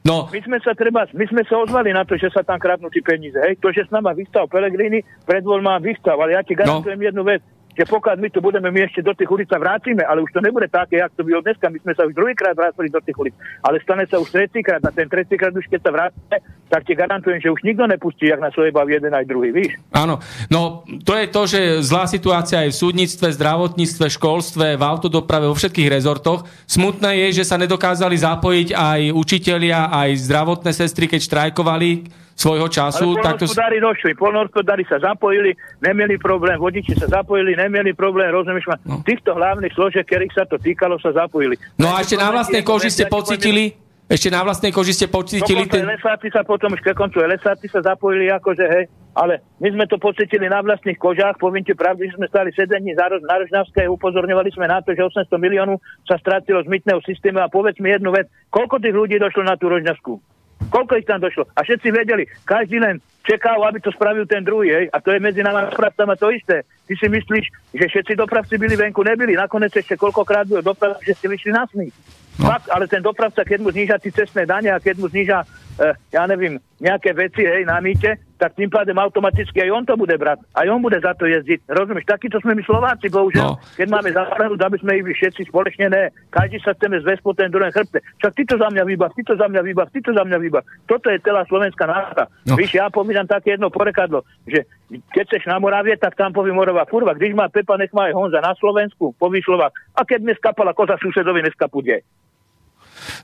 No. 0.06 0.30
My 0.30 0.40
sme 0.42 0.58
sa 0.62 0.72
treba, 0.78 1.10
my 1.10 1.26
sme 1.26 1.42
sa 1.42 1.58
ozvali 1.58 1.90
na 1.90 2.06
to, 2.06 2.14
že 2.14 2.30
sa 2.30 2.46
tam 2.46 2.56
kradnú 2.62 2.86
tie 2.88 3.02
peniaze. 3.02 3.34
Hej? 3.34 3.58
To, 3.58 3.74
že 3.74 3.82
s 3.86 3.90
nama 3.90 4.14
vystav 4.14 4.46
Pelegrini, 4.46 5.02
pred 5.26 5.42
voľma 5.42 5.82
vystav, 5.82 6.14
ale 6.22 6.38
ja 6.38 6.42
ti 6.46 6.54
garantujem 6.54 6.98
no. 6.98 7.06
jednu 7.10 7.22
vec 7.26 7.42
že 7.78 7.86
pokiaľ 7.86 8.18
my 8.18 8.28
tu 8.34 8.42
budeme, 8.42 8.74
my 8.74 8.90
ešte 8.90 9.06
do 9.06 9.14
tých 9.14 9.30
ulic 9.30 9.46
sa 9.46 9.62
vrátime, 9.62 10.02
ale 10.02 10.18
už 10.26 10.34
to 10.34 10.42
nebude 10.42 10.66
také, 10.66 10.98
jak 10.98 11.14
to 11.14 11.22
bylo 11.22 11.38
dneska. 11.38 11.70
My 11.70 11.78
sme 11.78 11.94
sa 11.94 12.02
už 12.10 12.18
druhýkrát 12.18 12.58
vrátili 12.58 12.90
do 12.90 12.98
tých 12.98 13.14
ulic, 13.14 13.34
ale 13.62 13.78
stane 13.78 14.02
sa 14.10 14.18
už 14.18 14.34
tretíkrát. 14.34 14.82
A 14.82 14.90
ten 14.90 15.06
tretíkrát 15.06 15.54
už 15.54 15.70
keď 15.70 15.80
sa 15.86 15.90
vrátime, 15.94 16.42
tak 16.66 16.82
ti 16.82 16.98
garantujem, 16.98 17.38
že 17.38 17.54
už 17.54 17.62
nikto 17.62 17.86
nepustí, 17.86 18.26
jak 18.26 18.42
na 18.42 18.50
svoje 18.50 18.74
bav 18.74 18.90
jeden 18.90 19.14
aj 19.14 19.30
druhý, 19.30 19.54
víš? 19.54 19.78
Áno, 19.94 20.18
no 20.50 20.82
to 21.06 21.14
je 21.14 21.26
to, 21.30 21.42
že 21.46 21.60
zlá 21.86 22.10
situácia 22.10 22.66
aj 22.66 22.74
v 22.74 22.80
súdnictve, 22.82 23.30
zdravotníctve, 23.38 24.06
školstve, 24.10 24.66
v 24.74 24.82
autodoprave, 24.82 25.46
vo 25.46 25.54
všetkých 25.54 25.86
rezortoch. 25.86 26.50
Smutné 26.66 27.30
je, 27.30 27.40
že 27.40 27.46
sa 27.46 27.62
nedokázali 27.62 28.18
zapojiť 28.18 28.68
aj 28.74 29.00
učitelia, 29.14 29.86
aj 29.94 30.18
zdravotné 30.26 30.74
sestry, 30.74 31.06
keď 31.06 31.20
štrajkovali 31.22 32.26
svojho 32.38 32.70
času. 32.70 33.18
Ale 33.18 33.34
polnohospodári 33.34 33.78
to... 33.82 33.84
došli, 33.90 34.10
polnohospodári 34.14 34.84
sa 34.86 35.02
zapojili, 35.02 35.58
nemieli 35.82 36.14
problém, 36.22 36.54
vodiči 36.54 36.94
sa 36.94 37.10
zapojili, 37.10 37.58
nemieli 37.58 37.90
problém, 37.98 38.30
rozumieš 38.30 38.70
ma? 38.70 38.78
No. 38.86 39.02
Týchto 39.02 39.34
hlavných 39.34 39.74
složiek, 39.74 40.06
ktorých 40.06 40.32
sa 40.38 40.46
to 40.46 40.54
týkalo, 40.62 41.02
sa 41.02 41.10
zapojili. 41.10 41.58
No 41.74 41.90
a 41.90 42.06
ešte 42.06 42.14
na 42.14 42.30
vlastnej 42.30 42.62
koži 42.62 42.94
ste 42.94 43.10
pocitili, 43.10 43.74
ešte 44.06 44.30
na 44.30 44.40
vlastnej 44.46 44.70
koži 44.70 44.94
ste 44.94 45.10
pocitili... 45.10 45.66
Ten... 45.66 45.82
Lesáci 45.84 46.30
sa 46.30 46.46
potom, 46.46 46.72
už 46.72 46.80
ke 46.80 46.94
koncu 46.94 47.20
lesáci 47.26 47.66
sa 47.68 47.82
zapojili, 47.82 48.30
akože 48.30 48.64
hej, 48.64 48.84
ale 49.18 49.42
my 49.58 49.68
sme 49.74 49.84
to 49.90 49.98
pocitili 49.98 50.46
na 50.46 50.62
vlastných 50.62 50.96
kožách, 50.96 51.42
poviem 51.42 51.66
ti 51.66 51.74
pravdu, 51.74 52.06
že 52.06 52.14
sme 52.14 52.30
stali 52.30 52.54
7 52.54 52.70
dní 52.70 52.94
na 52.94 53.36
Rožňavskej, 53.42 53.90
upozorňovali 53.90 54.48
sme 54.54 54.70
na 54.70 54.78
to, 54.80 54.94
že 54.94 55.02
800 55.02 55.28
miliónov 55.42 55.82
sa 56.06 56.16
stratilo 56.22 56.62
z 56.62 56.70
mytného 56.70 57.02
systému 57.02 57.42
a 57.42 57.50
povedz 57.50 57.82
mi 57.82 57.90
jednu 57.90 58.14
vec, 58.14 58.30
koľko 58.48 58.78
tých 58.78 58.94
ľudí 58.94 59.18
došlo 59.18 59.42
na 59.42 59.58
tú 59.58 59.66
Rožňavskú? 59.68 60.37
Koľko 60.68 61.00
ich 61.00 61.08
tam 61.08 61.20
došlo? 61.20 61.48
A 61.56 61.64
všetci 61.64 61.88
vedeli, 61.90 62.24
každý 62.44 62.80
len 62.80 63.00
čekal, 63.24 63.60
aby 63.64 63.80
to 63.80 63.92
spravil 63.92 64.24
ten 64.24 64.44
druhý, 64.44 64.68
hej? 64.72 64.84
A 64.92 65.00
to 65.00 65.12
je 65.12 65.20
medzi 65.20 65.44
nami 65.44 65.68
dopravcami 65.68 66.16
to 66.16 66.32
isté. 66.32 66.64
Ty 66.88 66.94
si 66.96 67.06
myslíš, 67.08 67.44
že 67.76 67.84
všetci 67.88 68.12
dopravci 68.16 68.56
byli 68.56 68.76
venku, 68.76 69.04
nebyli. 69.04 69.36
Nakoniec 69.36 69.76
ešte 69.76 70.00
koľkokrát 70.00 70.48
bylo 70.48 70.64
dopravci, 70.64 71.04
že 71.04 71.16
ste 71.16 71.28
vyšli 71.28 71.52
na 71.52 71.68
smích. 71.68 71.92
No. 72.40 72.48
Fakt, 72.48 72.72
ale 72.72 72.88
ten 72.88 73.04
dopravca, 73.04 73.44
keď 73.44 73.58
mu 73.60 73.68
zniža 73.68 74.00
tie 74.00 74.14
cestné 74.14 74.46
dane 74.48 74.72
a 74.72 74.80
keď 74.80 74.96
mu 75.02 75.10
zniža, 75.10 75.44
uh, 75.44 75.67
ja 76.10 76.22
neviem, 76.26 76.58
nejaké 76.82 77.14
veci, 77.14 77.42
hej, 77.42 77.66
na 77.66 77.78
mýte, 77.78 78.18
tak 78.38 78.54
tým 78.54 78.70
pádem 78.70 78.94
automaticky 78.94 79.66
aj 79.66 79.70
on 79.74 79.82
to 79.82 79.98
bude 79.98 80.14
brať. 80.14 80.38
Aj 80.54 80.66
on 80.70 80.78
bude 80.78 80.94
za 81.02 81.10
to 81.18 81.26
jezdiť. 81.26 81.66
Rozumieš? 81.66 82.06
Takýto 82.06 82.38
sme 82.38 82.54
my 82.54 82.62
Slováci, 82.62 83.10
bohužiaľ. 83.10 83.58
No. 83.58 83.58
Keď 83.74 83.88
máme 83.90 84.14
záhradu, 84.14 84.54
aby 84.54 84.78
sme 84.78 85.02
ich 85.02 85.06
všetci 85.18 85.50
spoločne 85.50 85.90
ne. 85.90 86.14
Každý 86.30 86.62
sa 86.62 86.74
chceme 86.78 87.02
zväzť 87.02 87.22
po 87.26 87.34
ten 87.34 87.50
druhém 87.50 87.74
chrbte. 87.74 87.98
Čak 88.22 88.32
ty 88.38 88.42
to 88.46 88.54
za 88.54 88.70
mňa 88.70 88.82
vybav, 88.86 89.10
ty 89.18 89.26
to 89.26 89.34
za 89.34 89.46
mňa 89.50 89.62
vybav, 89.66 89.86
ty 89.90 89.98
to 89.98 90.10
za 90.14 90.22
mňa 90.22 90.38
vybav. 90.38 90.62
Toto 90.86 91.06
je 91.10 91.18
celá 91.18 91.42
slovenská 91.50 91.84
národa. 91.90 92.30
No. 92.46 92.54
Víš, 92.54 92.78
ja 92.78 92.86
pomínam 92.94 93.26
také 93.26 93.58
jedno 93.58 93.74
porekadlo, 93.74 94.22
že 94.46 94.70
keď 95.10 95.24
seš 95.34 95.50
na 95.50 95.58
Moravie, 95.58 95.98
tak 95.98 96.14
tam 96.14 96.30
povie 96.30 96.54
Moravá 96.54 96.86
kurva. 96.86 97.18
Když 97.18 97.34
má 97.34 97.50
Pepa, 97.50 97.74
nech 97.74 97.90
má 97.90 98.06
aj 98.06 98.14
Honza 98.14 98.38
na 98.38 98.54
Slovensku, 98.54 99.18
povie 99.18 99.42
Slovak. 99.42 99.74
A 99.98 100.06
keď 100.06 100.30
dnes 100.30 100.38
kapala 100.38 100.70
koza 100.78 100.94
susedovi, 101.02 101.42
dneska 101.42 101.66
pôjde. 101.66 102.06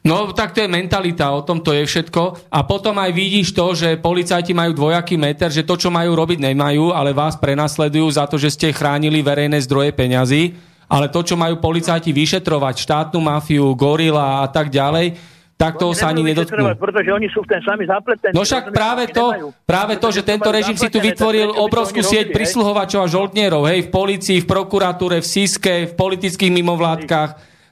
No 0.04 0.32
tak 0.36 0.52
to 0.52 0.64
je 0.64 0.68
mentalita, 0.68 1.32
o 1.32 1.44
tom 1.44 1.60
to 1.64 1.72
je 1.72 1.84
všetko. 1.84 2.52
A 2.52 2.64
potom 2.64 2.96
aj 3.00 3.10
vidíš 3.12 3.56
to, 3.56 3.72
že 3.72 4.00
policajti 4.00 4.52
majú 4.52 4.76
dvojaký 4.76 5.16
meter, 5.16 5.48
že 5.48 5.64
to, 5.64 5.80
čo 5.80 5.88
majú 5.88 6.12
robiť, 6.12 6.40
nemajú, 6.40 6.92
ale 6.92 7.16
vás 7.16 7.38
prenasledujú 7.40 8.08
za 8.12 8.28
to, 8.28 8.36
že 8.36 8.52
ste 8.52 8.76
chránili 8.76 9.24
verejné 9.24 9.60
zdroje 9.64 9.96
peňazí. 9.96 10.54
Ale 10.84 11.08
to, 11.08 11.24
čo 11.24 11.34
majú 11.34 11.56
policajti 11.58 12.12
vyšetrovať, 12.12 12.74
štátnu 12.76 13.18
mafiu, 13.18 13.72
gorila 13.72 14.44
a 14.44 14.46
tak 14.52 14.68
ďalej, 14.68 15.16
tak 15.54 15.78
to 15.78 15.94
sa 15.94 16.10
ani 16.10 16.26
nedotknú. 16.26 16.76
Pretože 16.76 17.10
oni 17.14 17.30
sú 17.30 17.46
v 17.46 17.56
ten 17.56 17.62
sami 17.62 17.86
zapletení. 17.86 18.34
No 18.34 18.42
však 18.42 18.74
práve 18.74 19.08
to, 19.08 19.54
práve 19.64 19.96
to, 19.96 20.10
že 20.10 20.26
tento 20.26 20.50
režim 20.50 20.76
si 20.76 20.90
tu 20.90 20.98
vytvoril 20.98 21.46
obrovskú 21.56 22.02
sieť 22.02 22.34
prisluhovačov 22.34 23.00
a 23.00 23.08
žoldnierov, 23.08 23.64
hej, 23.70 23.86
v 23.86 23.90
policii, 23.90 24.38
v 24.42 24.46
prokuratúre, 24.50 25.22
v 25.22 25.26
SISKE, 25.26 25.74
v 25.88 25.92
politických 25.96 26.52
mimovládkach, 26.52 27.30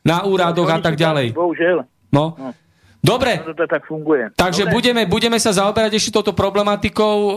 na 0.08 0.26
úradoch 0.26 0.70
a 0.70 0.78
tak 0.82 0.94
ďalej. 0.98 1.34
Bohužiaľ. 1.34 1.86
No. 2.12 2.36
no. 2.36 2.52
Dobre. 3.02 3.42
No, 3.42 3.50
to 3.50 3.66
tak 3.66 3.82
funguje. 3.82 4.30
Takže 4.38 4.70
Dobre. 4.70 4.74
Budeme, 4.78 5.02
budeme 5.10 5.38
sa 5.42 5.50
zaoberať 5.50 5.98
ešte 5.98 6.14
touto 6.14 6.30
problematikou, 6.30 7.16
o, 7.18 7.34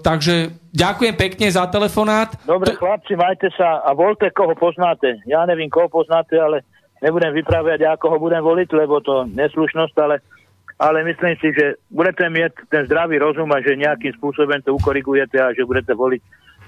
takže 0.00 0.56
ďakujem 0.72 1.14
pekne 1.20 1.52
za 1.52 1.68
telefonát. 1.68 2.32
Dobre, 2.48 2.72
to... 2.72 2.80
chlapci, 2.80 3.12
majte 3.12 3.52
sa 3.52 3.84
a 3.84 3.92
voľte, 3.92 4.32
koho 4.32 4.56
poznáte. 4.56 5.20
Ja 5.28 5.44
neviem, 5.44 5.68
koho 5.68 5.92
poznáte, 5.92 6.40
ale 6.40 6.64
nebudem 7.04 7.36
vyprávať, 7.36 7.84
ako 7.92 8.08
ho 8.08 8.16
budem 8.16 8.40
voliť, 8.40 8.68
lebo 8.72 9.04
to 9.04 9.28
neslušnosť, 9.36 9.94
ale, 10.00 10.24
ale 10.80 11.04
myslím 11.04 11.36
si, 11.44 11.52
že 11.52 11.76
budete 11.92 12.24
mať 12.32 12.72
ten 12.72 12.88
zdravý 12.88 13.20
rozum 13.20 13.52
a 13.52 13.60
že 13.60 13.76
nejakým 13.76 14.16
spôsobom 14.16 14.64
to 14.64 14.72
ukorigujete 14.72 15.36
a 15.36 15.52
že 15.52 15.68
budete 15.68 15.92
voliť, 15.92 16.22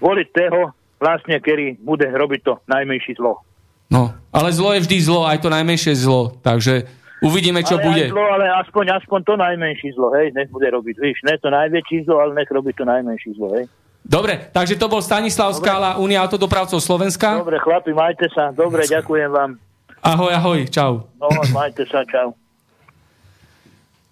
voliť 0.05 0.29
toho 0.37 0.77
vlastne, 1.01 1.41
ktorý 1.41 1.81
bude 1.81 2.13
robiť 2.13 2.41
to 2.45 2.61
najmenší 2.69 3.17
zlo. 3.17 3.41
No, 3.89 4.13
ale 4.29 4.53
zlo 4.53 4.77
je 4.77 4.85
vždy 4.85 4.97
zlo, 5.01 5.25
aj 5.25 5.41
to 5.41 5.49
najmenšie 5.49 5.97
zlo, 5.97 6.37
takže 6.45 6.85
Uvidíme, 7.25 7.65
čo 7.65 7.81
ale 7.81 7.85
bude. 7.89 8.05
Zlo, 8.13 8.21
ale 8.21 8.47
aspoň, 8.61 9.01
aspoň 9.01 9.21
to 9.25 9.35
najmenší 9.41 9.97
zlo, 9.97 10.13
hej, 10.13 10.37
nech 10.37 10.53
bude 10.53 10.69
robiť. 10.69 10.95
Víš, 11.01 11.25
ne 11.25 11.41
to 11.41 11.49
najväčší 11.49 12.05
zlo, 12.05 12.21
ale 12.21 12.37
nech 12.37 12.51
robí 12.53 12.77
to 12.77 12.85
najmenší 12.85 13.33
zlo, 13.41 13.49
hej. 13.57 13.65
Dobre, 14.05 14.53
takže 14.53 14.77
to 14.77 14.85
bol 14.85 15.01
Stanislav 15.01 15.57
Dobre. 15.57 15.65
Skála, 15.65 15.97
Unia 15.97 16.21
autodopravcov 16.21 16.77
Slovenska. 16.77 17.41
Dobre, 17.41 17.57
chlapi, 17.57 17.97
majte 17.97 18.29
sa. 18.29 18.53
Dobre, 18.53 18.85
ďakujem 18.85 19.33
vám. 19.33 19.57
Ahoj, 20.05 20.33
ahoj, 20.37 20.61
čau. 20.69 21.09
No, 21.17 21.33
majte 21.57 21.89
sa, 21.89 22.05
čau. 22.05 22.37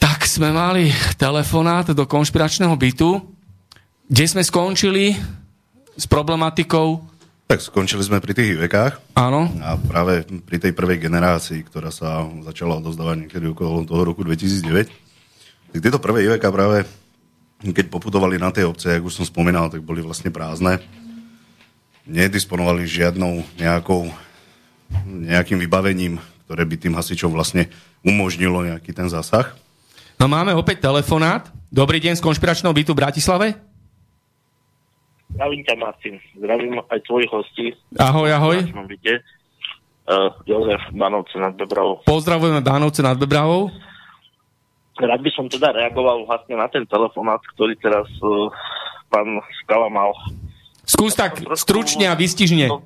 Tak 0.01 0.25
sme 0.25 0.49
mali 0.49 0.89
telefonát 1.21 1.93
do 1.93 2.09
konšpiračného 2.09 2.73
bytu, 2.73 3.21
kde 4.09 4.25
sme 4.25 4.41
skončili 4.41 5.13
s 5.93 6.09
problematikou 6.09 7.12
tak 7.53 7.61
skončili 7.61 8.01
sme 8.01 8.17
pri 8.17 8.33
tých 8.33 8.57
vekách. 8.57 9.13
Áno. 9.13 9.45
A 9.61 9.77
práve 9.77 10.25
pri 10.49 10.57
tej 10.57 10.73
prvej 10.73 11.05
generácii, 11.05 11.61
ktorá 11.69 11.93
sa 11.93 12.25
začala 12.49 12.81
odozdávať 12.81 13.29
niekedy 13.29 13.53
okolo 13.53 13.85
toho 13.85 14.09
roku 14.09 14.25
2009. 14.25 14.89
Tak 15.77 15.79
tieto 15.85 16.01
prvé 16.01 16.25
IVK 16.25 16.49
práve, 16.49 16.89
keď 17.61 17.93
poputovali 17.93 18.41
na 18.41 18.49
tej 18.49 18.73
obce, 18.73 18.97
ako 18.97 19.13
už 19.13 19.21
som 19.21 19.29
spomínal, 19.29 19.69
tak 19.69 19.85
boli 19.85 20.01
vlastne 20.01 20.33
prázdne. 20.33 20.81
Nedisponovali 22.09 22.89
žiadnou 22.89 23.45
nejakou, 23.61 24.09
nejakým 25.05 25.61
vybavením, 25.61 26.25
ktoré 26.49 26.65
by 26.65 26.77
tým 26.81 26.97
hasičom 26.97 27.37
vlastne 27.37 27.69
umožnilo 28.01 28.65
nejaký 28.65 28.97
ten 28.97 29.13
zásah. 29.13 29.53
No 30.17 30.25
máme 30.25 30.57
opäť 30.57 30.89
telefonát. 30.89 31.53
Dobrý 31.69 32.01
deň 32.01 32.17
z 32.17 32.25
konšpiračného 32.25 32.73
bytu 32.73 32.97
v 32.97 33.01
Bratislave. 33.05 33.72
Zdravím 35.33 35.63
ťa, 35.65 35.75
Martin. 35.81 36.15
Zdravím 36.37 36.73
aj 36.93 37.01
tvojich 37.09 37.31
hostí. 37.33 37.67
Ahoj, 37.97 38.29
ahoj. 38.33 38.57
Uh, 40.03 40.35
Jozef 40.45 40.83
Banovce 40.93 41.39
nad 41.39 41.55
Bebravou. 41.55 42.03
Pozdravujeme 42.05 42.61
Banovce 42.61 43.01
nad 43.01 43.15
Bebravou. 43.17 43.71
Rád 44.99 45.21
by 45.25 45.31
som 45.33 45.47
teda 45.49 45.73
reagoval 45.73 46.29
vlastne 46.29 46.59
na 46.59 46.69
ten 46.69 46.85
telefonát, 46.85 47.41
ktorý 47.57 47.79
teraz 47.81 48.05
uh, 48.21 48.53
pán 49.09 49.41
Skala 49.65 49.89
mal. 49.89 50.13
Skús 50.85 51.17
tak 51.17 51.41
trošku, 51.41 51.65
stručne 51.65 52.11
a 52.11 52.19
vystižne. 52.19 52.69
No, 52.69 52.85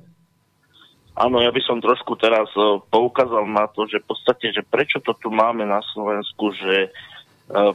áno, 1.17 1.43
ja 1.43 1.51
by 1.51 1.61
som 1.65 1.83
trošku 1.83 2.15
teraz 2.15 2.47
uh, 2.55 2.79
poukázal 2.87 3.43
na 3.49 3.67
to, 3.75 3.89
že 3.89 3.99
v 4.05 4.07
podstate, 4.07 4.53
že 4.53 4.63
prečo 4.63 5.03
to 5.03 5.17
tu 5.17 5.27
máme 5.33 5.65
na 5.67 5.81
Slovensku, 5.91 6.53
že 6.53 6.93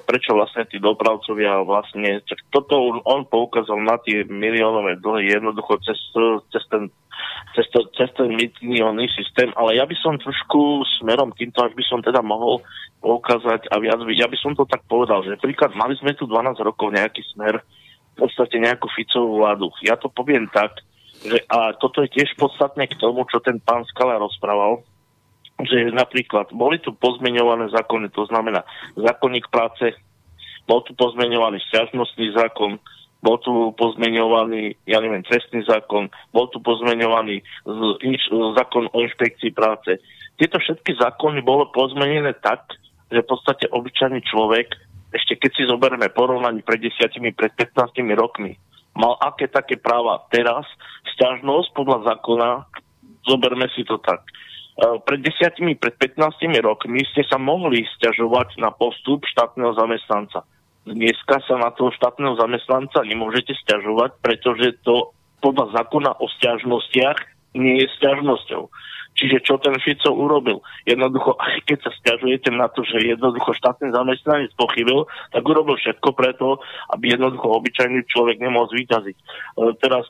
prečo 0.05 0.36
vlastne 0.36 0.69
tí 0.69 0.77
dopravcovia 0.77 1.65
vlastne, 1.65 2.20
toto 2.53 3.01
on 3.09 3.24
poukázal 3.24 3.81
na 3.81 3.97
tie 4.05 4.20
miliónové 4.28 5.01
dlhy 5.01 5.32
jednoducho 5.32 5.81
cez, 5.81 5.97
cez 6.53 6.65
ten 6.69 6.93
cez, 7.57 7.66
to, 7.73 7.85
cez 7.97 8.09
ten 8.16 8.32
miliónny 8.32 9.09
systém, 9.12 9.53
ale 9.57 9.77
ja 9.77 9.85
by 9.85 9.97
som 10.01 10.16
trošku 10.16 10.85
smerom 11.01 11.32
týmto, 11.36 11.61
až 11.65 11.73
by 11.77 11.85
som 11.85 12.01
teda 12.01 12.24
mohol 12.24 12.65
poukázať 13.05 13.69
a 13.69 13.77
viac, 13.82 14.01
ja 14.12 14.28
by 14.28 14.39
som 14.40 14.57
to 14.57 14.65
tak 14.65 14.85
povedal, 14.89 15.20
že 15.24 15.40
príklad, 15.40 15.77
mali 15.77 15.97
sme 15.99 16.16
tu 16.16 16.24
12 16.24 16.57
rokov 16.65 16.89
nejaký 16.93 17.20
smer, 17.35 17.61
v 18.12 18.16
podstate 18.16 18.61
nejakú 18.61 18.93
Ficovú 18.93 19.40
vládu. 19.40 19.73
Ja 19.81 19.97
to 19.97 20.12
poviem 20.12 20.44
tak, 20.53 20.85
že 21.24 21.40
a 21.49 21.73
toto 21.73 22.05
je 22.05 22.12
tiež 22.12 22.36
podstatné 22.36 22.93
k 22.93 22.99
tomu, 23.01 23.24
čo 23.24 23.40
ten 23.40 23.57
pán 23.57 23.89
Skala 23.89 24.20
rozprával, 24.20 24.85
že 25.67 25.95
napríklad 25.95 26.51
boli 26.55 26.79
tu 26.83 26.95
pozmeňované 26.97 27.71
zákony, 27.71 28.11
to 28.11 28.27
znamená 28.27 28.67
zákonník 28.99 29.49
práce, 29.49 29.95
bol 30.67 30.83
tu 30.87 30.95
pozmeňovaný 30.95 31.59
stiažnostný 31.71 32.35
zákon, 32.35 32.79
bol 33.23 33.39
tu 33.39 33.71
pozmeňovaný, 33.79 34.75
ja 34.87 34.99
neviem, 34.99 35.23
trestný 35.23 35.63
zákon, 35.63 36.11
bol 36.35 36.51
tu 36.51 36.59
pozmeňovaný 36.59 37.43
inš, 38.03 38.23
zákon 38.59 38.91
o 38.91 38.99
inšpekcii 39.03 39.55
práce. 39.55 40.03
Tieto 40.39 40.59
všetky 40.59 40.99
zákony 40.99 41.39
bolo 41.47 41.71
pozmenené 41.71 42.35
tak, 42.43 42.67
že 43.15 43.23
v 43.23 43.31
podstate 43.31 43.71
obyčajný 43.71 44.27
človek, 44.27 44.75
ešte 45.15 45.39
keď 45.39 45.51
si 45.55 45.63
zoberieme 45.71 46.11
porovnaní 46.11 46.67
pred 46.67 46.83
desiatimi, 46.83 47.31
pred 47.31 47.55
15 47.55 47.95
rokmi, 48.19 48.59
mal 48.99 49.15
aké 49.23 49.47
také 49.47 49.79
práva 49.79 50.27
teraz, 50.33 50.67
stiažnosť 51.15 51.69
podľa 51.79 51.99
zákona, 52.11 52.49
zoberme 53.23 53.71
si 53.77 53.87
to 53.87 54.03
tak, 54.03 54.27
pred 54.78 55.20
desiatimi, 55.20 55.77
pred 55.77 55.94
15 56.01 56.40
rokmi 56.65 57.05
ste 57.12 57.23
sa 57.28 57.36
mohli 57.36 57.85
stiažovať 57.99 58.57
na 58.57 58.73
postup 58.73 59.24
štátneho 59.28 59.77
zamestnanca. 59.77 60.49
Dneska 60.82 61.39
sa 61.47 61.61
na 61.61 61.70
toho 61.70 61.94
štátneho 61.94 62.35
zamestnanca 62.40 63.07
nemôžete 63.07 63.55
stiažovať, 63.62 64.19
pretože 64.19 64.81
to 64.82 65.15
podľa 65.44 65.77
zákona 65.77 66.19
o 66.19 66.27
stiažnostiach 66.40 67.19
nie 67.55 67.85
je 67.85 67.86
stiažnosťou. 68.01 68.73
Čiže 69.12 69.44
čo 69.44 69.61
ten 69.61 69.77
Fico 69.85 70.09
urobil? 70.09 70.65
Jednoducho, 70.89 71.36
aj 71.36 71.69
keď 71.69 71.78
sa 71.85 71.93
stiažujete 72.01 72.49
na 72.49 72.73
to, 72.73 72.81
že 72.81 73.12
jednoducho 73.12 73.53
štátny 73.53 73.93
zamestnanec 73.93 74.57
pochybil, 74.57 75.05
tak 75.36 75.44
urobil 75.44 75.77
všetko 75.77 76.16
preto, 76.16 76.65
aby 76.97 77.12
jednoducho 77.12 77.61
obyčajný 77.61 78.09
človek 78.09 78.40
nemohol 78.40 78.73
zvýťaziť. 78.73 79.16
E, 79.16 79.24
teraz 79.85 80.09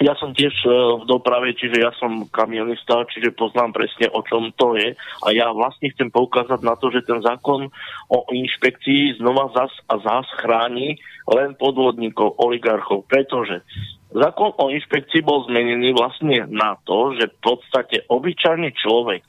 ja 0.00 0.16
som 0.16 0.32
tiež 0.32 0.54
e, 0.64 0.72
v 0.72 1.04
doprave, 1.04 1.52
čiže 1.52 1.76
ja 1.76 1.92
som 2.00 2.24
kamionista, 2.32 3.04
čiže 3.12 3.36
poznám 3.36 3.76
presne 3.76 4.08
o 4.08 4.24
čom 4.24 4.48
to 4.56 4.72
je. 4.80 4.96
A 4.96 5.28
ja 5.36 5.52
vlastne 5.52 5.92
chcem 5.92 6.08
poukázať 6.08 6.64
na 6.64 6.72
to, 6.80 6.88
že 6.88 7.04
ten 7.04 7.20
zákon 7.20 7.68
o 8.08 8.18
inšpekcii 8.32 9.20
znova 9.20 9.52
zas 9.52 9.72
a 9.92 10.00
zas 10.00 10.24
chráni 10.40 10.96
len 11.28 11.52
podvodníkov, 11.52 12.32
oligarchov, 12.40 13.04
pretože 13.12 13.60
zákon 14.08 14.56
o 14.56 14.72
inšpekcii 14.72 15.20
bol 15.20 15.44
zmenený 15.52 15.92
vlastne 15.92 16.48
na 16.48 16.80
to, 16.88 17.12
že 17.20 17.28
v 17.28 17.38
podstate 17.44 17.96
obyčajný 18.08 18.72
človek, 18.80 19.22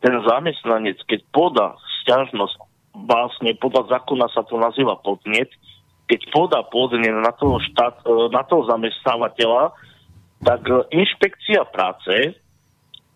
ten 0.00 0.14
zamestnanec, 0.24 1.04
keď 1.04 1.20
podá 1.36 1.76
stiažnosť, 2.00 2.56
vlastne 2.96 3.52
podľa 3.60 3.92
zákona 4.00 4.32
sa 4.32 4.40
to 4.48 4.56
nazýva 4.56 4.96
podnet, 5.04 5.52
keď 6.08 6.20
podá 6.32 6.60
podnet 6.64 7.12
na 7.12 7.32
toho, 7.36 7.60
štát, 7.60 8.04
e, 8.08 8.32
na 8.32 8.40
toho 8.44 8.64
zamestnávateľa, 8.68 9.72
tak 10.44 10.62
e, 10.68 10.76
inšpekcia 10.92 11.64
práce 11.72 12.36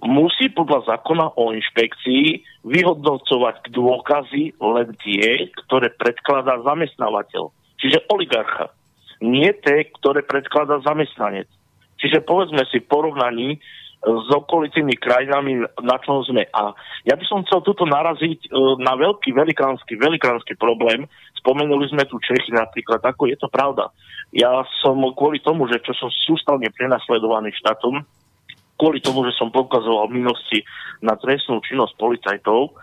musí 0.03 0.49
podľa 0.51 0.97
zákona 0.97 1.37
o 1.37 1.53
inšpekcii 1.53 2.43
vyhodnocovať 2.65 3.69
dôkazy 3.71 4.57
len 4.59 4.89
tie, 5.05 5.53
ktoré 5.67 5.93
predkladá 5.95 6.59
zamestnávateľ. 6.65 7.51
Čiže 7.79 8.09
oligarcha. 8.11 8.73
Nie 9.19 9.55
tie, 9.55 9.91
ktoré 9.99 10.23
predkladá 10.23 10.79
zamestnanec. 10.83 11.51
Čiže 11.99 12.23
povedzme 12.23 12.63
si 12.71 12.79
porovnaní 12.79 13.59
s 13.99 14.29
okolitými 14.31 14.95
krajinami, 14.95 15.67
na 15.83 15.97
čom 16.07 16.23
sme. 16.23 16.47
A 16.55 16.71
ja 17.03 17.19
by 17.19 17.25
som 17.27 17.43
chcel 17.43 17.67
tuto 17.67 17.83
naraziť 17.83 18.47
e, 18.47 18.49
na 18.79 18.95
veľký, 18.95 19.35
velikánsky, 19.35 19.99
velikánsky 19.99 20.55
problém. 20.55 21.03
Spomenuli 21.43 21.91
sme 21.91 22.07
tu 22.07 22.23
Čechy 22.23 22.55
napríklad, 22.55 23.03
ako 23.03 23.27
je 23.27 23.35
to 23.35 23.51
pravda. 23.51 23.91
Ja 24.31 24.63
som 24.87 25.03
kvôli 25.19 25.43
tomu, 25.43 25.67
že 25.67 25.83
čo 25.83 25.91
som 25.99 26.15
sústavne 26.15 26.71
prenasledovaný 26.71 27.51
štátom, 27.59 28.07
kvôli 28.79 29.03
tomu, 29.03 29.27
že 29.27 29.35
som 29.35 29.51
poukazoval 29.51 30.07
v 30.07 30.23
minulosti 30.23 30.59
na 31.03 31.19
trestnú 31.19 31.59
činnosť 31.67 31.99
policajtov, 31.99 32.79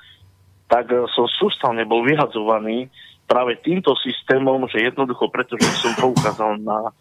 tak 0.67 0.91
e, 0.91 0.99
som 1.15 1.31
sústavne 1.31 1.87
bol 1.87 2.03
vyhadzovaný 2.03 2.91
práve 3.23 3.55
týmto 3.63 3.95
systémom, 4.03 4.67
že 4.67 4.83
jednoducho, 4.83 5.31
pretože 5.31 5.63
som 5.79 5.95
poukázal 5.95 6.59
na, 6.59 6.91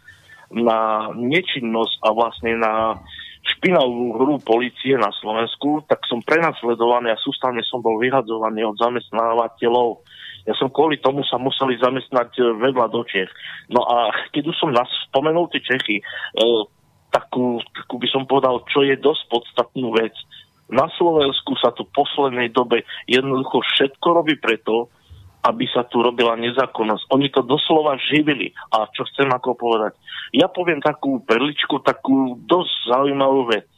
na 0.55 0.79
nečinnosť 1.13 1.99
a 1.99 2.09
vlastne 2.15 2.55
na 2.57 2.95
špinavú 3.45 4.17
hru 4.17 4.41
policie 4.41 4.97
na 4.97 5.13
Slovensku, 5.21 5.85
tak 5.85 6.01
som 6.09 6.25
prenasledovaný 6.25 7.13
a 7.13 7.21
sústavne 7.21 7.61
som 7.61 7.79
bol 7.79 8.01
vyhadzovaný 8.01 8.65
od 8.65 8.75
zamestnávateľov. 8.81 10.01
Ja 10.49 10.53
som 10.57 10.69
kvôli 10.69 10.97
tomu 11.01 11.21
sa 11.25 11.37
museli 11.37 11.77
zamestnať 11.77 12.29
e, 12.37 12.41
vedľa 12.61 12.85
do 12.89 13.01
Čech. 13.05 13.29
No 13.69 13.81
a 13.85 14.13
keď 14.33 14.53
už 14.53 14.57
som 14.57 14.69
nás 14.73 14.89
spomenul 15.09 15.49
tie 15.49 15.61
Čechy, 15.61 16.01
e, 16.01 16.03
takú, 17.13 17.61
takú 17.73 17.95
by 18.01 18.07
som 18.09 18.29
povedal, 18.29 18.61
čo 18.69 18.85
je 18.85 18.97
dosť 18.97 19.23
podstatnú 19.29 19.93
vec. 19.97 20.13
Na 20.69 20.89
Slovensku 20.97 21.53
sa 21.61 21.69
tu 21.73 21.85
v 21.85 21.93
poslednej 21.93 22.49
dobe 22.49 22.81
jednoducho 23.05 23.61
všetko 23.61 24.07
robí 24.21 24.37
preto, 24.41 24.89
aby 25.45 25.69
sa 25.69 25.85
tu 25.85 26.01
robila 26.01 26.33
nezákonnosť. 26.33 27.13
Oni 27.13 27.29
to 27.29 27.45
doslova 27.45 27.93
živili. 28.01 28.49
A 28.73 28.89
čo 28.89 29.05
chcem 29.13 29.29
ako 29.29 29.53
povedať? 29.53 29.93
Ja 30.33 30.49
poviem 30.49 30.81
takú 30.81 31.21
perličku, 31.21 31.85
takú 31.85 32.41
dosť 32.49 32.73
zaujímavú 32.89 33.53
vec. 33.53 33.69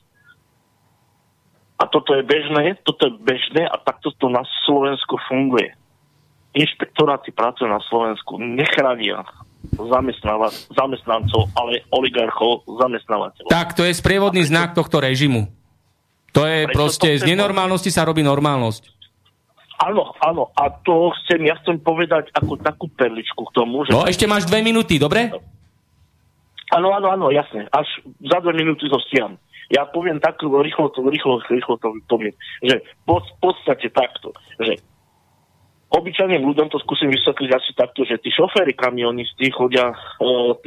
A 1.77 1.85
toto 1.85 2.15
je 2.15 2.23
bežné, 2.26 2.80
toto 2.81 3.11
je 3.11 3.14
bežné 3.22 3.68
a 3.68 3.76
takto 3.77 4.10
to 4.15 4.31
na 4.31 4.41
Slovensku 4.65 5.19
funguje. 5.30 5.76
Inšpektoráty 6.57 7.30
práce 7.35 7.61
na 7.68 7.77
Slovensku 7.85 8.41
nechránia 8.41 9.22
zamestnancov, 10.73 11.52
ale 11.53 11.85
oligarchov 11.94 12.65
zamestnávateľov. 12.65 13.52
Tak, 13.52 13.77
to 13.77 13.85
je 13.85 13.94
sprievodný 13.94 14.41
znak 14.48 14.73
tohto 14.73 15.03
režimu. 15.03 15.52
To 16.34 16.49
je 16.49 16.65
Prečo 16.65 16.77
proste, 16.77 17.10
to 17.18 17.22
z 17.22 17.30
nenormálnosti 17.30 17.94
sa 17.94 18.07
robí 18.07 18.26
normálnosť. 18.26 18.97
Áno, 19.78 20.18
áno. 20.18 20.49
A 20.58 20.74
to 20.82 21.14
chcem, 21.22 21.45
ja 21.45 21.54
chcem 21.62 21.78
povedať 21.78 22.34
ako 22.34 22.58
takú 22.58 22.90
perličku 22.90 23.45
k 23.45 23.54
tomu, 23.54 23.86
že... 23.86 23.94
No, 23.94 24.10
ešte 24.10 24.26
máš 24.26 24.49
dve 24.49 24.66
minúty, 24.66 24.98
dobre? 24.98 25.30
Áno, 26.74 26.90
áno, 26.91 27.08
áno, 27.14 27.28
jasne. 27.30 27.70
Až 27.70 27.88
za 28.26 28.41
dve 28.41 28.58
minúty 28.58 28.90
to 28.90 28.98
stiam. 29.06 29.38
Ja 29.70 29.86
poviem 29.86 30.18
tak 30.24 30.40
rýchlo 30.40 30.90
rýchlo, 30.90 31.44
rýchlo 31.52 31.76
to 31.78 31.91
poviem, 32.08 32.32
že 32.64 32.80
v 32.80 33.34
podstate 33.44 33.91
takto, 33.91 34.32
že 34.64 34.80
obyčajným 35.88 36.43
ľuďom 36.43 36.68
to 36.68 36.77
skúsim 36.84 37.07
vysvetliť 37.07 37.49
asi 37.55 37.72
takto, 37.72 38.03
že 38.03 38.19
tí 38.19 38.27
šoféry 38.27 38.76
kamionisti 38.76 39.47
chodia 39.55 39.91
e, 39.91 39.95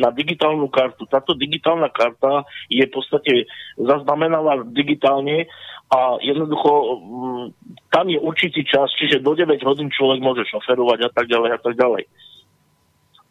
na 0.00 0.08
digitálnu 0.08 0.72
kartu. 0.72 1.04
Táto 1.04 1.36
digitálna 1.36 1.92
karta 1.92 2.48
je 2.72 2.80
v 2.80 2.92
podstate 2.92 3.44
zaznamenaná 3.76 4.64
digitálne 4.72 5.44
a 5.92 6.16
jednoducho 6.24 6.72
mm, 6.72 7.44
tam 7.92 8.08
je 8.08 8.16
určitý 8.16 8.64
čas, 8.64 8.88
čiže 8.96 9.20
do 9.20 9.36
9 9.36 9.60
hodín 9.60 9.92
človek 9.92 10.24
môže 10.24 10.48
šoferovať 10.48 10.98
a 11.04 11.10
tak 11.12 11.28
ďalej 11.28 11.50
a 11.52 11.58
tak 11.60 11.74
ďalej. 11.76 12.04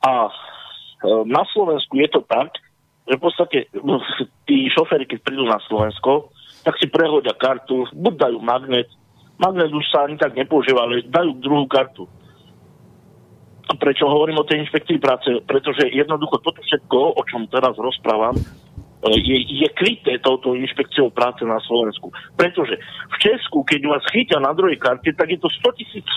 A 0.05 0.13
e, 0.29 0.31
na 1.25 1.41
Slovensku 1.49 1.97
je 1.97 2.09
to 2.13 2.21
tak, 2.29 2.53
že 3.09 3.17
v 3.17 3.23
podstate 3.25 3.57
tí 4.47 4.69
šoféry, 4.69 5.09
keď 5.09 5.25
prídu 5.25 5.49
na 5.49 5.57
Slovensko, 5.65 6.29
tak 6.61 6.77
si 6.77 6.85
prehodia 6.85 7.33
kartu, 7.33 7.89
buď 7.97 8.13
dajú 8.29 8.37
magnet, 8.45 8.91
magnet 9.39 9.71
už 9.71 9.85
sa 9.89 10.05
ani 10.05 10.19
tak 10.19 10.35
nepoužíva, 10.35 10.85
ale 10.85 11.07
dajú 11.07 11.39
druhú 11.39 11.65
kartu. 11.65 12.05
A 13.69 13.77
prečo 13.77 14.09
hovorím 14.09 14.41
o 14.41 14.47
tej 14.47 14.65
inšpekcii 14.65 14.97
práce? 14.97 15.29
Pretože 15.45 15.93
jednoducho 15.93 16.41
toto 16.41 16.59
všetko, 16.59 17.15
o 17.15 17.21
čom 17.23 17.45
teraz 17.47 17.77
rozprávam, 17.77 18.33
E, 18.99 19.09
je, 19.15 19.63
je 19.63 19.67
kryté 19.71 20.19
touto 20.19 20.51
inšpekciou 20.59 21.07
práce 21.15 21.39
na 21.47 21.59
Slovensku. 21.63 22.11
Pretože 22.35 22.75
v 22.83 23.15
Česku, 23.15 23.63
keď 23.63 23.81
vás 23.87 24.03
chytia 24.11 24.43
na 24.43 24.51
druhej 24.51 24.75
karte, 24.75 25.15
tak 25.15 25.31
je 25.31 25.39
to 25.39 25.47
100 25.47 25.79
tisíc 25.79 26.07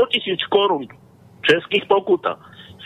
100 0.00 0.12
tisíc 0.16 0.40
korún 0.48 0.88
českých 1.44 1.84
pokuta. 1.84 2.40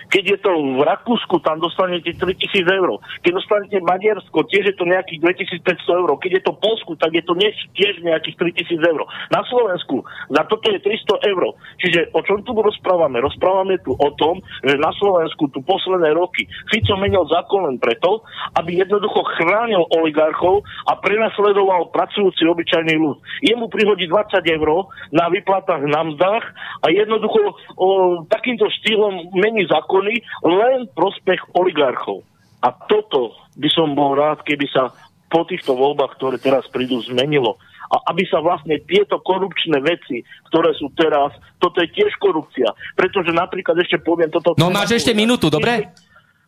Keď 0.07 0.25
je 0.25 0.39
to 0.41 0.53
v 0.55 0.83
Rakúsku, 0.83 1.43
tam 1.43 1.59
dostanete 1.59 2.15
3000 2.15 2.63
eur. 2.63 2.99
Keď 3.23 3.33
dostanete 3.35 3.79
Maďarsko, 3.83 4.47
tiež 4.47 4.73
je 4.73 4.77
to 4.79 4.85
nejakých 4.87 5.21
2500 5.63 6.01
eur. 6.03 6.11
Keď 6.23 6.31
je 6.39 6.43
to 6.47 6.53
Polsku, 6.57 6.93
tak 6.99 7.13
je 7.13 7.23
to 7.27 7.35
tiež 7.75 7.95
nejakých 8.03 8.37
3000 8.67 8.93
eur. 8.93 9.03
Na 9.35 9.43
Slovensku 9.47 10.07
za 10.31 10.43
toto 10.47 10.71
je 10.71 10.79
300 10.79 11.31
eur. 11.33 11.43
Čiže 11.83 12.15
o 12.15 12.21
čom 12.23 12.43
tu 12.47 12.55
rozprávame? 12.55 13.19
Rozprávame 13.21 13.79
tu 13.83 13.95
o 13.95 14.11
tom, 14.15 14.41
že 14.63 14.79
na 14.79 14.95
Slovensku 14.97 15.51
tu 15.51 15.63
posledné 15.63 16.15
roky 16.15 16.47
Fico 16.71 16.95
menil 16.99 17.27
zákon 17.27 17.67
len 17.67 17.77
preto, 17.83 18.23
aby 18.57 18.79
jednoducho 18.81 19.23
chránil 19.39 19.85
oligarchov 19.93 20.63
a 20.87 20.99
prenasledoval 20.99 21.91
pracujúci 21.91 22.47
obyčajný 22.47 22.95
ľud. 22.97 23.19
Jemu 23.43 23.67
prihodí 23.69 24.07
20 24.09 24.43
eur 24.47 24.89
na 25.13 25.29
vyplatách 25.31 25.83
na 25.87 26.01
mzdách 26.11 26.45
a 26.83 26.87
jednoducho 26.91 27.55
o, 27.77 27.87
takýmto 28.27 28.67
štýlom 28.83 29.37
mení 29.37 29.69
zákony 29.97 30.15
len 30.45 30.79
prospech 30.93 31.41
oligarchov. 31.57 32.25
A 32.61 32.73
toto 32.73 33.37
by 33.57 33.69
som 33.73 33.95
bol 33.97 34.17
rád, 34.17 34.43
keby 34.45 34.67
sa 34.69 34.93
po 35.27 35.43
týchto 35.49 35.75
voľbách, 35.75 36.17
ktoré 36.17 36.37
teraz 36.39 36.65
prídu, 36.71 37.03
zmenilo. 37.03 37.59
A 37.87 38.11
aby 38.11 38.27
sa 38.27 38.43
vlastne 38.43 38.83
tieto 38.83 39.23
korupčné 39.23 39.79
veci, 39.79 40.27
ktoré 40.51 40.75
sú 40.75 40.91
teraz, 40.99 41.31
toto 41.63 41.79
je 41.83 41.89
tiež 41.95 42.11
korupcia. 42.19 42.75
Pretože 42.99 43.31
napríklad 43.31 43.79
ešte 43.79 44.03
poviem 44.03 44.31
toto... 44.31 44.59
No 44.59 44.75
máš 44.75 44.99
ešte 44.99 45.15
minútu, 45.15 45.47
dobre? 45.47 45.95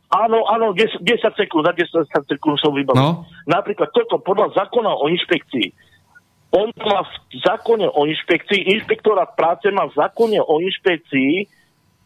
Áno, 0.08 0.48
áno, 0.48 0.72
10, 0.72 1.04
10 1.04 1.36
sekúnd, 1.36 1.68
za 1.68 1.74
10 1.76 2.10
sekúnd 2.26 2.56
som 2.58 2.72
vybavil. 2.74 2.98
No. 2.98 3.28
Napríklad 3.46 3.92
toto 3.92 4.18
podľa 4.18 4.56
zákona 4.56 4.88
o 4.88 5.04
inšpekcii. 5.12 5.68
On 6.48 6.72
má 6.80 7.04
v 7.04 7.12
zákone 7.44 7.86
o 7.92 8.08
inšpekcii, 8.08 8.72
inšpektorát 8.72 9.36
práce 9.36 9.68
má 9.68 9.84
v 9.84 9.94
zákone 10.00 10.40
o 10.40 10.54
inšpekcii 10.64 11.57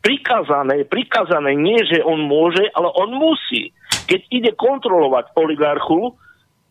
prikázané, 0.02 0.84
prikázané 0.84 1.54
nie, 1.54 1.78
že 1.86 2.02
on 2.02 2.26
môže, 2.26 2.66
ale 2.74 2.90
on 2.98 3.14
musí. 3.14 3.70
Keď 4.10 4.20
ide 4.28 4.50
kontrolovať 4.58 5.32
oligarchu 5.38 6.18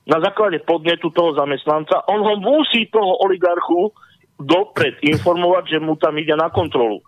na 0.06 0.20
základe 0.20 0.60
podnetu 0.68 1.10
toho 1.16 1.34
zamestnanca, 1.34 2.04
on 2.12 2.22
ho 2.22 2.36
musí 2.38 2.92
toho 2.92 3.24
oligarchu 3.24 3.96
dopred 4.36 5.00
informovať, 5.02 5.78
že 5.78 5.80
mu 5.80 5.96
tam 5.96 6.20
ide 6.20 6.36
na 6.36 6.52
kontrolu. 6.52 7.00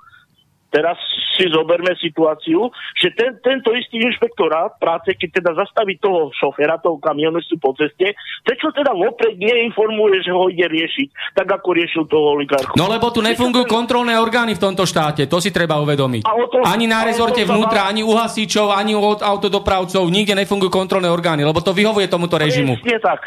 Teraz 0.73 0.97
si 1.37 1.45
zoberme 1.53 1.93
situáciu, 2.01 2.73
že 2.97 3.13
ten, 3.13 3.37
tento 3.45 3.69
istý 3.77 4.01
inšpektorát 4.01 4.81
práce, 4.81 5.13
keď 5.13 5.29
teda 5.37 5.51
zastaví 5.53 6.01
toho 6.01 6.33
šoféra, 6.33 6.81
toho 6.81 6.97
kamionistu 6.97 7.61
po 7.61 7.77
ceste, 7.77 8.17
prečo 8.41 8.73
teda 8.73 8.89
vopred 8.89 9.37
neinformuje, 9.37 10.25
že 10.25 10.33
ho 10.33 10.49
ide 10.49 10.65
riešiť, 10.65 11.37
tak 11.37 11.45
ako 11.45 11.77
riešil 11.77 12.03
toho 12.09 12.33
oligarchu? 12.33 12.73
No 12.73 12.89
lebo 12.89 13.13
tu 13.13 13.21
nefungujú 13.21 13.69
ten... 13.69 13.73
kontrolné 13.77 14.17
orgány 14.17 14.57
v 14.57 14.61
tomto 14.65 14.89
štáte, 14.89 15.29
to 15.29 15.37
si 15.37 15.53
treba 15.53 15.77
uvedomiť. 15.77 16.25
To, 16.25 16.65
ani 16.65 16.89
na 16.89 17.05
rezorte 17.05 17.45
vnútra, 17.45 17.85
ani 17.85 18.01
u 18.01 18.17
hasičov, 18.17 18.73
ani 18.73 18.97
u 18.97 19.01
autodopravcov, 19.13 20.09
nikde 20.09 20.33
nefungujú 20.33 20.73
kontrolné 20.73 21.05
orgány, 21.05 21.45
lebo 21.45 21.61
to 21.61 21.69
vyhovuje 21.69 22.09
tomuto 22.09 22.41
režimu. 22.41 22.81
Nie 22.81 22.97
tak. 22.97 23.21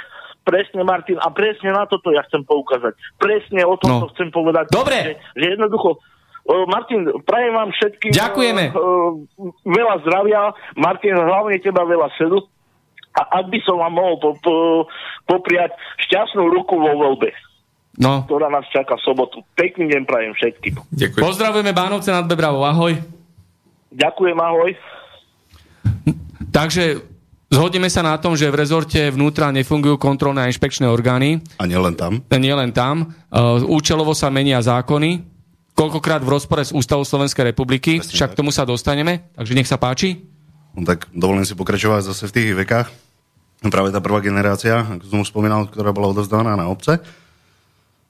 Presne, 0.46 0.86
Martin, 0.86 1.18
a 1.18 1.26
presne 1.34 1.74
na 1.74 1.90
toto 1.90 2.14
ja 2.14 2.22
chcem 2.30 2.46
poukázať. 2.46 2.94
Presne 3.18 3.66
o 3.66 3.74
tom 3.74 4.06
no. 4.06 4.06
chcem 4.14 4.30
povedať. 4.30 4.70
Dobre. 4.70 4.98
Že, 5.02 5.42
že 5.42 5.46
jednoducho 5.58 5.98
Martin, 6.46 7.10
prajem 7.26 7.52
vám 7.58 7.70
všetkým 7.74 8.10
Ďakujeme. 8.14 8.64
veľa 9.66 9.94
zdravia. 10.06 10.54
Martin, 10.78 11.18
hlavne 11.18 11.58
teba 11.58 11.82
veľa 11.82 12.06
sedu. 12.14 12.38
A 13.16 13.42
ak 13.42 13.50
by 13.50 13.58
som 13.66 13.80
vám 13.80 13.96
mohol 13.96 14.14
po, 14.22 14.30
po, 14.38 14.54
popriať 15.26 15.74
šťastnú 16.06 16.46
ruku 16.52 16.78
vo 16.78 16.92
voľbe. 16.94 17.34
No. 17.96 18.28
ktorá 18.28 18.52
nás 18.52 18.68
čaká 18.68 19.00
v 19.00 19.02
sobotu. 19.08 19.40
Pekný 19.56 19.88
deň 19.88 20.04
prajem 20.04 20.36
všetkým. 20.36 20.76
Ďakujem. 20.92 21.22
Pozdravujeme 21.24 21.72
Bánovce 21.72 22.12
nad 22.12 22.28
Bebravou. 22.28 22.60
Ahoj. 22.60 22.92
Ďakujem, 23.88 24.36
ahoj. 24.36 24.70
Takže 26.52 27.00
zhodneme 27.48 27.88
sa 27.88 28.04
na 28.04 28.20
tom, 28.20 28.36
že 28.36 28.52
v 28.52 28.60
rezorte 28.60 29.00
vnútra 29.08 29.48
nefungujú 29.48 29.96
kontrolné 29.96 30.44
a 30.44 30.50
inšpekčné 30.52 30.84
orgány. 30.84 31.40
A 31.56 31.64
nielen 31.64 31.96
tam. 31.96 32.20
Nielen 32.28 32.76
tam. 32.76 33.16
Účelovo 33.64 34.12
sa 34.12 34.28
menia 34.28 34.60
zákony 34.60 35.35
koľkokrát 35.76 36.24
v 36.24 36.32
rozpore 36.32 36.64
s 36.64 36.72
Ústavou 36.72 37.04
Slovenskej 37.04 37.52
republiky, 37.52 38.00
Presne 38.00 38.16
však 38.16 38.30
tak. 38.32 38.38
tomu 38.40 38.48
sa 38.50 38.64
dostaneme, 38.64 39.28
takže 39.36 39.52
nech 39.52 39.68
sa 39.68 39.76
páči. 39.76 40.24
No, 40.72 40.88
tak 40.88 41.06
dovolím 41.12 41.44
si 41.44 41.52
pokračovať 41.52 42.08
zase 42.08 42.24
v 42.32 42.34
tých 42.34 42.50
vekách. 42.56 42.88
Práve 43.68 43.92
tá 43.92 44.00
prvá 44.00 44.24
generácia, 44.24 44.84
ako 44.84 45.04
som 45.04 45.18
už 45.20 45.32
spomínal, 45.32 45.68
ktorá 45.68 45.92
bola 45.92 46.12
odovzdaná 46.12 46.56
na 46.56 46.68
obce, 46.68 47.00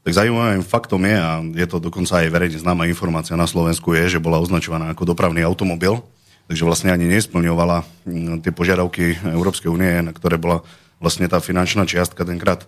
tak 0.06 0.12
zaujímavým 0.14 0.62
faktom 0.62 1.02
je, 1.02 1.16
a 1.18 1.42
je 1.42 1.66
to 1.66 1.82
dokonca 1.82 2.22
aj 2.22 2.30
verejne 2.30 2.62
známa 2.62 2.86
informácia 2.86 3.34
na 3.34 3.50
Slovensku, 3.50 3.90
je, 3.94 4.18
že 4.18 4.22
bola 4.22 4.38
označovaná 4.38 4.94
ako 4.94 5.14
dopravný 5.14 5.42
automobil, 5.42 5.98
takže 6.46 6.62
vlastne 6.62 6.94
ani 6.94 7.10
nesplňovala 7.10 7.82
mm, 8.06 8.46
tie 8.46 8.54
požiadavky 8.54 9.18
Európskej 9.34 9.66
únie, 9.66 9.90
na 10.06 10.14
ktoré 10.14 10.38
bola 10.38 10.62
vlastne 11.02 11.26
tá 11.26 11.42
finančná 11.42 11.86
čiastka 11.86 12.22
tenkrát 12.22 12.62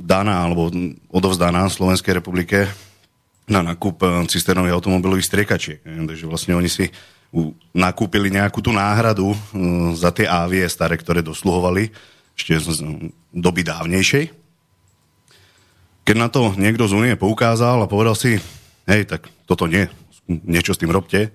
daná 0.00 0.48
alebo 0.48 0.72
odovzdaná 1.12 1.68
Slovenskej 1.68 2.16
republike 2.16 2.64
na 3.48 3.60
nákup 3.64 3.96
eh, 4.02 4.08
cisternových 4.28 4.76
automobilových 4.76 5.28
striekačiek. 5.28 5.80
Takže 5.84 6.24
vlastne 6.26 6.58
oni 6.58 6.68
si 6.68 6.90
nakúpili 7.70 8.26
nejakú 8.34 8.58
tú 8.58 8.74
náhradu 8.74 9.32
eh, 9.32 9.38
za 9.94 10.10
tieávie 10.10 10.66
staré, 10.66 10.98
ktoré 10.98 11.22
dosluhovali 11.22 11.94
ešte 12.34 12.56
z 12.56 12.80
doby 13.36 13.60
dávnejšej. 13.60 14.32
Keď 16.08 16.16
na 16.16 16.32
to 16.32 16.56
niekto 16.56 16.88
z 16.88 16.96
únie 16.96 17.14
poukázal 17.14 17.84
a 17.84 17.90
povedal 17.90 18.16
si, 18.16 18.40
hej, 18.88 19.04
tak 19.04 19.28
toto 19.44 19.68
nie, 19.68 19.86
niečo 20.26 20.72
s 20.72 20.80
tým 20.80 20.90
robte, 20.90 21.30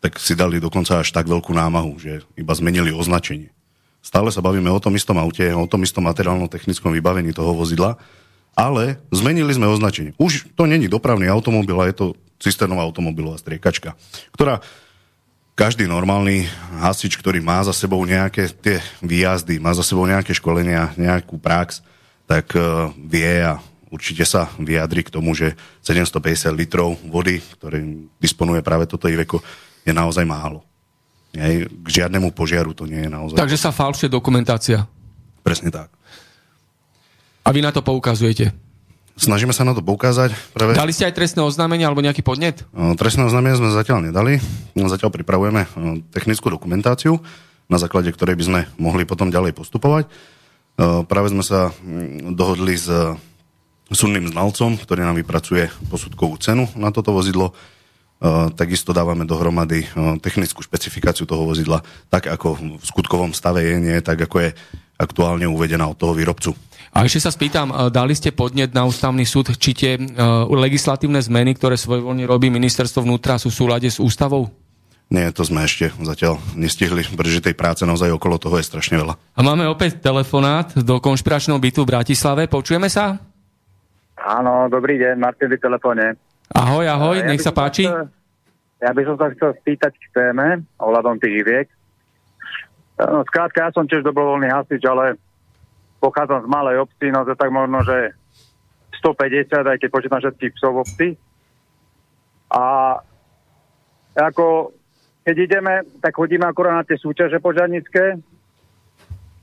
tak 0.00 0.16
si 0.16 0.32
dali 0.38 0.62
dokonca 0.62 1.04
až 1.04 1.12
tak 1.12 1.28
veľkú 1.28 1.52
námahu, 1.52 2.00
že 2.00 2.24
iba 2.38 2.54
zmenili 2.56 2.94
označenie. 2.94 3.52
Stále 3.98 4.30
sa 4.32 4.40
bavíme 4.40 4.70
o 4.70 4.80
tom 4.80 4.94
istom 4.94 5.18
aute, 5.18 5.44
o 5.52 5.66
tom 5.68 5.82
istom 5.84 6.06
materiálno-technickom 6.06 6.94
vybavení 6.94 7.34
toho 7.34 7.52
vozidla, 7.52 7.98
ale 8.58 8.98
zmenili 9.14 9.54
sme 9.54 9.70
označenie. 9.70 10.18
Už 10.18 10.50
to 10.58 10.66
není 10.66 10.90
dopravný 10.90 11.30
automobil, 11.30 11.78
a 11.78 11.86
je 11.86 11.94
to 11.94 12.06
cisternová 12.42 12.82
automobilová 12.82 13.38
striekačka, 13.38 13.94
ktorá 14.34 14.58
každý 15.54 15.86
normálny 15.90 16.46
hasič, 16.82 17.18
ktorý 17.18 17.38
má 17.42 17.62
za 17.62 17.74
sebou 17.74 18.02
nejaké 18.02 18.50
tie 18.50 18.82
výjazdy, 19.02 19.58
má 19.62 19.74
za 19.74 19.82
sebou 19.82 20.06
nejaké 20.06 20.34
školenia, 20.34 20.94
nejakú 20.94 21.38
prax, 21.38 21.82
tak 22.30 22.54
uh, 22.54 22.94
vie 22.94 23.42
a 23.42 23.58
určite 23.90 24.22
sa 24.22 24.46
vyjadri 24.54 25.02
k 25.02 25.10
tomu, 25.10 25.34
že 25.34 25.58
750 25.82 26.54
litrov 26.54 26.94
vody, 27.10 27.42
ktorým 27.58 28.06
disponuje 28.22 28.62
práve 28.62 28.86
toto 28.86 29.10
Iveko, 29.10 29.42
je 29.82 29.90
naozaj 29.90 30.22
málo. 30.22 30.62
Aj, 31.34 31.66
k 31.66 31.88
žiadnemu 31.90 32.30
požiaru 32.30 32.70
to 32.70 32.86
nie 32.86 33.02
je 33.06 33.10
naozaj. 33.10 33.38
Takže 33.42 33.58
sa 33.58 33.74
falšuje 33.74 34.06
dokumentácia. 34.06 34.86
Presne 35.42 35.74
tak. 35.74 35.97
A 37.42 37.48
vy 37.54 37.60
na 37.62 37.70
to 37.70 37.84
poukazujete? 37.84 38.54
Snažíme 39.18 39.50
sa 39.50 39.66
na 39.66 39.74
to 39.74 39.82
poukázať. 39.82 40.30
Práve... 40.54 40.78
Dali 40.78 40.94
ste 40.94 41.10
aj 41.10 41.18
trestné 41.18 41.42
oznámenie 41.42 41.82
alebo 41.82 41.98
nejaký 41.98 42.22
podnet? 42.22 42.62
Trestné 42.70 43.26
oznámenie 43.26 43.58
sme 43.58 43.74
zatiaľ 43.74 44.06
nedali. 44.06 44.38
Zatiaľ 44.78 45.10
pripravujeme 45.10 45.66
technickú 46.14 46.54
dokumentáciu, 46.54 47.18
na 47.66 47.82
základe 47.82 48.14
ktorej 48.14 48.38
by 48.38 48.44
sme 48.46 48.60
mohli 48.78 49.02
potom 49.02 49.34
ďalej 49.34 49.58
postupovať. 49.58 50.06
Práve 51.10 51.34
sme 51.34 51.42
sa 51.42 51.74
dohodli 52.30 52.78
s 52.78 52.86
súdnym 53.90 54.30
znalcom, 54.30 54.78
ktorý 54.78 55.02
nám 55.02 55.18
vypracuje 55.18 55.66
posudkovú 55.90 56.38
cenu 56.38 56.70
na 56.78 56.94
toto 56.94 57.10
vozidlo. 57.10 57.58
Takisto 58.54 58.94
dávame 58.94 59.26
dohromady 59.26 59.82
technickú 60.22 60.62
špecifikáciu 60.62 61.26
toho 61.26 61.42
vozidla, 61.42 61.82
tak 62.06 62.30
ako 62.30 62.78
v 62.78 62.84
skutkovom 62.86 63.34
stave 63.34 63.66
je, 63.66 63.74
nie 63.82 63.98
tak 63.98 64.22
ako 64.22 64.46
je 64.46 64.50
aktuálne 64.98 65.46
uvedená 65.46 65.86
od 65.86 65.96
toho 65.96 66.12
výrobcu. 66.12 66.52
A 66.92 67.06
ešte 67.06 67.22
sa 67.22 67.30
spýtam, 67.30 67.70
e, 67.70 67.74
dali 67.94 68.12
ste 68.18 68.34
podnet 68.34 68.74
na 68.74 68.82
ústavný 68.82 69.22
súd, 69.22 69.54
či 69.54 69.70
tie 69.76 69.92
uh, 69.94 70.48
legislatívne 70.50 71.22
zmeny, 71.22 71.54
ktoré 71.54 71.78
svojvoľne 71.78 72.26
robí 72.26 72.50
ministerstvo 72.50 73.06
vnútra, 73.06 73.38
sú 73.38 73.54
v 73.54 73.58
súlade 73.60 73.88
s 73.88 74.02
ústavou? 74.02 74.50
Nie, 75.08 75.32
to 75.32 75.40
sme 75.40 75.64
ešte 75.64 75.88
zatiaľ 76.04 76.36
nestihli, 76.52 77.00
pretože 77.16 77.40
tej 77.40 77.56
práce 77.56 77.80
naozaj 77.88 78.12
okolo 78.12 78.36
toho 78.36 78.60
je 78.60 78.68
strašne 78.68 79.00
veľa. 79.00 79.16
A 79.16 79.40
máme 79.40 79.64
opäť 79.64 80.04
telefonát 80.04 80.68
do 80.76 81.00
konšpiračného 81.00 81.56
bytu 81.56 81.80
v 81.86 81.96
Bratislave. 81.96 82.44
Počujeme 82.44 82.92
sa? 82.92 83.16
Áno, 84.20 84.68
dobrý 84.68 85.00
deň, 85.00 85.16
Martin 85.16 85.48
v 85.48 85.56
telefóne. 85.56 86.18
Ahoj, 86.52 86.84
ahoj, 86.84 87.16
ja 87.22 87.24
nech 87.24 87.40
sa 87.40 87.56
páči. 87.56 87.88
Chcel, 87.88 88.12
ja 88.84 88.90
by 88.92 89.02
som 89.08 89.16
sa 89.16 89.26
chcel 89.32 89.50
spýtať 89.64 89.92
k 89.96 90.06
téme 90.12 90.66
ohľadom 90.76 91.16
tých 91.22 91.40
viek. 91.40 91.68
No, 92.98 93.22
skrátka, 93.22 93.66
ja 93.66 93.70
som 93.70 93.86
tiež 93.86 94.02
dobrovoľný 94.02 94.50
hasič, 94.50 94.82
ale 94.82 95.14
pochádzam 96.02 96.46
z 96.46 96.48
malej 96.50 96.82
obci, 96.82 97.14
no 97.14 97.22
to 97.22 97.38
tak 97.38 97.54
možno, 97.54 97.86
že 97.86 98.14
150, 98.98 99.70
aj 99.70 99.78
keď 99.78 99.88
počítam 99.90 100.18
všetkých 100.18 100.54
psov 100.58 100.82
obci. 100.82 101.14
A 102.50 102.98
ako 104.18 104.74
keď 105.22 105.36
ideme, 105.38 105.74
tak 106.02 106.16
chodíme 106.16 106.42
akorát 106.48 106.82
na 106.82 106.84
tie 106.88 106.98
súťaže 106.98 107.38
požiarnické 107.38 108.18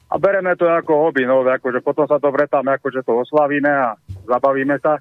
a 0.10 0.16
bereme 0.18 0.58
to 0.60 0.68
ako 0.68 1.08
hobby, 1.08 1.24
no, 1.24 1.46
akože 1.46 1.80
potom 1.80 2.10
sa 2.10 2.20
dobre 2.20 2.50
tam 2.52 2.68
akože 2.68 3.06
to 3.08 3.24
oslavíme 3.24 3.70
a 3.70 3.96
zabavíme 4.28 4.76
sa. 4.84 5.00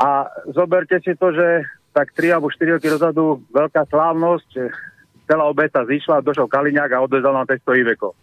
A 0.00 0.26
zoberte 0.50 0.98
si 1.04 1.12
to, 1.14 1.30
že 1.30 1.68
tak 1.92 2.16
3 2.16 2.34
alebo 2.34 2.48
4 2.48 2.80
roky 2.80 2.88
dozadu 2.88 3.44
veľká 3.52 3.84
slávnosť, 3.92 4.50
celá 5.30 5.46
obec 5.46 5.70
sa 5.70 5.86
zišla, 5.86 6.26
došol 6.26 6.50
Kaliňák 6.50 6.90
a 6.90 7.06
odvezal 7.06 7.30
nám 7.30 7.46
500 7.46 7.86
Iveko. 7.86 8.18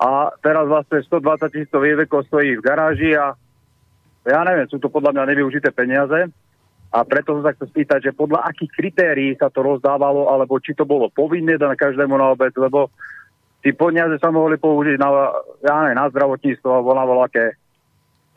A 0.00 0.32
teraz 0.40 0.64
vlastne 0.64 1.04
120 1.04 1.52
tisíc 1.52 1.68
Iveko 1.68 2.24
stojí 2.24 2.56
v 2.56 2.64
garáži 2.64 3.12
a 3.12 3.36
ja 4.24 4.40
neviem, 4.48 4.64
sú 4.72 4.80
to 4.80 4.88
podľa 4.88 5.12
mňa 5.12 5.24
nevyužité 5.36 5.68
peniaze 5.68 6.32
a 6.88 6.98
preto 7.04 7.36
som 7.36 7.44
sa 7.44 7.52
chcel 7.52 7.68
spýtať, 7.68 8.00
že 8.08 8.16
podľa 8.16 8.48
akých 8.48 8.72
kritérií 8.72 9.36
sa 9.36 9.52
to 9.52 9.60
rozdávalo, 9.60 10.32
alebo 10.32 10.56
či 10.56 10.72
to 10.72 10.88
bolo 10.88 11.12
povinné 11.12 11.60
na 11.60 11.76
každému 11.76 12.16
na 12.16 12.32
obec, 12.32 12.56
lebo 12.56 12.88
tí 13.60 13.76
peniaze 13.76 14.16
sa 14.16 14.32
mohli 14.32 14.56
použiť 14.56 14.96
na, 14.96 15.08
ja 15.60 15.84
neviem, 15.84 16.00
na 16.00 16.08
zdravotníctvo 16.08 16.68
alebo 16.72 16.96
na 16.96 17.04
voľaké 17.04 17.44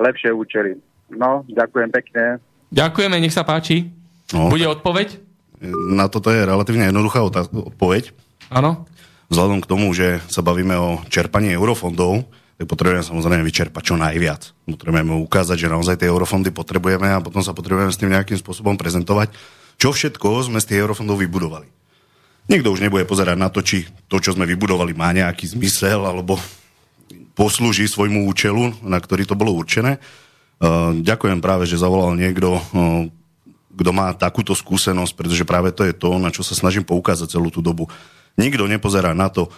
lepšie 0.04 0.36
účely. 0.36 0.76
No, 1.16 1.48
ďakujem 1.48 1.90
pekne. 1.96 2.44
Ďakujeme, 2.72 3.16
nech 3.24 3.36
sa 3.36 3.48
páči. 3.48 3.88
No, 4.36 4.52
Bude 4.52 4.68
odpoveď? 4.68 5.31
Na 5.70 6.10
toto 6.10 6.34
je 6.34 6.42
relatívne 6.42 6.90
jednoduchá 6.90 7.22
odpoveď. 7.22 8.10
Áno. 8.50 8.90
Vzhľadom 9.30 9.62
k 9.62 9.70
tomu, 9.70 9.94
že 9.94 10.20
sa 10.28 10.42
bavíme 10.42 10.74
o 10.76 10.90
čerpaní 11.08 11.54
eurofondov, 11.54 12.26
tak 12.58 12.66
potrebujeme 12.66 13.06
samozrejme 13.06 13.46
vyčerpať 13.46 13.94
čo 13.94 13.96
najviac. 13.98 14.54
Potrebujeme 14.66 15.18
ukázať, 15.22 15.58
že 15.62 15.72
naozaj 15.72 16.02
tie 16.02 16.10
eurofondy 16.10 16.50
potrebujeme 16.50 17.10
a 17.14 17.24
potom 17.24 17.42
sa 17.42 17.54
potrebujeme 17.54 17.94
s 17.94 18.02
tým 18.02 18.14
nejakým 18.14 18.38
spôsobom 18.42 18.78
prezentovať, 18.78 19.34
čo 19.82 19.94
všetko 19.94 20.50
sme 20.50 20.62
z 20.62 20.70
tých 20.70 20.82
eurofondov 20.82 21.22
vybudovali. 21.22 21.70
Nikto 22.50 22.74
už 22.74 22.82
nebude 22.82 23.06
pozerať 23.06 23.38
na 23.38 23.54
to, 23.54 23.62
či 23.62 23.86
to, 24.10 24.18
čo 24.18 24.34
sme 24.34 24.50
vybudovali, 24.50 24.98
má 24.98 25.14
nejaký 25.14 25.46
zmysel 25.54 26.06
alebo 26.06 26.42
poslúži 27.38 27.86
svojmu 27.88 28.28
účelu, 28.28 28.82
na 28.82 28.98
ktorý 28.98 29.30
to 29.30 29.38
bolo 29.38 29.54
určené. 29.56 30.02
Ďakujem 31.02 31.40
práve, 31.42 31.66
že 31.66 31.82
zavolal 31.82 32.14
niekto, 32.14 32.60
uh, 32.60 33.10
kto 33.76 33.92
má 33.96 34.12
takúto 34.14 34.52
skúsenosť, 34.54 35.14
pretože 35.16 35.48
práve 35.48 35.72
to 35.72 35.88
je 35.88 35.96
to, 35.96 36.20
na 36.20 36.30
čo 36.30 36.44
sa 36.44 36.54
snažím 36.54 36.84
poukázať 36.84 37.36
celú 37.36 37.50
tú 37.50 37.64
dobu. 37.64 37.88
Nikto 38.36 38.68
nepozerá 38.68 39.12
na 39.16 39.28
to, 39.28 39.52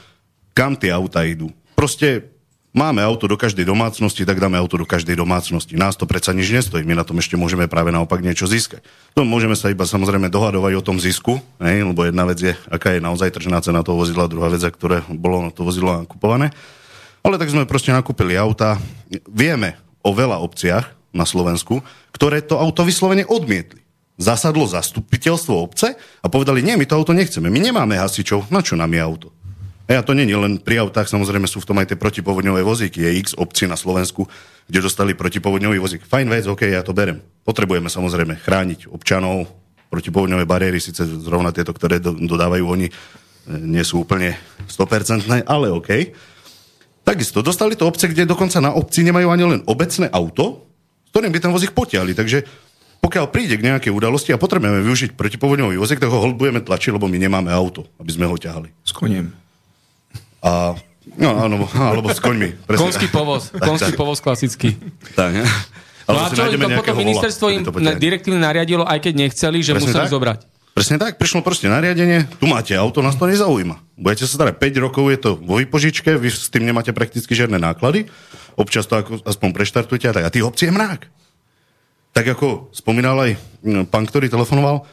kam 0.54 0.78
tie 0.78 0.94
auta 0.94 1.26
idú. 1.26 1.50
Proste 1.74 2.34
Máme 2.74 3.06
auto 3.06 3.30
do 3.30 3.38
každej 3.38 3.70
domácnosti, 3.70 4.26
tak 4.26 4.42
dáme 4.42 4.58
auto 4.58 4.82
do 4.82 4.90
každej 4.90 5.14
domácnosti. 5.14 5.78
Nás 5.78 5.94
to 5.94 6.10
predsa 6.10 6.34
nič 6.34 6.50
nestojí, 6.50 6.82
my 6.82 6.98
na 6.98 7.06
tom 7.06 7.22
ešte 7.22 7.38
môžeme 7.38 7.70
práve 7.70 7.94
naopak 7.94 8.18
niečo 8.18 8.50
získať. 8.50 8.82
To 9.14 9.22
môžeme 9.22 9.54
sa 9.54 9.70
iba 9.70 9.86
samozrejme 9.86 10.26
dohadovať 10.26 10.82
o 10.82 10.86
tom 10.86 10.98
zisku, 10.98 11.38
ne? 11.62 11.86
lebo 11.86 12.02
jedna 12.02 12.26
vec 12.26 12.42
je, 12.42 12.58
aká 12.74 12.98
je 12.98 13.06
naozaj 13.06 13.30
tržná 13.30 13.62
cena 13.62 13.86
toho 13.86 14.02
vozidla, 14.02 14.26
druhá 14.26 14.50
vec, 14.50 14.66
ktoré 14.66 15.06
bolo 15.06 15.46
na 15.46 15.54
to 15.54 15.62
vozidlo 15.62 16.02
nakupované. 16.02 16.50
Ale 17.22 17.38
tak 17.38 17.54
sme 17.54 17.70
proste 17.70 17.94
nakúpili 17.94 18.34
auta. 18.42 18.82
Vieme 19.30 19.78
o 20.02 20.10
veľa 20.10 20.42
obciach 20.42 20.98
na 21.14 21.30
Slovensku, 21.30 21.86
ktoré 22.10 22.42
to 22.42 22.58
auto 22.58 22.82
vyslovene 22.82 23.22
odmietli. 23.30 23.83
Zasadlo 24.14 24.70
zastupiteľstvo 24.70 25.54
obce 25.58 25.98
a 25.98 26.28
povedali, 26.30 26.62
nie, 26.62 26.78
my 26.78 26.86
to 26.86 26.94
auto 26.94 27.18
nechceme, 27.18 27.50
my 27.50 27.60
nemáme 27.60 27.98
hasičov, 27.98 28.54
na 28.54 28.62
čo 28.62 28.78
nám 28.78 28.94
je 28.94 29.02
auto? 29.02 29.30
A 29.84 30.00
to 30.00 30.16
není 30.16 30.32
len 30.32 30.64
pri 30.64 30.80
autách, 30.80 31.12
samozrejme 31.12 31.44
sú 31.44 31.60
v 31.60 31.68
tom 31.68 31.78
aj 31.84 31.92
tie 31.92 32.00
protipovodňové 32.00 32.64
vozíky. 32.64 33.04
Je 33.04 33.20
x 33.20 33.36
obcí 33.36 33.68
na 33.68 33.76
Slovensku, 33.76 34.24
kde 34.66 34.80
dostali 34.80 35.12
protipovodňový 35.12 35.76
vozík. 35.76 36.08
Fajn 36.08 36.28
vec, 36.32 36.48
OK, 36.48 36.64
ja 36.64 36.80
to 36.88 36.96
berem. 36.96 37.20
Potrebujeme 37.44 37.92
samozrejme 37.92 38.40
chrániť 38.40 38.88
občanov, 38.88 39.52
protipovodňové 39.92 40.48
bariéry, 40.48 40.80
síce 40.80 41.04
zrovna 41.04 41.52
tieto, 41.52 41.76
ktoré 41.76 42.00
do, 42.00 42.16
dodávajú 42.16 42.64
oni, 42.64 42.88
e, 42.88 42.94
nie 43.60 43.84
sú 43.84 44.08
úplne 44.08 44.40
100%, 44.72 45.46
ale 45.46 45.68
OK. 45.68 45.92
Takisto, 47.04 47.44
dostali 47.44 47.76
to 47.76 47.84
obce, 47.84 48.08
kde 48.08 48.24
dokonca 48.24 48.64
na 48.64 48.72
obci 48.72 49.04
nemajú 49.04 49.28
ani 49.28 49.44
len 49.44 49.62
obecné 49.68 50.08
auto, 50.10 50.64
s 51.04 51.10
ktorým 51.12 51.30
by 51.36 51.40
ten 51.44 51.52
vozík 51.52 51.76
potiahli. 51.76 52.16
Takže 52.16 52.63
pokiaľ 53.04 53.26
príde 53.28 53.60
k 53.60 53.68
nejakej 53.68 53.92
udalosti 53.92 54.32
a 54.32 54.40
potrebujeme 54.40 54.80
využiť 54.80 55.20
protipovodňový 55.20 55.76
vozík, 55.76 56.00
tak 56.00 56.08
ho 56.08 56.32
budeme 56.32 56.64
tlačiť, 56.64 56.96
lebo 56.96 57.12
my 57.12 57.20
nemáme 57.20 57.52
auto, 57.52 57.84
aby 58.00 58.16
sme 58.16 58.32
ho 58.32 58.40
ťahali. 58.40 58.72
S 58.80 58.96
koniem. 58.96 59.36
A, 60.40 60.80
no, 61.20 61.30
áno, 61.36 61.68
alebo 61.76 62.08
s 62.08 62.24
koňmi. 62.24 62.64
Presne. 62.64 62.80
Konský 62.80 63.08
povoz, 63.12 63.52
konský 63.52 63.92
povoz 63.92 64.24
klasický. 64.24 64.80
Tak, 65.20 65.36
ne? 65.36 65.44
No 66.04 66.20
a 66.20 66.32
čo, 66.32 66.48
to 66.48 66.80
potom 66.80 66.96
ministerstvo 67.00 67.46
im 67.52 67.62
direktívne 67.96 68.40
nariadilo, 68.44 68.84
aj 68.84 69.00
keď 69.04 69.14
nechceli, 69.28 69.60
že 69.64 69.76
Presne 69.76 69.88
museli 69.88 70.08
tak? 70.08 70.12
zobrať. 70.12 70.40
Presne 70.74 70.98
tak, 70.98 71.22
prišlo 71.22 71.46
proste 71.46 71.70
nariadenie, 71.70 72.26
tu 72.42 72.50
máte 72.50 72.74
auto, 72.74 73.06
nás 73.06 73.14
to 73.14 73.30
nezaujíma. 73.30 73.78
Budete 73.94 74.26
sa 74.26 74.42
starať 74.42 74.58
5 74.58 74.84
rokov, 74.84 75.06
je 75.14 75.20
to 75.22 75.32
vo 75.38 75.62
výpožičke, 75.62 76.18
vy 76.18 76.28
s 76.34 76.50
tým 76.50 76.66
nemáte 76.66 76.90
prakticky 76.92 77.30
žiadne 77.32 77.62
náklady, 77.62 78.10
občas 78.58 78.90
to 78.90 78.98
ako, 78.98 79.22
aspoň 79.22 79.50
preštartujete 79.54 80.10
a 80.10 80.14
tak. 80.18 80.24
A 80.28 80.34
tých 80.34 80.44
obcí 80.44 80.66
je 80.68 80.74
mrák. 80.74 81.23
Tak 82.14 82.38
ako 82.38 82.70
spomínal 82.70 83.18
aj 83.18 83.32
no, 83.66 83.90
pán, 83.90 84.06
ktorý 84.06 84.30
telefonoval, 84.30 84.86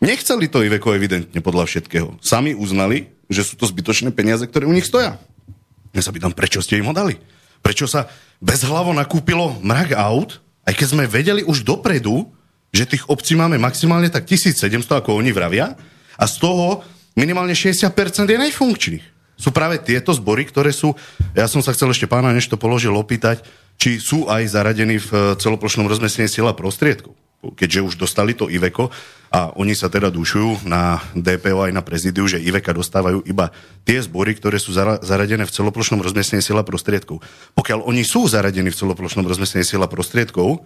nechceli 0.00 0.48
to 0.48 0.64
Iveko 0.64 0.96
evidentne 0.96 1.40
podľa 1.44 1.68
všetkého. 1.68 2.16
Sami 2.24 2.56
uznali, 2.56 3.12
že 3.28 3.44
sú 3.44 3.60
to 3.60 3.68
zbytočné 3.68 4.16
peniaze, 4.16 4.48
ktoré 4.48 4.64
u 4.64 4.72
nich 4.72 4.88
stoja. 4.88 5.20
Ja 5.92 6.00
sa 6.00 6.12
pýtam, 6.12 6.32
prečo 6.32 6.64
ste 6.64 6.80
im 6.80 6.88
ho 6.88 6.96
dali? 6.96 7.20
Prečo 7.60 7.84
sa 7.84 8.08
bezhlavo 8.40 8.92
nakúpilo 8.96 9.60
mrak 9.60 9.96
aut, 9.96 10.40
aj 10.64 10.74
keď 10.76 10.86
sme 10.88 11.04
vedeli 11.04 11.42
už 11.44 11.64
dopredu, 11.64 12.32
že 12.72 12.88
tých 12.88 13.08
obcí 13.08 13.32
máme 13.32 13.56
maximálne 13.56 14.12
tak 14.12 14.28
1700, 14.28 14.72
ako 15.00 15.16
oni 15.16 15.32
vravia, 15.32 15.76
a 16.16 16.24
z 16.24 16.34
toho 16.40 16.84
minimálne 17.16 17.56
60% 17.56 17.92
je 18.28 18.38
najfunkčných. 18.40 19.04
Sú 19.36 19.52
práve 19.52 19.76
tieto 19.80 20.16
zbory, 20.16 20.48
ktoré 20.48 20.72
sú, 20.72 20.96
ja 21.36 21.44
som 21.44 21.60
sa 21.60 21.76
chcel 21.76 21.92
ešte 21.92 22.08
pána, 22.08 22.32
než 22.32 22.48
to 22.48 22.56
položil, 22.56 22.96
opýtať, 22.96 23.44
či 23.76 24.00
sú 24.00 24.26
aj 24.26 24.48
zaradení 24.48 24.96
v 24.98 25.36
celoplošnom 25.36 25.86
rozmestnení 25.86 26.28
sila 26.32 26.56
prostriedkov 26.56 27.16
keďže 27.54 27.84
už 27.84 27.94
dostali 28.00 28.34
to 28.34 28.50
Iveko 28.50 28.90
a 29.30 29.52
oni 29.54 29.76
sa 29.76 29.92
teda 29.92 30.08
dušujú 30.10 30.66
na 30.66 30.98
DPO 31.14 31.68
aj 31.68 31.72
na 31.74 31.82
prezidiu, 31.84 32.24
že 32.26 32.40
Iveka 32.40 32.72
dostávajú 32.72 33.22
iba 33.28 33.52
tie 33.84 34.00
zbory, 34.00 34.34
ktoré 34.34 34.56
sú 34.56 34.72
zaradené 35.04 35.44
v 35.44 35.54
celoplošnom 35.54 36.00
rozmiestnení 36.00 36.42
sila 36.42 36.64
prostriedkov. 36.64 37.20
Pokiaľ 37.54 37.86
oni 37.86 38.02
sú 38.02 38.26
zaradení 38.26 38.72
v 38.72 38.78
celoplošnom 38.78 39.28
rozmiestnení 39.28 39.66
sila 39.66 39.86
prostriedkov, 39.86 40.64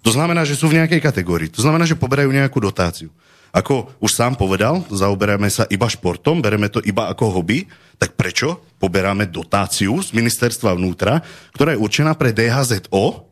to 0.00 0.10
znamená, 0.10 0.48
že 0.48 0.56
sú 0.56 0.72
v 0.72 0.80
nejakej 0.80 1.00
kategórii. 1.00 1.52
To 1.52 1.60
znamená, 1.60 1.84
že 1.84 1.96
poberajú 1.96 2.32
nejakú 2.32 2.56
dotáciu. 2.56 3.12
Ako 3.50 3.90
už 3.98 4.10
sám 4.14 4.38
povedal, 4.38 4.86
zaoberáme 4.88 5.50
sa 5.50 5.66
iba 5.66 5.90
športom, 5.90 6.38
bereme 6.38 6.70
to 6.70 6.78
iba 6.86 7.10
ako 7.10 7.40
hobby, 7.40 7.66
tak 7.98 8.14
prečo 8.14 8.62
poberáme 8.78 9.26
dotáciu 9.26 9.98
z 10.00 10.14
ministerstva 10.14 10.78
vnútra, 10.78 11.20
ktorá 11.52 11.74
je 11.74 11.82
určená 11.82 12.14
pre 12.14 12.30
DHZO, 12.30 13.30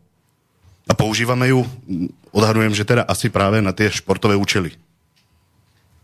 a 0.88 0.92
používame 0.96 1.52
ju, 1.52 1.68
odhadujem, 2.32 2.72
že 2.72 2.88
teda 2.88 3.04
asi 3.04 3.28
práve 3.28 3.60
na 3.60 3.76
tie 3.76 3.92
športové 3.92 4.34
účely. 4.34 4.72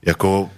Jako... 0.05 0.53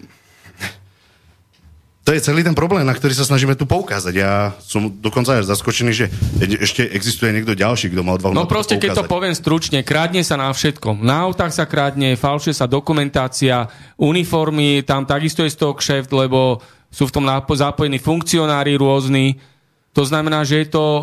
To 2.06 2.14
je 2.14 2.22
celý 2.22 2.46
ten 2.46 2.54
problém, 2.54 2.86
na 2.86 2.94
ktorý 2.94 3.18
sa 3.18 3.26
snažíme 3.26 3.58
tu 3.58 3.66
poukázať. 3.66 4.14
Ja 4.14 4.54
som 4.62 4.94
dokonca 4.94 5.42
aj 5.42 5.50
zaskočený, 5.50 5.90
že 5.90 6.06
ešte 6.38 6.86
existuje 6.86 7.34
niekto 7.34 7.58
ďalší, 7.58 7.90
kto 7.90 8.06
má 8.06 8.14
odvahu 8.14 8.30
No 8.30 8.46
proste, 8.46 8.78
keď 8.78 9.02
to 9.02 9.10
poviem 9.10 9.34
stručne, 9.34 9.82
krádne 9.82 10.22
sa 10.22 10.38
na 10.38 10.46
všetkom. 10.54 11.02
Na 11.02 11.26
autách 11.26 11.50
sa 11.50 11.66
krádne, 11.66 12.14
falšuje 12.14 12.54
sa 12.54 12.70
dokumentácia, 12.70 13.66
uniformy, 13.98 14.86
tam 14.86 15.02
takisto 15.02 15.42
je 15.42 15.50
z 15.50 15.58
toho 15.58 15.74
kšeft, 15.74 16.14
lebo 16.14 16.62
sú 16.94 17.10
v 17.10 17.14
tom 17.18 17.26
zapojení 17.58 17.98
funkcionári 17.98 18.78
rôzni. 18.78 19.42
To 19.90 20.06
znamená, 20.06 20.46
že 20.46 20.62
je 20.62 20.78
to 20.78 20.78
o, 20.78 21.00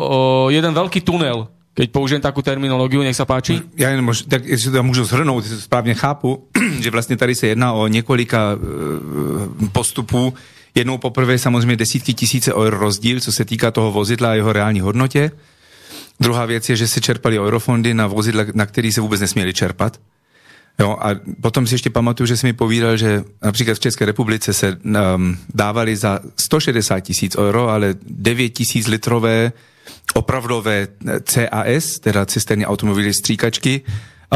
jeden 0.48 0.72
veľký 0.72 1.04
tunel, 1.04 1.52
keď 1.76 1.86
použijem 1.92 2.22
takú 2.24 2.40
terminológiu, 2.40 3.04
nech 3.04 3.18
sa 3.18 3.28
páči. 3.28 3.60
Ja 3.76 3.92
jen 3.92 4.00
mož, 4.00 4.24
tak 4.24 4.40
si 4.46 4.72
to 4.72 4.80
môžu 4.80 5.04
zhrnúť, 5.04 5.68
správne 5.68 5.92
chápu, 5.92 6.48
že 6.82 6.88
vlastne 6.88 7.20
tady 7.20 7.36
sa 7.36 7.52
jedná 7.52 7.76
o 7.76 7.84
několika 7.92 8.54
e, 8.54 9.68
postupů. 9.68 10.32
Jednou 10.74 10.98
poprvé 10.98 11.38
samozřejmě 11.38 11.76
desítky 11.76 12.14
tisíce 12.14 12.54
eur 12.54 12.78
rozdíl, 12.78 13.20
co 13.20 13.32
se 13.32 13.44
týká 13.44 13.70
toho 13.70 13.92
vozidla 13.92 14.30
a 14.30 14.34
jeho 14.34 14.52
reální 14.52 14.80
hodnotě. 14.80 15.30
Druhá 16.20 16.46
věc 16.46 16.68
je, 16.68 16.76
že 16.76 16.88
se 16.88 17.00
čerpali 17.00 17.40
eurofondy 17.40 17.94
na 17.94 18.06
vozidla, 18.06 18.44
na 18.54 18.66
který 18.66 18.92
se 18.92 19.00
vůbec 19.00 19.20
nesměli 19.20 19.54
čerpat. 19.54 20.00
Jo, 20.78 20.96
a 21.00 21.08
potom 21.40 21.66
si 21.66 21.74
ještě 21.74 21.90
pamatuju, 21.90 22.26
že 22.26 22.36
si 22.36 22.46
mi 22.46 22.52
povídal, 22.52 22.96
že 22.96 23.24
například 23.42 23.74
v 23.74 23.80
České 23.80 24.04
republice 24.04 24.52
se 24.52 24.78
um, 25.14 25.38
dávali 25.54 25.96
za 25.96 26.20
160 26.36 27.00
tisíc 27.00 27.36
euro, 27.38 27.68
ale 27.68 27.94
9 28.02 28.48
tisíc 28.48 28.86
litrové 28.86 29.52
opravdové 30.14 30.88
CAS, 31.24 31.98
teda 32.00 32.26
cisterní 32.26 32.66
automobily 32.66 33.14
stříkačky, 33.14 33.82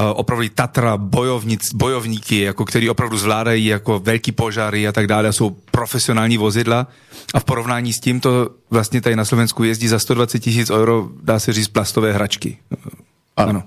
opravdu 0.03 0.49
Tatra 0.55 0.97
bojovnic, 0.97 1.75
bojovníky, 1.75 2.41
jako, 2.41 2.65
který 2.65 2.91
opravdu 2.91 3.19
zvládají 3.19 3.67
jako 3.67 3.99
velký 3.99 4.33
požáry 4.33 4.89
a 4.89 4.93
tak 4.93 5.07
dále, 5.07 5.33
jsou 5.33 5.51
profesionální 5.51 6.39
vozidla 6.39 6.87
a 7.35 7.41
v 7.41 7.45
porovnání 7.45 7.93
s 7.93 8.01
tímto 8.01 8.51
vlastně 8.71 9.01
tady 9.01 9.17
na 9.17 9.25
Slovensku 9.25 9.65
jezdí 9.65 9.89
za 9.89 9.99
120 9.99 10.39
tisíc 10.39 10.71
euro, 10.71 11.09
dá 11.23 11.39
se 11.39 11.53
říct, 11.53 11.69
plastové 11.69 12.13
hračky. 12.13 12.59
Ano. 13.37 13.51
ano. 13.51 13.63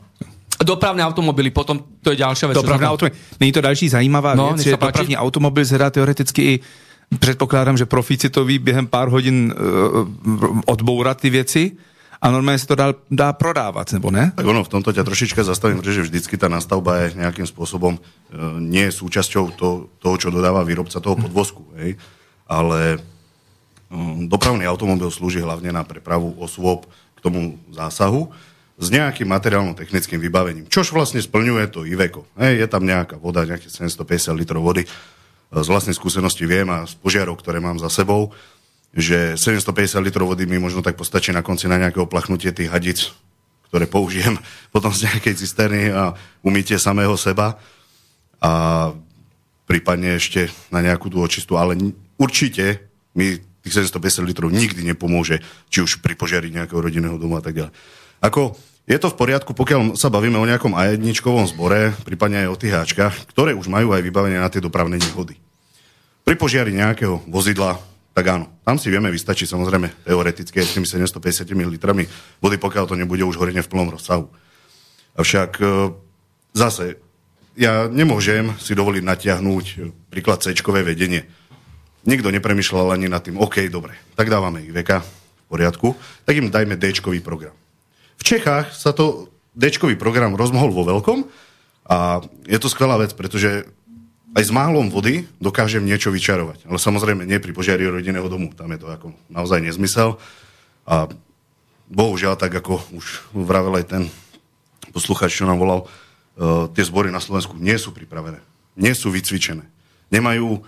Dopravné 0.63 1.05
automobily, 1.05 1.49
potom 1.49 1.83
to 2.03 2.13
je 2.13 2.21
ďalšia 2.21 2.47
vec. 2.47 2.55
Dopravné 2.55 2.87
automobily. 2.87 3.19
Není 3.39 3.51
to 3.51 3.61
další 3.61 3.89
zajímavá 3.89 4.35
no, 4.35 4.47
věc, 4.47 4.59
že 4.61 4.71
dopravní 4.71 5.17
automobil 5.17 5.65
se 5.65 5.77
dá 5.77 5.89
teoreticky 5.89 6.41
i 6.41 6.59
Předpokládám, 7.19 7.77
že 7.77 7.85
profíci 7.85 8.29
to 8.29 8.45
ví 8.45 8.59
během 8.59 8.87
pár 8.87 9.07
hodin 9.07 9.53
uh, 9.53 10.59
odbourat 10.65 11.21
ty 11.21 11.29
věci, 11.29 11.71
a 12.21 12.29
normálne 12.29 12.61
sa 12.61 12.69
to 12.69 12.77
dá, 12.77 12.93
dá 13.09 13.33
prodávať, 13.33 13.97
nebo 13.97 14.13
ne? 14.13 14.29
Tak 14.37 14.45
ono, 14.45 14.61
v 14.61 14.69
tomto 14.69 14.93
ťa 14.93 15.01
trošička 15.01 15.41
zastavím, 15.41 15.81
pretože 15.81 16.05
vždycky 16.05 16.37
tá 16.37 16.45
nastavba 16.45 17.09
je 17.09 17.17
nejakým 17.17 17.49
spôsobom 17.49 17.97
e, 17.97 17.99
nie 18.61 18.85
je 18.85 18.93
súčasťou 18.93 19.57
to, 19.57 19.89
toho, 19.97 20.15
čo 20.21 20.29
dodáva 20.29 20.61
výrobca 20.61 21.01
toho 21.01 21.17
podvozku. 21.17 21.65
Hej? 21.81 21.97
Ale 22.45 23.01
um, 23.89 24.29
dopravný 24.29 24.69
automobil 24.69 25.09
slúži 25.09 25.41
hlavne 25.41 25.73
na 25.73 25.81
prepravu 25.81 26.37
osôb 26.37 26.85
k 27.17 27.19
tomu 27.25 27.57
zásahu 27.73 28.29
s 28.77 28.87
nejakým 28.93 29.25
materiálno-technickým 29.25 30.21
vybavením. 30.21 30.69
Čož 30.69 30.93
vlastne 30.93 31.25
splňuje 31.25 31.73
to 31.73 31.89
Iveco. 31.89 32.29
Hej, 32.37 32.61
je 32.61 32.67
tam 32.69 32.85
nejaká 32.85 33.17
voda, 33.17 33.49
nejakých 33.49 33.89
750 33.97 34.37
litrov 34.37 34.61
vody. 34.61 34.85
E, 34.85 34.89
z 35.57 35.67
vlastnej 35.73 35.97
skúsenosti 35.97 36.45
viem 36.45 36.69
a 36.69 36.85
z 36.85 36.93
požiarov, 37.01 37.41
ktoré 37.41 37.57
mám 37.57 37.81
za 37.81 37.89
sebou, 37.89 38.29
že 38.91 39.39
750 39.39 40.03
litrov 40.03 40.35
vody 40.35 40.43
mi 40.43 40.59
možno 40.59 40.83
tak 40.83 40.99
postačí 40.99 41.31
na 41.31 41.39
konci 41.39 41.71
na 41.71 41.79
nejaké 41.79 42.03
oplachnutie 42.03 42.51
tých 42.51 42.67
hadic, 42.67 42.99
ktoré 43.71 43.87
použijem 43.87 44.35
potom 44.75 44.91
z 44.91 45.07
nejakej 45.07 45.35
cisterny 45.39 45.83
a 45.91 46.15
umytie 46.43 46.75
samého 46.75 47.15
seba 47.15 47.55
a 48.43 48.51
prípadne 49.69 50.19
ešte 50.19 50.51
na 50.73 50.83
nejakú 50.83 51.07
tú 51.07 51.23
očistu, 51.23 51.55
ale 51.55 51.79
určite 52.19 52.83
mi 53.15 53.39
tých 53.61 53.87
750 53.87 54.27
litrov 54.27 54.49
nikdy 54.49 54.81
nepomôže, 54.83 55.39
či 55.69 55.85
už 55.85 56.01
pri 56.01 56.17
požiari 56.17 56.49
nejakého 56.49 56.81
rodinného 56.81 57.15
domu 57.15 57.37
a 57.37 57.43
tak 57.45 57.55
ďalej. 57.55 57.73
Ako, 58.25 58.57
je 58.89 58.97
to 58.97 59.13
v 59.13 59.19
poriadku, 59.21 59.53
pokiaľ 59.53 59.93
sa 59.93 60.09
bavíme 60.09 60.35
o 60.41 60.49
nejakom 60.49 60.73
a 60.73 60.89
zbore, 61.45 61.93
prípadne 62.01 62.43
aj 62.43 62.49
o 62.49 62.59
tých 62.59 62.73
háčkach, 62.73 63.13
ktoré 63.29 63.53
už 63.53 63.69
majú 63.69 63.93
aj 63.93 64.01
vybavenie 64.01 64.41
na 64.41 64.49
tie 64.49 64.59
dopravné 64.59 64.97
nehody. 64.97 65.37
Pri 66.25 66.35
požiari 66.37 66.73
nejakého 66.73 67.21
vozidla 67.29 67.77
tak 68.11 68.25
áno, 68.27 68.51
tam 68.67 68.75
si 68.75 68.91
vieme 68.91 69.07
vystačiť 69.07 69.47
samozrejme 69.47 70.03
teoreticky 70.03 70.59
aj 70.59 70.67
s 70.67 70.73
tými 70.75 70.87
750 70.87 71.47
litrami 71.71 72.03
vody, 72.43 72.59
pokiaľ 72.59 72.85
to 72.91 72.99
nebude 72.99 73.23
už 73.23 73.39
horenie 73.39 73.63
v 73.63 73.71
plnom 73.71 73.95
rozsahu. 73.95 74.27
Avšak 75.15 75.51
e, 75.63 75.95
zase, 76.51 76.99
ja 77.55 77.87
nemôžem 77.87 78.51
si 78.59 78.75
dovoliť 78.75 79.03
natiahnuť 79.03 79.65
príklad 80.11 80.43
c 80.43 80.51
vedenie. 80.55 81.23
Nikto 82.03 82.33
nepremýšľal 82.35 82.99
ani 82.99 83.07
nad 83.07 83.23
tým, 83.23 83.39
OK, 83.39 83.71
dobre, 83.71 83.95
tak 84.19 84.27
dávame 84.27 84.67
ich 84.67 84.73
veka, 84.75 85.03
v 85.03 85.45
poriadku, 85.47 85.95
tak 86.27 86.35
im 86.35 86.51
dajme 86.51 86.75
d 86.75 86.91
program. 87.23 87.55
V 88.19 88.23
Čechách 88.23 88.75
sa 88.75 88.91
to 88.91 89.31
d 89.55 89.71
program 89.95 90.35
rozmohol 90.35 90.71
vo 90.71 90.83
veľkom 90.83 91.27
a 91.91 92.23
je 92.47 92.57
to 92.59 92.71
skvelá 92.71 92.99
vec, 92.99 93.15
pretože 93.15 93.67
aj 94.31 94.43
s 94.47 94.51
málom 94.51 94.87
vody 94.87 95.27
dokážem 95.43 95.83
niečo 95.83 96.07
vyčarovať. 96.07 96.63
Ale 96.67 96.79
samozrejme 96.79 97.27
nie 97.27 97.43
pri 97.43 97.51
požiari 97.51 97.83
rodinného 97.83 98.27
domu. 98.31 98.55
Tam 98.55 98.71
je 98.71 98.79
to 98.79 98.87
ako 98.87 99.07
naozaj 99.27 99.59
nezmysel. 99.59 100.15
A 100.87 101.11
bohužiaľ, 101.91 102.39
tak 102.39 102.55
ako 102.55 102.79
už 102.95 103.27
vravel 103.35 103.75
aj 103.75 103.85
ten 103.91 104.03
posluchač, 104.95 105.35
čo 105.35 105.47
nám 105.47 105.59
volal, 105.59 105.83
uh, 105.83 106.71
tie 106.71 106.87
zbory 106.87 107.11
na 107.11 107.19
Slovensku 107.19 107.59
nie 107.59 107.75
sú 107.75 107.91
pripravené. 107.91 108.39
Nie 108.79 108.95
sú 108.95 109.11
vycvičené. 109.11 109.67
Nemajú 110.07 110.59
uh, 110.59 110.61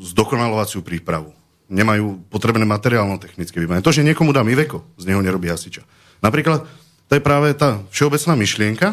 zdokonalovaciu 0.00 0.80
prípravu. 0.80 1.36
Nemajú 1.68 2.24
potrebné 2.32 2.64
materiálno-technické 2.64 3.60
vybavenie. 3.60 3.84
To, 3.84 3.92
že 3.92 4.00
niekomu 4.00 4.32
dám 4.32 4.48
Iveko, 4.48 4.80
z 4.96 5.04
neho 5.12 5.20
nerobí 5.20 5.52
hasiča. 5.52 5.84
Napríklad, 6.24 6.64
to 7.08 7.12
je 7.12 7.20
práve 7.20 7.52
tá 7.52 7.84
všeobecná 7.92 8.32
myšlienka, 8.32 8.88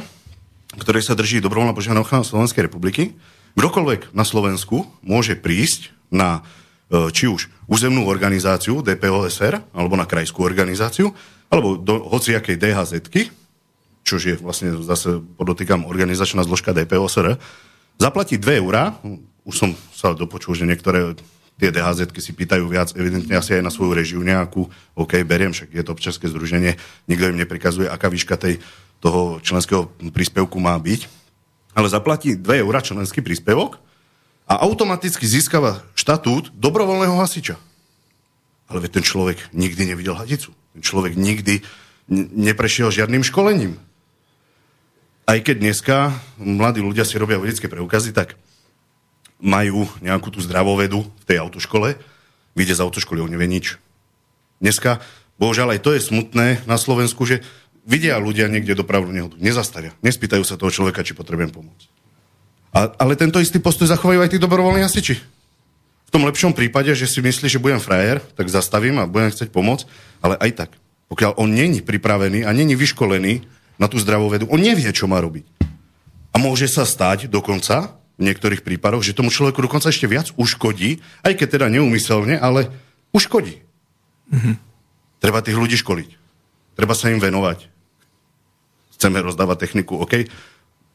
ktorej 0.75 1.07
sa 1.07 1.15
drží 1.15 1.39
dobrovoľná 1.39 1.71
ochrana 2.03 2.27
Slovenskej 2.27 2.67
republiky, 2.67 3.15
Kdokoľvek 3.55 4.11
na 4.11 4.27
Slovensku 4.27 4.87
môže 4.99 5.39
prísť 5.39 5.95
na 6.11 6.43
e, 6.91 7.11
či 7.11 7.31
už 7.31 7.47
územnú 7.71 8.05
organizáciu 8.05 8.83
DPOSR, 8.83 9.63
alebo 9.71 9.95
na 9.95 10.03
krajskú 10.03 10.43
organizáciu, 10.43 11.15
alebo 11.47 11.79
do 11.79 12.03
hociakej 12.11 12.59
dhz 12.59 12.91
čož 14.05 14.21
je 14.21 14.35
vlastne 14.37 14.77
zase, 14.85 15.17
podotýkam, 15.17 15.89
organizačná 15.89 16.45
zložka 16.45 16.77
DPOSR, 16.77 17.41
zaplatí 17.97 18.37
2 18.37 18.61
eurá, 18.61 18.93
už 19.41 19.55
som 19.57 19.69
sa 19.89 20.13
dopočul, 20.13 20.53
že 20.53 20.69
niektoré 20.69 21.17
tie 21.57 21.73
dhz 21.73 22.13
si 22.21 22.31
pýtajú 22.37 22.69
viac, 22.69 22.93
evidentne 22.93 23.33
asi 23.33 23.57
aj 23.57 23.65
na 23.65 23.73
svoju 23.73 23.97
režiu 23.97 24.21
nejakú, 24.21 24.69
OK, 24.93 25.25
beriem, 25.25 25.57
však 25.57 25.73
je 25.73 25.83
to 25.83 25.91
občanské 25.97 26.29
združenie, 26.29 26.77
nikto 27.09 27.33
im 27.33 27.41
neprikazuje, 27.41 27.89
aká 27.89 28.13
výška 28.13 28.37
tej, 28.37 28.61
toho 29.01 29.41
členského 29.41 29.89
príspevku 30.13 30.61
má 30.61 30.77
byť, 30.77 31.24
ale 31.75 31.91
zaplatí 31.91 32.39
2 32.39 32.63
eurá 32.63 32.79
členský 32.79 33.19
príspevok 33.19 33.77
a 34.47 34.63
automaticky 34.63 35.27
získava 35.27 35.83
štatút 35.99 36.55
dobrovoľného 36.55 37.19
hasiča. 37.19 37.59
Ale 38.71 38.87
ten 38.89 39.03
človek 39.03 39.51
nikdy 39.51 39.93
nevidel 39.93 40.15
hadicu. 40.17 40.55
Ten 40.73 40.81
človek 40.81 41.13
nikdy 41.19 41.61
neprešiel 42.09 42.89
žiadnym 42.89 43.21
školením. 43.21 43.77
Aj 45.25 45.41
keď 45.41 45.55
dneska 45.57 45.95
mladí 46.37 46.81
ľudia 46.81 47.03
si 47.03 47.17
robia 47.17 47.41
vedecké 47.41 47.65
preukazy, 47.65 48.13
tak 48.13 48.37
majú 49.41 49.89
nejakú 49.99 50.31
tú 50.31 50.39
zdravovedu 50.39 51.01
v 51.01 51.25
tej 51.27 51.41
autoškole, 51.41 51.97
vyjde 52.55 52.73
z 52.77 52.83
autoškoly, 52.85 53.19
on 53.19 53.33
nevie 53.33 53.49
nič. 53.49 53.81
Dneska, 54.61 55.01
bohužiaľ, 55.41 55.75
aj 55.75 55.83
to 55.83 55.91
je 55.97 56.01
smutné 56.05 56.63
na 56.69 56.77
Slovensku, 56.79 57.25
že 57.27 57.43
vidia 57.85 58.17
ľudia 58.17 58.49
niekde 58.49 58.73
dopravnú 58.73 59.13
nehodu, 59.13 59.37
nezastavia, 59.37 59.93
nespýtajú 60.01 60.41
sa 60.41 60.57
toho 60.57 60.73
človeka, 60.73 61.05
či 61.05 61.13
potrebujem 61.13 61.53
pomoc. 61.53 61.77
A, 62.75 62.91
ale 62.99 63.15
tento 63.15 63.39
istý 63.39 63.61
postoj 63.61 63.87
zachovajú 63.87 64.25
aj 64.25 64.35
tí 64.35 64.37
dobrovoľní 64.41 64.83
hasiči. 64.83 65.15
V 66.05 66.09
tom 66.11 66.27
lepšom 66.27 66.51
prípade, 66.51 66.91
že 66.91 67.07
si 67.07 67.23
myslí, 67.23 67.47
že 67.47 67.61
budem 67.61 67.79
frajer, 67.79 68.19
tak 68.35 68.51
zastavím 68.51 68.99
a 68.99 69.07
budem 69.07 69.31
chcieť 69.31 69.53
pomôcť, 69.53 69.85
ale 70.19 70.35
aj 70.41 70.51
tak. 70.65 70.71
Pokiaľ 71.07 71.37
on 71.37 71.53
není 71.53 71.85
pripravený 71.85 72.43
a 72.43 72.51
není 72.51 72.73
vyškolený 72.73 73.45
na 73.77 73.87
tú 73.87 74.01
zdravú 74.01 74.27
vedu, 74.33 74.49
on 74.49 74.59
nevie, 74.59 74.89
čo 74.91 75.05
má 75.05 75.21
robiť. 75.21 75.45
A 76.35 76.41
môže 76.41 76.67
sa 76.67 76.83
stať 76.83 77.31
dokonca 77.31 77.95
v 78.19 78.21
niektorých 78.27 78.63
prípadoch, 78.63 79.03
že 79.05 79.15
tomu 79.15 79.31
človeku 79.31 79.63
dokonca 79.63 79.91
ešte 79.91 80.07
viac 80.07 80.35
uškodí, 80.35 80.99
aj 81.23 81.33
keď 81.35 81.47
teda 81.59 81.67
neumyselne, 81.71 82.39
ale 82.39 82.71
uškodí. 83.15 83.63
Mm-hmm. 84.31 84.55
Treba 85.19 85.39
tých 85.43 85.59
ľudí 85.59 85.79
školiť. 85.79 86.09
Treba 86.75 86.91
sa 86.91 87.07
im 87.11 87.23
venovať 87.23 87.74
chceme 88.95 89.19
rozdávať 89.21 89.67
techniku, 89.67 89.99
OK, 90.01 90.25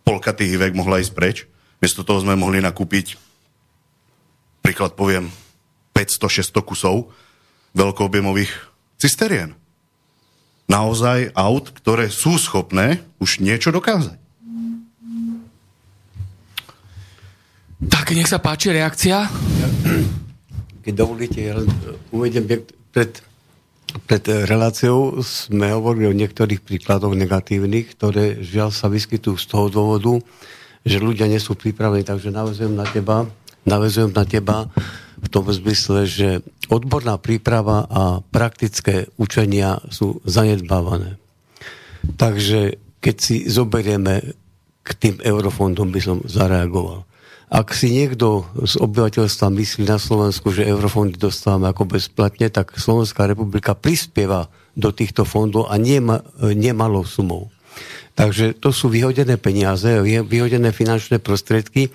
polka 0.02 0.32
tých 0.32 0.56
hivek 0.56 0.72
mohla 0.72 0.98
ísť 0.98 1.12
preč, 1.12 1.36
miesto 1.78 2.02
toho 2.02 2.24
sme 2.24 2.35
mohli 2.35 2.59
nakúpiť, 2.64 3.20
príklad 4.64 4.97
poviem, 4.97 5.28
500-600 5.93 6.64
kusov 6.64 7.12
veľkoobjemových 7.77 8.52
cisterien. 8.97 9.55
Naozaj 10.70 11.35
aut, 11.35 11.74
ktoré 11.82 12.09
sú 12.09 12.39
schopné 12.39 13.02
už 13.18 13.43
niečo 13.43 13.74
dokázať. 13.74 14.18
Tak, 17.81 18.12
nech 18.12 18.28
sa 18.28 18.39
páči 18.39 18.70
reakcia. 18.70 19.24
Keď 20.85 20.94
dovolíte, 20.94 21.40
ja 21.40 21.56
uvedem 22.12 22.44
pred 22.93 23.10
pred 24.06 24.22
reláciou 24.46 25.18
sme 25.22 25.74
hovorili 25.74 26.06
o 26.10 26.14
niektorých 26.14 26.62
príkladoch 26.62 27.14
negatívnych, 27.14 27.96
ktoré 27.98 28.38
žiaľ 28.40 28.70
sa 28.70 28.86
vyskytujú 28.86 29.36
z 29.36 29.46
toho 29.46 29.66
dôvodu, 29.70 30.22
že 30.86 31.02
ľudia 31.02 31.28
nie 31.28 31.42
sú 31.42 31.58
pripravení, 31.58 32.06
takže 32.06 32.32
navezujem 32.32 32.72
na 32.72 32.86
teba, 32.88 33.28
navezujem 33.68 34.14
na 34.14 34.24
teba 34.24 34.70
v 35.20 35.28
tom 35.28 35.44
zmysle, 35.44 36.08
že 36.08 36.40
odborná 36.72 37.20
príprava 37.20 37.84
a 37.90 38.02
praktické 38.24 39.10
učenia 39.20 39.82
sú 39.92 40.22
zanedbávané. 40.24 41.20
Takže 42.16 42.80
keď 43.02 43.16
si 43.20 43.36
zoberieme 43.50 44.36
k 44.80 44.90
tým 44.96 45.16
eurofondom, 45.20 45.92
by 45.92 46.00
som 46.00 46.18
zareagoval. 46.24 47.10
Ak 47.51 47.74
si 47.74 47.90
niekto 47.90 48.47
z 48.62 48.78
obyvateľstva 48.78 49.51
myslí 49.51 49.82
na 49.82 49.98
Slovensku, 49.98 50.55
že 50.55 50.70
eurofondy 50.70 51.18
dostávame 51.18 51.66
ako 51.74 51.98
bezplatne, 51.98 52.47
tak 52.47 52.78
Slovenská 52.78 53.27
republika 53.27 53.74
prispieva 53.74 54.47
do 54.78 54.94
týchto 54.94 55.27
fondov 55.27 55.66
a 55.66 55.74
nema, 55.74 56.22
nemalou 56.39 57.02
sumou. 57.02 57.51
Takže 58.14 58.55
to 58.55 58.70
sú 58.70 58.86
vyhodené 58.86 59.35
peniaze, 59.35 59.98
vyhodené 60.22 60.70
finančné 60.70 61.18
prostriedky 61.18 61.90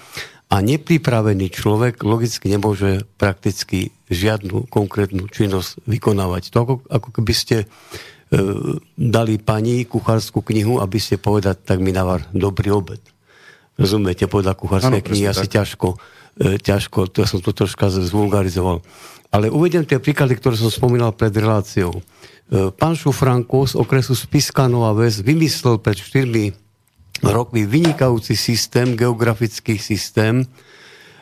a 0.51 0.59
nepripravený 0.59 1.47
človek 1.47 2.03
logicky 2.03 2.51
nemôže 2.51 3.07
prakticky 3.15 3.95
žiadnu 4.11 4.67
konkrétnu 4.67 5.31
činnosť 5.31 5.87
vykonávať. 5.87 6.51
To 6.51 6.57
ako, 6.67 6.75
ako 6.91 7.09
keby 7.15 7.33
ste 7.33 7.57
e, 7.63 7.65
dali 8.99 9.39
pani 9.39 9.87
kuchárskú 9.87 10.43
knihu, 10.45 10.83
aby 10.83 10.99
ste 10.99 11.15
povedať, 11.15 11.63
tak 11.63 11.79
mi 11.79 11.95
navar 11.95 12.27
dobrý 12.35 12.75
obed. 12.75 13.14
Rozumiete, 13.75 14.31
podľa 14.31 14.55
kuchárskej 14.55 15.03
knihy 15.03 15.27
asi 15.27 15.51
ťažko, 15.51 15.99
e, 16.39 16.55
ťažko, 16.59 17.11
to 17.11 17.23
ja 17.23 17.27
som 17.27 17.43
to 17.43 17.51
troška 17.51 17.91
zvulgarizoval. 17.91 18.79
Ale 19.35 19.51
uvedem 19.51 19.83
tie 19.83 19.99
príklady, 19.99 20.39
ktoré 20.39 20.55
som 20.55 20.71
spomínal 20.71 21.11
pred 21.11 21.35
reláciou. 21.35 21.99
E, 21.99 22.01
pán 22.71 22.95
Šufranko 22.95 23.67
z 23.67 23.75
okresu 23.75 24.15
Spiska 24.15 24.71
Nová 24.71 24.95
Ves 24.95 25.19
vymyslel 25.19 25.83
pred 25.83 25.99
4 25.99 26.55
rokmi 27.23 27.63
vynikajúci 27.67 28.35
systém, 28.35 28.95
geografický 28.95 29.79
systém, 29.79 30.47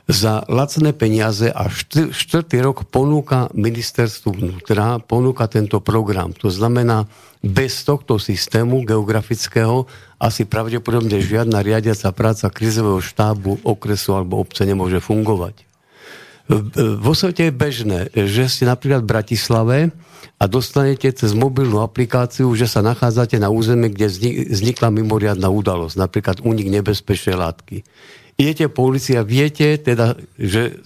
za 0.04 0.44
lacné 0.52 0.92
peniaze 0.92 1.48
a 1.48 1.72
štvrtý 2.12 2.60
rok 2.60 2.84
ponúka 2.92 3.48
ministerstvu 3.56 4.36
vnútra, 4.36 5.00
ponúka 5.00 5.48
tento 5.48 5.80
program. 5.80 6.36
To 6.44 6.52
znamená, 6.52 7.08
bez 7.40 7.88
tohto 7.88 8.20
systému 8.20 8.84
geografického 8.84 9.88
asi 10.20 10.44
pravdepodobne 10.44 11.24
žiadna 11.24 11.64
riadiaca 11.64 12.12
práca 12.12 12.52
krizového 12.52 13.00
štábu, 13.00 13.64
okresu 13.64 14.16
alebo 14.16 14.44
obce 14.44 14.68
nemôže 14.68 15.00
fungovať. 15.00 15.64
Vo 17.00 17.16
svete 17.16 17.48
je 17.48 17.54
bežné, 17.56 18.00
že 18.12 18.52
ste 18.52 18.68
napríklad 18.68 19.08
v 19.08 19.12
Bratislave 19.16 19.78
a 20.36 20.44
dostanete 20.52 21.08
cez 21.16 21.32
mobilnú 21.32 21.80
aplikáciu, 21.80 22.52
že 22.60 22.68
sa 22.68 22.84
nachádzate 22.84 23.40
na 23.40 23.48
území, 23.48 23.88
kde 23.88 24.12
vznikla 24.52 24.92
mimoriadná 24.92 25.48
udalosť, 25.48 25.96
napríklad 25.96 26.44
únik 26.44 26.68
nebezpečnej 26.68 27.40
látky 27.40 27.88
idete 28.38 28.70
po 28.70 28.90
ulici 28.90 29.14
a 29.18 29.24
viete 29.26 29.78
teda, 29.78 30.18
že 30.38 30.82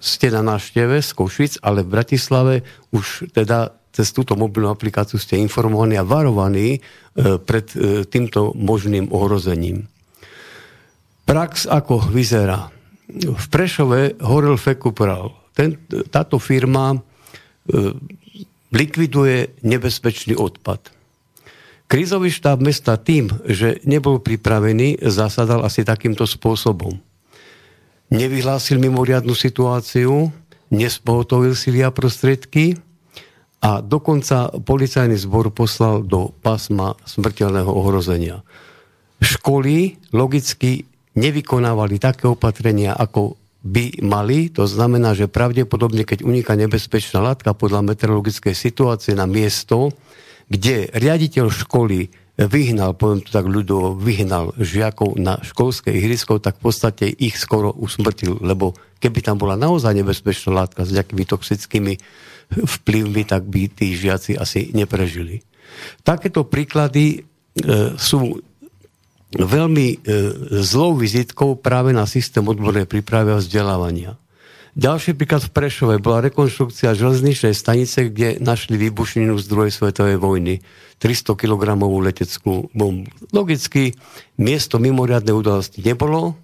ste 0.00 0.32
na 0.32 0.42
návšteve 0.42 1.00
z 1.04 1.10
Košic, 1.12 1.52
ale 1.60 1.84
v 1.84 1.92
Bratislave 1.92 2.54
už 2.90 3.32
teda 3.32 3.76
cez 3.92 4.14
túto 4.14 4.38
mobilnú 4.38 4.70
aplikáciu 4.70 5.18
ste 5.18 5.42
informovaní 5.42 5.98
a 5.98 6.06
varovaní 6.06 6.78
e, 6.78 6.80
pred 7.42 7.66
e, 7.74 8.06
týmto 8.06 8.54
možným 8.54 9.10
ohrozením. 9.10 9.90
Prax 11.26 11.66
ako 11.66 12.08
vyzerá. 12.08 12.70
V 13.10 13.46
Prešove 13.50 14.20
horel 14.22 14.54
Fekupral. 14.54 15.34
Ten, 15.50 15.74
táto 16.14 16.38
firma 16.38 16.94
e, 16.94 16.98
likviduje 18.70 19.58
nebezpečný 19.66 20.38
odpad. 20.38 20.97
Krízový 21.88 22.28
štáb 22.28 22.60
mesta 22.60 23.00
tým, 23.00 23.32
že 23.48 23.80
nebol 23.88 24.20
pripravený, 24.20 25.00
zasadal 25.08 25.64
asi 25.64 25.88
takýmto 25.88 26.28
spôsobom. 26.28 27.00
Nevyhlásil 28.12 28.76
mimoriadnu 28.76 29.32
situáciu, 29.32 30.28
nespohotovil 30.68 31.56
silia 31.56 31.88
prostriedky 31.88 32.76
a 33.64 33.80
dokonca 33.80 34.52
policajný 34.52 35.16
zbor 35.16 35.48
poslal 35.48 36.04
do 36.04 36.28
pásma 36.44 36.92
smrteľného 37.08 37.72
ohrozenia. 37.72 38.44
Školy 39.24 39.96
logicky 40.12 40.84
nevykonávali 41.16 41.96
také 41.96 42.28
opatrenia, 42.28 42.92
ako 42.94 43.40
by 43.64 44.04
mali, 44.04 44.52
to 44.52 44.68
znamená, 44.68 45.16
že 45.16 45.26
pravdepodobne, 45.26 46.04
keď 46.04 46.22
uniká 46.22 46.52
nebezpečná 46.54 47.18
látka 47.18 47.56
podľa 47.56 47.80
meteorologickej 47.80 48.54
situácie 48.54 49.18
na 49.18 49.24
miesto, 49.24 49.90
kde 50.48 50.88
riaditeľ 50.92 51.52
školy 51.52 52.08
vyhnal, 52.38 52.94
poviem 52.94 53.26
to 53.26 53.34
tak 53.34 53.50
ľudovo, 53.50 53.98
vyhnal 53.98 54.54
žiakov 54.54 55.18
na 55.18 55.42
školské 55.42 55.90
ihrisko, 55.90 56.38
tak 56.38 56.62
v 56.62 56.70
podstate 56.70 57.10
ich 57.10 57.34
skoro 57.34 57.74
usmrtil, 57.74 58.38
lebo 58.38 58.78
keby 59.02 59.26
tam 59.26 59.42
bola 59.42 59.58
naozaj 59.58 59.90
nebezpečná 59.90 60.54
látka 60.54 60.86
s 60.86 60.94
nejakými 60.94 61.26
toxickými 61.26 61.98
vplyvmi, 62.54 63.22
tak 63.26 63.42
by 63.50 63.66
tí 63.66 63.98
žiaci 63.98 64.38
asi 64.38 64.70
neprežili. 64.70 65.42
Takéto 66.06 66.46
príklady 66.46 67.04
e, 67.12 67.18
sú 67.98 68.38
veľmi 69.34 69.86
e, 69.92 69.96
zlou 70.62 70.94
vizitkou 70.94 71.58
práve 71.58 71.90
na 71.90 72.06
systém 72.06 72.46
odbornej 72.46 72.86
prípravy 72.86 73.34
a 73.34 73.42
vzdelávania. 73.42 74.14
Ďalší 74.78 75.18
príklad 75.18 75.42
v 75.42 75.50
Prešove 75.50 75.98
bola 75.98 76.22
rekonštrukcia 76.30 76.94
železničnej 76.94 77.50
stanice, 77.50 78.14
kde 78.14 78.38
našli 78.38 78.78
výbušninu 78.78 79.34
z 79.34 79.44
druhej 79.50 79.74
svetovej 79.74 80.22
vojny. 80.22 80.62
300 81.02 81.34
kg 81.34 81.74
leteckú 81.74 82.70
bombu. 82.70 83.10
Logicky, 83.34 83.98
miesto 84.38 84.78
mimoriadnej 84.78 85.34
udalosti 85.34 85.82
nebolo 85.82 86.38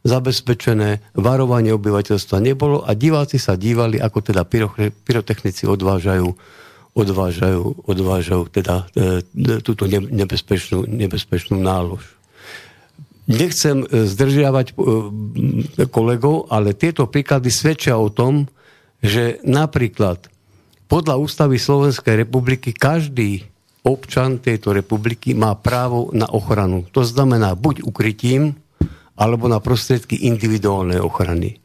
zabezpečené, 0.00 1.12
varovanie 1.12 1.76
obyvateľstva 1.76 2.40
nebolo 2.40 2.80
a 2.84 2.96
diváci 2.96 3.36
sa 3.36 3.56
dívali, 3.56 4.00
ako 4.00 4.32
teda 4.32 4.48
pyrotechnici 5.04 5.68
odvážajú 5.68 6.32
odvážajú, 6.94 7.90
odvážajú 7.90 8.42
teda 8.54 8.86
e, 8.94 9.20
túto 9.60 9.90
nebezpečnú, 9.90 10.86
nebezpečnú 10.86 11.58
nálož. 11.58 12.06
Nechcem 13.24 13.84
e, 13.84 14.04
zdržiavať 14.04 14.66
e, 14.70 14.74
kolegov, 15.88 16.52
ale 16.52 16.76
tieto 16.76 17.08
príklady 17.08 17.48
svedčia 17.48 17.96
o 17.96 18.12
tom, 18.12 18.48
že 19.00 19.40
napríklad 19.44 20.28
podľa 20.88 21.16
ústavy 21.16 21.56
Slovenskej 21.56 22.24
republiky 22.28 22.76
každý 22.76 23.48
občan 23.84 24.40
tejto 24.40 24.72
republiky 24.72 25.36
má 25.36 25.52
právo 25.56 26.08
na 26.12 26.24
ochranu. 26.28 26.88
To 26.92 27.04
znamená 27.04 27.52
buď 27.56 27.84
ukrytím, 27.84 28.56
alebo 29.14 29.46
na 29.46 29.60
prostriedky 29.60 30.26
individuálnej 30.26 30.98
ochrany. 30.98 31.60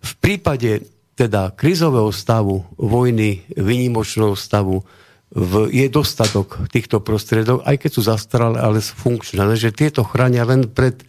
V 0.00 0.12
prípade 0.22 0.86
teda 1.14 1.54
krizového 1.54 2.10
stavu, 2.10 2.64
vojny, 2.74 3.46
výnimočného 3.54 4.34
stavu, 4.34 4.82
v, 5.34 5.66
je 5.74 5.86
dostatok 5.90 6.70
týchto 6.70 7.02
prostriedok, 7.02 7.66
aj 7.66 7.76
keď 7.82 7.90
sú 7.90 8.02
zastaralé, 8.06 8.62
ale 8.62 8.78
sú 8.78 8.94
funkčné. 8.94 9.42
Že 9.58 9.74
tieto 9.74 10.06
chránia 10.06 10.46
len 10.46 10.70
pred, 10.70 11.02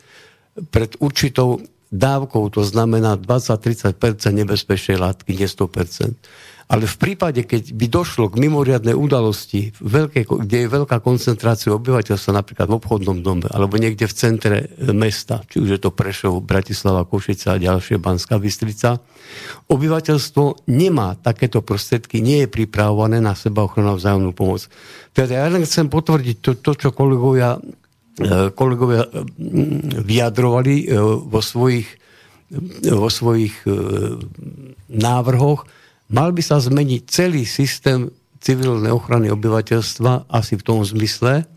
pred 0.73 0.97
určitou 0.97 1.61
dávkou, 1.93 2.49
to 2.49 2.65
znamená 2.65 3.21
20-30% 3.21 3.93
nebezpečnej 4.33 4.97
látky, 4.97 5.37
nie 5.37 5.45
100%. 5.45 6.17
Ale 6.65 6.89
v 6.89 6.97
prípade, 6.97 7.45
keď 7.45 7.77
by 7.77 7.85
došlo 7.85 8.25
k 8.33 8.41
mimoriadnej 8.41 8.97
udalosti, 8.97 9.69
veľké, 9.77 10.25
kde 10.25 10.65
je 10.65 10.73
veľká 10.73 10.97
koncentrácia 10.97 11.69
obyvateľstva, 11.69 12.41
napríklad 12.41 12.65
v 12.65 12.77
obchodnom 12.81 13.21
dome, 13.21 13.45
alebo 13.53 13.77
niekde 13.77 14.09
v 14.09 14.17
centre 14.17 14.57
mesta, 14.89 15.45
či 15.45 15.61
už 15.61 15.77
je 15.77 15.79
to 15.79 15.93
Prešov, 15.93 16.41
Bratislava, 16.41 17.05
Košica 17.05 17.53
a 17.53 17.61
ďalšie, 17.61 18.01
Banská 18.01 18.41
Bystrica, 18.41 18.97
obyvateľstvo 19.69 20.65
nemá 20.73 21.13
takéto 21.21 21.61
prostriedky, 21.61 22.17
nie 22.25 22.45
je 22.45 22.49
pripravované 22.49 23.21
na 23.21 23.37
seba 23.37 23.61
ochranu 23.61 23.93
vzájomnú 24.01 24.33
pomoc. 24.33 24.65
Teda 25.13 25.45
ja 25.45 25.47
len 25.53 25.69
chcem 25.69 25.85
potvrdiť 25.85 26.37
to, 26.41 26.57
to 26.65 26.73
čo 26.73 26.89
kolegovia, 26.97 27.61
e, 28.17 28.49
kolegovia 28.57 29.05
e, 29.05 29.09
vyjadrovali 30.01 30.75
e, 30.81 30.97
vo 31.29 31.45
svojich, 31.45 31.87
vo 32.89 33.09
svojich 33.09 33.69
návrhoch, 34.89 35.84
Mal 36.05 36.29
by 36.29 36.41
sa 36.45 36.61
zmeniť 36.61 37.01
celý 37.09 37.49
systém 37.49 38.13
civilnej 38.37 38.93
ochrany 38.93 39.33
obyvateľstva 39.33 40.29
asi 40.29 40.53
v 40.53 40.65
tom 40.65 40.85
zmysle, 40.85 41.49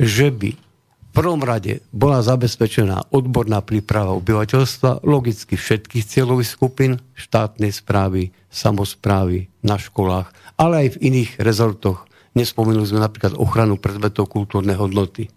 že 0.00 0.32
by 0.32 0.56
v 0.56 1.20
prvom 1.20 1.44
rade 1.44 1.84
bola 1.92 2.24
zabezpečená 2.24 3.12
odborná 3.12 3.60
príprava 3.60 4.16
obyvateľstva, 4.16 5.04
logicky 5.04 5.60
všetkých 5.60 6.08
cieľových 6.08 6.48
skupín, 6.48 7.04
štátnej 7.12 7.68
správy, 7.68 8.32
samozprávy, 8.48 9.52
na 9.60 9.76
školách, 9.76 10.32
ale 10.56 10.88
aj 10.88 10.96
v 10.96 11.12
iných 11.12 11.30
rezortoch. 11.44 12.08
Nespomenuli 12.32 12.88
sme 12.88 13.04
napríklad 13.04 13.36
ochranu 13.36 13.76
predmetov 13.76 14.32
kultúrnej 14.32 14.80
hodnoty, 14.80 15.28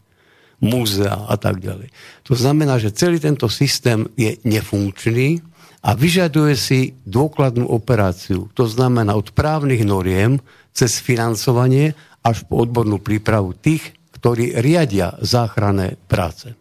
múzea 0.63 1.27
a 1.27 1.35
tak 1.35 1.59
ďalej. 1.59 1.91
To 2.23 2.39
znamená, 2.39 2.79
že 2.79 2.95
celý 2.95 3.19
tento 3.19 3.51
systém 3.51 4.07
je 4.15 4.39
nefunkčný, 4.47 5.43
a 5.85 5.93
vyžaduje 5.93 6.57
si 6.57 6.79
dôkladnú 7.05 7.69
operáciu. 7.69 8.49
To 8.57 8.65
znamená 8.65 9.13
od 9.13 9.29
právnych 9.37 9.85
noriem 9.85 10.41
cez 10.73 10.97
financovanie 10.97 11.93
až 12.25 12.41
po 12.49 12.57
odbornú 12.57 12.97
prípravu 12.97 13.53
tých, 13.53 13.93
ktorí 14.17 14.57
riadia 14.57 15.13
záchranné 15.21 16.01
práce. 16.09 16.57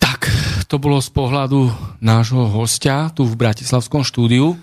Tak, 0.00 0.32
to 0.64 0.80
bolo 0.80 1.04
z 1.04 1.12
pohľadu 1.12 1.68
nášho 2.00 2.48
hostia 2.48 3.12
tu 3.12 3.28
v 3.28 3.36
Bratislavskom 3.36 4.00
štúdiu. 4.00 4.56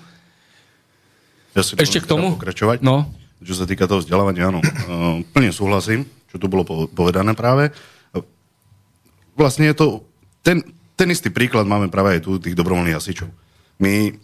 Ja 1.54 1.62
si 1.62 1.78
Ešte 1.78 2.02
k 2.02 2.10
tomu? 2.10 2.34
Pokračovať. 2.34 2.82
No. 2.82 3.14
Čo 3.38 3.62
sa 3.62 3.70
týka 3.70 3.86
toho 3.86 4.02
vzdelávania, 4.02 4.50
áno. 4.50 4.66
Uh, 4.90 5.22
plne 5.38 5.54
súhlasím, 5.54 6.10
čo 6.34 6.42
tu 6.42 6.50
bolo 6.50 6.66
povedané 6.90 7.38
práve. 7.38 7.70
Vlastne 9.38 9.70
je 9.70 9.76
to 9.78 9.86
ten, 10.42 10.66
ten 10.98 11.14
istý 11.14 11.30
príklad 11.30 11.70
máme 11.70 11.94
práve 11.94 12.18
aj 12.18 12.22
tu 12.26 12.42
tých 12.42 12.58
dobrovoľných 12.58 12.98
hasičov. 12.98 13.30
My 13.78 14.18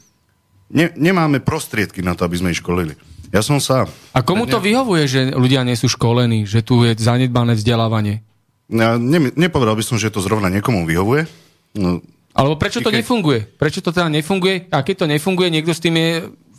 ne, 0.74 0.86
nemáme 0.98 1.38
prostriedky 1.40 2.02
na 2.02 2.18
to, 2.18 2.26
aby 2.26 2.42
sme 2.42 2.50
ich 2.50 2.60
školili. 2.60 2.98
Ja 3.30 3.46
som 3.46 3.62
sa... 3.62 3.86
A 4.14 4.26
komu 4.26 4.50
to 4.50 4.58
vyhovuje, 4.58 5.06
že 5.06 5.22
ľudia 5.34 5.62
nie 5.62 5.78
sú 5.78 5.90
školení, 5.90 6.50
že 6.50 6.66
tu 6.66 6.82
je 6.86 6.98
zanedbané 6.98 7.54
vzdelávanie? 7.58 8.26
Ja 8.74 8.98
ne, 8.98 9.30
nepovedal 9.38 9.78
by 9.78 9.86
som, 9.86 10.02
že 10.02 10.10
to 10.10 10.22
zrovna 10.22 10.50
niekomu 10.50 10.86
vyhovuje. 10.90 11.30
No, 11.78 12.02
Alebo 12.34 12.58
prečo 12.58 12.82
to 12.82 12.90
keď... 12.90 13.02
nefunguje? 13.02 13.40
Prečo 13.58 13.82
to 13.86 13.94
teda 13.94 14.10
nefunguje? 14.10 14.70
A 14.74 14.82
keď 14.82 15.06
to 15.06 15.10
nefunguje, 15.10 15.50
niekto 15.54 15.74
s 15.74 15.82
tým 15.82 15.98
je 15.98 16.12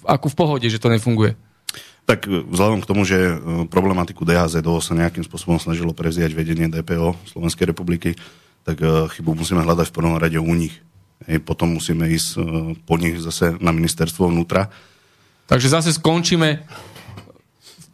ako 0.06 0.26
v 0.30 0.38
pohode, 0.38 0.66
že 0.66 0.78
to 0.78 0.90
nefunguje? 0.90 1.34
Tak 2.04 2.28
vzhľadom 2.28 2.84
k 2.84 2.88
tomu, 2.90 3.08
že 3.08 3.16
e, 3.16 3.34
problematiku 3.70 4.28
DHZO 4.28 4.76
sa 4.84 4.92
nejakým 4.92 5.24
spôsobom 5.24 5.56
snažilo 5.56 5.96
prevziať 5.96 6.36
vedenie 6.36 6.68
DPO 6.68 7.16
Slovenskej 7.32 7.72
republiky, 7.72 8.12
tak 8.64 8.80
e, 8.80 9.08
chybu 9.12 9.36
musíme 9.36 9.60
hľadať 9.62 9.92
v 9.92 9.96
prvom 9.96 10.16
rade 10.16 10.40
u 10.40 10.54
nich. 10.56 10.80
Hej, 11.28 11.44
potom 11.44 11.76
musíme 11.76 12.08
ísť 12.08 12.28
e, 12.34 12.38
po 12.82 12.96
nich 12.96 13.20
zase 13.20 13.54
na 13.60 13.70
ministerstvo 13.70 14.32
vnútra. 14.32 14.72
Takže 15.44 15.68
zase 15.68 15.92
skončíme 15.92 16.64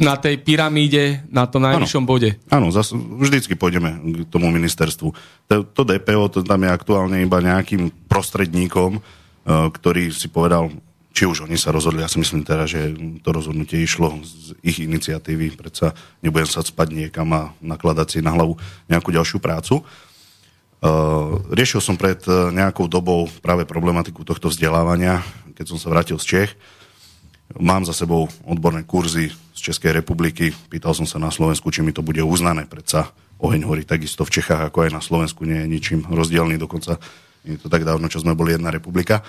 na 0.00 0.16
tej 0.16 0.40
pyramíde, 0.40 1.28
na 1.28 1.44
tom 1.44 1.60
najvyššom 1.60 2.08
bode. 2.08 2.32
Áno, 2.48 2.72
zase, 2.72 2.96
vždycky 2.96 3.52
pôjdeme 3.52 4.24
k 4.24 4.32
tomu 4.32 4.48
ministerstvu. 4.48 5.12
To, 5.50 5.54
to 5.66 5.82
DPO 5.84 6.24
to 6.32 6.40
tam 6.40 6.64
je 6.64 6.70
aktuálne 6.72 7.20
iba 7.20 7.36
nejakým 7.44 8.08
prostredníkom, 8.08 9.04
ktorý 9.44 10.08
si 10.08 10.32
povedal, 10.32 10.72
či 11.10 11.26
už 11.26 11.44
oni 11.44 11.58
sa 11.58 11.74
rozhodli, 11.74 12.00
ja 12.00 12.08
si 12.08 12.22
myslím 12.22 12.46
teda, 12.46 12.64
že 12.70 12.94
to 13.20 13.28
rozhodnutie 13.34 13.82
išlo 13.82 14.22
z 14.22 14.54
ich 14.62 14.78
iniciatívy, 14.78 15.58
predsa 15.58 15.92
nebudem 16.22 16.46
sa 16.46 16.62
spať 16.62 16.94
niekam 16.94 17.28
a 17.34 17.50
nakladať 17.58 18.06
si 18.08 18.18
na 18.22 18.30
hlavu 18.30 18.54
nejakú 18.86 19.10
ďalšiu 19.10 19.42
prácu. 19.42 19.82
Riešil 21.52 21.84
som 21.84 22.00
pred 22.00 22.20
nejakou 22.28 22.88
dobou 22.88 23.28
práve 23.44 23.68
problematiku 23.68 24.24
tohto 24.24 24.48
vzdelávania, 24.48 25.20
keď 25.52 25.76
som 25.76 25.78
sa 25.78 25.92
vrátil 25.92 26.16
z 26.16 26.26
Čech. 26.26 26.50
Mám 27.58 27.84
za 27.84 27.92
sebou 27.92 28.30
odborné 28.46 28.86
kurzy 28.86 29.34
z 29.52 29.60
Českej 29.60 29.92
republiky. 29.92 30.54
Pýtal 30.70 30.94
som 30.94 31.04
sa 31.04 31.18
na 31.18 31.28
Slovensku, 31.34 31.68
či 31.68 31.82
mi 31.82 31.90
to 31.90 32.00
bude 32.00 32.22
uznané. 32.22 32.64
Predsa 32.64 33.10
oheň 33.42 33.66
horí 33.66 33.82
takisto 33.84 34.22
v 34.24 34.40
Čechách, 34.40 34.70
ako 34.70 34.86
aj 34.86 34.90
na 34.94 35.02
Slovensku. 35.02 35.44
Nie 35.44 35.66
je 35.66 35.72
ničím 35.72 36.00
rozdielný, 36.06 36.56
dokonca 36.56 36.96
je 37.44 37.58
to 37.58 37.66
tak 37.66 37.84
dávno, 37.84 38.06
čo 38.08 38.22
sme 38.22 38.38
boli 38.38 38.54
jedna 38.54 38.70
republika. 38.70 39.24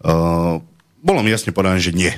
Uh, 0.00 0.62
bolo 1.02 1.20
mi 1.22 1.30
jasne 1.30 1.54
povedané, 1.54 1.82
že 1.82 1.94
nie. 1.94 2.14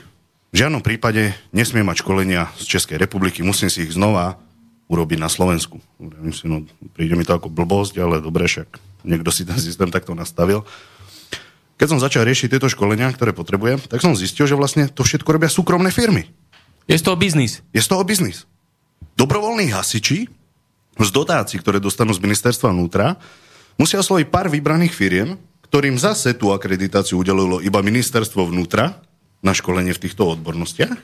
V 0.54 0.64
žiadnom 0.64 0.80
prípade 0.80 1.36
nesmie 1.52 1.84
mať 1.84 2.00
školenia 2.00 2.48
z 2.56 2.64
Českej 2.78 2.96
republiky, 2.96 3.44
musím 3.44 3.68
si 3.68 3.84
ich 3.84 3.92
znova 3.92 4.40
urobiť 4.88 5.18
na 5.20 5.28
Slovensku. 5.28 5.78
Myslím, 6.24 6.48
no, 6.48 6.58
príde 6.96 7.12
mi 7.14 7.22
to 7.22 7.36
ako 7.36 7.52
blbosť, 7.52 8.00
ale 8.00 8.24
dobre, 8.24 8.48
však 8.48 8.80
niekto 9.04 9.28
si 9.28 9.44
ten 9.44 9.60
systém 9.60 9.92
takto 9.92 10.16
nastavil. 10.16 10.64
Keď 11.78 11.86
som 11.94 12.02
začal 12.02 12.26
riešiť 12.26 12.56
tieto 12.56 12.66
školenia, 12.66 13.12
ktoré 13.14 13.36
potrebujem, 13.36 13.78
tak 13.84 14.02
som 14.02 14.16
zistil, 14.16 14.48
že 14.48 14.58
vlastne 14.58 14.90
to 14.90 15.06
všetko 15.06 15.28
robia 15.28 15.52
súkromné 15.52 15.94
firmy. 15.94 16.26
Je 16.88 16.96
z 16.96 17.04
toho 17.04 17.14
biznis. 17.14 17.60
Je 17.70 17.84
z 17.84 17.88
toho 17.88 18.02
biznis. 18.02 18.48
Dobrovoľní 19.14 19.70
hasiči 19.70 20.26
z 20.98 21.10
dotácií, 21.14 21.62
ktoré 21.62 21.78
dostanú 21.78 22.10
z 22.10 22.24
ministerstva 22.24 22.74
vnútra, 22.74 23.14
musia 23.78 24.02
osloviť 24.02 24.26
pár 24.26 24.50
vybraných 24.50 24.90
firiem, 24.90 25.38
ktorým 25.68 26.00
zase 26.00 26.34
tú 26.34 26.50
akreditáciu 26.50 27.20
udelilo 27.20 27.60
iba 27.62 27.78
ministerstvo 27.84 28.48
vnútra 28.50 28.98
na 29.44 29.54
školenie 29.54 29.94
v 29.94 30.02
týchto 30.02 30.34
odbornostiach, 30.34 30.98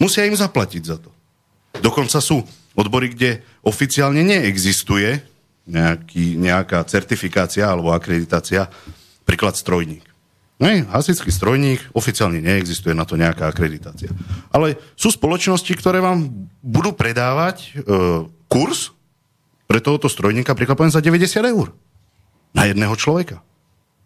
musia 0.00 0.24
im 0.24 0.38
zaplatiť 0.38 0.82
za 0.86 0.96
to. 0.96 1.10
Dokonca 1.82 2.22
sú 2.22 2.46
odbory, 2.74 3.14
kde 3.14 3.42
oficiálne 3.62 4.22
neexistuje 4.22 5.22
nejaký, 5.64 6.36
nejaká 6.36 6.84
certifikácia 6.84 7.64
alebo 7.64 7.94
akreditácia, 7.94 8.68
príklad 9.24 9.56
strojník. 9.56 10.04
Ne, 10.62 10.86
hasický 10.86 11.34
strojník, 11.34 11.82
oficiálne 11.98 12.38
neexistuje 12.38 12.94
na 12.94 13.02
to 13.02 13.18
nejaká 13.18 13.50
akreditácia. 13.50 14.12
Ale 14.54 14.78
sú 14.94 15.10
spoločnosti, 15.10 15.72
ktoré 15.74 15.98
vám 15.98 16.30
budú 16.62 16.94
predávať 16.94 17.74
e, 17.74 17.90
kurz 18.46 18.94
pre 19.66 19.82
tohoto 19.82 20.06
strojníka, 20.06 20.54
príklad 20.54 20.78
poviem, 20.78 20.94
za 20.94 21.02
90 21.02 21.42
eur. 21.42 21.74
Na 22.54 22.70
jedného 22.70 22.94
človeka. 22.94 23.42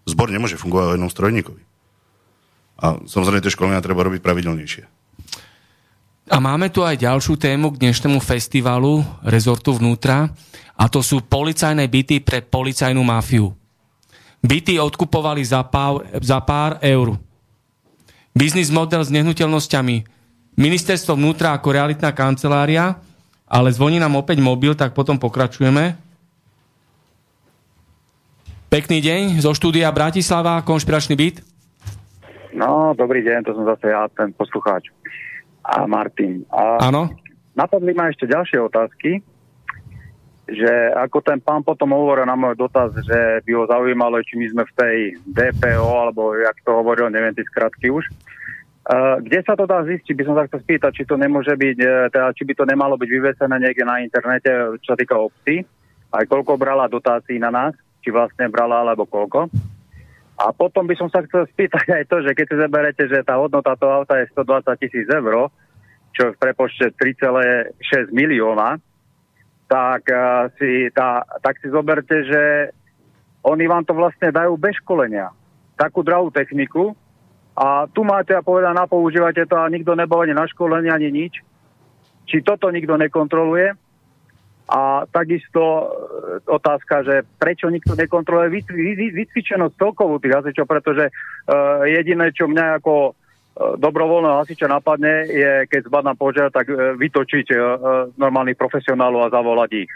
Zbor 0.09 0.33
nemôže 0.33 0.57
fungovať 0.57 0.87
o 0.89 0.95
jednom 0.97 1.13
strojníkovi. 1.13 1.63
A 2.81 2.97
samozrejme 3.05 3.45
tie 3.45 3.53
školenia 3.53 3.85
treba 3.85 4.07
robiť 4.07 4.25
pravidelnejšie. 4.25 4.89
A 6.29 6.37
máme 6.45 6.69
tu 6.69 6.85
aj 6.85 7.01
ďalšiu 7.01 7.41
tému 7.41 7.73
k 7.73 7.89
dnešnému 7.89 8.21
festivalu 8.21 9.01
rezortu 9.25 9.73
vnútra 9.73 10.29
a 10.77 10.85
to 10.85 11.01
sú 11.01 11.25
policajné 11.25 11.89
byty 11.89 12.21
pre 12.21 12.45
policajnú 12.45 13.01
mafiu. 13.01 13.57
Byty 14.45 14.77
odkupovali 14.77 15.41
za 15.41 15.65
pár, 15.65 16.05
za 16.21 16.37
pár 16.45 16.77
eur. 16.85 17.17
Biznis 18.37 18.69
model 18.69 19.01
s 19.01 19.09
nehnuteľnosťami. 19.09 20.05
Ministerstvo 20.61 21.17
vnútra 21.17 21.57
ako 21.57 21.73
realitná 21.73 22.13
kancelária, 22.13 23.01
ale 23.49 23.73
zvoní 23.73 23.97
nám 23.97 24.21
opäť 24.21 24.45
mobil, 24.45 24.77
tak 24.77 24.93
potom 24.93 25.17
pokračujeme. 25.17 25.97
Pekný 28.69 29.01
deň 29.01 29.41
zo 29.41 29.57
štúdia 29.57 29.89
Bratislava, 29.97 30.61
konšpiračný 30.61 31.17
byt. 31.17 31.41
No, 32.53 32.93
dobrý 32.93 33.25
deň, 33.25 33.49
to 33.49 33.57
som 33.57 33.65
zase 33.65 33.89
ja, 33.89 34.05
ten 34.13 34.29
poslucháč. 34.37 34.93
A 35.69 35.85
Martin. 35.85 36.49
Áno. 36.81 37.13
Napadli 37.53 37.93
ma 37.93 38.09
ešte 38.09 38.25
ďalšie 38.25 38.59
otázky, 38.65 39.21
že 40.49 40.73
ako 40.97 41.21
ten 41.21 41.39
pán 41.45 41.61
potom 41.61 41.93
hovoril 41.93 42.25
na 42.25 42.33
môj 42.33 42.57
dotaz, 42.57 42.97
že 43.05 43.45
by 43.45 43.51
ho 43.53 43.69
zaujímalo, 43.69 44.17
či 44.25 44.41
my 44.41 44.47
sme 44.49 44.65
v 44.65 44.73
tej 44.73 44.97
DPO, 45.29 45.85
alebo 45.85 46.33
jak 46.41 46.57
to 46.65 46.73
hovoril, 46.73 47.13
neviem 47.13 47.37
tie 47.37 47.45
skratky 47.45 47.93
už. 47.93 48.09
Uh, 48.89 49.21
kde 49.21 49.45
sa 49.45 49.53
to 49.53 49.69
dá 49.69 49.85
zistiť, 49.85 50.17
by 50.17 50.25
som 50.25 50.35
sa 50.41 50.49
chcel 50.49 50.65
spýtať, 50.65 50.91
či 50.97 51.05
to 51.05 51.21
nemôže 51.21 51.53
byť, 51.53 51.77
e, 51.77 52.09
teda, 52.09 52.33
či 52.33 52.49
by 52.49 52.57
to 52.57 52.65
nemalo 52.65 52.97
byť 52.97 53.11
vyvesené 53.13 53.61
niekde 53.61 53.85
na 53.85 54.01
internete, 54.01 54.49
čo 54.81 54.97
sa 54.97 54.97
týka 54.97 55.13
obcí, 55.13 55.61
aj 56.09 56.25
koľko 56.25 56.57
brala 56.57 56.89
dotácií 56.89 57.37
na 57.37 57.53
nás, 57.53 57.77
či 58.01 58.09
vlastne 58.09 58.49
brala 58.49 58.81
alebo 58.81 59.05
koľko. 59.05 59.53
A 60.39 60.55
potom 60.55 60.87
by 60.87 60.95
som 60.95 61.11
sa 61.11 61.27
chcel 61.27 61.51
spýtať 61.51 61.87
aj 61.99 62.05
to, 62.07 62.23
že 62.23 62.31
keď 62.31 62.47
si 62.47 62.57
zaberete, 62.63 63.03
že 63.11 63.27
tá 63.27 63.35
hodnota 63.43 63.75
toho 63.75 64.03
auta 64.03 64.23
je 64.23 64.31
120 64.31 64.71
tisíc 64.79 65.07
eur, 65.11 65.51
čo 66.15 66.31
v 66.31 66.39
prepočte 66.39 66.95
3,6 66.95 68.15
milióna, 68.15 68.79
tak, 69.67 70.07
uh, 70.09 70.49
si, 70.57 70.89
tá, 70.95 71.27
tak 71.43 71.59
si 71.59 71.69
zoberte, 71.69 72.25
že 72.25 72.73
oni 73.45 73.67
vám 73.67 73.83
to 73.85 73.93
vlastne 73.99 74.31
dajú 74.31 74.55
bez 74.57 74.79
školenia. 74.81 75.35
Takú 75.75 76.07
drahú 76.07 76.31
techniku 76.31 76.95
a 77.59 77.91
tu 77.91 78.07
máte 78.07 78.31
a 78.35 78.43
povedať, 78.43 78.71
na 78.75 78.87
používate 78.87 79.43
to 79.43 79.59
a 79.59 79.67
nikto 79.67 79.99
nebol 79.99 80.23
ani 80.23 80.35
na 80.35 80.47
školenie, 80.47 80.95
ani 80.95 81.11
nič. 81.11 81.43
Či 82.31 82.47
toto 82.47 82.71
nikto 82.71 82.95
nekontroluje, 82.95 83.75
a 84.69 85.09
takisto 85.09 85.63
e, 85.65 85.85
otázka, 86.45 87.01
že 87.01 87.25
prečo 87.41 87.73
nikto 87.73 87.97
nekontroluje 87.97 88.61
vycvičenosť 89.17 89.75
celkovú 89.81 90.21
tých 90.21 90.37
hasičov, 90.37 90.69
pretože 90.69 91.09
uh, 91.09 91.89
jediné, 91.89 92.29
čo 92.37 92.45
mňa 92.45 92.77
ako 92.77 92.95
uh, 93.09 93.13
dobrovoľného 93.81 94.45
hasiča 94.45 94.69
napadne, 94.69 95.25
je, 95.25 95.65
keď 95.73 95.89
zbadná 95.89 96.13
požiar, 96.13 96.53
tak 96.53 96.69
uh, 96.69 96.93
vytočiť 97.01 97.47
uh, 97.57 97.61
normálnych 98.21 98.61
profesionálov 98.61 99.25
a 99.25 99.33
zavolať 99.33 99.89
ich. 99.89 99.93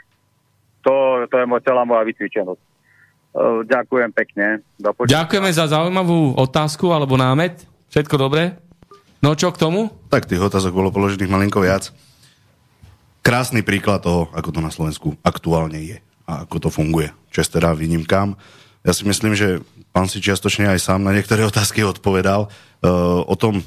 To, 0.89 1.29
to 1.29 1.35
je 1.37 1.45
moja 1.45 1.63
celá 1.69 1.85
moja 1.85 2.09
vycvičenosť. 2.09 2.63
Uh, 3.37 3.61
ďakujem 3.69 4.11
pekne. 4.17 4.65
Ďakujeme 5.05 5.53
za 5.53 5.69
zaujímavú 5.69 6.33
otázku 6.41 6.89
alebo 6.97 7.21
námet. 7.21 7.61
Všetko 7.93 8.17
dobré? 8.17 8.57
No 9.21 9.37
čo 9.37 9.53
k 9.53 9.61
tomu? 9.61 9.93
Tak 10.09 10.25
tých 10.25 10.41
otázok 10.41 10.73
bolo 10.73 10.89
položených 10.89 11.29
malinko 11.29 11.61
viac 11.61 11.93
krásny 13.23 13.63
príklad 13.63 14.03
toho, 14.03 14.29
ako 14.35 14.51
to 14.51 14.61
na 14.61 14.75
Slovensku 14.75 15.15
aktuálne 15.23 15.79
je 15.79 15.97
a 16.27 16.45
ako 16.45 16.69
to 16.69 16.69
funguje. 16.69 17.15
Čas 17.31 17.49
teda 17.49 17.73
výnimkám. 17.73 18.35
Ja 18.83 18.93
si 18.93 19.07
myslím, 19.07 19.39
že 19.39 19.63
pán 19.95 20.11
si 20.11 20.19
čiastočne 20.19 20.67
aj 20.67 20.83
sám 20.83 21.01
na 21.07 21.15
niektoré 21.15 21.47
otázky 21.51 21.87
odpovedal 21.87 22.51
uh, 22.51 23.23
o 23.23 23.35
tom 23.39 23.63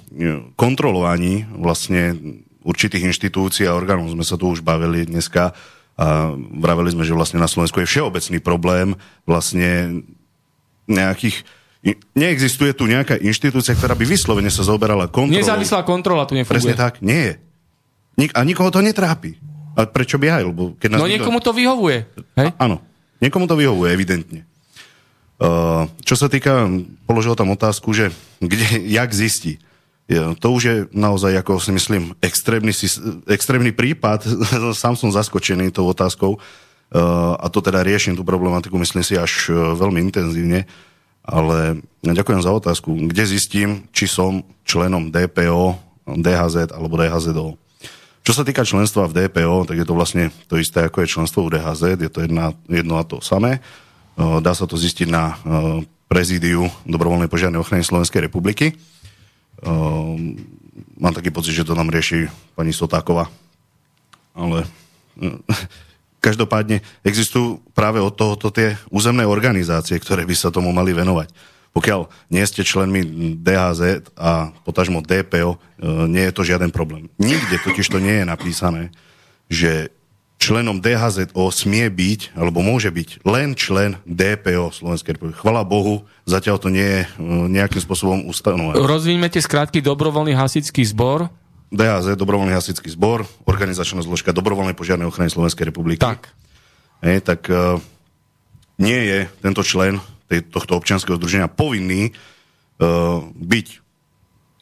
kontrolovaní 0.59 1.47
vlastne 1.55 2.13
určitých 2.65 3.07
inštitúcií 3.09 3.63
a 3.65 3.77
orgánov. 3.77 4.11
Sme 4.11 4.27
sa 4.27 4.35
tu 4.35 4.51
už 4.51 4.59
bavili 4.59 5.07
dneska 5.07 5.55
a 5.95 6.35
vraveli 6.35 6.91
sme, 6.91 7.07
že 7.07 7.15
vlastne 7.15 7.39
na 7.39 7.47
Slovensku 7.47 7.79
je 7.79 7.87
všeobecný 7.87 8.43
problém 8.43 8.99
vlastne 9.23 10.03
nejakých 10.91 11.47
Neexistuje 12.17 12.73
tu 12.73 12.89
nejaká 12.89 13.21
inštitúcia, 13.21 13.77
ktorá 13.77 13.93
by 13.93 14.09
vyslovene 14.09 14.49
sa 14.49 14.65
zoberala 14.65 15.05
kontrolou. 15.05 15.37
Nezávislá 15.37 15.85
kontrola 15.85 16.25
tu 16.25 16.33
nefunguje. 16.33 16.57
Presne 16.57 16.73
tak, 16.73 16.97
nie 17.05 17.29
je. 17.29 17.33
Nik- 18.15 18.35
a 18.35 18.41
nikoho 18.47 18.71
to 18.71 18.79
netrápi. 18.79 19.35
A 19.75 19.83
prečo 19.83 20.15
by 20.15 20.39
aj? 20.39 20.43
Lebo 20.47 20.61
keď 20.79 20.89
nás 20.95 20.99
no 21.03 21.11
niekomu 21.11 21.43
to 21.43 21.51
vyhovuje. 21.51 22.07
Hej? 22.39 22.49
A, 22.55 22.63
áno, 22.63 22.79
niekomu 23.19 23.45
to 23.45 23.59
vyhovuje, 23.59 23.91
evidentne. 23.91 24.47
Uh, 25.35 25.91
čo 26.07 26.15
sa 26.15 26.31
týka, 26.31 26.71
položil 27.03 27.35
tam 27.35 27.51
otázku, 27.51 27.91
že 27.91 28.15
kde, 28.39 28.87
jak 28.87 29.11
zistí. 29.11 29.59
To 30.39 30.47
už 30.53 30.61
je 30.63 30.75
naozaj, 30.93 31.33
ako 31.41 31.57
si 31.57 31.73
myslím, 31.73 32.13
extrémny, 32.21 32.71
extrémny 33.27 33.75
prípad. 33.75 34.23
Sám 34.79 34.95
som 34.95 35.11
zaskočený 35.11 35.75
tou 35.75 35.91
otázkou. 35.91 36.39
Uh, 36.95 37.35
a 37.41 37.51
to 37.51 37.59
teda 37.59 37.83
riešim 37.83 38.15
tú 38.15 38.23
problematiku, 38.23 38.77
myslím 38.79 39.03
si, 39.03 39.19
až 39.19 39.51
uh, 39.51 39.75
veľmi 39.75 40.07
intenzívne. 40.07 40.63
Ale 41.25 41.81
ďakujem 42.05 42.39
za 42.45 42.53
otázku. 42.53 42.93
Kde 43.09 43.23
zistím, 43.25 43.89
či 43.89 44.05
som 44.05 44.45
členom 44.61 45.09
DPO, 45.09 45.73
DHZ 46.05 46.69
alebo 46.69 47.01
DHZO? 47.01 47.57
Čo 48.25 48.41
sa 48.41 48.43
týka 48.43 48.65
členstva 48.65 49.05
v 49.05 49.29
DPO, 49.29 49.69
tak 49.69 49.77
je 49.77 49.85
to 49.85 49.93
vlastne 49.93 50.33
to 50.49 50.57
isté, 50.57 50.89
ako 50.89 51.05
je 51.05 51.13
členstvo 51.13 51.45
u 51.45 51.49
DHZ, 51.53 52.01
je 52.01 52.09
to 52.09 52.25
jedna, 52.25 52.57
jedno 52.65 52.97
a 52.97 53.05
to 53.05 53.21
samé. 53.21 53.61
Dá 54.17 54.57
sa 54.57 54.65
to 54.65 54.73
zistiť 54.73 55.07
na 55.13 55.37
prezídiu 56.09 56.65
Dobrovoľnej 56.89 57.29
požiarnej 57.29 57.61
ochrany 57.61 57.85
Slovenskej 57.85 58.25
republiky. 58.25 58.73
Mám 60.97 61.13
taký 61.13 61.29
pocit, 61.29 61.53
že 61.53 61.69
to 61.69 61.77
nám 61.77 61.93
rieši 61.93 62.25
pani 62.57 62.73
Sotáková. 62.73 63.29
Ale 64.33 64.65
každopádne 66.25 66.81
existujú 67.05 67.61
práve 67.77 68.01
od 68.01 68.09
tohoto 68.09 68.49
tie 68.49 68.73
územné 68.89 69.29
organizácie, 69.29 70.01
ktoré 70.01 70.25
by 70.25 70.33
sa 70.33 70.49
tomu 70.49 70.73
mali 70.73 70.97
venovať. 70.97 71.29
Pokiaľ 71.75 72.07
nie 72.31 72.43
ste 72.47 72.63
členmi 72.63 73.03
DHZ 73.35 74.15
a 74.15 74.55
potažmo 74.63 75.03
DPO, 75.03 75.51
e, 75.51 75.57
nie 76.07 76.23
je 76.23 76.33
to 76.33 76.47
žiaden 76.47 76.71
problém. 76.71 77.11
Nikde 77.19 77.59
totiž 77.67 77.91
to 77.91 77.99
nie 77.99 78.23
je 78.23 78.25
napísané, 78.25 78.95
že 79.51 79.91
členom 80.39 80.79
DHZO 80.79 81.35
smie 81.51 81.91
byť, 81.91 82.39
alebo 82.39 82.63
môže 82.63 82.87
byť 82.95 83.27
len 83.27 83.59
člen 83.59 83.99
DPO 84.07 84.71
Slovenskej 84.71 85.19
republiky. 85.19 85.43
Chvala 85.43 85.67
Bohu, 85.67 86.07
zatiaľ 86.23 86.63
to 86.63 86.71
nie 86.71 86.87
je 86.87 87.01
e, 87.03 87.07
nejakým 87.51 87.83
spôsobom 87.83 88.23
ustanované. 88.31 88.79
Rozvíjme 88.79 89.27
tie 89.27 89.43
skrátky 89.43 89.83
dobrovoľný 89.83 90.31
hasičský 90.31 90.79
zbor. 90.87 91.27
DHZ, 91.75 92.15
Dobrovoľný 92.15 92.55
hasičský 92.55 92.87
zbor, 92.95 93.27
organizačná 93.43 93.99
zložka 93.99 94.31
Dobrovoľnej 94.31 94.79
požiarnej 94.79 95.11
ochrany 95.11 95.27
Slovenskej 95.27 95.75
republiky. 95.75 95.99
Tak. 95.99 96.31
E, 97.03 97.19
tak 97.19 97.51
uh, 97.51 97.75
nie 98.79 98.95
je 98.95 99.19
tento 99.43 99.59
člen 99.59 99.99
tohto 100.27 100.77
občianského 100.77 101.17
združenia 101.17 101.51
povinný 101.51 102.11
uh, 102.11 103.21
byť 103.33 103.67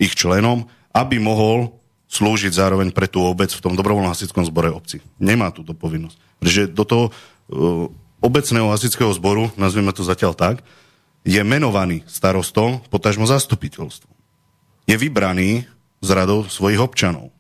ich 0.02 0.14
členom, 0.14 0.68
aby 0.92 1.18
mohol 1.18 1.80
slúžiť 2.12 2.54
zároveň 2.54 2.94
pre 2.94 3.10
tú 3.10 3.26
obec 3.26 3.50
v 3.50 3.64
tom 3.64 3.74
dobrovoľnom 3.74 4.14
hasičskom 4.14 4.46
zbore 4.46 4.70
obci. 4.70 5.02
Nemá 5.18 5.50
túto 5.50 5.74
povinnosť. 5.74 6.18
Pretože 6.38 6.64
do 6.70 6.84
toho 6.86 7.06
uh, 7.10 7.90
obecného 8.22 8.70
hasičského 8.70 9.10
zboru, 9.18 9.50
nazvieme 9.58 9.92
to 9.92 10.06
zatiaľ 10.06 10.38
tak, 10.38 10.62
je 11.24 11.40
menovaný 11.40 12.04
starostom, 12.06 12.84
potažmo 12.92 13.24
zastupiteľstvom. 13.24 14.12
Je 14.88 14.96
vybraný 15.00 15.64
z 16.04 16.10
radou 16.12 16.44
svojich 16.52 16.84
občanov. 16.84 17.32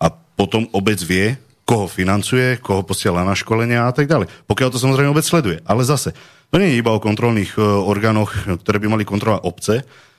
A 0.00 0.08
potom 0.08 0.64
obec 0.72 0.96
vie, 1.04 1.36
koho 1.68 1.86
financuje, 1.86 2.56
koho 2.58 2.82
posiela 2.82 3.22
na 3.22 3.36
školenia 3.36 3.86
a 3.86 3.92
tak 3.92 4.08
ďalej. 4.08 4.32
Pokiaľ 4.48 4.68
to 4.72 4.80
samozrejme 4.80 5.12
obec 5.12 5.22
sleduje. 5.28 5.60
Ale 5.68 5.84
zase, 5.84 6.16
to 6.52 6.60
nie 6.60 6.76
je 6.76 6.80
iba 6.84 6.92
o 6.92 7.00
kontrolných 7.00 7.56
uh, 7.56 7.80
orgánoch, 7.80 8.60
ktoré 8.60 8.76
by 8.76 8.92
mali 8.92 9.08
kontrolovať 9.08 9.40
obce, 9.48 9.74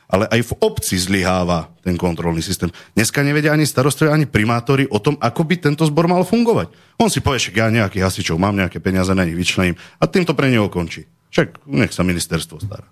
ale 0.10 0.26
aj 0.30 0.41
v 0.49 0.55
obci 0.65 0.97
zlyháva 0.97 1.69
ten 1.85 1.93
kontrolný 1.93 2.41
systém. 2.41 2.73
Dneska 2.97 3.22
nevedia 3.22 3.53
ani 3.53 3.69
starostovia, 3.69 4.14
ani 4.14 4.26
primátori 4.26 4.89
o 4.89 4.97
tom, 4.97 5.18
ako 5.22 5.41
by 5.45 5.55
tento 5.61 5.85
zbor 5.85 6.10
mal 6.10 6.26
fungovať. 6.26 6.73
On 6.97 7.10
si 7.10 7.22
povie, 7.22 7.41
že 7.41 7.53
ja 7.53 7.69
nejakých 7.69 8.05
hasičov 8.05 8.41
mám, 8.41 8.57
nejaké 8.57 8.81
peniaze 8.81 9.14
na 9.14 9.26
nich 9.26 9.38
vyčlením 9.38 9.77
a 10.01 10.10
tým 10.10 10.26
to 10.26 10.34
pre 10.34 10.49
neho 10.49 10.69
končí. 10.73 11.05
Však 11.34 11.65
nech 11.69 11.93
sa 11.93 12.05
ministerstvo 12.05 12.61
stará. 12.61 12.85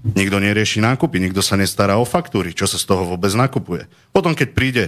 Nikto 0.00 0.40
nerieši 0.40 0.80
nákupy, 0.80 1.20
nikto 1.20 1.44
sa 1.44 1.60
nestará 1.60 2.00
o 2.00 2.08
faktúry, 2.08 2.56
čo 2.56 2.64
sa 2.64 2.80
z 2.80 2.88
toho 2.88 3.04
vôbec 3.04 3.32
nakupuje. 3.36 3.84
Potom, 4.16 4.32
keď 4.32 4.48
príde 4.56 4.84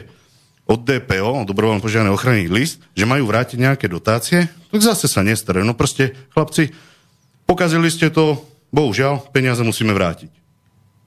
od 0.65 0.81
DPO, 0.89 1.45
od 1.45 1.49
dobrovoľnej 1.53 1.85
požiarnej 1.85 2.17
ochrany 2.17 2.49
list, 2.49 2.81
že 2.97 3.05
majú 3.05 3.29
vrátiť 3.29 3.61
nejaké 3.61 3.93
dotácie, 3.93 4.49
tak 4.49 4.81
zase 4.81 5.05
sa 5.05 5.21
nestarajú. 5.21 5.69
No 5.69 5.77
proste, 5.77 6.17
chlapci, 6.33 6.73
pokazili 7.45 7.89
ste 7.93 8.09
to, 8.09 8.41
bohužiaľ, 8.73 9.29
peniaze 9.31 9.61
musíme 9.61 9.93
vrátiť. 9.93 10.33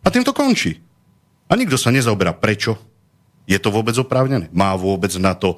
A 0.05 0.13
tým 0.13 0.21
to 0.21 0.35
končí. 0.35 0.79
A 1.49 1.57
nikto 1.57 1.77
sa 1.77 1.93
nezaoberá 1.93 2.33
prečo. 2.33 2.77
Je 3.45 3.57
to 3.61 3.69
vôbec 3.69 3.93
oprávnené? 3.97 4.49
Má 4.53 4.73
vôbec 4.73 5.13
na 5.21 5.37
to 5.37 5.57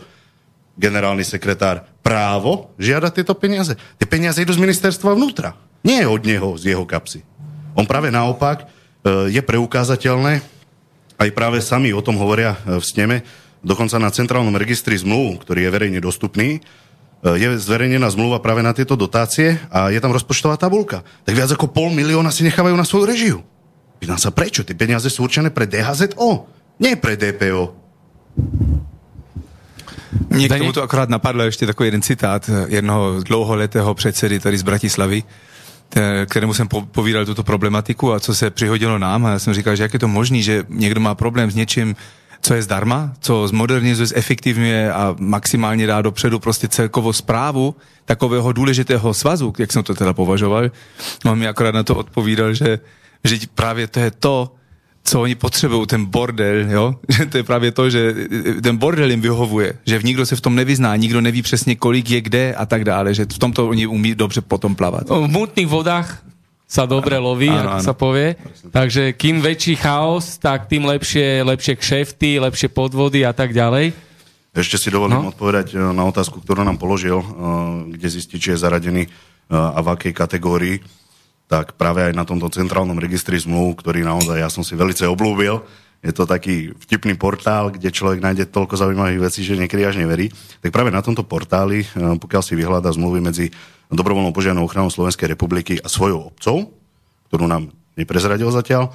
generálny 0.75 1.23
sekretár 1.23 1.87
právo 2.03 2.71
žiadať 2.75 3.11
tieto 3.11 3.35
peniaze? 3.35 3.75
Tie 3.95 4.07
peniaze 4.07 4.39
idú 4.43 4.51
z 4.55 4.63
ministerstva 4.63 5.15
vnútra. 5.15 5.55
Nie 5.83 6.03
od 6.07 6.23
neho, 6.27 6.55
z 6.59 6.75
jeho 6.75 6.83
kapsy. 6.83 7.23
On 7.77 7.87
práve 7.87 8.11
naopak 8.11 8.63
e, 8.63 9.31
je 9.31 9.39
preukázateľné, 9.39 10.43
aj 11.17 11.29
práve 11.31 11.63
sami 11.63 11.95
o 11.95 12.03
tom 12.03 12.19
hovoria 12.19 12.59
e, 12.59 12.81
v 12.81 12.85
sneme, 12.85 13.17
dokonca 13.63 13.95
na 14.01 14.11
centrálnom 14.11 14.55
registri 14.57 14.99
zmluv, 14.99 15.43
ktorý 15.45 15.67
je 15.67 15.73
verejne 15.73 15.99
dostupný, 16.03 16.59
je 17.23 17.57
zverejnená 17.57 18.09
zmluva 18.13 18.37
práve 18.37 18.61
na 18.61 18.73
tieto 18.73 18.93
dotácie 18.93 19.57
a 19.73 19.89
je 19.89 19.97
tam 19.97 20.13
rozpočtová 20.13 20.57
tabulka. 20.57 21.01
Tak 21.25 21.33
viac 21.33 21.49
ako 21.49 21.73
pol 21.73 21.89
milióna 21.89 22.29
si 22.29 22.45
nechávajú 22.45 22.77
na 22.77 22.85
svoju 22.85 23.05
režiu. 23.09 23.37
Pýtam 23.97 24.21
sa, 24.21 24.29
prečo? 24.29 24.61
Tie 24.61 24.77
peniaze 24.77 25.09
sú 25.09 25.25
určené 25.25 25.49
pre 25.49 25.65
DHZO, 25.65 26.45
nie 26.77 26.93
pre 27.01 27.17
DPO. 27.17 27.73
Mne 30.29 30.47
k 30.47 30.61
tomuto 30.61 30.85
akorát 30.85 31.09
napadlo 31.09 31.43
ešte 31.43 31.65
takový 31.65 31.87
jeden 31.87 32.05
citát 32.05 32.49
jednoho 32.69 33.25
dlouholetého 33.25 33.93
předsedy 33.93 34.39
tady 34.39 34.57
z 34.57 34.63
Bratislavy, 34.63 35.23
kterému 36.25 36.53
jsem 36.53 36.67
povídal 36.67 37.25
tuto 37.25 37.43
problematiku 37.43 38.13
a 38.13 38.19
co 38.19 38.35
se 38.35 38.49
přihodilo 38.49 38.99
nám 38.99 39.25
a 39.25 39.29
já 39.31 39.39
jsem 39.39 39.53
říkal, 39.53 39.75
že 39.75 39.83
jak 39.83 39.93
je 39.93 39.99
to 39.99 40.07
možný, 40.07 40.43
že 40.43 40.63
někdo 40.69 40.99
má 40.99 41.15
problém 41.15 41.51
s 41.51 41.55
něčím, 41.55 41.95
co 42.47 42.53
je 42.53 42.63
zdarma, 42.63 43.11
co 43.19 43.47
zmodernizuje, 43.47 44.07
zefektivňuje 44.07 44.93
a 44.93 45.15
maximálně 45.19 45.87
dá 45.87 46.01
dopředu 46.01 46.39
prostě 46.39 46.67
celkovou 46.67 47.13
zprávu 47.13 47.75
takového 48.05 48.51
důležitého 48.51 49.13
svazu, 49.13 49.53
jak 49.59 49.71
jsem 49.71 49.83
to 49.83 49.93
teda 49.93 50.13
považoval. 50.13 50.71
On 51.25 51.39
mi 51.39 51.47
akorát 51.47 51.75
na 51.75 51.83
to 51.83 51.95
odpovídal, 51.95 52.53
že 52.53 52.79
že 53.23 53.37
právě 53.55 53.87
to 53.87 53.99
je 53.99 54.11
to, 54.11 54.55
co 55.03 55.21
oni 55.21 55.35
potřebují, 55.35 55.87
ten 55.87 56.05
bordel, 56.05 56.71
jo? 56.71 56.95
Že 57.17 57.25
to 57.25 57.37
je 57.37 57.43
právě 57.43 57.71
to, 57.71 57.89
že 57.89 58.15
ten 58.63 58.77
bordel 58.77 59.11
jim 59.11 59.21
vyhovuje, 59.21 59.73
že 59.85 59.99
nikdo 60.03 60.25
se 60.25 60.35
v 60.35 60.41
tom 60.41 60.55
nevyzná, 60.55 60.95
nikdo 60.95 61.21
neví 61.21 61.41
přesně, 61.41 61.75
kolik 61.75 62.09
je 62.09 62.21
kde 62.21 62.55
a 62.55 62.65
tak 62.65 62.83
dále, 62.83 63.13
že 63.13 63.25
v 63.25 63.39
tomto 63.39 63.67
oni 63.67 63.87
umí 63.87 64.15
dobře 64.15 64.41
potom 64.41 64.75
plavat. 64.75 65.09
V 65.09 65.27
mutných 65.27 65.67
vodách 65.67 66.23
sa 66.67 66.83
dobre 66.83 67.15
loví, 67.15 67.47
ano, 67.47 67.63
ako 67.63 67.77
ano. 67.79 67.87
sa 67.87 67.93
povie. 67.95 68.27
Takže 68.75 69.15
kým 69.15 69.39
väčší 69.39 69.79
chaos, 69.79 70.35
tak 70.35 70.67
tým 70.67 70.83
lepšie, 70.83 71.47
lepšie 71.47 71.79
kšefty, 71.79 72.43
lepšie 72.43 72.67
podvody 72.67 73.23
a 73.23 73.31
tak 73.31 73.55
ďalej. 73.55 73.95
Ešte 74.51 74.75
si 74.75 74.91
dovolím 74.91 75.23
no? 75.23 75.31
odpovedať 75.31 75.73
e, 75.73 75.75
na 75.79 76.03
otázku, 76.03 76.43
ktorú 76.43 76.67
nám 76.67 76.75
položil, 76.75 77.23
e, 77.23 77.27
kde 77.95 78.07
zistí, 78.11 78.35
či 78.35 78.51
je 78.51 78.59
zaradený 78.59 79.07
e, 79.07 79.09
a 79.53 79.79
v 79.79 79.87
akej 79.95 80.13
kategórii 80.13 80.83
tak 81.47 81.79
práve 81.79 82.03
aj 82.03 82.13
na 82.13 82.27
tomto 82.27 82.51
centrálnom 82.51 82.99
registri 82.99 83.39
zmluv, 83.39 83.79
ktorý 83.79 84.03
naozaj 84.03 84.43
ja 84.43 84.51
som 84.51 84.67
si 84.67 84.75
velice 84.75 85.07
oblúbil, 85.07 85.63
je 86.03 86.13
to 86.13 86.29
taký 86.29 86.75
vtipný 86.77 87.17
portál, 87.17 87.73
kde 87.73 87.89
človek 87.89 88.21
nájde 88.21 88.51
toľko 88.53 88.77
zaujímavých 88.77 89.23
vecí, 89.23 89.41
že 89.41 89.57
niekedy 89.57 89.81
až 89.81 89.97
neverí. 89.97 90.29
Tak 90.61 90.69
práve 90.69 90.93
na 90.93 91.01
tomto 91.01 91.25
portáli, 91.25 91.81
eh, 91.81 92.15
pokiaľ 92.21 92.41
si 92.45 92.53
vyhľadá 92.53 92.93
zmluvy 92.93 93.19
medzi 93.23 93.49
dobrovoľnou 93.91 94.35
požiarnou 94.35 94.67
ochranou 94.67 94.91
Slovenskej 94.91 95.31
republiky 95.31 95.79
a 95.79 95.87
svojou 95.87 96.33
obcov, 96.33 96.71
ktorú 97.31 97.47
nám 97.47 97.71
neprezradil 97.95 98.51
zatiaľ, 98.51 98.91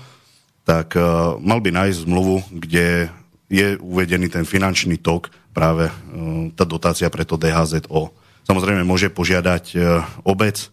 tak 0.63 0.95
uh, 0.95 1.37
mal 1.43 1.59
by 1.59 1.75
nájsť 1.75 2.05
zmluvu, 2.07 2.37
kde 2.55 3.11
je 3.53 3.77
uvedený 3.83 4.31
ten 4.31 4.47
finančný 4.47 5.01
tok, 5.01 5.33
práve 5.53 5.91
uh, 5.91 6.49
tá 6.55 6.63
dotácia 6.63 7.11
pre 7.11 7.27
to 7.27 7.37
DHZO. 7.37 8.15
Samozrejme 8.47 8.87
môže 8.87 9.11
požiadať 9.11 9.65
uh, 9.75 10.05
obec, 10.23 10.71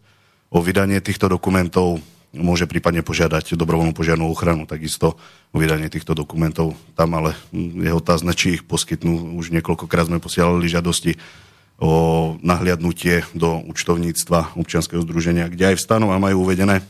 o 0.50 0.60
vydanie 0.66 0.98
týchto 0.98 1.30
dokumentov 1.30 2.02
môže 2.30 2.70
prípadne 2.70 3.02
požiadať 3.02 3.58
dobrovoľnú 3.58 3.94
požiarnú 3.94 4.30
ochranu, 4.30 4.70
takisto 4.70 5.18
o 5.50 5.58
vydanie 5.58 5.90
týchto 5.90 6.14
dokumentov. 6.14 6.78
Tam 6.94 7.10
ale 7.18 7.34
je 7.54 7.90
otázne, 7.90 8.38
či 8.38 8.62
ich 8.62 8.64
poskytnú. 8.66 9.34
Už 9.38 9.50
niekoľkokrát 9.50 10.10
sme 10.10 10.22
posielali 10.22 10.70
žiadosti 10.70 11.18
o 11.80 12.36
nahliadnutie 12.44 13.24
do 13.32 13.64
účtovníctva 13.72 14.60
občianskeho 14.60 15.00
združenia, 15.04 15.48
kde 15.48 15.74
aj 15.74 15.76
v 15.80 15.84
stanove 15.84 16.16
majú 16.20 16.44
uvedené, 16.44 16.84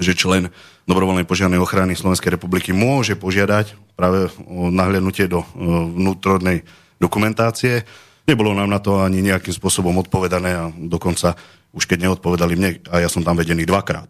že 0.00 0.16
člen 0.16 0.48
dobrovoľnej 0.88 1.28
požiarnej 1.28 1.60
ochrany 1.60 1.92
Slovenskej 1.96 2.36
republiky 2.36 2.72
môže 2.72 3.16
požiadať 3.16 3.76
práve 3.96 4.32
o 4.48 4.72
nahliadnutie 4.72 5.28
do 5.28 5.44
vnútornej 5.92 6.64
dokumentácie. 6.96 7.84
Nebolo 8.24 8.56
nám 8.56 8.72
na 8.72 8.80
to 8.80 9.04
ani 9.04 9.20
nejakým 9.20 9.52
spôsobom 9.52 9.96
odpovedané 10.00 10.50
a 10.56 10.64
dokonca 10.72 11.36
už 11.76 11.84
keď 11.84 12.08
neodpovedali 12.08 12.56
mne, 12.56 12.70
a 12.88 13.04
ja 13.04 13.08
som 13.12 13.20
tam 13.20 13.36
vedený 13.36 13.68
dvakrát. 13.68 14.08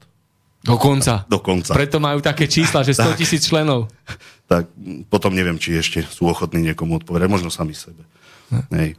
Dokonca. 0.62 1.26
Dokonca. 1.30 1.74
Preto 1.74 1.98
majú 1.98 2.18
také 2.22 2.50
čísla, 2.50 2.82
že 2.82 2.94
100 2.94 3.18
tisíc 3.18 3.46
členov. 3.46 3.90
Tak 4.46 4.70
potom 5.10 5.34
neviem, 5.34 5.58
či 5.58 5.78
ešte 5.78 6.02
sú 6.06 6.26
ochotní 6.26 6.62
niekomu 6.62 7.02
odpovedať, 7.02 7.26
možno 7.30 7.50
sami 7.50 7.74
sebe. 7.74 8.02
Hm. 8.50 8.66
Hej. 8.74 8.90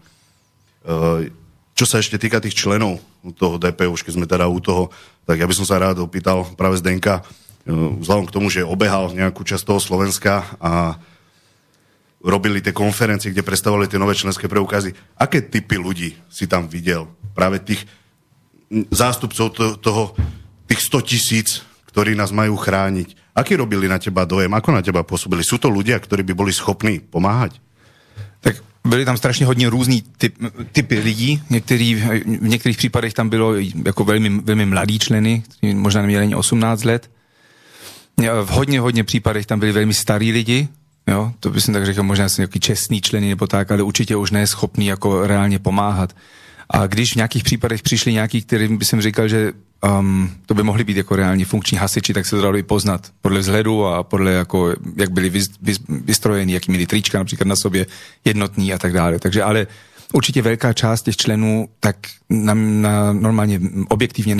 Čo 1.77 1.85
sa 1.85 1.99
ešte 1.99 2.15
týka 2.15 2.39
tých 2.39 2.55
členov 2.55 3.03
toho 3.35 3.59
DP, 3.59 3.91
už 3.91 4.07
keď 4.07 4.13
sme 4.15 4.25
teda 4.25 4.47
u 4.47 4.57
toho, 4.63 4.87
tak 5.27 5.37
ja 5.37 5.45
by 5.45 5.53
som 5.53 5.67
sa 5.67 5.77
rád 5.77 5.99
opýtal 5.99 6.47
práve 6.55 6.79
Zdenka, 6.79 7.27
vzhľadom 7.67 8.25
k 8.31 8.33
tomu, 8.33 8.47
že 8.47 8.63
obehal 8.63 9.11
nejakú 9.11 9.43
časť 9.43 9.67
toho 9.67 9.83
Slovenska 9.83 10.47
a 10.63 10.95
robili 12.23 12.63
tie 12.63 12.71
konferencie, 12.71 13.35
kde 13.35 13.43
predstavovali 13.43 13.91
tie 13.91 13.99
nové 13.99 14.15
členské 14.15 14.47
preukazy. 14.47 14.95
Aké 15.19 15.43
typy 15.43 15.75
ľudí 15.75 16.15
si 16.31 16.47
tam 16.47 16.65
videl? 16.71 17.05
Práve 17.35 17.59
tých 17.59 17.83
zástupcov 18.89 19.47
to, 19.53 19.65
toho, 19.77 20.15
tých 20.65 20.81
100 20.87 21.09
tisíc, 21.11 21.47
ktorí 21.91 22.15
nás 22.15 22.31
majú 22.31 22.55
chrániť. 22.55 23.35
Aký 23.37 23.53
robili 23.53 23.85
na 23.85 24.01
teba 24.01 24.25
dojem? 24.25 24.49
Ako 24.49 24.73
na 24.73 24.81
teba 24.81 25.05
pôsobili? 25.05 25.45
Sú 25.45 25.61
to 25.61 25.69
ľudia, 25.69 25.99
ktorí 25.99 26.25
by 26.25 26.33
boli 26.33 26.49
schopní 26.49 26.99
pomáhať? 27.03 27.59
Tak 28.41 28.59
byli 28.87 29.05
tam 29.05 29.17
strašně 29.17 29.45
hodně 29.45 29.69
různý 29.69 30.03
typ, 30.17 30.35
typy 30.71 30.99
lidí. 30.99 31.41
Některý, 31.49 31.95
v 32.39 32.47
některých 32.47 32.77
případech 32.77 33.13
tam 33.13 33.29
bylo 33.29 33.53
jako 33.85 34.03
velmi, 34.03 34.29
velmi 34.29 34.65
mladí 34.65 34.99
členy, 34.99 35.43
možná 35.73 36.01
neměli 36.01 36.23
ani 36.23 36.35
18 36.35 36.83
let. 36.83 37.09
V 38.17 38.49
hodně, 38.49 38.79
hodně 38.79 39.03
případech 39.03 39.45
tam 39.45 39.59
byli 39.59 39.71
velmi 39.71 39.93
starí 39.93 40.31
lidi, 40.31 40.67
jo, 41.07 41.33
to 41.39 41.49
by 41.49 41.61
som 41.61 41.73
tak 41.73 41.85
řekl, 41.85 42.03
možná 42.03 42.29
jsou 42.29 42.41
nějaký 42.41 42.59
čestný 42.59 43.01
členy 43.01 43.29
nebo 43.29 43.47
tak, 43.47 43.71
ale 43.71 43.83
určitě 43.83 44.15
už 44.15 44.31
ne 44.31 44.47
schopný 44.47 44.85
jako 44.85 45.27
reálně 45.27 45.59
pomáhat. 45.59 46.15
A 46.69 46.87
když 46.87 47.13
v 47.13 47.15
nějakých 47.15 47.43
případech 47.43 47.81
přišli 47.81 48.13
nějaký, 48.13 48.41
kterým 48.41 48.77
by 48.77 48.85
jsem 48.85 49.01
říkal, 49.01 49.27
že 49.27 49.51
um, 49.83 50.29
to 50.45 50.53
by 50.53 50.63
mohli 50.63 50.83
být 50.83 50.97
jako 50.97 51.15
reální 51.15 51.45
funkční 51.45 51.77
hasiči, 51.77 52.13
tak 52.13 52.25
se 52.25 52.35
to 52.35 52.41
dalo 52.41 52.57
i 52.57 52.63
poznat 52.63 53.11
podle 53.21 53.39
vzhledu 53.39 53.85
a 53.85 54.03
podle 54.03 54.31
jako, 54.31 54.73
jak 54.97 55.11
byli 55.11 55.29
vys, 55.29 55.45
vys, 55.61 55.79
vystrojeni, 55.89 56.53
jaký 56.53 56.71
měli 56.71 56.85
trička 56.85 57.17
například 57.17 57.47
na 57.47 57.55
sobě 57.55 57.85
jednotný 58.25 58.73
a 58.73 58.77
tak 58.77 58.93
dále. 58.93 59.19
Takže 59.19 59.43
ale 59.43 59.67
určite 60.15 60.39
veľká 60.39 60.71
časť 60.71 61.11
tých 61.11 61.19
členů 61.27 61.67
tak 61.83 62.07
na, 62.31 62.55
na 62.55 63.11
normálne 63.11 63.59
objektívne 63.91 64.39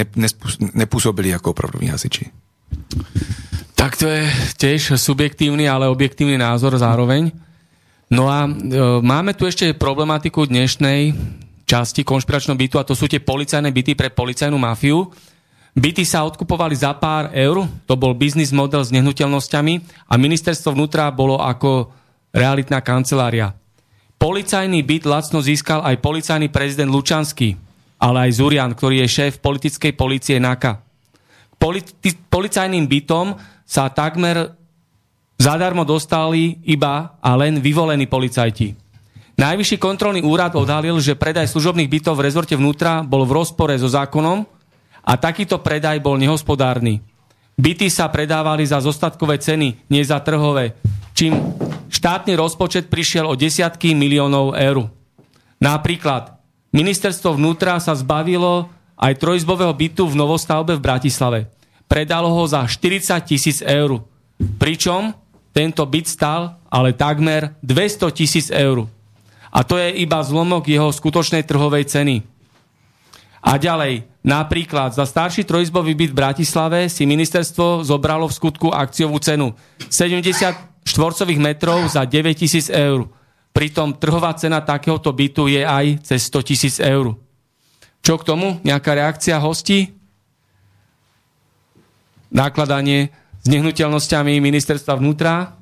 nepôsobili 0.76 1.36
ako 1.36 1.52
opravdoví 1.52 1.92
hasiči. 1.92 2.32
Tak 3.76 4.00
to 4.00 4.08
je 4.08 4.24
tiež 4.58 4.96
subjektívny, 4.96 5.68
ale 5.68 5.92
objektívny 5.92 6.40
názor 6.40 6.80
zároveň. 6.80 7.32
No 8.08 8.32
a 8.32 8.48
e, 8.48 8.52
máme 9.04 9.36
tu 9.36 9.44
ešte 9.44 9.76
problematiku 9.76 10.48
dnešnej 10.48 11.12
časti 11.68 12.08
konšpiračného 12.08 12.56
bytu 12.56 12.80
a 12.80 12.88
to 12.88 12.96
sú 12.96 13.12
tie 13.12 13.20
policajné 13.20 13.68
byty 13.76 14.00
pre 14.00 14.08
policajnú 14.08 14.56
mafiu. 14.56 15.12
Byty 15.78 16.08
sa 16.08 16.26
odkupovali 16.26 16.74
za 16.74 16.96
pár 16.98 17.30
eur, 17.36 17.68
to 17.86 17.94
bol 18.00 18.16
biznis 18.18 18.56
model 18.56 18.82
s 18.82 18.90
nehnuteľnosťami 18.90 20.08
a 20.10 20.14
ministerstvo 20.18 20.74
vnútra 20.74 21.12
bolo 21.14 21.38
ako 21.38 21.92
realitná 22.34 22.82
kancelária. 22.82 23.54
Policajný 24.18 24.82
byt 24.82 25.06
lacno 25.06 25.44
získal 25.44 25.86
aj 25.86 26.02
policajný 26.02 26.50
prezident 26.50 26.90
Lučanský, 26.90 27.54
ale 28.02 28.26
aj 28.26 28.42
Zurian, 28.42 28.74
ktorý 28.74 29.06
je 29.06 29.14
šéf 29.14 29.38
politickej 29.38 29.94
policie 29.94 30.42
NAKA. 30.42 30.82
Politi- 31.62 32.18
policajným 32.26 32.90
bytom 32.90 33.38
sa 33.62 33.92
takmer 33.94 34.58
Zadarmo 35.38 35.86
dostali 35.86 36.58
iba 36.66 37.22
a 37.22 37.38
len 37.38 37.62
vyvolení 37.62 38.10
policajti. 38.10 38.87
Najvyšší 39.38 39.78
kontrolný 39.78 40.26
úrad 40.26 40.58
odhalil, 40.58 40.98
že 40.98 41.14
predaj 41.14 41.54
služobných 41.54 41.86
bytov 41.86 42.18
v 42.18 42.26
rezorte 42.26 42.58
vnútra 42.58 43.06
bol 43.06 43.22
v 43.22 43.38
rozpore 43.38 43.78
so 43.78 43.86
zákonom 43.86 44.50
a 45.06 45.14
takýto 45.14 45.62
predaj 45.62 46.02
bol 46.02 46.18
nehospodárny. 46.18 47.06
Byty 47.54 47.86
sa 47.94 48.10
predávali 48.10 48.66
za 48.66 48.82
zostatkové 48.82 49.38
ceny, 49.38 49.78
nie 49.94 50.02
za 50.02 50.18
trhové, 50.26 50.74
čím 51.14 51.38
štátny 51.86 52.34
rozpočet 52.34 52.90
prišiel 52.90 53.30
o 53.30 53.38
desiatky 53.38 53.94
miliónov 53.94 54.58
eur. 54.58 54.90
Napríklad, 55.62 56.42
ministerstvo 56.74 57.38
vnútra 57.38 57.78
sa 57.78 57.94
zbavilo 57.94 58.74
aj 58.98 59.22
trojizbového 59.22 59.74
bytu 59.78 60.10
v 60.10 60.18
novostavbe 60.18 60.74
v 60.74 60.82
Bratislave. 60.82 61.40
Predalo 61.86 62.34
ho 62.34 62.44
za 62.50 62.66
40 62.66 63.22
tisíc 63.22 63.62
eur. 63.62 64.02
Pričom 64.58 65.14
tento 65.54 65.86
byt 65.86 66.10
stal 66.10 66.58
ale 66.74 66.98
takmer 66.98 67.54
200 67.62 68.18
tisíc 68.18 68.50
eur. 68.50 68.97
A 69.52 69.64
to 69.64 69.80
je 69.80 70.04
iba 70.04 70.20
zlomok 70.24 70.68
jeho 70.68 70.92
skutočnej 70.92 71.44
trhovej 71.48 71.88
ceny. 71.88 72.24
A 73.48 73.56
ďalej, 73.56 74.04
napríklad 74.28 74.92
za 74.92 75.08
starší 75.08 75.48
trojizbový 75.48 75.96
byt 75.96 76.12
v 76.12 76.20
Bratislave 76.20 76.80
si 76.92 77.08
ministerstvo 77.08 77.86
zobralo 77.86 78.28
v 78.28 78.36
skutku 78.36 78.68
akciovú 78.76 79.22
cenu 79.24 79.56
70 79.88 80.84
štvorcových 80.84 81.40
metrov 81.40 81.84
za 81.88 82.04
9 82.04 82.36
tisíc 82.36 82.68
eur. 82.72 83.08
Pritom 83.52 83.98
trhová 83.98 84.36
cena 84.38 84.62
takéhoto 84.62 85.10
bytu 85.12 85.50
je 85.50 85.66
aj 85.66 86.06
cez 86.06 86.30
100 86.30 86.48
tisíc 86.48 86.76
eur. 86.78 87.18
Čo 88.06 88.16
k 88.22 88.28
tomu? 88.28 88.62
Nejaká 88.64 88.96
reakcia 88.96 89.42
hostí? 89.42 89.98
Nákladanie 92.32 93.12
s 93.42 93.48
nehnuteľnosťami 93.50 94.40
ministerstva 94.40 95.00
vnútra. 95.00 95.57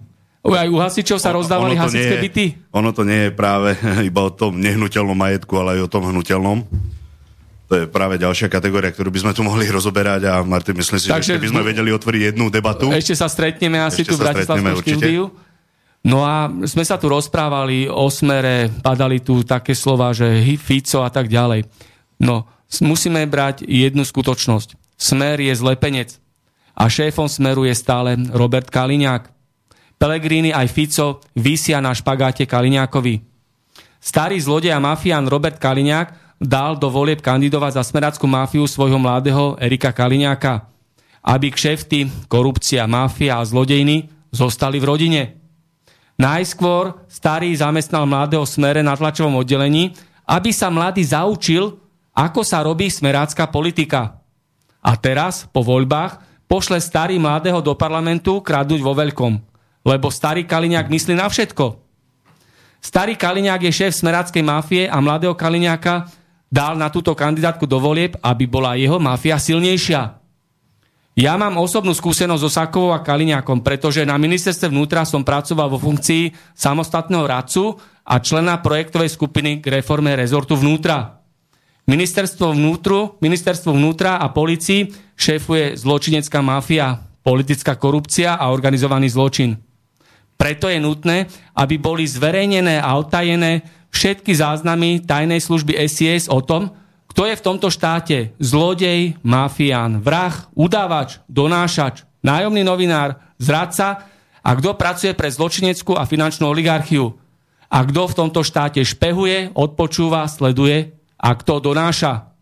Aj 0.46 0.70
u 0.70 0.78
hasičov 0.78 1.18
sa 1.18 1.34
rozdávali 1.34 1.74
hasičské 1.74 2.22
byty? 2.22 2.46
Ono 2.78 2.94
to 2.94 3.02
nie 3.02 3.30
je 3.30 3.32
práve 3.34 3.74
iba 4.10 4.22
o 4.22 4.30
tom 4.30 4.62
nehnuteľnom 4.62 5.18
majetku, 5.18 5.58
ale 5.58 5.82
aj 5.82 5.90
o 5.90 5.90
tom 5.90 6.06
hnuteľnom. 6.14 6.62
To 7.66 7.74
je 7.82 7.90
práve 7.90 8.22
ďalšia 8.22 8.46
kategória, 8.46 8.94
ktorú 8.94 9.10
by 9.10 9.20
sme 9.26 9.32
tu 9.34 9.42
mohli 9.42 9.66
rozoberať 9.66 10.30
a 10.30 10.46
Martin, 10.46 10.78
myslím 10.78 11.02
si, 11.02 11.10
Takže, 11.10 11.42
že 11.42 11.42
by 11.42 11.50
sme 11.50 11.64
vedeli 11.66 11.90
otvoriť 11.90 12.22
jednu 12.34 12.54
debatu. 12.54 12.94
Ešte 12.94 13.18
sa 13.18 13.26
stretneme 13.26 13.82
asi 13.82 14.06
Ešte 14.06 14.14
tu 14.14 14.22
v 14.22 14.22
Bratislavskom 14.22 14.78
štúdiu. 14.86 15.24
No 16.06 16.22
a 16.22 16.46
sme 16.70 16.86
sa 16.86 17.02
tu 17.02 17.10
rozprávali 17.10 17.90
o 17.90 18.06
smere, 18.14 18.70
padali 18.86 19.26
tu 19.26 19.42
také 19.42 19.74
slova, 19.74 20.14
že 20.14 20.46
Fico 20.62 21.02
a 21.02 21.10
tak 21.10 21.26
ďalej. 21.26 21.66
No, 22.22 22.46
musíme 22.86 23.26
brať 23.26 23.66
jednu 23.66 24.06
skutočnosť. 24.06 24.78
Smer 24.94 25.42
je 25.42 25.54
zlepenec 25.58 26.22
a 26.78 26.86
šéfom 26.86 27.26
Smeru 27.26 27.66
je 27.66 27.74
stále 27.74 28.20
Robert 28.30 28.70
Kaliňák. 28.70 29.35
Pelegrini 29.96 30.52
aj 30.52 30.68
Fico 30.72 31.24
vysia 31.40 31.80
na 31.80 31.96
špagáte 31.96 32.44
Kaliňákovi. 32.44 33.24
Starý 34.04 34.38
zlodej 34.38 34.76
a 34.76 34.80
mafián 34.84 35.26
Robert 35.26 35.58
Kaliňák 35.58 36.38
dal 36.38 36.76
do 36.78 36.92
volieb 36.92 37.24
kandidovať 37.24 37.80
za 37.80 37.84
smerackú 37.88 38.28
mafiu 38.28 38.68
svojho 38.68 39.00
mladého 39.00 39.56
Erika 39.58 39.96
Kaliňáka, 39.96 40.68
aby 41.26 41.50
kšefty, 41.50 42.30
korupcia, 42.30 42.86
mafia 42.86 43.40
a 43.40 43.48
zlodejny 43.48 44.12
zostali 44.36 44.78
v 44.78 44.86
rodine. 44.86 45.22
Najskôr 46.16 47.08
starý 47.08 47.52
zamestnal 47.56 48.08
mladého 48.08 48.44
smere 48.48 48.80
na 48.84 48.96
tlačovom 48.96 49.42
oddelení, 49.44 49.96
aby 50.28 50.52
sa 50.52 50.72
mladý 50.72 51.04
zaučil, 51.04 51.76
ako 52.16 52.42
sa 52.44 52.64
robí 52.64 52.88
smerácká 52.88 53.52
politika. 53.52 54.24
A 54.86 54.96
teraz, 54.96 55.50
po 55.50 55.66
voľbách, 55.66 56.46
pošle 56.46 56.80
starý 56.80 57.20
mladého 57.20 57.60
do 57.60 57.74
parlamentu 57.74 58.40
kradnúť 58.40 58.82
vo 58.86 58.94
veľkom. 58.94 59.55
Lebo 59.86 60.10
starý 60.10 60.50
Kaliňák 60.50 60.90
myslí 60.90 61.14
na 61.14 61.30
všetko. 61.30 61.78
Starý 62.82 63.14
Kaliňák 63.14 63.70
je 63.70 63.72
šéf 63.72 63.94
smeráckej 64.02 64.42
mafie 64.42 64.84
a 64.90 64.98
mladého 64.98 65.38
Kaliňáka 65.38 66.10
dal 66.50 66.78
na 66.78 66.90
túto 66.90 67.14
kandidátku 67.14 67.70
do 67.70 67.78
volieb, 67.78 68.18
aby 68.22 68.46
bola 68.50 68.78
jeho 68.78 68.98
mafia 68.98 69.38
silnejšia. 69.38 70.22
Ja 71.16 71.40
mám 71.40 71.56
osobnú 71.56 71.96
skúsenosť 71.96 72.42
so 72.44 72.52
Sakovou 72.52 72.92
a 72.92 73.00
Kaliňákom, 73.00 73.64
pretože 73.64 74.04
na 74.04 74.20
ministerstve 74.20 74.68
vnútra 74.68 75.08
som 75.08 75.24
pracoval 75.24 75.72
vo 75.72 75.80
funkcii 75.80 76.36
samostatného 76.52 77.24
radcu 77.24 77.80
a 78.04 78.20
člena 78.20 78.60
projektovej 78.60 79.16
skupiny 79.16 79.64
k 79.64 79.80
reforme 79.80 80.12
rezortu 80.12 80.60
vnútra. 80.60 81.24
Ministerstvo, 81.88 82.52
vnútru, 82.52 83.16
ministerstvo 83.24 83.72
vnútra 83.72 84.20
a 84.20 84.28
policii 84.28 84.92
šéfuje 85.16 85.80
zločinecká 85.80 86.44
mafia, 86.44 87.00
politická 87.24 87.80
korupcia 87.80 88.36
a 88.36 88.52
organizovaný 88.52 89.08
zločin. 89.08 89.56
Preto 90.36 90.68
je 90.68 90.80
nutné, 90.80 91.32
aby 91.56 91.80
boli 91.80 92.04
zverejnené 92.04 92.84
a 92.84 92.96
otajené 93.00 93.64
všetky 93.92 94.36
záznamy 94.36 95.08
tajnej 95.08 95.40
služby 95.40 95.80
SIS 95.88 96.28
o 96.28 96.44
tom, 96.44 96.76
kto 97.16 97.32
je 97.32 97.40
v 97.40 97.46
tomto 97.48 97.72
štáte 97.72 98.36
zlodej, 98.44 99.16
mafián, 99.24 100.04
vrah, 100.04 100.52
udávač, 100.52 101.24
donášač, 101.32 102.04
nájomný 102.20 102.68
novinár, 102.68 103.16
zradca 103.40 104.04
a 104.44 104.50
kto 104.52 104.76
pracuje 104.76 105.16
pre 105.16 105.32
zločineckú 105.32 105.96
a 105.96 106.04
finančnú 106.04 106.52
oligarchiu. 106.52 107.16
A 107.72 107.88
kto 107.88 108.12
v 108.12 108.18
tomto 108.20 108.44
štáte 108.44 108.84
špehuje, 108.84 109.56
odpočúva, 109.56 110.28
sleduje 110.28 110.92
a 111.16 111.30
kto 111.40 111.64
donáša. 111.64 112.36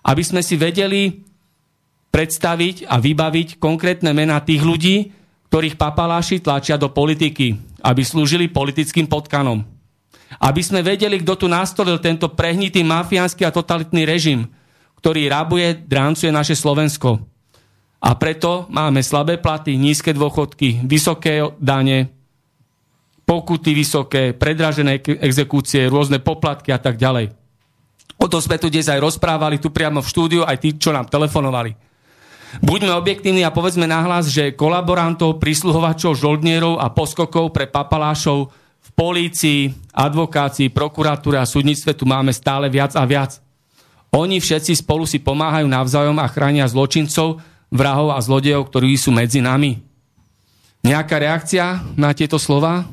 Aby 0.00 0.24
sme 0.24 0.40
si 0.40 0.56
vedeli 0.56 1.20
predstaviť 2.08 2.88
a 2.88 2.96
vybaviť 2.96 3.60
konkrétne 3.60 4.16
mená 4.16 4.40
tých 4.40 4.64
ľudí, 4.64 5.12
ktorých 5.54 5.78
papaláši 5.78 6.42
tlačia 6.42 6.74
do 6.74 6.90
politiky, 6.90 7.54
aby 7.78 8.02
slúžili 8.02 8.50
politickým 8.50 9.06
potkanom. 9.06 9.62
Aby 10.42 10.66
sme 10.66 10.82
vedeli, 10.82 11.22
kto 11.22 11.38
tu 11.38 11.46
nastolil 11.46 12.02
tento 12.02 12.26
prehnitý 12.26 12.82
mafiánsky 12.82 13.46
a 13.46 13.54
totalitný 13.54 14.02
režim, 14.02 14.50
ktorý 14.98 15.30
rabuje, 15.30 15.78
dráncuje 15.86 16.34
naše 16.34 16.58
Slovensko. 16.58 17.22
A 18.02 18.18
preto 18.18 18.66
máme 18.66 18.98
slabé 19.06 19.38
platy, 19.38 19.78
nízke 19.78 20.10
dôchodky, 20.10 20.82
vysoké 20.90 21.38
dane, 21.62 22.10
pokuty 23.22 23.78
vysoké, 23.78 24.34
predražené 24.34 25.06
exekúcie, 25.06 25.86
rôzne 25.86 26.18
poplatky 26.18 26.74
a 26.74 26.82
tak 26.82 26.98
ďalej. 26.98 27.30
O 28.18 28.26
tom 28.26 28.42
sme 28.42 28.58
tu 28.58 28.66
dnes 28.66 28.90
aj 28.90 28.98
rozprávali, 28.98 29.62
tu 29.62 29.70
priamo 29.70 30.02
v 30.02 30.10
štúdiu, 30.10 30.42
aj 30.42 30.58
tí, 30.58 30.74
čo 30.74 30.90
nám 30.90 31.06
telefonovali. 31.06 31.93
Buďme 32.62 32.94
objektívni 32.94 33.42
a 33.42 33.54
povedzme 33.54 33.88
nahlas, 33.88 34.30
že 34.30 34.54
kolaborantov, 34.54 35.42
prísluhovačov, 35.42 36.14
žoldnierov 36.14 36.78
a 36.78 36.92
poskokov 36.92 37.50
pre 37.50 37.66
papalášov 37.66 38.52
v 38.84 38.90
polícii, 38.94 39.72
advokácii, 39.90 40.70
prokuratúre 40.70 41.40
a 41.40 41.48
súdnictve 41.48 41.96
tu 41.96 42.04
máme 42.04 42.30
stále 42.30 42.70
viac 42.70 42.94
a 42.94 43.02
viac. 43.08 43.42
Oni 44.14 44.38
všetci 44.38 44.78
spolu 44.78 45.08
si 45.08 45.18
pomáhajú 45.18 45.66
navzájom 45.66 46.14
a 46.22 46.30
chránia 46.30 46.70
zločincov, 46.70 47.42
vrahov 47.74 48.14
a 48.14 48.22
zlodejov, 48.22 48.70
ktorí 48.70 48.94
sú 48.94 49.10
medzi 49.10 49.42
nami. 49.42 49.82
Nejaká 50.86 51.18
reakcia 51.18 51.82
na 51.98 52.14
tieto 52.14 52.38
slova? 52.38 52.86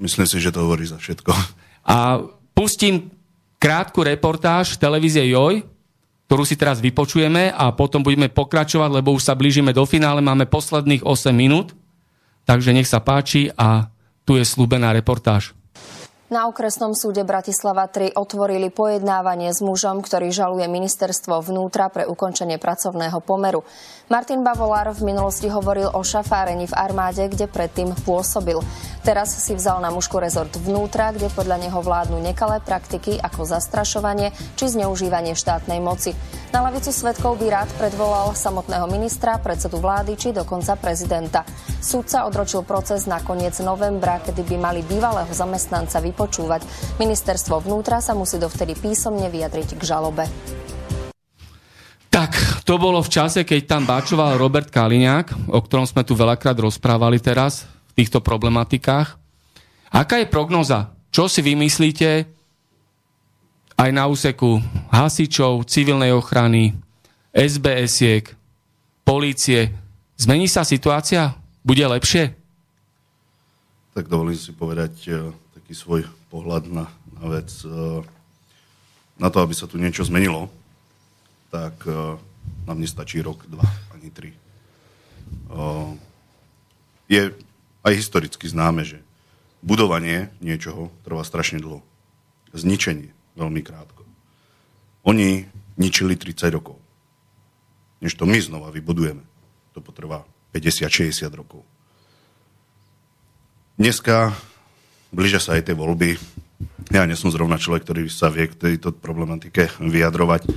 Myslím 0.00 0.24
si, 0.24 0.40
že 0.40 0.54
to 0.54 0.64
hovorí 0.64 0.88
za 0.88 0.96
všetko. 0.96 1.34
A 1.84 2.24
pustím 2.56 3.12
krátku 3.60 4.00
reportáž 4.00 4.78
televízie 4.80 5.28
JOJ, 5.28 5.66
ktorú 6.26 6.42
si 6.48 6.56
teraz 6.56 6.80
vypočujeme 6.80 7.52
a 7.52 7.72
potom 7.72 8.00
budeme 8.00 8.32
pokračovať, 8.32 8.90
lebo 8.90 9.12
už 9.12 9.22
sa 9.28 9.38
blížime 9.38 9.76
do 9.76 9.84
finále, 9.84 10.24
máme 10.24 10.48
posledných 10.48 11.04
8 11.04 11.32
minút, 11.32 11.76
takže 12.48 12.72
nech 12.72 12.88
sa 12.88 13.00
páči 13.04 13.52
a 13.54 13.92
tu 14.26 14.38
je 14.38 14.44
slúbená 14.46 14.92
reportáž. 14.94 15.54
Na 16.32 16.48
okresnom 16.48 16.96
súde 16.96 17.28
Bratislava 17.28 17.84
3 17.92 18.16
otvorili 18.16 18.72
pojednávanie 18.72 19.52
s 19.52 19.60
mužom, 19.60 20.00
ktorý 20.00 20.32
žaluje 20.32 20.64
ministerstvo 20.64 21.44
vnútra 21.44 21.92
pre 21.92 22.08
ukončenie 22.08 22.56
pracovného 22.56 23.20
pomeru. 23.20 23.68
Martin 24.08 24.40
Bavolár 24.40 24.96
v 24.96 25.12
minulosti 25.12 25.52
hovoril 25.52 25.92
o 25.92 26.00
šafárení 26.00 26.72
v 26.72 26.72
armáde, 26.72 27.28
kde 27.28 27.52
predtým 27.52 27.92
pôsobil. 28.08 28.56
Teraz 29.04 29.28
si 29.28 29.52
vzal 29.52 29.84
na 29.84 29.92
mužku 29.92 30.16
rezort 30.16 30.56
vnútra, 30.56 31.12
kde 31.12 31.28
podľa 31.28 31.68
neho 31.68 31.84
vládnu 31.84 32.16
nekalé 32.24 32.64
praktiky 32.64 33.20
ako 33.20 33.44
zastrašovanie 33.44 34.32
či 34.56 34.72
zneužívanie 34.72 35.36
štátnej 35.36 35.84
moci. 35.84 36.16
Na 36.48 36.64
lavicu 36.64 36.96
svetkov 36.96 37.44
by 37.44 37.46
rád 37.52 37.68
predvolal 37.76 38.32
samotného 38.32 38.88
ministra, 38.88 39.36
predsedu 39.36 39.84
vlády 39.84 40.16
či 40.16 40.32
dokonca 40.32 40.80
prezidenta. 40.80 41.44
Súdca 41.82 42.24
odročil 42.24 42.64
proces 42.64 43.04
na 43.04 43.20
koniec 43.20 43.58
novembra, 43.60 44.22
kedy 44.24 44.48
by 44.48 44.56
mali 44.56 44.80
bývalého 44.80 45.28
zamestnanca 45.28 46.00
vypočítať 46.00 46.20
počúvať. 46.22 46.62
Ministerstvo 47.02 47.58
vnútra 47.58 47.98
sa 47.98 48.14
musí 48.14 48.38
dovtedy 48.38 48.78
písomne 48.78 49.26
vyjadriť 49.26 49.74
k 49.74 49.82
žalobe. 49.82 50.30
Tak, 52.12 52.62
to 52.68 52.76
bolo 52.76 53.00
v 53.00 53.08
čase, 53.08 53.42
keď 53.42 53.60
tam 53.64 53.82
báčoval 53.88 54.36
Robert 54.36 54.68
Kaliňák, 54.68 55.48
o 55.50 55.58
ktorom 55.64 55.88
sme 55.88 56.04
tu 56.04 56.12
veľakrát 56.12 56.54
rozprávali 56.54 57.16
teraz 57.18 57.64
v 57.90 58.04
týchto 58.04 58.20
problematikách. 58.20 59.16
Aká 59.88 60.20
je 60.20 60.28
prognoza? 60.28 60.92
Čo 61.08 61.26
si 61.26 61.40
vymyslíte 61.40 62.28
aj 63.80 63.90
na 63.96 64.04
úseku 64.12 64.60
hasičov, 64.92 65.64
civilnej 65.64 66.12
ochrany, 66.12 66.76
SBS-iek, 67.32 68.36
polície? 69.08 69.72
Zmení 70.20 70.52
sa 70.52 70.68
situácia? 70.68 71.32
Bude 71.64 71.88
lepšie? 71.88 72.36
Tak 73.96 74.08
dovolím 74.08 74.36
si 74.36 74.52
povedať 74.52 74.92
eh, 75.08 75.32
taký 75.72 75.88
svoj 75.88 76.04
pohľad 76.28 76.68
na, 76.68 76.84
na 77.16 77.24
vec. 77.32 77.48
E, 77.64 78.04
na 79.16 79.32
to, 79.32 79.40
aby 79.40 79.56
sa 79.56 79.64
tu 79.64 79.80
niečo 79.80 80.04
zmenilo, 80.04 80.52
tak 81.48 81.88
e, 81.88 82.20
nám 82.68 82.76
nestačí 82.76 83.24
rok, 83.24 83.48
dva, 83.48 83.64
ani 83.96 84.12
tri. 84.12 84.36
E, 84.36 84.38
je 87.08 87.32
aj 87.88 87.92
historicky 87.96 88.52
známe, 88.52 88.84
že 88.84 89.00
budovanie 89.64 90.28
niečoho 90.44 90.92
trvá 91.08 91.24
strašne 91.24 91.56
dlho. 91.56 91.80
Zničenie 92.52 93.08
veľmi 93.40 93.64
krátko. 93.64 94.04
Oni 95.08 95.48
ničili 95.80 96.20
30 96.20 96.52
rokov. 96.52 96.76
Než 98.04 98.12
to 98.20 98.28
my 98.28 98.36
znova 98.44 98.68
vybudujeme. 98.68 99.24
To 99.72 99.80
potrvá 99.80 100.28
50-60 100.52 101.32
rokov. 101.32 101.64
Dneska 103.80 104.36
blížia 105.12 105.38
sa 105.38 105.54
aj 105.54 105.68
tie 105.68 105.76
voľby. 105.76 106.16
Ja 106.90 107.04
nie 107.04 107.14
som 107.14 107.28
zrovna 107.28 107.60
človek, 107.60 107.84
ktorý 107.84 108.08
sa 108.08 108.32
vie 108.32 108.48
k 108.48 108.58
tejto 108.58 108.96
problematike 108.96 109.68
vyjadrovať, 109.78 110.48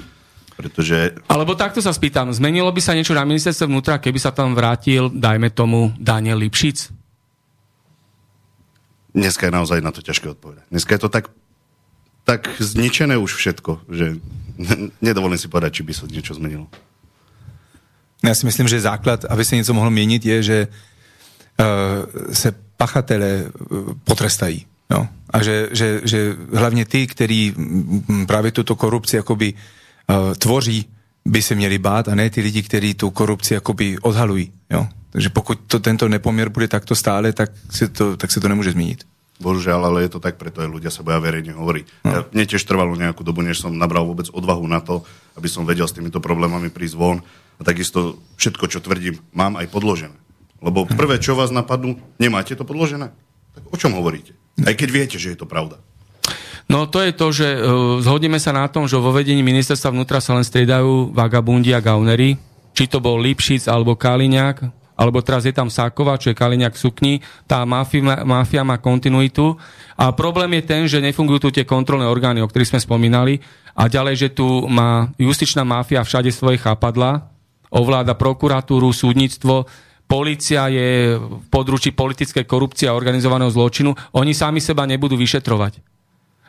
pretože... 0.55 1.19
Alebo 1.27 1.53
takto 1.53 1.83
sa 1.83 1.91
spýtam, 1.91 2.31
zmenilo 2.31 2.71
by 2.71 2.81
sa 2.81 2.95
niečo 2.95 3.11
na 3.11 3.27
ministerstve 3.27 3.67
vnútra, 3.67 3.99
keby 3.99 4.19
sa 4.19 4.31
tam 4.31 4.55
vrátil, 4.55 5.11
dajme 5.11 5.51
tomu, 5.51 5.91
Daniel 5.99 6.39
Lipšic? 6.39 6.91
Dneska 9.15 9.47
je 9.47 9.53
naozaj 9.53 9.79
na 9.79 9.95
to 9.95 10.03
ťažké 10.03 10.27
odpovedať. 10.35 10.67
Dneska 10.71 10.91
je 10.95 11.01
to 11.03 11.09
tak, 11.11 11.31
tak 12.27 12.51
zničené 12.59 13.15
už 13.15 13.35
všetko, 13.35 13.87
že 13.91 14.19
nedovolím 15.05 15.39
si 15.39 15.51
povedať, 15.51 15.79
či 15.79 15.85
by 15.87 15.93
sa 15.95 16.03
niečo 16.07 16.35
zmenilo. 16.35 16.67
Ja 18.23 18.33
si 18.33 18.47
myslím, 18.47 18.65
že 18.65 18.81
základ, 18.81 19.27
aby 19.27 19.43
sa 19.45 19.55
niečo 19.55 19.75
mohlo 19.75 19.93
mieniť, 19.93 20.21
je, 20.23 20.37
že 20.41 20.57
uh, 20.65 22.07
se 22.33 22.64
pachatele 22.77 23.27
e, 23.27 23.49
potrestají. 24.03 24.65
No. 24.89 25.07
A 25.29 25.43
že, 25.43 25.69
že, 25.71 26.01
že 26.03 26.35
hlavně 26.53 26.85
ty, 26.85 27.07
kteří 27.07 27.53
právě 28.27 28.51
tuto 28.51 28.75
korupci 28.75 29.15
jakoby 29.15 29.53
uh, 29.53 30.33
tvoří, 30.37 30.85
by 31.25 31.41
se 31.41 31.55
měli 31.55 31.77
bát 31.77 32.07
a 32.07 32.15
ne 32.15 32.29
ty 32.29 32.41
lidi, 32.41 32.63
kteří 32.63 32.93
tu 32.93 33.09
korupci 33.09 33.53
jakoby 33.53 33.97
odhalují. 33.99 34.51
Jo. 34.69 34.87
Takže 35.09 35.29
pokud 35.29 35.59
to, 35.67 35.79
tento 35.79 36.09
nepoměr 36.09 36.49
bude 36.49 36.67
takto 36.67 36.95
stále, 36.95 37.33
tak 37.33 37.51
se 37.69 37.87
to, 37.87 38.17
tak 38.17 38.31
se 38.31 38.39
to 38.39 38.47
nemůže 38.47 38.71
změnit. 38.71 39.03
Bohužiaľ, 39.35 39.91
ale 39.91 40.07
je 40.07 40.15
to 40.15 40.23
tak, 40.23 40.39
preto 40.39 40.63
aj 40.63 40.71
ľudia 40.71 40.87
sa 40.87 41.03
boja 41.03 41.19
verejne 41.19 41.51
hovoriť. 41.51 42.07
No. 42.07 42.11
Ja, 42.11 42.19
mne 42.23 42.45
tiež 42.47 42.63
trvalo 42.63 42.95
nejakú 42.95 43.19
dobu, 43.19 43.43
než 43.43 43.59
som 43.59 43.75
nabral 43.75 44.07
vôbec 44.07 44.31
odvahu 44.31 44.63
na 44.63 44.79
to, 44.79 45.03
aby 45.35 45.51
som 45.51 45.67
vedel 45.67 45.83
s 45.83 45.91
týmito 45.91 46.23
problémami 46.23 46.71
prísť 46.71 46.95
von. 46.95 47.19
A 47.59 47.61
takisto 47.67 48.15
všetko, 48.39 48.71
čo 48.71 48.79
tvrdím, 48.79 49.19
mám 49.35 49.59
aj 49.59 49.67
podložené. 49.67 50.15
Lebo 50.65 50.89
prvé, 50.89 51.21
čo 51.21 51.37
vás 51.37 51.53
napadnú, 51.53 52.01
nemáte 52.17 52.57
to 52.57 52.65
podložené? 52.65 53.13
Tak 53.53 53.63
o 53.69 53.77
čom 53.77 53.93
hovoríte? 53.93 54.33
Aj 54.65 54.73
keď 54.73 54.89
viete, 54.89 55.17
že 55.21 55.37
je 55.37 55.37
to 55.37 55.45
pravda. 55.45 55.77
No 56.65 56.89
to 56.89 57.05
je 57.05 57.13
to, 57.13 57.27
že 57.29 57.47
uh, 57.53 57.61
zhodneme 58.01 58.41
sa 58.41 58.49
na 58.49 58.65
tom, 58.65 58.89
že 58.89 58.97
vo 58.97 59.13
vedení 59.13 59.45
ministerstva 59.45 59.93
vnútra 59.93 60.17
sa 60.17 60.33
len 60.33 60.41
striedajú 60.41 61.13
vagabundi 61.13 61.69
a 61.77 61.79
gaunery. 61.85 62.41
Či 62.73 62.89
to 62.89 62.97
bol 62.97 63.21
Lipšic 63.21 63.69
alebo 63.69 63.93
Kaliňák, 63.93 64.65
alebo 64.97 65.21
teraz 65.21 65.45
je 65.45 65.53
tam 65.53 65.69
Sákova, 65.69 66.17
čo 66.17 66.33
je 66.33 66.39
Kaliňák 66.39 66.73
v 66.73 66.81
sukni. 66.81 67.13
Tá 67.45 67.61
mafia 67.67 68.65
má 68.65 68.75
kontinuitu. 68.81 69.53
A 69.93 70.09
problém 70.11 70.59
je 70.59 70.63
ten, 70.65 70.81
že 70.89 71.03
nefungujú 71.03 71.47
tu 71.47 71.49
tie 71.53 71.67
kontrolné 71.67 72.09
orgány, 72.09 72.41
o 72.41 72.49
ktorých 72.49 72.75
sme 72.75 72.81
spomínali. 72.81 73.43
A 73.77 73.85
ďalej, 73.85 74.15
že 74.17 74.29
tu 74.33 74.65
má 74.65 75.13
justičná 75.21 75.61
mafia 75.67 76.01
všade 76.01 76.31
svoje 76.33 76.57
chápadla, 76.57 77.27
ovláda 77.69 78.15
prokuratúru, 78.15 78.89
súdnictvo 78.95 79.67
Polícia 80.05 80.69
je 80.69 81.17
v 81.17 81.45
područí 81.49 81.89
politické 81.89 82.45
korupcie 82.45 82.85
a 82.85 82.93
organizovaného 82.93 83.49
zločinu. 83.49 83.97
Oni 84.13 84.37
sami 84.37 84.61
seba 84.61 84.85
nebudú 84.85 85.17
vyšetrovať. 85.17 85.81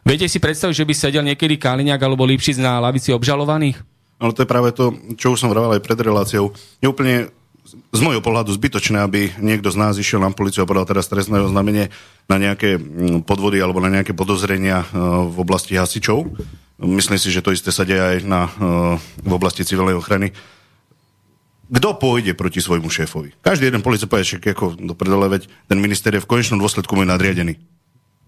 Viete 0.07 0.29
si 0.29 0.39
predstaviť, 0.39 0.77
že 0.77 0.87
by 0.87 0.95
sedel 0.95 1.25
niekedy 1.25 1.59
Kaliňák 1.59 1.99
alebo 1.99 2.29
Lipšic 2.29 2.63
na 2.63 2.79
lavici 2.79 3.11
obžalovaných? 3.11 3.81
Ale 4.21 4.33
to 4.37 4.45
je 4.45 4.53
práve 4.53 4.71
to, 4.77 4.95
čo 5.17 5.35
už 5.35 5.41
som 5.41 5.51
vravel 5.51 5.73
aj 5.73 5.83
pred 5.83 5.99
reláciou. 5.99 6.53
Je 6.79 6.87
úplne 6.87 7.33
z 7.67 8.01
môjho 8.01 8.23
pohľadu 8.23 8.55
zbytočné, 8.55 9.03
aby 9.03 9.35
niekto 9.43 9.73
z 9.75 9.81
nás 9.81 9.99
išiel 9.99 10.23
na 10.23 10.31
policiu 10.31 10.63
a 10.63 10.71
podal 10.71 10.87
teraz 10.87 11.11
trestné 11.11 11.43
oznámenie 11.43 11.91
na 12.31 12.37
nejaké 12.39 12.79
mm, 12.79 13.27
podvody 13.27 13.59
alebo 13.59 13.83
na 13.83 13.91
nejaké 13.91 14.15
podozrenia 14.15 14.87
e, 14.87 14.87
v 15.27 15.37
oblasti 15.43 15.75
hasičov. 15.75 16.31
Myslím 16.79 17.19
si, 17.19 17.35
že 17.35 17.43
to 17.43 17.51
isté 17.51 17.75
sa 17.75 17.83
deje 17.83 17.99
aj 17.99 18.17
na, 18.23 18.47
e, 18.47 18.51
v 19.01 19.33
oblasti 19.33 19.67
civilnej 19.67 19.99
ochrany 19.99 20.31
kto 21.67 21.99
pôjde 21.99 22.39
proti 22.39 22.63
svojmu 22.63 22.87
šéfovi? 22.87 23.35
Každý 23.43 23.67
jeden 23.67 23.83
policajt 23.83 24.07
povie, 24.07 24.27
že 24.27 24.39
ako 24.39 24.79
do 24.79 24.95
predole, 24.95 25.27
veď 25.27 25.51
ten 25.67 25.83
minister 25.83 26.15
je 26.15 26.23
v 26.23 26.31
konečnom 26.31 26.63
dôsledku 26.63 26.95
môj 26.95 27.11
nadriadený. 27.11 27.59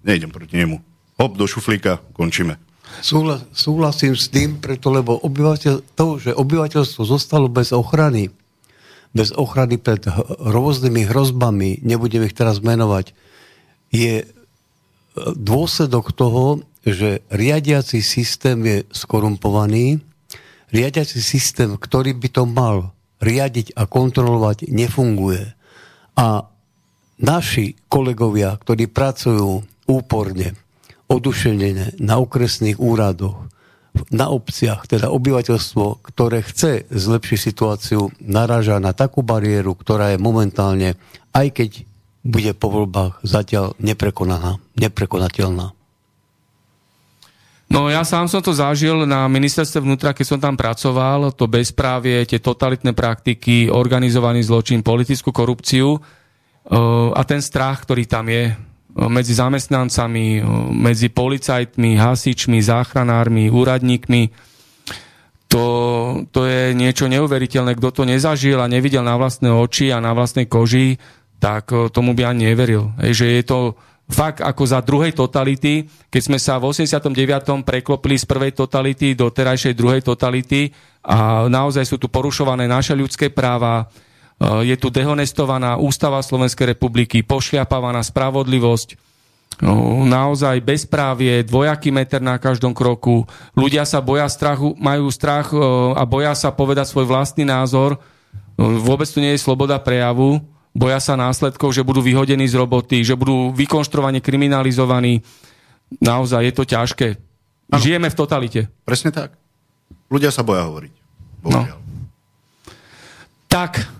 Nejdem 0.02 0.34
proti 0.34 0.58
nemu. 0.58 0.82
Hop, 1.22 1.38
do 1.38 1.46
šuflíka, 1.46 2.02
končíme. 2.14 2.58
Súhlas, 2.98 3.46
súhlasím 3.54 4.18
s 4.18 4.26
tým, 4.26 4.58
preto 4.58 4.90
lebo 4.90 5.14
obyvateľ, 5.22 5.74
to, 5.94 6.18
že 6.18 6.34
obyvateľstvo 6.34 7.02
zostalo 7.06 7.46
bez 7.46 7.70
ochrany, 7.70 8.34
bez 9.14 9.30
ochrany 9.30 9.78
pred 9.78 10.02
rôznymi 10.42 11.06
hrozbami, 11.06 11.84
nebudem 11.86 12.26
ich 12.26 12.34
teraz 12.34 12.58
menovať, 12.58 13.14
je 13.94 14.24
e, 14.24 14.26
dôsledok 15.36 16.10
toho, 16.10 16.64
že 16.82 17.22
riadiaci 17.30 18.02
systém 18.02 18.58
je 18.64 18.78
skorumpovaný, 18.90 20.00
riadiaci 20.74 21.20
systém, 21.20 21.76
ktorý 21.76 22.16
by 22.16 22.28
to 22.32 22.42
mal 22.48 22.97
riadiť 23.18 23.74
a 23.74 23.86
kontrolovať 23.86 24.70
nefunguje. 24.70 25.54
A 26.18 26.46
naši 27.18 27.74
kolegovia, 27.90 28.54
ktorí 28.54 28.90
pracujú 28.90 29.62
úporne, 29.86 30.54
odušenené 31.08 31.98
na 31.98 32.20
okresných 32.20 32.76
úradoch, 32.76 33.48
na 34.12 34.30
obciach, 34.30 34.86
teda 34.86 35.10
obyvateľstvo, 35.10 36.04
ktoré 36.04 36.44
chce 36.44 36.86
zlepšiť 36.86 37.38
situáciu, 37.40 38.14
naráža 38.22 38.78
na 38.78 38.94
takú 38.94 39.26
bariéru, 39.26 39.74
ktorá 39.74 40.14
je 40.14 40.22
momentálne, 40.22 40.94
aj 41.34 41.46
keď 41.50 41.70
bude 42.22 42.52
po 42.54 42.68
voľbách 42.70 43.24
zatiaľ 43.24 43.74
neprekonaná, 43.80 44.60
neprekonateľná. 44.76 45.77
No 47.68 47.92
ja 47.92 48.00
sám 48.00 48.32
som 48.32 48.40
to 48.40 48.56
zažil 48.56 49.04
na 49.04 49.28
ministerstve 49.28 49.84
vnútra, 49.84 50.16
keď 50.16 50.24
som 50.24 50.40
tam 50.40 50.56
pracoval, 50.56 51.36
to 51.36 51.44
bezprávie, 51.44 52.24
tie 52.24 52.40
totalitné 52.40 52.96
praktiky, 52.96 53.68
organizovaný 53.68 54.40
zločin, 54.40 54.80
politickú 54.80 55.36
korupciu 55.36 56.00
eh, 56.00 56.00
a 57.12 57.20
ten 57.28 57.44
strach, 57.44 57.84
ktorý 57.84 58.08
tam 58.08 58.32
je 58.32 58.44
eh, 58.48 58.56
medzi 59.12 59.36
zamestnancami, 59.36 60.40
eh, 60.40 60.44
medzi 60.72 61.12
policajtmi, 61.12 62.00
hasičmi, 62.00 62.56
záchranármi, 62.64 63.52
úradníkmi, 63.52 64.48
to, 65.48 65.64
to 66.28 66.44
je 66.44 66.76
niečo 66.76 67.08
neuveriteľné. 67.08 67.76
Kto 67.76 67.88
to 67.88 68.02
nezažil 68.04 68.60
a 68.60 68.68
nevidel 68.68 69.00
na 69.00 69.16
vlastné 69.16 69.48
oči 69.48 69.88
a 69.92 70.00
na 70.00 70.12
vlastnej 70.12 70.44
koži, 70.44 71.00
tak 71.40 71.72
tomu 71.92 72.12
by 72.12 72.28
ani 72.28 72.52
neveril. 72.52 72.92
Že 73.00 73.40
je 73.40 73.42
to 73.48 73.58
fakt 74.08 74.40
ako 74.40 74.64
za 74.64 74.80
druhej 74.80 75.12
totality, 75.12 75.84
keď 76.08 76.22
sme 76.24 76.38
sa 76.40 76.56
v 76.56 76.72
89. 76.72 77.12
preklopili 77.62 78.16
z 78.16 78.24
prvej 78.24 78.52
totality 78.56 79.12
do 79.12 79.28
terajšej 79.28 79.76
druhej 79.76 80.00
totality 80.00 80.72
a 81.04 81.44
naozaj 81.46 81.84
sú 81.84 82.00
tu 82.00 82.08
porušované 82.08 82.64
naše 82.64 82.96
ľudské 82.96 83.28
práva, 83.28 83.84
e, 83.84 84.72
je 84.72 84.76
tu 84.80 84.88
dehonestovaná 84.88 85.76
ústava 85.76 86.24
Slovenskej 86.24 86.72
republiky, 86.72 87.20
pošliapávaná 87.20 88.00
spravodlivosť, 88.00 88.96
naozaj 90.06 90.62
bezprávie, 90.62 91.42
dvojaký 91.42 91.90
meter 91.90 92.22
na 92.22 92.38
každom 92.38 92.70
kroku. 92.70 93.26
Ľudia 93.58 93.82
sa 93.82 93.98
boja 93.98 94.30
strachu, 94.30 94.78
majú 94.78 95.10
strach 95.10 95.50
a 95.98 96.02
boja 96.06 96.30
sa 96.38 96.54
povedať 96.54 96.86
svoj 96.86 97.10
vlastný 97.10 97.42
názor. 97.42 97.98
Vôbec 98.54 99.10
tu 99.10 99.18
nie 99.18 99.34
je 99.34 99.42
sloboda 99.42 99.74
prejavu. 99.82 100.38
Boja 100.78 101.02
sa 101.02 101.18
následkov, 101.18 101.74
že 101.74 101.82
budú 101.82 101.98
vyhodení 101.98 102.46
z 102.46 102.54
roboty, 102.54 103.02
že 103.02 103.18
budú 103.18 103.50
vykonštrovane 103.50 104.22
kriminalizovaní. 104.22 105.26
Naozaj 105.98 106.42
je 106.46 106.54
to 106.54 106.64
ťažké. 106.64 107.08
Ano. 107.74 107.82
Žijeme 107.82 108.06
v 108.06 108.16
totalite. 108.16 108.60
Presne 108.86 109.10
tak. 109.10 109.34
Ľudia 110.06 110.30
sa 110.30 110.46
boja 110.46 110.70
hovoriť. 110.70 110.94
Bohužiaľ. 111.42 111.78
No. 111.82 111.86
Tak, 113.50 113.90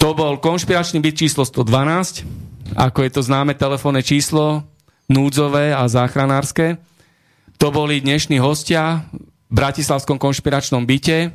to 0.00 0.16
bol 0.16 0.40
konšpiračný 0.40 1.04
byt 1.04 1.20
číslo 1.20 1.44
112 1.44 2.48
ako 2.76 3.02
je 3.02 3.10
to 3.10 3.22
známe 3.24 3.56
telefónne 3.58 4.02
číslo, 4.04 4.62
núdzové 5.10 5.74
a 5.74 5.86
záchranárske. 5.90 6.78
To 7.58 7.74
boli 7.74 7.98
dnešní 7.98 8.38
hostia 8.38 9.10
v 9.50 9.54
Bratislavskom 9.58 10.16
konšpiračnom 10.16 10.86
byte, 10.86 11.34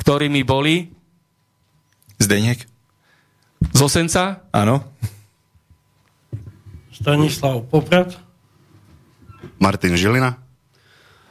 ktorými 0.00 0.40
boli... 0.42 0.88
Zdeniek. 2.20 2.69
Z 3.60 3.80
Osenca? 3.84 4.48
Áno. 4.48 4.80
Stanislav 6.92 7.64
Poprad. 7.68 8.16
Martin 9.60 9.96
Žilina. 9.96 10.40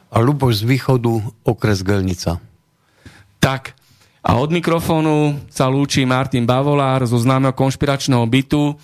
A 0.09 0.17
Luboš 0.21 0.61
z 0.61 0.69
východu, 0.69 1.21
okres 1.45 1.85
Gelnica. 1.85 2.41
Tak, 3.37 3.77
a 4.19 4.35
od 4.37 4.51
mikrofónu 4.51 5.37
sa 5.47 5.71
lúči 5.71 6.03
Martin 6.03 6.43
Bavolár 6.43 7.05
zo 7.07 7.15
známeho 7.15 7.55
konšpiračného 7.55 8.25
bytu. 8.27 8.75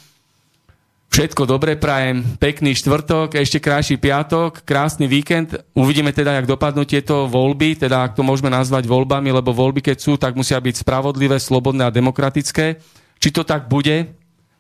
Všetko 1.12 1.48
dobre 1.48 1.80
prajem, 1.80 2.24
pekný 2.42 2.76
štvrtok, 2.76 3.40
ešte 3.40 3.62
krajší 3.62 3.96
piatok, 4.00 4.64
krásny 4.68 5.08
víkend. 5.08 5.56
Uvidíme 5.76 6.12
teda, 6.12 6.36
jak 6.40 6.50
dopadnú 6.50 6.84
tieto 6.84 7.30
voľby, 7.30 7.78
teda 7.78 8.04
ak 8.04 8.20
to 8.20 8.24
môžeme 8.24 8.52
nazvať 8.52 8.90
voľbami, 8.90 9.32
lebo 9.32 9.56
voľby 9.56 9.86
keď 9.86 9.98
sú, 10.02 10.20
tak 10.20 10.36
musia 10.36 10.60
byť 10.60 10.82
spravodlivé, 10.84 11.40
slobodné 11.40 11.88
a 11.88 11.94
demokratické. 11.94 12.82
Či 13.20 13.30
to 13.34 13.48
tak 13.48 13.68
bude, 13.72 14.14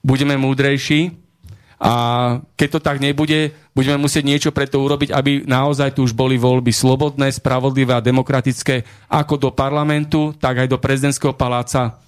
budeme 0.05 0.37
múdrejší 0.37 1.25
a 1.75 1.93
keď 2.55 2.69
to 2.71 2.79
tak 2.79 2.97
nebude, 3.03 3.51
budeme 3.75 3.99
musieť 3.99 4.23
niečo 4.23 4.51
pre 4.55 4.63
to 4.63 4.79
urobiť, 4.79 5.11
aby 5.11 5.43
naozaj 5.43 5.99
tu 5.99 6.07
už 6.07 6.15
boli 6.15 6.39
voľby 6.39 6.71
slobodné, 6.71 7.27
spravodlivé 7.35 7.99
a 7.99 8.05
demokratické 8.05 8.87
ako 9.11 9.35
do 9.35 9.49
parlamentu, 9.51 10.31
tak 10.39 10.63
aj 10.63 10.71
do 10.71 10.79
prezidentského 10.79 11.35
paláca, 11.35 11.99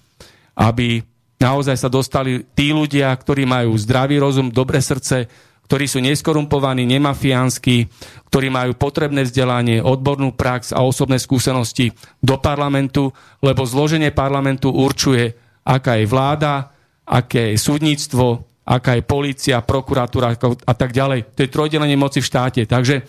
aby 0.56 1.04
naozaj 1.36 1.76
sa 1.76 1.92
dostali 1.92 2.48
tí 2.56 2.72
ľudia, 2.72 3.12
ktorí 3.12 3.44
majú 3.44 3.76
zdravý 3.76 4.24
rozum, 4.24 4.48
dobré 4.48 4.80
srdce, 4.80 5.28
ktorí 5.68 5.84
sú 5.84 6.00
neskorumpovaní, 6.00 6.88
nemafiánsky, 6.88 7.92
ktorí 8.32 8.48
majú 8.48 8.72
potrebné 8.80 9.28
vzdelanie, 9.28 9.84
odbornú 9.84 10.32
prax 10.32 10.72
a 10.72 10.80
osobné 10.80 11.20
skúsenosti 11.20 11.92
do 12.24 12.40
parlamentu, 12.40 13.12
lebo 13.44 13.68
zloženie 13.68 14.16
parlamentu 14.16 14.72
určuje, 14.72 15.36
aká 15.68 16.00
je 16.00 16.08
vláda, 16.08 16.72
aké 17.04 17.52
je 17.52 17.60
súdnictvo, 17.60 18.48
aká 18.64 18.96
je 18.96 19.04
policia, 19.04 19.60
prokuratúra 19.60 20.40
a 20.64 20.74
tak 20.76 20.96
ďalej. 20.96 21.36
To 21.36 21.44
je 21.44 21.52
trojdelenie 21.52 22.00
moci 22.00 22.24
v 22.24 22.30
štáte. 22.32 22.64
Takže 22.64 23.04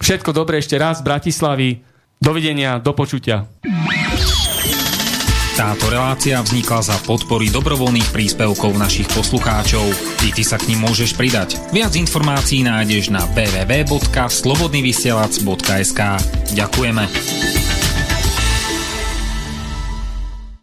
všetko 0.00 0.36
dobré 0.36 0.60
ešte 0.60 0.76
raz 0.76 1.00
Bratislavy. 1.00 1.80
Dovidenia, 2.20 2.80
do 2.80 2.92
počutia. 2.96 3.44
Táto 5.54 5.86
relácia 5.86 6.42
vznikla 6.42 6.82
za 6.82 6.98
podpory 7.06 7.46
dobrovoľných 7.46 8.10
príspevkov 8.10 8.74
našich 8.74 9.06
poslucháčov. 9.14 9.86
Ty, 10.18 10.34
ty 10.34 10.42
sa 10.42 10.58
k 10.58 10.74
ním 10.74 10.82
môžeš 10.82 11.14
pridať. 11.14 11.62
Viac 11.70 11.94
informácií 11.94 12.66
nájdeš 12.66 13.14
na 13.14 13.22
www.slobodnyvysielac.sk 13.38 16.00
Ďakujeme. 16.58 17.63